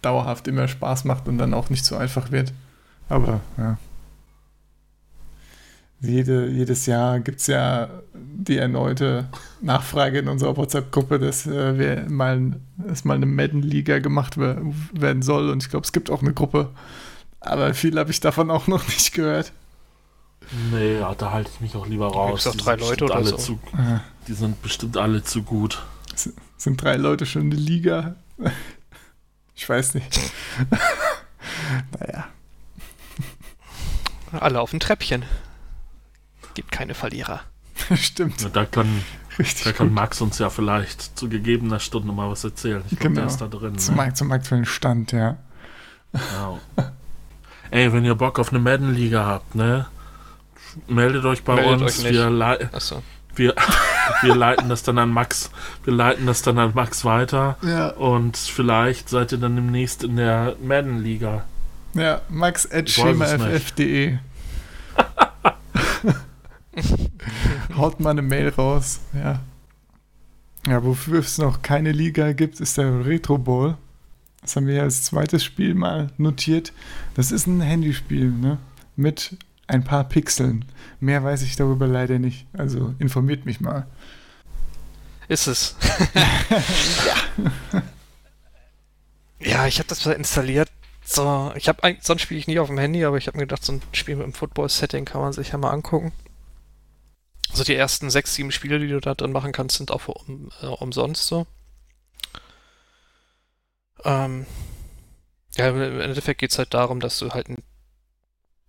dauerhaft 0.02 0.48
immer 0.48 0.68
Spaß 0.68 1.06
macht 1.06 1.28
und 1.28 1.38
dann 1.38 1.54
auch 1.54 1.70
nicht 1.70 1.86
so 1.86 1.96
einfach 1.96 2.32
wird. 2.32 2.54
Aber 3.12 3.42
ja. 3.58 3.78
Jede, 6.04 6.48
jedes 6.48 6.88
Jahr 6.88 7.20
gibt 7.20 7.42
es 7.42 7.48
ja 7.48 7.88
die 8.14 8.58
erneute 8.58 9.30
Nachfrage 9.62 10.18
in 10.20 10.28
unserer 10.30 10.58
WhatsApp-Gruppe, 10.58 11.20
dass, 11.20 11.46
äh, 11.46 11.78
wir 11.78 12.10
mal, 12.10 12.54
dass 12.78 13.04
mal 13.06 13.14
eine 13.16 13.28
Madden-Liga 13.28 14.00
gemacht 14.00 14.38
we 14.38 14.60
werden 14.94 15.22
soll. 15.22 15.50
Und 15.52 15.62
ich 15.64 15.70
glaube, 15.70 15.84
es 15.86 15.92
gibt 15.92 16.10
auch 16.10 16.22
eine 16.24 16.34
Gruppe. 16.34 16.70
Aber 17.40 17.74
viel 17.76 18.00
habe 18.00 18.10
ich 18.10 18.20
davon 18.20 18.50
auch 18.50 18.66
noch 18.68 18.88
nicht 18.88 19.14
gehört. 19.14 19.52
Nee, 20.72 20.98
ja, 21.00 21.14
da 21.14 21.32
halte 21.32 21.52
ich 21.54 21.62
mich 21.62 21.76
auch 21.76 21.86
lieber 21.86 22.08
raus. 22.08 22.44
Gibt's 22.46 22.58
doch 22.58 22.66
drei 22.66 22.78
sind 22.78 22.90
Leute 22.90 23.06
oder 23.06 23.16
alle 23.16 23.26
so. 23.30 23.38
Zu, 23.38 23.54
Äh, 23.78 24.00
die 24.28 24.34
sind 24.34 24.60
bestimmt 24.64 24.98
alle 24.98 25.24
zu 25.24 25.44
gut. 25.44 25.84
S- 26.16 26.34
Sind 26.58 26.82
drei 26.82 26.96
Leute 26.96 27.26
schon 27.28 27.44
eine 27.44 27.56
Liga? 27.56 28.16
Ich 29.54 29.70
weiß 29.70 29.94
nicht. 29.94 30.20
naja. 32.00 32.26
Alle 34.40 34.62
auf 34.62 34.72
dem 34.72 34.80
Treppchen. 34.80 35.24
Gibt 36.54 36.72
keine 36.72 36.94
Verlierer. 36.94 37.42
Stimmt. 37.96 38.42
Ja, 38.42 38.50
da 38.50 38.66
kann, 38.66 39.04
Richtig. 39.40 39.64
da 39.64 39.72
kann 39.72 39.88
gut. 39.88 39.96
Max 39.96 40.22
uns 40.22 40.38
ja 40.40 40.50
vielleicht 40.50 41.18
zu 41.18 41.30
gegebener 41.30 41.80
Stunde 41.80 42.12
mal 42.14 42.30
was 42.30 42.44
erzählen. 42.44 42.84
Ich 42.92 43.00
glaube, 43.00 43.16
Genau. 43.16 43.22
der 43.22 43.28
ist 43.28 43.42
da 43.42 43.48
drin. 43.48 43.78
Zum, 43.78 43.96
Ne? 43.96 44.14
zum 44.14 44.32
aktuellen 44.32 44.66
Stand, 44.66 45.12
ja. 45.12 45.38
Ja. 46.14 46.60
Ey, 47.72 47.94
wenn 47.94 48.04
ihr 48.04 48.16
Bock 48.16 48.38
auf 48.40 48.50
eine 48.50 48.60
Madden-Liga 48.60 49.26
habt, 49.26 49.56
ne? 49.56 49.88
Meldet 50.88 51.24
euch 51.26 51.44
bei 51.44 51.56
Meldet 51.56 51.82
uns. 51.82 51.84
euch 52.00 52.04
nicht. 52.04 52.14
wir, 52.14 52.30
lei 52.30 52.70
Achso. 52.74 53.02
wir, 53.36 53.56
wir 54.22 54.36
leiten 54.36 54.68
das 54.70 54.84
dann 54.84 54.98
an 54.98 55.10
Max. 55.12 55.52
Wir 55.86 55.94
leiten 55.94 56.26
das 56.28 56.42
dann 56.42 56.58
an 56.60 56.72
Max 56.76 57.06
weiter. 57.06 57.58
Ja, 57.62 57.90
Und 57.92 58.36
vielleicht 58.38 59.08
seid 59.10 59.32
ihr 59.32 59.38
dann 59.38 59.56
demnächst 59.56 60.04
in 60.04 60.18
der 60.18 60.56
Madden-Liga. 60.62 61.46
Ja 61.94 62.22
max 62.30 62.70
at 62.72 62.90
schemaff.de. 62.90 64.18
Haut 67.76 68.00
mal 68.00 68.12
eine 68.12 68.22
Mail 68.22 68.50
raus, 68.50 69.02
ja. 69.14 69.42
Ja, 70.68 70.84
wofür 70.84 71.20
es 71.20 71.38
noch 71.38 71.62
keine 71.62 71.92
Liga 71.92 72.34
gibt, 72.34 72.60
ist 72.60 72.78
der 72.78 73.06
Retro 73.06 73.38
Ball. 73.38 73.78
Das 74.42 74.56
haben 74.56 74.68
wir 74.68 74.76
ja 74.76 74.84
als 74.84 75.04
zweites 75.04 75.44
Spiel 75.44 75.74
mal 75.74 76.12
notiert. 76.18 76.74
Das 77.16 77.32
ist 77.32 77.48
ein 77.48 77.62
Handyspiel, 77.62 78.30
ne? 78.30 78.60
Mit 78.96 79.38
ein 79.68 79.84
paar 79.84 80.04
Pixeln. 80.04 80.66
Mehr 81.00 81.24
weiß 81.24 81.44
ich 81.44 81.56
darüber 81.56 81.88
leider 81.88 82.20
nicht. 82.20 82.46
Also 82.54 82.94
informiert 83.00 83.46
mich 83.46 83.62
mal. 83.62 83.88
Ist 85.28 85.48
es. 85.48 85.76
ja, 89.40 89.68
ich 89.68 89.80
habe 89.80 89.88
das 89.88 90.06
mal 90.06 90.14
installiert. 90.14 90.70
So, 91.14 91.52
ich 91.58 91.68
habe 91.68 91.98
sonst 92.00 92.22
spiele 92.22 92.40
ich 92.40 92.48
nie 92.48 92.58
auf 92.58 92.70
dem 92.70 92.78
Handy, 92.78 93.04
aber 93.04 93.18
ich 93.18 93.28
habe 93.28 93.38
mir 93.38 93.44
gedacht, 93.44 93.66
so 93.66 93.74
ein 93.74 93.82
Spiel 93.92 94.16
mit 94.16 94.24
einem 94.24 94.34
Football-Setting 94.34 95.04
kann 95.04 95.20
man 95.20 95.34
sich 95.34 95.50
ja 95.50 95.58
mal 95.58 95.72
angucken. 95.72 96.14
Also 97.50 97.66
die 97.66 97.76
ersten 97.76 98.10
sechs, 98.10 98.34
sieben 98.34 98.54
Spiele, 98.54 98.80
die 98.80 98.88
du 98.88 99.02
da 99.02 99.14
drin 99.14 99.34
machen 99.34 99.52
kannst, 99.52 99.76
sind 99.76 99.92
auch 99.92 100.08
um, 100.08 100.52
äh, 100.62 100.68
umsonst 100.68 101.28
so. 101.28 101.48
Ähm, 104.06 104.46
ja, 105.58 105.68
im 105.68 106.00
Endeffekt 106.00 106.40
geht 106.40 106.52
es 106.52 106.58
halt 106.58 106.74
darum, 106.74 107.02
dass 107.02 107.20
du 107.20 107.32
halt 107.32 107.50
ein, 107.50 107.62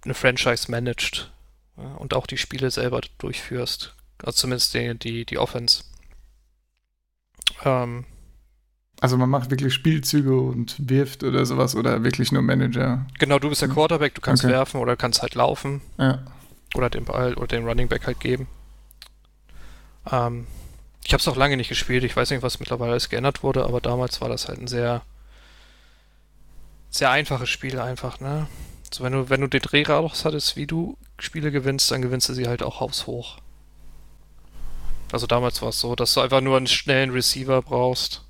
eine 0.05 0.15
Franchise 0.15 0.69
managst 0.69 1.31
ja, 1.77 1.95
und 1.95 2.13
auch 2.13 2.27
die 2.27 2.39
Spiele 2.39 2.73
selber 2.73 3.03
durchführst. 3.19 3.95
Also 4.19 4.33
zumindest 4.33 4.75
die, 4.75 4.99
die, 4.99 5.25
die 5.27 5.39
Offense. 5.39 5.85
Ähm, 7.65 8.05
Also 9.03 9.17
man 9.17 9.29
macht 9.29 9.51
wirklich 9.51 9.75
Spielzüge 9.75 10.39
und 10.39 10.77
wirft 10.79 11.25
oder 11.25 11.45
sowas 11.45 11.75
oder 11.75 12.05
wirklich 12.05 12.31
nur 12.31 12.41
Manager. 12.41 13.05
genau, 13.19 13.41
du 13.41 13.49
bist 13.49 13.61
der 13.61 13.69
Hm. 13.69 13.75
Quarterback, 13.75 14.15
du 14.15 14.21
kannst 14.21 14.45
Okay. 14.45 14.53
werfen 14.53 14.81
oder 14.81 14.95
kannst 14.97 15.23
halt 15.23 15.35
laufen 15.35 15.81
Ja. 15.99 16.21
oder 16.77 16.89
den 16.89 17.05
Ball 17.05 17.35
oder 17.35 17.49
den 17.49 17.67
Running 17.67 17.89
Back 17.89 18.07
halt 18.07 18.21
geben. 18.21 18.47
Ähm, 20.09 20.47
ich 21.05 21.13
habe 21.13 21.21
es 21.21 21.27
auch 21.27 21.35
lange 21.35 21.57
nicht 21.57 21.69
gespielt, 21.69 22.05
ich 22.05 22.15
weiß 22.17 22.31
nicht, 22.31 22.45
was 22.45 22.61
mittlerweile 22.61 22.93
alles 22.93 23.09
geändert 23.09 23.43
wurde, 23.43 23.65
aber 23.65 23.81
damals 23.81 24.21
war 24.21 24.29
das 24.29 24.47
halt 24.47 24.61
ein 24.61 24.69
sehr 24.69 25.03
sehr 26.91 27.11
einfaches 27.11 27.49
Spiel 27.51 27.81
einfach, 27.81 28.21
ne? 28.21 28.47
So, 28.93 29.03
wenn 29.03 29.15
du, 29.15 29.31
wenn 29.31 29.41
du 29.41 29.49
den 29.49 29.63
Drehradius 29.63 30.25
hattest, 30.25 30.55
wie 30.55 30.69
du 30.69 30.97
Spiele 31.19 31.51
gewinnst, 31.51 31.91
dann 31.91 32.03
gewinnst 32.03 32.29
du 32.29 32.35
sie 32.35 32.47
halt 32.47 32.63
auch 32.63 32.79
haushoch. 32.79 33.39
Also 35.11 35.27
damals 35.27 35.61
war 35.61 35.71
es 35.71 35.81
so, 35.81 35.97
dass 35.97 36.15
du 36.15 36.21
einfach 36.21 36.41
nur 36.41 36.57
einen 36.57 36.69
schnellen 36.69 37.11
Receiver 37.11 37.63
brauchst 37.63 38.23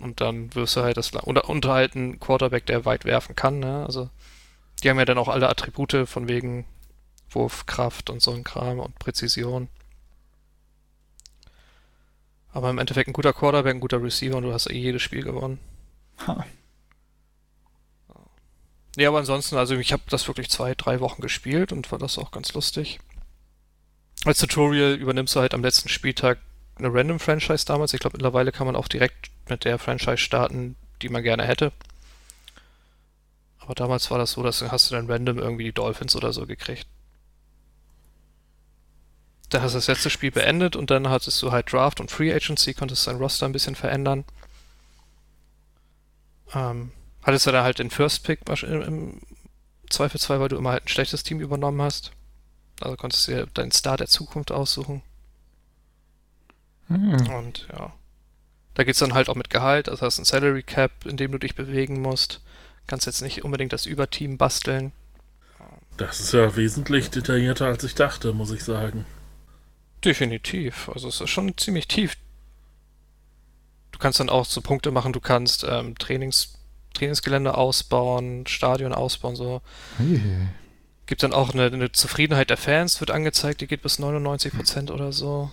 und 0.00 0.20
dann 0.20 0.54
wirst 0.54 0.76
du 0.76 0.82
halt 0.82 0.96
das 0.96 1.12
und, 1.12 1.38
und 1.38 1.66
halt 1.66 1.96
einen 1.96 2.20
Quarterback, 2.20 2.66
der 2.66 2.84
weit 2.84 3.04
werfen 3.04 3.36
kann, 3.36 3.60
ne? 3.60 3.84
Also 3.86 4.10
die 4.82 4.90
haben 4.90 4.98
ja 4.98 5.04
dann 5.04 5.18
auch 5.18 5.28
alle 5.28 5.48
Attribute 5.48 6.06
von 6.06 6.28
wegen 6.28 6.64
Wurfkraft 7.30 8.10
und 8.10 8.20
so 8.20 8.32
ein 8.32 8.44
Kram 8.44 8.80
und 8.80 8.98
Präzision. 8.98 9.68
Aber 12.52 12.70
im 12.70 12.78
Endeffekt 12.78 13.08
ein 13.08 13.12
guter 13.12 13.32
Quarterback, 13.32 13.74
ein 13.74 13.80
guter 13.80 14.02
Receiver 14.02 14.36
und 14.36 14.44
du 14.44 14.52
hast 14.52 14.70
eh 14.70 14.78
jedes 14.78 15.02
Spiel 15.02 15.22
gewonnen. 15.22 15.58
Ha. 16.26 16.44
Ja, 18.96 19.08
aber 19.08 19.18
ansonsten, 19.18 19.56
also 19.56 19.74
ich 19.74 19.92
habe 19.92 20.04
das 20.08 20.28
wirklich 20.28 20.50
zwei, 20.50 20.74
drei 20.74 21.00
Wochen 21.00 21.20
gespielt 21.20 21.72
und 21.72 21.90
war 21.90 21.98
das 21.98 22.16
auch 22.16 22.30
ganz 22.30 22.52
lustig. 22.52 23.00
Als 24.24 24.38
Tutorial 24.38 24.94
übernimmst 24.94 25.34
du 25.34 25.40
halt 25.40 25.52
am 25.52 25.62
letzten 25.62 25.88
Spieltag 25.88 26.38
eine 26.76 26.92
Random 26.94 27.18
Franchise 27.18 27.66
damals. 27.66 27.92
Ich 27.92 28.00
glaube, 28.00 28.16
mittlerweile 28.16 28.52
kann 28.52 28.66
man 28.66 28.76
auch 28.76 28.88
direkt 28.88 29.30
mit 29.48 29.64
der 29.64 29.78
Franchise 29.78 30.18
starten, 30.18 30.76
die 31.02 31.08
man 31.08 31.22
gerne 31.22 31.44
hätte. 31.44 31.72
Aber 33.58 33.74
damals 33.74 34.10
war 34.10 34.18
das 34.18 34.32
so, 34.32 34.42
dass 34.42 34.62
hast 34.62 34.90
du 34.90 34.94
dann 34.94 35.10
random 35.10 35.38
irgendwie 35.38 35.64
die 35.64 35.72
Dolphins 35.72 36.14
oder 36.16 36.32
so 36.32 36.46
gekriegt. 36.46 36.86
Da 39.48 39.62
hast 39.62 39.72
du 39.72 39.78
das 39.78 39.86
letzte 39.86 40.10
Spiel 40.10 40.30
beendet 40.30 40.76
und 40.76 40.90
dann 40.90 41.08
hattest 41.08 41.40
du 41.40 41.52
halt 41.52 41.72
Draft 41.72 42.00
und 42.00 42.10
Free 42.10 42.32
Agency, 42.32 42.74
konntest 42.74 43.06
dein 43.06 43.16
Roster 43.16 43.46
ein 43.46 43.52
bisschen 43.52 43.74
verändern. 43.74 44.24
Ähm, 46.52 46.92
hattest 47.22 47.46
du 47.46 47.52
dann 47.52 47.64
halt 47.64 47.78
den 47.78 47.90
First 47.90 48.24
Pick 48.24 48.40
im 48.62 49.20
Zweifelsfall, 49.88 50.40
weil 50.40 50.48
du 50.48 50.56
immer 50.56 50.72
halt 50.72 50.84
ein 50.84 50.88
schlechtes 50.88 51.22
Team 51.22 51.40
übernommen 51.40 51.80
hast. 51.80 52.12
Also 52.80 52.96
konntest 52.96 53.28
du 53.28 53.32
dir 53.32 53.46
deinen 53.46 53.72
Star 53.72 53.96
der 53.96 54.08
Zukunft 54.08 54.50
aussuchen. 54.52 55.02
Hm. 56.88 57.28
Und 57.28 57.68
ja. 57.72 57.92
Da 58.74 58.84
geht 58.84 58.94
es 58.94 58.98
dann 58.98 59.14
halt 59.14 59.28
auch 59.28 59.36
mit 59.36 59.50
Gehalt, 59.50 59.88
also 59.88 60.04
hast 60.04 60.18
ein 60.18 60.24
Salary 60.24 60.62
Cap, 60.62 61.06
in 61.06 61.16
dem 61.16 61.32
du 61.32 61.38
dich 61.38 61.54
bewegen 61.54 62.02
musst. 62.02 62.40
Kannst 62.86 63.06
jetzt 63.06 63.22
nicht 63.22 63.44
unbedingt 63.44 63.72
das 63.72 63.86
Überteam 63.86 64.36
basteln. 64.36 64.92
Das 65.96 66.20
ist 66.20 66.32
ja 66.32 66.56
wesentlich 66.56 67.10
detaillierter, 67.10 67.66
als 67.66 67.84
ich 67.84 67.94
dachte, 67.94 68.32
muss 68.32 68.50
ich 68.50 68.64
sagen. 68.64 69.06
Definitiv. 70.04 70.88
Also 70.92 71.08
es 71.08 71.20
ist 71.20 71.30
schon 71.30 71.56
ziemlich 71.56 71.88
tief. 71.88 72.16
Du 73.92 73.98
kannst 74.00 74.18
dann 74.18 74.28
auch 74.28 74.44
so 74.44 74.60
Punkte 74.60 74.90
machen, 74.90 75.12
du 75.12 75.20
kannst 75.20 75.64
ähm, 75.68 75.96
Trainings, 75.96 76.58
Trainingsgelände 76.94 77.56
ausbauen, 77.56 78.44
Stadion 78.46 78.92
ausbauen, 78.92 79.36
so. 79.36 79.62
Hey. 79.98 80.20
Gibt 81.06 81.22
dann 81.22 81.32
auch 81.32 81.54
eine, 81.54 81.66
eine, 81.66 81.92
Zufriedenheit 81.92 82.50
der 82.50 82.56
Fans, 82.56 82.98
wird 83.00 83.12
angezeigt, 83.12 83.60
die 83.60 83.66
geht 83.66 83.82
bis 83.82 84.00
99% 84.00 84.90
oder 84.90 85.12
so. 85.12 85.52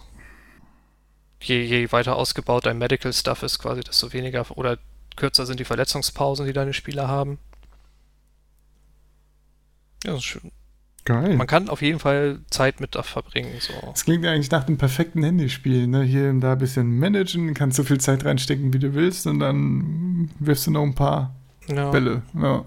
Je, 1.42 1.64
je 1.64 1.92
weiter 1.92 2.16
ausgebaut 2.16 2.66
dein 2.66 2.78
Medical 2.78 3.12
Stuff 3.14 3.44
ist, 3.44 3.60
quasi, 3.60 3.82
desto 3.82 4.14
weniger 4.14 4.46
oder 4.58 4.78
kürzer 5.16 5.46
sind 5.46 5.60
die 5.60 5.66
Verletzungspausen, 5.66 6.46
die 6.46 6.54
deine 6.54 6.74
Spieler 6.74 7.08
haben. 7.08 7.40
Ja, 10.04 10.12
das 10.12 10.20
ist 10.20 10.26
schön. 10.26 10.52
Geil. 11.04 11.36
Man 11.36 11.48
kann 11.48 11.68
auf 11.68 11.82
jeden 11.82 12.00
Fall 12.00 12.40
Zeit 12.52 12.80
mit 12.80 12.94
da 12.94 13.02
verbringen. 13.02 13.52
So. 13.60 13.74
Das 13.88 14.06
klingt 14.06 14.24
ja 14.24 14.32
eigentlich 14.32 14.52
nach 14.52 14.68
einem 14.68 14.78
perfekten 14.78 15.24
Handyspiel. 15.24 15.88
Ne? 15.88 16.04
Hier 16.04 16.30
und 16.30 16.42
da 16.42 16.54
ein 16.54 16.60
bisschen 16.60 17.00
managen, 17.00 17.56
kannst 17.56 17.78
so 17.78 17.84
viel 17.84 18.00
Zeit 18.00 18.24
reinstecken, 18.24 18.72
wie 18.72 18.80
du 18.80 18.94
willst, 18.94 19.26
und 19.26 19.40
dann 19.40 20.30
wirfst 20.40 20.68
du 20.68 20.72
noch 20.72 20.84
ein 20.84 20.94
paar 20.94 21.34
ja. 21.68 21.90
Bälle. 21.90 22.22
Ja. 22.40 22.66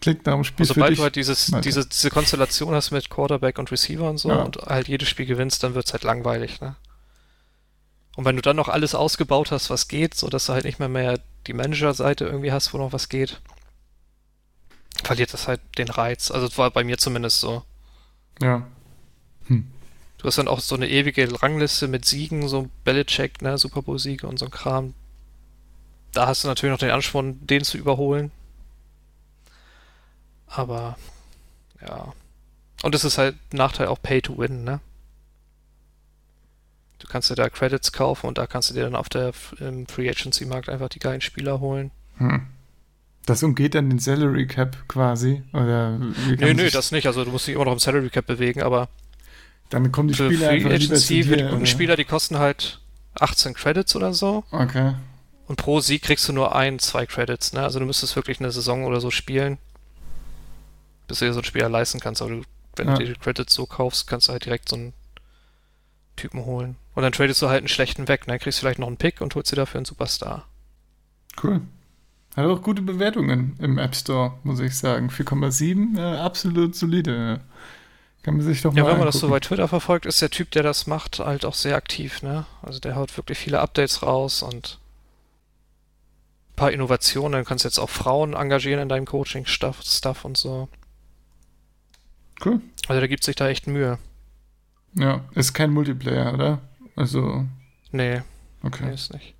Klingt 0.00 0.26
nach 0.26 0.34
einem 0.34 0.44
Spiel. 0.44 0.64
Also, 0.64 0.74
sobald 0.74 0.98
du 0.98 1.02
halt 1.02 1.16
dieses, 1.16 1.46
diese, 1.62 1.86
diese 1.86 2.10
Konstellation 2.10 2.74
hast 2.74 2.90
mit 2.90 3.08
Quarterback 3.08 3.58
und 3.58 3.70
Receiver 3.70 4.08
und 4.08 4.18
so 4.18 4.28
ja. 4.28 4.42
und 4.42 4.56
halt 4.56 4.88
jedes 4.88 5.08
Spiel 5.08 5.26
gewinnst, 5.26 5.62
dann 5.62 5.74
wird 5.74 5.86
es 5.86 5.92
halt 5.92 6.02
langweilig. 6.02 6.60
Ne? 6.60 6.74
Und 8.18 8.24
wenn 8.24 8.34
du 8.34 8.42
dann 8.42 8.56
noch 8.56 8.68
alles 8.68 8.96
ausgebaut 8.96 9.52
hast, 9.52 9.70
was 9.70 9.86
geht, 9.86 10.14
so 10.14 10.28
dass 10.28 10.46
du 10.46 10.52
halt 10.52 10.64
nicht 10.64 10.80
mehr 10.80 10.88
mehr 10.88 11.20
die 11.46 11.52
Manager-Seite 11.52 12.24
irgendwie 12.24 12.50
hast, 12.50 12.74
wo 12.74 12.78
noch 12.78 12.92
was 12.92 13.08
geht, 13.08 13.40
verliert 15.04 15.32
das 15.32 15.46
halt 15.46 15.60
den 15.78 15.88
Reiz. 15.88 16.32
Also 16.32 16.48
das 16.48 16.58
war 16.58 16.68
bei 16.72 16.82
mir 16.82 16.98
zumindest 16.98 17.38
so. 17.38 17.62
Ja. 18.42 18.66
Hm. 19.46 19.70
Du 20.16 20.24
hast 20.24 20.36
dann 20.36 20.48
auch 20.48 20.58
so 20.58 20.74
eine 20.74 20.88
ewige 20.88 21.40
Rangliste 21.40 21.86
mit 21.86 22.06
Siegen, 22.06 22.48
so 22.48 22.68
Belichick, 22.82 23.40
ne, 23.40 23.56
Super 23.56 23.82
Bowl-Siege 23.82 24.26
und 24.26 24.36
so 24.40 24.46
ein 24.46 24.50
Kram. 24.50 24.94
Da 26.10 26.26
hast 26.26 26.42
du 26.42 26.48
natürlich 26.48 26.72
noch 26.72 26.80
den 26.80 26.90
Ansporn, 26.90 27.46
den 27.46 27.62
zu 27.62 27.78
überholen. 27.78 28.32
Aber, 30.48 30.98
ja. 31.86 32.12
Und 32.82 32.96
es 32.96 33.04
ist 33.04 33.16
halt 33.16 33.36
Nachteil 33.54 33.86
auch 33.86 34.02
Pay 34.02 34.22
to 34.22 34.36
Win, 34.38 34.64
ne? 34.64 34.80
Du 36.98 37.06
kannst 37.06 37.30
dir 37.30 37.34
da 37.36 37.48
Credits 37.48 37.92
kaufen 37.92 38.26
und 38.26 38.38
da 38.38 38.46
kannst 38.46 38.70
du 38.70 38.74
dir 38.74 38.82
dann 38.82 38.96
auf 38.96 39.08
der 39.08 39.32
im 39.60 39.86
Free 39.86 40.08
Agency 40.08 40.44
Markt 40.46 40.68
einfach 40.68 40.88
die 40.88 40.98
geilen 40.98 41.20
Spieler 41.20 41.60
holen. 41.60 41.90
Hm. 42.16 42.46
Das 43.24 43.42
umgeht 43.42 43.74
dann 43.74 43.90
den 43.90 43.98
Salary 43.98 44.46
Cap 44.46 44.88
quasi? 44.88 45.42
Oder 45.52 45.98
nö, 45.98 46.54
nö, 46.54 46.70
das 46.70 46.92
nicht. 46.92 47.06
Also 47.06 47.24
du 47.24 47.30
musst 47.30 47.46
dich 47.46 47.54
immer 47.54 47.66
noch 47.66 47.72
im 47.72 47.78
Salary 47.78 48.08
Cap 48.10 48.26
bewegen, 48.26 48.62
aber 48.62 48.88
dann 49.70 49.92
kommen 49.92 50.08
die 50.08 50.14
Spieler 50.14 50.48
Free 50.48 50.64
Agency 50.64 51.22
lieber 51.22 51.50
zu 51.50 51.58
dir, 51.58 51.66
Spieler, 51.66 51.96
die 51.96 52.04
kosten 52.04 52.38
halt 52.38 52.80
18 53.20 53.54
Credits 53.54 53.94
oder 53.96 54.14
so. 54.14 54.44
Okay. 54.50 54.94
Und 55.46 55.56
pro 55.56 55.80
Sieg 55.80 56.02
kriegst 56.02 56.28
du 56.28 56.32
nur 56.32 56.54
ein, 56.54 56.78
zwei 56.78 57.06
Credits, 57.06 57.52
ne? 57.52 57.62
Also 57.62 57.78
du 57.78 57.86
müsstest 57.86 58.16
wirklich 58.16 58.40
eine 58.40 58.50
Saison 58.50 58.84
oder 58.84 59.00
so 59.00 59.10
spielen, 59.10 59.58
bis 61.06 61.18
du 61.18 61.26
dir 61.26 61.32
so 61.32 61.40
einen 61.40 61.44
Spieler 61.44 61.68
leisten 61.68 62.00
kannst. 62.00 62.22
Aber 62.22 62.30
du, 62.30 62.42
wenn 62.76 62.88
ja. 62.88 62.94
du 62.94 63.04
dir 63.04 63.14
die 63.14 63.20
Credits 63.20 63.54
so 63.54 63.66
kaufst, 63.66 64.06
kannst 64.06 64.28
du 64.28 64.32
halt 64.32 64.44
direkt 64.44 64.68
so 64.68 64.76
einen 64.76 64.92
Typen 66.16 66.44
holen. 66.44 66.76
Und 66.98 67.04
dann 67.04 67.12
tradest 67.12 67.40
du 67.42 67.48
halt 67.48 67.58
einen 67.58 67.68
schlechten 67.68 68.08
weg, 68.08 68.26
ne? 68.26 68.40
Kriegst 68.40 68.58
vielleicht 68.58 68.80
noch 68.80 68.88
einen 68.88 68.96
Pick 68.96 69.20
und 69.20 69.32
holst 69.36 69.52
dir 69.52 69.56
dafür 69.56 69.78
einen 69.78 69.84
Superstar. 69.84 70.48
Cool. 71.40 71.60
Hat 72.36 72.44
auch 72.44 72.60
gute 72.60 72.82
Bewertungen 72.82 73.54
im 73.60 73.78
App 73.78 73.94
Store, 73.94 74.36
muss 74.42 74.58
ich 74.58 74.76
sagen. 74.76 75.08
4,7, 75.08 75.96
äh, 75.96 76.18
absolut 76.18 76.74
solide. 76.74 77.40
Kann 78.24 78.36
man 78.36 78.44
sich 78.44 78.62
doch 78.62 78.72
mal 78.72 78.78
Ja, 78.78 78.86
wenn 78.88 78.96
man 78.96 79.06
das 79.06 79.20
so 79.20 79.28
bei 79.28 79.38
Twitter 79.38 79.68
verfolgt, 79.68 80.06
ist 80.06 80.20
der 80.20 80.30
Typ, 80.30 80.50
der 80.50 80.64
das 80.64 80.88
macht, 80.88 81.20
halt 81.20 81.44
auch 81.44 81.54
sehr 81.54 81.76
aktiv, 81.76 82.20
ne? 82.22 82.46
Also 82.62 82.80
der 82.80 82.96
haut 82.96 83.16
wirklich 83.16 83.38
viele 83.38 83.60
Updates 83.60 84.02
raus 84.02 84.42
und 84.42 84.80
ein 86.50 86.56
paar 86.56 86.72
Innovationen. 86.72 87.44
Du 87.44 87.48
kannst 87.48 87.62
jetzt 87.62 87.78
auch 87.78 87.90
Frauen 87.90 88.32
engagieren 88.34 88.80
in 88.80 88.88
deinem 88.88 89.06
Coaching-Stuff 89.06 89.82
Stuff 89.84 90.24
und 90.24 90.36
so. 90.36 90.68
Cool. 92.44 92.60
Also 92.88 92.98
der 92.98 93.08
gibt 93.08 93.22
sich 93.22 93.36
da 93.36 93.48
echt 93.48 93.68
Mühe. 93.68 93.98
Ja, 94.94 95.20
ist 95.36 95.54
kein 95.54 95.70
Multiplayer, 95.70 96.34
oder? 96.34 96.60
Also. 96.98 97.46
Nee. 97.92 98.22
Okay. 98.64 98.86
Nee, 98.86 98.94
ist 98.94 99.14
nicht. 99.14 99.36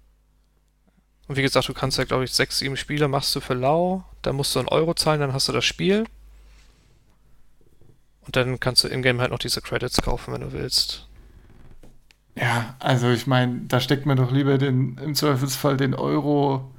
Und 1.26 1.36
wie 1.36 1.42
gesagt, 1.42 1.68
du 1.68 1.74
kannst 1.74 1.98
ja, 1.98 2.04
glaube 2.04 2.22
ich, 2.24 2.32
sechs, 2.32 2.60
sieben 2.60 2.76
Spiele 2.76 3.08
machst 3.08 3.34
du 3.34 3.40
für 3.40 3.54
lau, 3.54 4.04
dann 4.22 4.36
musst 4.36 4.54
du 4.54 4.60
einen 4.60 4.68
Euro 4.68 4.94
zahlen, 4.94 5.20
dann 5.20 5.32
hast 5.32 5.48
du 5.48 5.52
das 5.52 5.64
Spiel. 5.64 6.04
Und 8.20 8.36
dann 8.36 8.60
kannst 8.60 8.84
du 8.84 8.88
in-game 8.88 9.20
halt 9.20 9.32
noch 9.32 9.40
diese 9.40 9.60
Credits 9.60 10.00
kaufen, 10.00 10.32
wenn 10.32 10.42
du 10.42 10.52
willst. 10.52 11.08
Ja, 12.36 12.76
also 12.78 13.10
ich 13.10 13.26
meine, 13.26 13.62
da 13.66 13.80
steckt 13.80 14.06
man 14.06 14.16
doch 14.16 14.30
lieber 14.30 14.56
den, 14.56 14.96
im 14.98 15.16
Zweifelsfall 15.16 15.76
den 15.76 15.94
Euro 15.94 16.70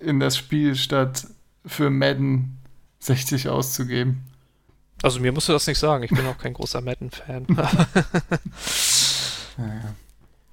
in 0.00 0.18
das 0.18 0.36
Spiel, 0.36 0.74
statt 0.74 1.28
für 1.64 1.88
Madden 1.88 2.58
60 2.98 3.48
auszugeben. 3.48 4.24
Also 5.02 5.20
mir 5.20 5.30
musst 5.30 5.48
du 5.48 5.52
das 5.52 5.68
nicht 5.68 5.78
sagen, 5.78 6.02
ich 6.02 6.10
bin 6.10 6.26
auch 6.26 6.38
kein 6.38 6.54
großer 6.54 6.80
Madden-Fan. 6.80 7.46
naja. 9.56 9.94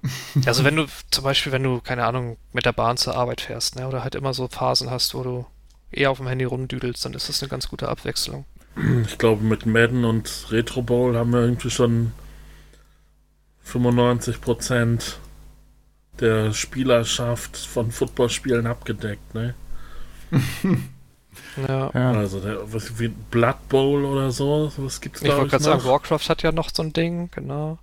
Also 0.46 0.64
wenn 0.64 0.76
du 0.76 0.86
zum 1.10 1.24
Beispiel, 1.24 1.52
wenn 1.52 1.62
du, 1.62 1.80
keine 1.80 2.04
Ahnung, 2.04 2.36
mit 2.52 2.66
der 2.66 2.72
Bahn 2.72 2.96
zur 2.96 3.16
Arbeit 3.16 3.40
fährst, 3.40 3.76
ne, 3.76 3.88
oder 3.88 4.02
halt 4.02 4.14
immer 4.14 4.34
so 4.34 4.48
Phasen 4.48 4.90
hast, 4.90 5.14
wo 5.14 5.22
du 5.22 5.46
eher 5.90 6.10
auf 6.10 6.18
dem 6.18 6.26
Handy 6.26 6.44
rumdüdelst, 6.44 7.04
dann 7.04 7.14
ist 7.14 7.28
das 7.28 7.42
eine 7.42 7.48
ganz 7.48 7.68
gute 7.68 7.88
Abwechslung. 7.88 8.44
Ich 9.06 9.18
glaube, 9.18 9.42
mit 9.44 9.66
Madden 9.66 10.04
und 10.04 10.46
Retro 10.50 10.82
Bowl 10.82 11.16
haben 11.16 11.32
wir 11.32 11.40
irgendwie 11.40 11.70
schon 11.70 12.12
95% 13.66 15.14
der 16.20 16.52
Spielerschaft 16.52 17.56
von 17.56 17.90
Footballspielen 17.90 18.66
abgedeckt, 18.66 19.34
ne? 19.34 19.54
ja. 21.68 21.90
Also 21.90 22.40
der, 22.40 22.72
was 22.72 22.98
wie 22.98 23.08
Blood 23.08 23.68
Bowl 23.68 24.04
oder 24.04 24.30
so, 24.30 24.72
was 24.76 25.00
gibt's 25.00 25.20
da? 25.20 25.28
Ich 25.28 25.34
wollte 25.34 25.50
gerade 25.50 25.64
sagen, 25.64 25.84
Warcraft 25.84 26.28
hat 26.28 26.42
ja 26.42 26.52
noch 26.52 26.70
so 26.72 26.82
ein 26.82 26.92
Ding, 26.92 27.30
genau. 27.32 27.78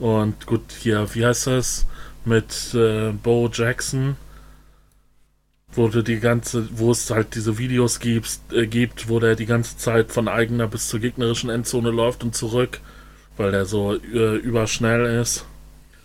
Und 0.00 0.46
gut, 0.46 0.62
hier, 0.80 1.06
wie 1.14 1.24
heißt 1.24 1.46
das? 1.46 1.86
Mit 2.24 2.74
äh, 2.74 3.12
Bo 3.12 3.50
Jackson, 3.52 4.16
wo 5.72 5.88
du 5.88 6.02
die 6.02 6.18
ganze, 6.20 6.68
wo 6.72 6.90
es 6.90 7.10
halt 7.10 7.34
diese 7.34 7.58
Videos 7.58 8.00
gibt, 8.00 8.40
äh, 8.52 8.66
gibt, 8.66 9.08
wo 9.08 9.20
der 9.20 9.36
die 9.36 9.46
ganze 9.46 9.76
Zeit 9.76 10.10
von 10.10 10.26
eigener 10.26 10.66
bis 10.66 10.88
zur 10.88 11.00
gegnerischen 11.00 11.50
Endzone 11.50 11.90
läuft 11.90 12.24
und 12.24 12.34
zurück, 12.34 12.80
weil 13.36 13.52
der 13.52 13.66
so 13.66 13.94
äh, 13.94 14.36
überschnell 14.36 15.20
ist. 15.20 15.44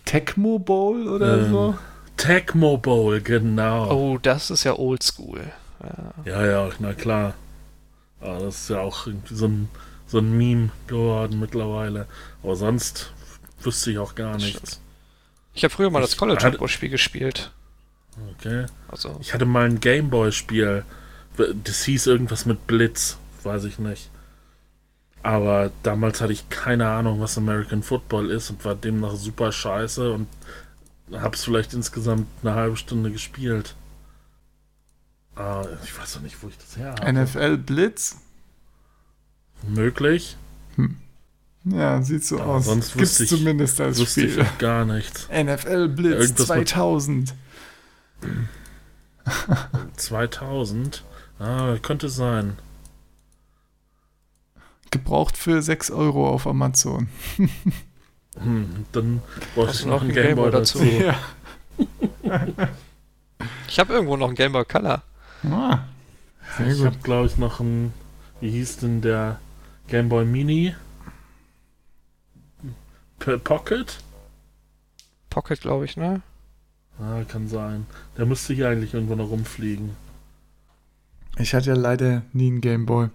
Tecmo 0.04 0.58
Bowl 0.58 1.08
oder 1.08 1.38
ähm, 1.38 1.50
so? 1.50 1.78
Tecmo 2.18 2.76
Bowl, 2.76 3.20
genau. 3.20 3.90
Oh, 3.90 4.18
das 4.18 4.50
ist 4.50 4.64
ja 4.64 4.78
oldschool. 4.78 5.40
Ja. 5.82 6.32
ja, 6.32 6.46
ja, 6.46 6.70
na 6.78 6.92
klar. 6.92 7.34
Aber 8.20 8.40
das 8.40 8.62
ist 8.62 8.70
ja 8.70 8.80
auch 8.80 9.06
irgendwie 9.06 9.34
so 9.34 9.46
ein, 9.46 9.68
so 10.06 10.18
ein 10.18 10.36
Meme 10.36 10.70
geworden 10.86 11.40
mittlerweile. 11.40 12.06
Aber 12.42 12.56
sonst 12.56 13.12
wüsste 13.60 13.90
ich 13.90 13.98
auch 13.98 14.14
gar 14.14 14.36
nichts. 14.36 14.80
Ich 15.54 15.64
habe 15.64 15.72
früher 15.72 15.90
mal 15.90 16.00
ich 16.00 16.10
das 16.10 16.16
College 16.16 16.40
Football 16.40 16.68
Spiel 16.68 16.90
gespielt. 16.90 17.50
Okay. 18.38 18.66
Also. 18.88 19.18
Ich 19.20 19.34
hatte 19.34 19.46
mal 19.46 19.66
ein 19.66 19.80
Gameboy-Spiel. 19.80 20.84
Das 21.64 21.84
hieß 21.84 22.06
irgendwas 22.06 22.46
mit 22.46 22.66
Blitz. 22.66 23.16
Weiß 23.42 23.64
ich 23.64 23.78
nicht. 23.78 24.10
Aber 25.22 25.72
damals 25.82 26.20
hatte 26.20 26.32
ich 26.32 26.48
keine 26.50 26.88
Ahnung, 26.88 27.20
was 27.20 27.36
American 27.36 27.82
Football 27.82 28.30
ist 28.30 28.50
und 28.50 28.64
war 28.64 28.74
demnach 28.74 29.16
super 29.16 29.50
scheiße 29.50 30.12
und 30.12 30.28
hab's 31.12 31.44
vielleicht 31.44 31.74
insgesamt 31.74 32.28
eine 32.42 32.54
halbe 32.54 32.76
Stunde 32.76 33.10
gespielt. 33.10 33.74
Aber 35.34 35.68
ich 35.84 35.98
weiß 35.98 36.14
doch 36.14 36.20
nicht, 36.22 36.42
wo 36.42 36.48
ich 36.48 36.56
das 36.56 36.76
her 36.76 36.94
habe. 36.98 37.12
NFL 37.12 37.58
Blitz? 37.58 38.16
Möglich. 39.66 40.36
Hm. 40.76 40.96
Ja, 41.68 42.00
sieht 42.00 42.24
so 42.24 42.40
Aber 42.40 42.54
aus. 42.54 42.66
Sonst 42.66 42.94
Gibt's 42.94 43.18
ich, 43.20 43.28
zumindest 43.28 43.80
als 43.80 44.00
Spiel. 44.02 44.40
Ich 44.40 44.58
gar 44.58 44.84
nichts. 44.84 45.28
NFL 45.28 45.88
Blitz 45.88 46.30
ja, 46.30 46.36
2000. 46.46 47.34
2000? 49.96 51.04
Ah, 51.40 51.76
könnte 51.82 52.08
sein. 52.08 52.56
Gebraucht 54.92 55.36
für 55.36 55.60
6 55.60 55.90
Euro 55.90 56.28
auf 56.30 56.46
Amazon. 56.46 57.08
Hm, 58.38 58.84
dann 58.92 59.22
brauche 59.54 59.68
Hast 59.68 59.76
ich 59.76 59.82
du 59.84 59.88
noch 59.88 60.02
einen 60.02 60.12
Gameboy 60.12 60.50
dazu. 60.50 60.82
Ja. 60.82 61.18
Ich 63.66 63.78
habe 63.78 63.94
irgendwo 63.94 64.18
noch 64.18 64.26
einen 64.26 64.36
Game 64.36 64.52
Boy 64.52 64.64
Color. 64.64 65.02
Ah, 65.50 65.78
sehr 66.58 66.66
Ich 66.66 66.84
habe, 66.84 66.96
glaube 67.02 67.26
ich, 67.28 67.38
noch 67.38 67.60
einen, 67.60 67.94
wie 68.40 68.50
hieß 68.50 68.78
denn 68.78 69.00
der 69.00 69.40
Gameboy 69.88 70.26
Mini? 70.26 70.74
Pocket? 73.18 73.98
Pocket, 75.30 75.60
glaube 75.60 75.84
ich, 75.84 75.96
ne? 75.96 76.22
Ah, 76.98 77.22
kann 77.28 77.48
sein. 77.48 77.86
Der 78.16 78.26
müsste 78.26 78.54
hier 78.54 78.68
eigentlich 78.68 78.94
irgendwo 78.94 79.14
noch 79.14 79.30
rumfliegen. 79.30 79.96
Ich 81.38 81.54
hatte 81.54 81.70
ja 81.70 81.76
leider 81.76 82.22
nie 82.32 82.48
einen 82.48 82.60
Gameboy. 82.60 83.08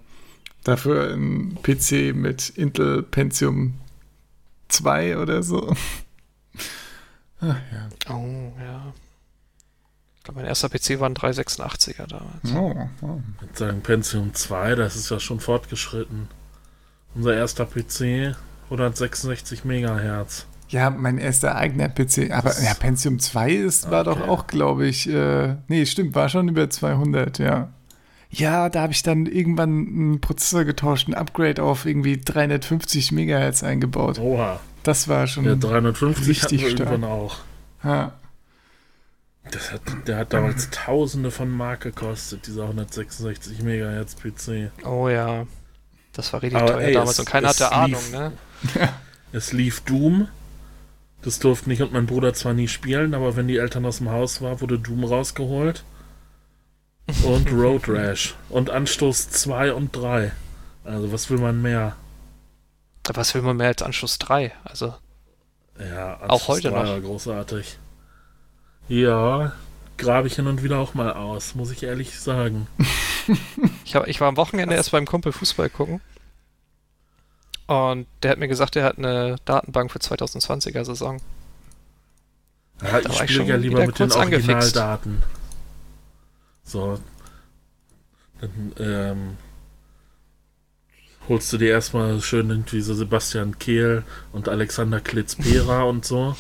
Dafür 0.63 1.13
ein 1.13 1.57
PC 1.63 2.13
mit 2.15 2.49
Intel 2.49 3.01
Pentium 3.01 3.73
2 4.69 5.17
oder 5.17 5.41
so. 5.41 5.75
Ach 7.39 7.41
ja. 7.71 8.13
Oh, 8.13 8.53
ja. 8.59 8.93
Ich 10.17 10.23
glaube, 10.23 10.41
mein 10.41 10.47
erster 10.47 10.69
PC 10.69 10.99
war 10.99 11.09
ein 11.09 11.15
386er 11.15 12.05
damals. 12.05 12.53
Oh, 12.53 12.89
oh. 13.01 13.21
Mit 13.41 13.57
seinem 13.57 13.81
Pentium 13.81 14.35
2, 14.35 14.75
das 14.75 14.95
ist 14.95 15.09
ja 15.09 15.19
schon 15.19 15.39
fortgeschritten. 15.39 16.27
Unser 17.15 17.33
erster 17.35 17.65
PC, 17.65 18.35
166 18.71 19.65
Megahertz. 19.65 20.45
Ja, 20.69 20.89
mein 20.89 21.17
erster 21.17 21.55
eigener 21.55 21.89
PC. 21.89 22.31
Aber 22.31 22.57
ja, 22.61 22.73
Pentium 22.73 23.19
2 23.19 23.51
ist, 23.51 23.91
war 23.91 24.05
doch 24.05 24.21
Okay. 24.21 24.29
auch, 24.29 24.47
glaube 24.47 24.87
ich, 24.87 25.09
äh, 25.09 25.55
nee, 25.67 25.85
stimmt, 25.85 26.15
war 26.15 26.29
schon 26.29 26.47
über 26.47 26.69
200, 26.69 27.39
ja. 27.39 27.69
Ja, 28.29 28.69
da 28.69 28.83
habe 28.83 28.93
ich 28.93 29.03
dann 29.03 29.25
irgendwann 29.25 29.69
einen 29.87 30.21
Prozessor 30.21 30.63
getauscht, 30.63 31.09
ein 31.09 31.13
Upgrade 31.13 31.61
auf 31.61 31.85
irgendwie 31.85 32.17
350 32.21 33.11
Megahertz 33.11 33.61
eingebaut. 33.61 34.19
Oha. 34.19 34.61
Das 34.83 35.09
war 35.09 35.27
schon. 35.27 35.43
Der 35.43 35.57
350 35.57 36.21
hatten 36.21 36.29
richtig 36.29 36.61
wir 36.63 36.69
stark. 36.71 36.89
irgendwann 36.91 37.11
auch. 37.11 37.37
ja. 37.83 38.13
Das 39.51 39.71
hat, 39.73 39.81
der 40.07 40.17
hat 40.17 40.33
damals 40.33 40.69
Tausende 40.69 41.31
von 41.31 41.49
Mark 41.49 41.81
gekostet, 41.81 42.45
dieser 42.47 42.63
166 42.63 43.61
Megahertz 43.63 44.15
PC. 44.15 44.71
Oh 44.85 45.09
ja. 45.09 45.45
Das 46.13 46.31
war 46.31 46.41
richtig 46.43 46.61
Aber 46.61 46.73
teuer 46.73 46.81
ey, 46.87 46.93
damals 46.93 47.11
es- 47.13 47.19
und 47.19 47.25
keiner 47.25 47.49
hatte 47.49 47.71
Ahnung, 47.71 47.89
lief. 47.99 48.11
ne? 48.13 48.31
Es 49.33 49.53
lief 49.53 49.79
Doom. 49.81 50.27
Das 51.21 51.39
durften 51.39 51.71
ich 51.71 51.81
und 51.81 51.93
mein 51.93 52.05
Bruder 52.05 52.33
zwar 52.33 52.53
nie 52.53 52.67
spielen, 52.67 53.13
aber 53.13 53.35
wenn 53.35 53.47
die 53.47 53.57
Eltern 53.57 53.85
aus 53.85 53.99
dem 53.99 54.09
Haus 54.09 54.41
waren, 54.41 54.59
wurde 54.59 54.77
Doom 54.79 55.05
rausgeholt. 55.05 55.83
Und 57.23 57.49
Road 57.51 57.87
Rash. 57.87 58.35
Und 58.49 58.69
Anstoß 58.69 59.29
2 59.29 59.73
und 59.73 59.95
3. 59.95 60.31
Also 60.83 61.11
was 61.11 61.29
will 61.29 61.37
man 61.37 61.61
mehr? 61.61 61.95
Was 63.13 63.33
will 63.35 63.41
man 63.41 63.57
mehr 63.57 63.67
als 63.67 63.81
Anschluss 63.81 64.19
3? 64.19 64.51
Also, 64.63 64.95
Ja, 65.79 66.15
Anstoß 66.15 66.29
Auch 66.29 66.47
heute 66.49 66.69
3 66.71 66.83
noch. 66.83 66.89
war 66.89 66.99
großartig. 67.01 67.77
Ja, 68.87 69.53
grabe 69.97 70.27
ich 70.27 70.35
hin 70.35 70.47
und 70.47 70.63
wieder 70.63 70.79
auch 70.79 70.93
mal 70.93 71.13
aus, 71.13 71.55
muss 71.55 71.71
ich 71.71 71.83
ehrlich 71.83 72.19
sagen. 72.19 72.67
ich, 73.85 73.95
hab, 73.95 74.07
ich 74.07 74.19
war 74.19 74.27
am 74.27 74.37
Wochenende 74.37 74.75
erst 74.75 74.91
beim 74.91 75.05
Kumpel 75.05 75.31
Fußball 75.31 75.69
gucken. 75.69 76.01
Und 77.67 78.07
der 78.21 78.31
hat 78.31 78.37
mir 78.37 78.47
gesagt, 78.47 78.75
er 78.75 78.83
hat 78.83 78.97
eine 78.97 79.37
Datenbank 79.45 79.91
für 79.91 79.99
2020er 79.99 80.83
Saison. 80.83 81.21
Ja, 82.81 82.99
ich 82.99 83.13
spiele 83.17 83.45
ja 83.45 83.55
lieber 83.55 83.85
mit 83.85 83.99
den. 83.99 84.11
Originaldaten. 84.11 85.23
So. 86.63 86.99
Dann, 88.39 88.73
ähm, 88.79 89.37
holst 91.29 91.53
du 91.53 91.57
dir 91.57 91.69
erstmal 91.69 92.21
schön 92.21 92.49
irgendwie 92.49 92.81
so 92.81 92.93
Sebastian 92.93 93.59
Kehl 93.59 94.03
und 94.31 94.49
Alexander 94.49 94.99
Klitz-Pera 94.99 95.83
und 95.89 96.05
so. 96.05 96.35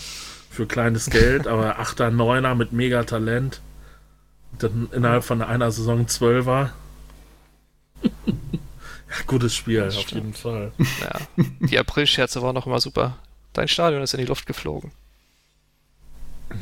Für 0.49 0.65
kleines 0.65 1.09
Geld, 1.09 1.47
aber 1.47 1.79
8er, 1.79 2.09
9er 2.09 2.55
mit 2.55 2.73
mega 2.73 3.03
Talent. 3.03 3.61
Dann 4.59 4.89
innerhalb 4.91 5.23
von 5.23 5.41
einer 5.41 5.71
Saison 5.71 6.07
12er. 6.07 6.71
gutes 9.27 9.55
Spiel, 9.55 9.83
auf 9.83 10.11
jeden 10.11 10.33
Fall. 10.33 10.71
Ja, 11.01 11.19
die 11.59 11.77
April-Scherze 11.79 12.41
waren 12.41 12.55
noch 12.55 12.65
immer 12.67 12.79
super. 12.79 13.17
Dein 13.53 13.67
Stadion 13.67 14.01
ist 14.01 14.13
in 14.13 14.19
die 14.19 14.25
Luft 14.25 14.45
geflogen. 14.45 14.91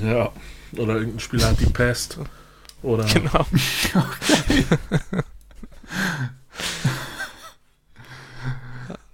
Ja. 0.04 0.32
Oder 0.74 0.96
irgendein 0.96 1.20
Spieler 1.20 1.50
hat 1.50 1.60
die 1.60 1.66
Pest. 1.66 2.18
Oder 2.82 3.04
Genau. 3.14 3.46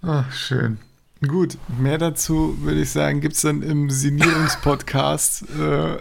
Ach, 0.01 0.31
schön. 0.33 0.77
Gut, 1.25 1.57
mehr 1.79 1.97
dazu 1.97 2.57
würde 2.61 2.81
ich 2.81 2.91
sagen, 2.91 3.21
gibt 3.21 3.35
es 3.35 3.41
dann 3.41 3.63
im 3.63 3.89
Sinierungspodcast. 3.89 5.45
äh, 5.57 5.97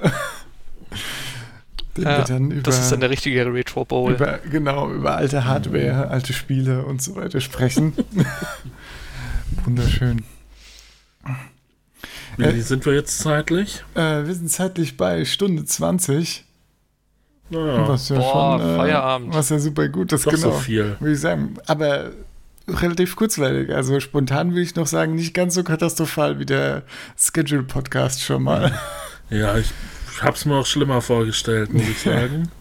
den 1.96 2.04
Ja, 2.04 2.18
wir 2.18 2.24
dann 2.24 2.50
über, 2.50 2.62
Das 2.62 2.78
ist 2.78 2.92
dann 2.92 3.00
der 3.00 3.10
richtige 3.10 3.46
Retro 3.52 3.84
Bowl. 3.84 4.12
über, 4.12 4.38
genau, 4.50 4.90
über 4.90 5.16
alte 5.16 5.44
Hardware, 5.44 6.08
alte 6.08 6.32
Spiele 6.32 6.84
und 6.84 7.02
so 7.02 7.16
weiter 7.16 7.40
sprechen. 7.40 7.92
Wunderschön. 9.64 10.24
wie 12.36 12.60
sind 12.60 12.84
wir 12.86 12.94
jetzt 12.94 13.18
zeitlich? 13.18 13.84
Äh, 13.94 14.26
wir 14.26 14.34
sind 14.34 14.50
zeitlich 14.50 14.96
bei 14.96 15.24
Stunde 15.24 15.64
20. 15.64 16.44
Naja, 17.50 17.88
Was 17.88 18.08
ja 18.08 18.16
Boah, 18.16 18.58
schon. 18.58 18.68
Äh, 18.68 18.76
Feierabend. 18.76 19.34
Was 19.34 19.50
ja 19.50 19.58
super 19.58 19.88
gut 19.88 20.12
ist, 20.12 20.26
doch 20.26 20.32
genau. 20.32 20.50
so 20.50 20.58
viel. 20.58 20.96
Würde 20.98 21.12
ich 21.12 21.20
sagen. 21.20 21.54
Aber 21.66 22.10
relativ 22.68 23.16
kurzweilig. 23.16 23.70
Also 23.74 24.00
spontan 24.00 24.50
würde 24.50 24.62
ich 24.62 24.74
noch 24.74 24.86
sagen, 24.86 25.14
nicht 25.14 25.34
ganz 25.34 25.54
so 25.54 25.62
katastrophal 25.62 26.38
wie 26.38 26.46
der 26.46 26.82
Schedule-Podcast 27.16 28.22
schon 28.22 28.42
mal. 28.42 28.72
Ja, 29.30 29.56
ich 29.56 29.70
hab's 30.22 30.44
mir 30.44 30.56
auch 30.56 30.66
schlimmer 30.66 31.00
vorgestellt, 31.00 31.72
muss 31.72 31.88
ich 31.88 32.00
sagen. 32.00 32.50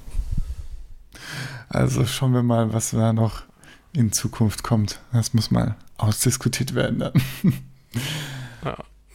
Also 1.70 2.06
schauen 2.06 2.34
wir 2.36 2.44
mal, 2.44 2.72
was 2.72 2.92
da 2.92 3.14
noch 3.14 3.42
in 3.94 4.12
Zukunft 4.12 4.62
kommt. 4.62 5.00
Das 5.12 5.34
muss 5.34 5.50
mal 5.50 5.76
ausdiskutiert 5.98 6.76
werden 6.76 7.00
dann. 7.00 7.14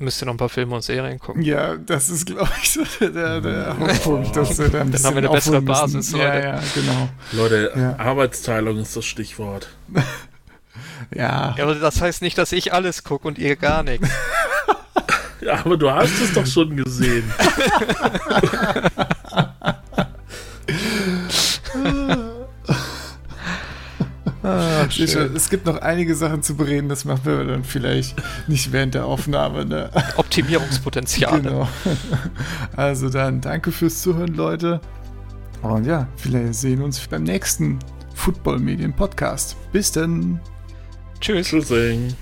Müsst 0.01 0.21
ihr 0.23 0.27
noch 0.27 0.35
ein 0.35 0.39
paar 0.39 0.49
Filme 0.49 0.75
und 0.75 0.83
Serien 0.83 1.21
gucken. 1.21 1.43
Ja, 1.43 1.77
das 1.77 2.11
ist, 2.11 2.27
glaube 2.27 2.51
ich, 2.61 2.71
so 2.73 2.83
der, 3.01 3.41
der 3.41 3.79
Hauptpunkt, 3.79 4.35
dass 4.35 4.59
wir 4.59 4.71
da 4.71 4.81
ein 4.81 4.91
Dann 4.91 5.05
haben 5.05 5.15
wir 5.15 5.19
eine 5.23 5.29
bessere. 5.31 5.63
Basis, 5.63 6.11
Ja, 6.11 6.19
Leute. 6.35 6.47
ja, 6.47 6.61
genau. 6.75 7.09
Leute, 7.31 7.73
Ja. 7.77 7.97
Arbeitsteilung 7.99 8.79
ist 8.79 8.97
das 8.97 9.05
Stichwort. 9.05 9.69
Ja, 11.15 11.55
Ja, 11.57 11.63
aber 11.63 11.77
das 11.77 12.01
heißt 12.01 12.23
nicht, 12.23 12.37
dass 12.39 12.51
ich 12.51 12.73
alles 12.75 13.05
gucke 13.05 13.29
und 13.29 13.39
ihr 13.39 13.55
gar 13.55 13.85
nichts. 13.85 14.09
Ja, 15.41 15.65
aber 15.65 15.77
du 15.77 15.91
hast 15.91 16.21
es 16.21 16.33
doch 16.33 16.47
schon 16.47 16.77
gesehen. 16.77 17.25
Ah, 24.43 24.87
es 25.35 25.51
gibt 25.51 25.67
noch 25.67 25.77
einige 25.83 26.15
Sachen 26.15 26.43
zu 26.43 26.57
bereden, 26.57 26.89
das 26.89 27.05
machen 27.05 27.21
wir 27.25 27.45
dann 27.45 27.65
vielleicht 27.65 28.15
nicht 28.49 28.73
während 28.73 28.95
der 28.95 29.05
Aufnahme. 29.05 29.67
Ne? 29.67 29.91
Optimierungspotenzial. 30.17 31.43
Genau. 31.43 31.69
Also 32.75 33.11
dann 33.11 33.41
danke 33.41 33.73
fürs 33.73 34.01
Zuhören, 34.01 34.35
Leute. 34.35 34.81
Und 35.63 35.85
ja, 35.85 36.07
vielleicht 36.17 36.55
sehen 36.55 36.79
wir 36.79 36.87
uns 36.87 37.07
beim 37.07 37.25
nächsten 37.25 37.79
Football 38.15 38.59
Medien 38.61 38.95
Podcast. 38.95 39.57
Bis 39.73 39.93
dann. 39.93 40.41
Tschüss. 41.21 41.49
Tschüssing. 41.49 42.15